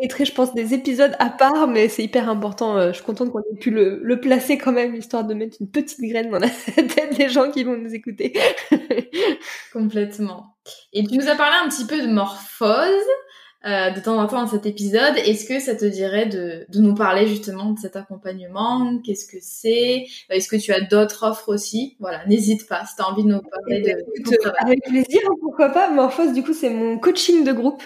mériterait, 0.00 0.24
je 0.24 0.32
pense, 0.32 0.54
des 0.54 0.72
épisodes 0.72 1.14
à 1.18 1.28
part, 1.28 1.68
mais 1.68 1.88
c'est 1.88 2.02
hyper 2.02 2.28
important. 2.28 2.76
Euh, 2.76 2.88
je 2.88 2.96
suis 2.96 3.04
contente 3.04 3.30
qu'on 3.30 3.40
ait 3.40 3.58
pu 3.60 3.70
le, 3.70 4.00
le, 4.02 4.20
placer 4.20 4.56
quand 4.56 4.72
même, 4.72 4.94
histoire 4.94 5.24
de 5.24 5.34
mettre 5.34 5.58
une 5.60 5.68
petite 5.68 6.00
graine 6.00 6.30
dans 6.30 6.38
la 6.38 6.48
tête 6.74 7.16
des 7.16 7.28
gens 7.28 7.50
qui 7.50 7.64
vont 7.64 7.76
nous 7.76 7.94
écouter. 7.94 8.32
Complètement. 9.72 10.56
Et 10.92 11.04
tu 11.06 11.16
nous 11.16 11.28
as 11.28 11.36
parlé 11.36 11.56
un 11.62 11.68
petit 11.68 11.86
peu 11.86 12.00
de 12.00 12.06
morphose. 12.06 13.06
Euh, 13.66 13.90
de 13.90 14.00
temps 14.00 14.16
en 14.16 14.26
temps 14.26 14.40
dans 14.40 14.46
cet 14.46 14.64
épisode. 14.64 15.18
Est-ce 15.18 15.44
que 15.44 15.60
ça 15.60 15.74
te 15.74 15.84
dirait 15.84 16.24
de, 16.24 16.64
de 16.70 16.80
nous 16.80 16.94
parler 16.94 17.26
justement 17.26 17.72
de 17.72 17.78
cet 17.78 17.94
accompagnement? 17.94 18.98
Qu'est-ce 19.04 19.26
que 19.26 19.36
c'est? 19.42 20.06
Est-ce 20.30 20.48
que 20.48 20.56
tu 20.56 20.72
as 20.72 20.80
d'autres 20.80 21.24
offres 21.24 21.50
aussi? 21.50 21.94
Voilà, 22.00 22.24
n'hésite 22.26 22.66
pas. 22.66 22.86
Si 22.86 22.96
tu 22.96 23.02
as 23.02 23.08
envie 23.10 23.22
de 23.22 23.28
nous 23.28 23.42
parler 23.42 23.82
de, 23.82 24.30
de 24.30 24.52
Avec 24.60 24.82
plaisir, 24.84 25.20
hein, 25.26 25.34
pourquoi 25.42 25.68
pas. 25.68 25.90
Morphose, 25.90 26.32
du 26.32 26.42
coup, 26.42 26.54
c'est 26.54 26.70
mon 26.70 26.98
coaching 26.98 27.44
de 27.44 27.52
groupe 27.52 27.82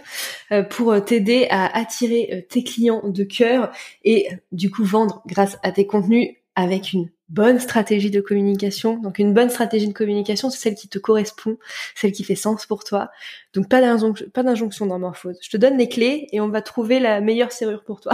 euh, 0.53 0.63
pour 0.63 0.93
euh, 0.93 1.01
t'aider 1.01 1.49
à 1.51 1.77
attirer 1.77 2.47
tes 2.49 2.63
clients 2.63 3.09
de 3.09 3.25
cœur 3.25 3.73
et 4.05 4.29
du 4.53 4.71
coup 4.71 4.85
vendre 4.85 5.23
grâce 5.27 5.59
à 5.65 5.73
tes 5.73 5.89
contenus 5.89 6.37
avec 6.55 6.93
une 6.93 7.11
bonne 7.29 7.59
stratégie 7.59 8.11
de 8.11 8.21
communication. 8.21 8.99
Donc 8.99 9.19
une 9.19 9.33
bonne 9.33 9.51
stratégie 9.51 9.89
de 9.89 9.93
communication, 9.93 10.51
c'est 10.51 10.59
celle 10.59 10.75
qui 10.75 10.89
te 10.89 10.99
correspond, 10.99 11.57
celle 11.95 12.13
qui 12.13 12.25
fait 12.25 12.35
sens 12.35 12.67
pour 12.67 12.85
toi. 12.85 13.11
Donc 13.55 13.69
pas 13.69 13.81
d'injonction 13.81 14.87
dans 14.87 14.99
Morphose. 14.99 15.39
Je 15.41 15.51
te 15.51 15.57
donne 15.57 15.79
les 15.79 15.89
clés 15.89 16.29
et 16.33 16.41
on 16.41 16.49
va 16.49 16.61
trouver 16.61 17.01
la 17.01 17.21
meilleure 17.21 17.53
serrure 17.53 17.85
pour 17.85 18.01
toi. 18.01 18.13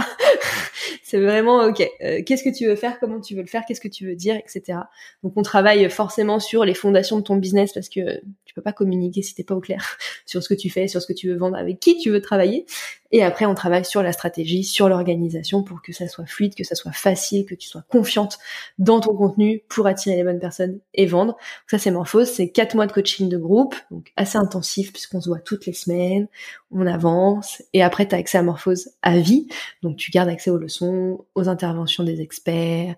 c'est 1.03 1.19
vraiment 1.19 1.63
ok. 1.65 1.81
Euh, 2.01 2.21
qu'est-ce 2.25 2.43
que 2.43 2.55
tu 2.55 2.67
veux 2.67 2.75
faire, 2.75 2.99
comment 2.99 3.19
tu 3.19 3.35
veux 3.35 3.41
le 3.41 3.47
faire, 3.47 3.63
qu'est-ce 3.67 3.81
que 3.81 3.87
tu 3.87 4.05
veux 4.05 4.15
dire, 4.15 4.35
etc. 4.35 4.79
Donc 5.23 5.33
on 5.35 5.41
travaille 5.41 5.89
forcément 5.89 6.39
sur 6.39 6.63
les 6.63 6.73
fondations 6.73 7.17
de 7.17 7.23
ton 7.23 7.35
business 7.35 7.73
parce 7.73 7.89
que 7.89 8.21
tu 8.51 8.55
peux 8.55 8.61
pas 8.61 8.73
communiquer 8.73 9.21
si 9.21 9.33
t'es 9.33 9.45
pas 9.45 9.55
au 9.55 9.61
clair 9.61 9.97
sur 10.25 10.43
ce 10.43 10.49
que 10.49 10.53
tu 10.53 10.69
fais, 10.69 10.89
sur 10.89 11.01
ce 11.01 11.07
que 11.07 11.13
tu 11.13 11.29
veux 11.29 11.37
vendre, 11.37 11.55
avec 11.55 11.79
qui 11.79 11.97
tu 11.97 12.09
veux 12.09 12.21
travailler. 12.21 12.65
Et 13.13 13.23
après, 13.23 13.45
on 13.45 13.55
travaille 13.55 13.85
sur 13.85 14.03
la 14.03 14.11
stratégie, 14.11 14.65
sur 14.65 14.89
l'organisation 14.89 15.63
pour 15.63 15.81
que 15.81 15.93
ça 15.93 16.09
soit 16.09 16.25
fluide, 16.25 16.53
que 16.53 16.65
ça 16.65 16.75
soit 16.75 16.91
facile, 16.91 17.45
que 17.45 17.55
tu 17.55 17.67
sois 17.69 17.83
confiante 17.89 18.39
dans 18.77 18.99
ton 18.99 19.15
contenu 19.15 19.63
pour 19.69 19.87
attirer 19.87 20.17
les 20.17 20.23
bonnes 20.23 20.39
personnes 20.39 20.79
et 20.93 21.05
vendre. 21.05 21.37
Ça, 21.67 21.77
c'est 21.77 21.91
Morphose. 21.91 22.29
C'est 22.29 22.49
quatre 22.49 22.75
mois 22.75 22.87
de 22.87 22.91
coaching 22.91 23.29
de 23.29 23.37
groupe, 23.37 23.75
donc 23.89 24.11
assez 24.17 24.37
intensif 24.37 24.91
puisqu'on 24.91 25.21
se 25.21 25.29
voit 25.29 25.39
toutes 25.39 25.65
les 25.65 25.73
semaines, 25.73 26.27
on 26.71 26.85
avance. 26.87 27.63
Et 27.71 27.81
après, 27.81 28.05
tu 28.05 28.15
as 28.15 28.17
accès 28.17 28.37
à 28.37 28.43
Morphose 28.43 28.89
à 29.01 29.17
vie. 29.17 29.47
Donc 29.81 29.95
tu 29.95 30.11
gardes 30.11 30.29
accès 30.29 30.49
aux 30.49 30.57
leçons, 30.57 31.25
aux 31.35 31.47
interventions 31.47 32.03
des 32.03 32.19
experts, 32.19 32.95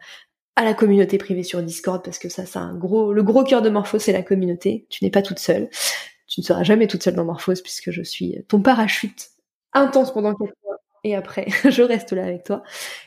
à 0.56 0.64
la 0.64 0.74
communauté 0.74 1.18
privée 1.18 1.44
sur 1.44 1.62
Discord 1.62 2.04
parce 2.04 2.20
que 2.20 2.30
ça, 2.30 2.46
c'est 2.46 2.60
un 2.60 2.76
gros, 2.76 3.14
le 3.14 3.24
gros 3.24 3.44
cœur 3.44 3.62
de 3.62 3.70
Morphose, 3.70 4.02
c'est 4.02 4.14
la 4.14 4.22
communauté. 4.22 4.86
Tu 4.90 5.04
n'es 5.04 5.10
pas 5.10 5.22
toute 5.22 5.40
seule. 5.40 5.70
Tu 6.28 6.42
ne 6.42 6.46
seras 6.46 6.64
jamais 6.64 6.88
toute 6.88 7.04
seule 7.04 7.16
dans 7.16 7.26
Morphose 7.26 7.62
puisque 7.62 7.92
je 7.92 8.02
suis 8.02 8.44
ton 8.48 8.62
parachute 8.62 9.30
intense 9.74 10.14
pendant 10.14 10.36
quelques 10.36 10.54
mois 10.64 10.78
et 11.04 11.16
après 11.16 11.48
je 11.70 11.82
reste 11.82 12.12
là 12.12 12.24
avec 12.24 12.44
toi. 12.44 12.64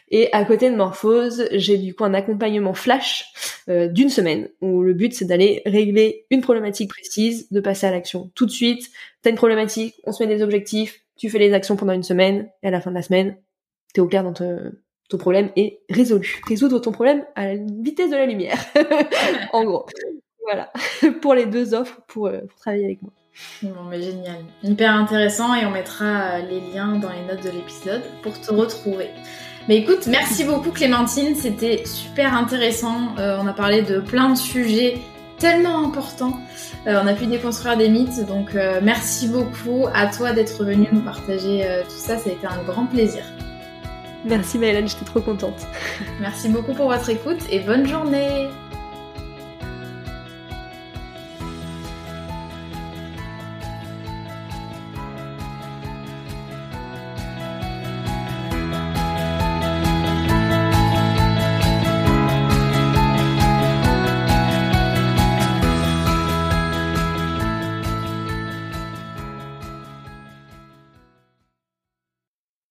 Et 0.08 0.32
à 0.32 0.44
côté 0.44 0.70
de 0.70 0.76
Morphose, 0.76 1.48
j'ai 1.52 1.78
du 1.78 1.94
coup 1.94 2.04
un 2.04 2.14
accompagnement 2.14 2.74
flash 2.74 3.32
euh, 3.68 3.88
d'une 3.88 4.10
semaine 4.10 4.48
où 4.60 4.82
le 4.82 4.92
but 4.92 5.14
c'est 5.14 5.24
d'aller 5.24 5.62
régler 5.66 6.26
une 6.30 6.40
problématique 6.40 6.90
précise, 6.90 7.50
de 7.50 7.60
passer 7.60 7.86
à 7.86 7.90
l'action 7.90 8.30
tout 8.34 8.46
de 8.46 8.50
suite. 8.50 8.90
T'as 9.22 9.30
une 9.30 9.36
problématique, 9.36 9.94
on 10.04 10.12
se 10.12 10.22
met 10.22 10.32
des 10.32 10.42
objectifs, 10.42 11.00
tu 11.16 11.30
fais 11.30 11.38
les 11.38 11.52
actions 11.52 11.76
pendant 11.76 11.92
une 11.92 12.02
semaine 12.02 12.48
et 12.62 12.68
à 12.68 12.70
la 12.70 12.80
fin 12.80 12.90
de 12.90 12.96
la 12.96 13.02
semaine, 13.02 13.36
t'es 13.94 14.00
au 14.00 14.06
clair 14.06 14.22
dans 14.22 14.34
ton, 14.34 14.72
ton 15.08 15.18
problème 15.18 15.50
est 15.56 15.80
résolu. 15.88 16.40
Résoudre 16.46 16.78
ton 16.80 16.92
problème 16.92 17.24
à 17.34 17.46
la 17.46 17.54
vitesse 17.56 18.10
de 18.10 18.16
la 18.16 18.26
lumière, 18.26 18.58
en 19.52 19.64
gros. 19.64 19.86
Voilà, 20.42 20.72
pour 21.22 21.34
les 21.34 21.46
deux 21.46 21.74
offres 21.74 22.00
pour, 22.06 22.28
euh, 22.28 22.40
pour 22.40 22.58
travailler 22.58 22.84
avec 22.84 23.02
moi. 23.02 23.12
Bon, 23.62 23.84
mais 23.90 24.00
génial. 24.00 24.44
Hyper 24.62 24.94
intéressant 24.94 25.54
et 25.54 25.66
on 25.66 25.70
mettra 25.70 26.04
euh, 26.04 26.42
les 26.48 26.60
liens 26.72 26.96
dans 26.96 27.10
les 27.10 27.22
notes 27.28 27.44
de 27.44 27.50
l'épisode 27.50 28.02
pour 28.22 28.38
te 28.40 28.52
retrouver. 28.52 29.08
Mais 29.68 29.78
écoute, 29.78 30.06
merci 30.06 30.44
beaucoup 30.44 30.70
Clémentine, 30.70 31.34
c'était 31.34 31.84
super 31.84 32.34
intéressant. 32.34 33.16
Euh, 33.18 33.36
on 33.40 33.46
a 33.46 33.52
parlé 33.52 33.82
de 33.82 34.00
plein 34.00 34.30
de 34.30 34.38
sujets 34.38 34.98
tellement 35.38 35.84
importants. 35.84 36.38
Euh, 36.86 37.00
on 37.02 37.06
a 37.06 37.14
pu 37.14 37.26
déconstruire 37.26 37.76
des 37.76 37.88
mythes, 37.88 38.24
donc 38.26 38.56
merci 38.82 39.28
beaucoup 39.28 39.86
à 39.92 40.06
toi 40.06 40.32
d'être 40.32 40.64
venue 40.64 40.86
nous 40.92 41.02
partager 41.02 41.66
tout 41.84 41.98
ça, 41.98 42.16
ça 42.16 42.30
a 42.30 42.32
été 42.32 42.46
un 42.46 42.62
grand 42.62 42.86
plaisir. 42.86 43.24
Merci 44.26 44.58
Maëlène, 44.58 44.88
j'étais 44.88 45.04
trop 45.04 45.20
contente. 45.20 45.66
merci 46.20 46.48
beaucoup 46.48 46.74
pour 46.74 46.86
votre 46.86 47.08
écoute 47.10 47.38
et 47.50 47.60
bonne 47.60 47.86
journée 47.86 48.48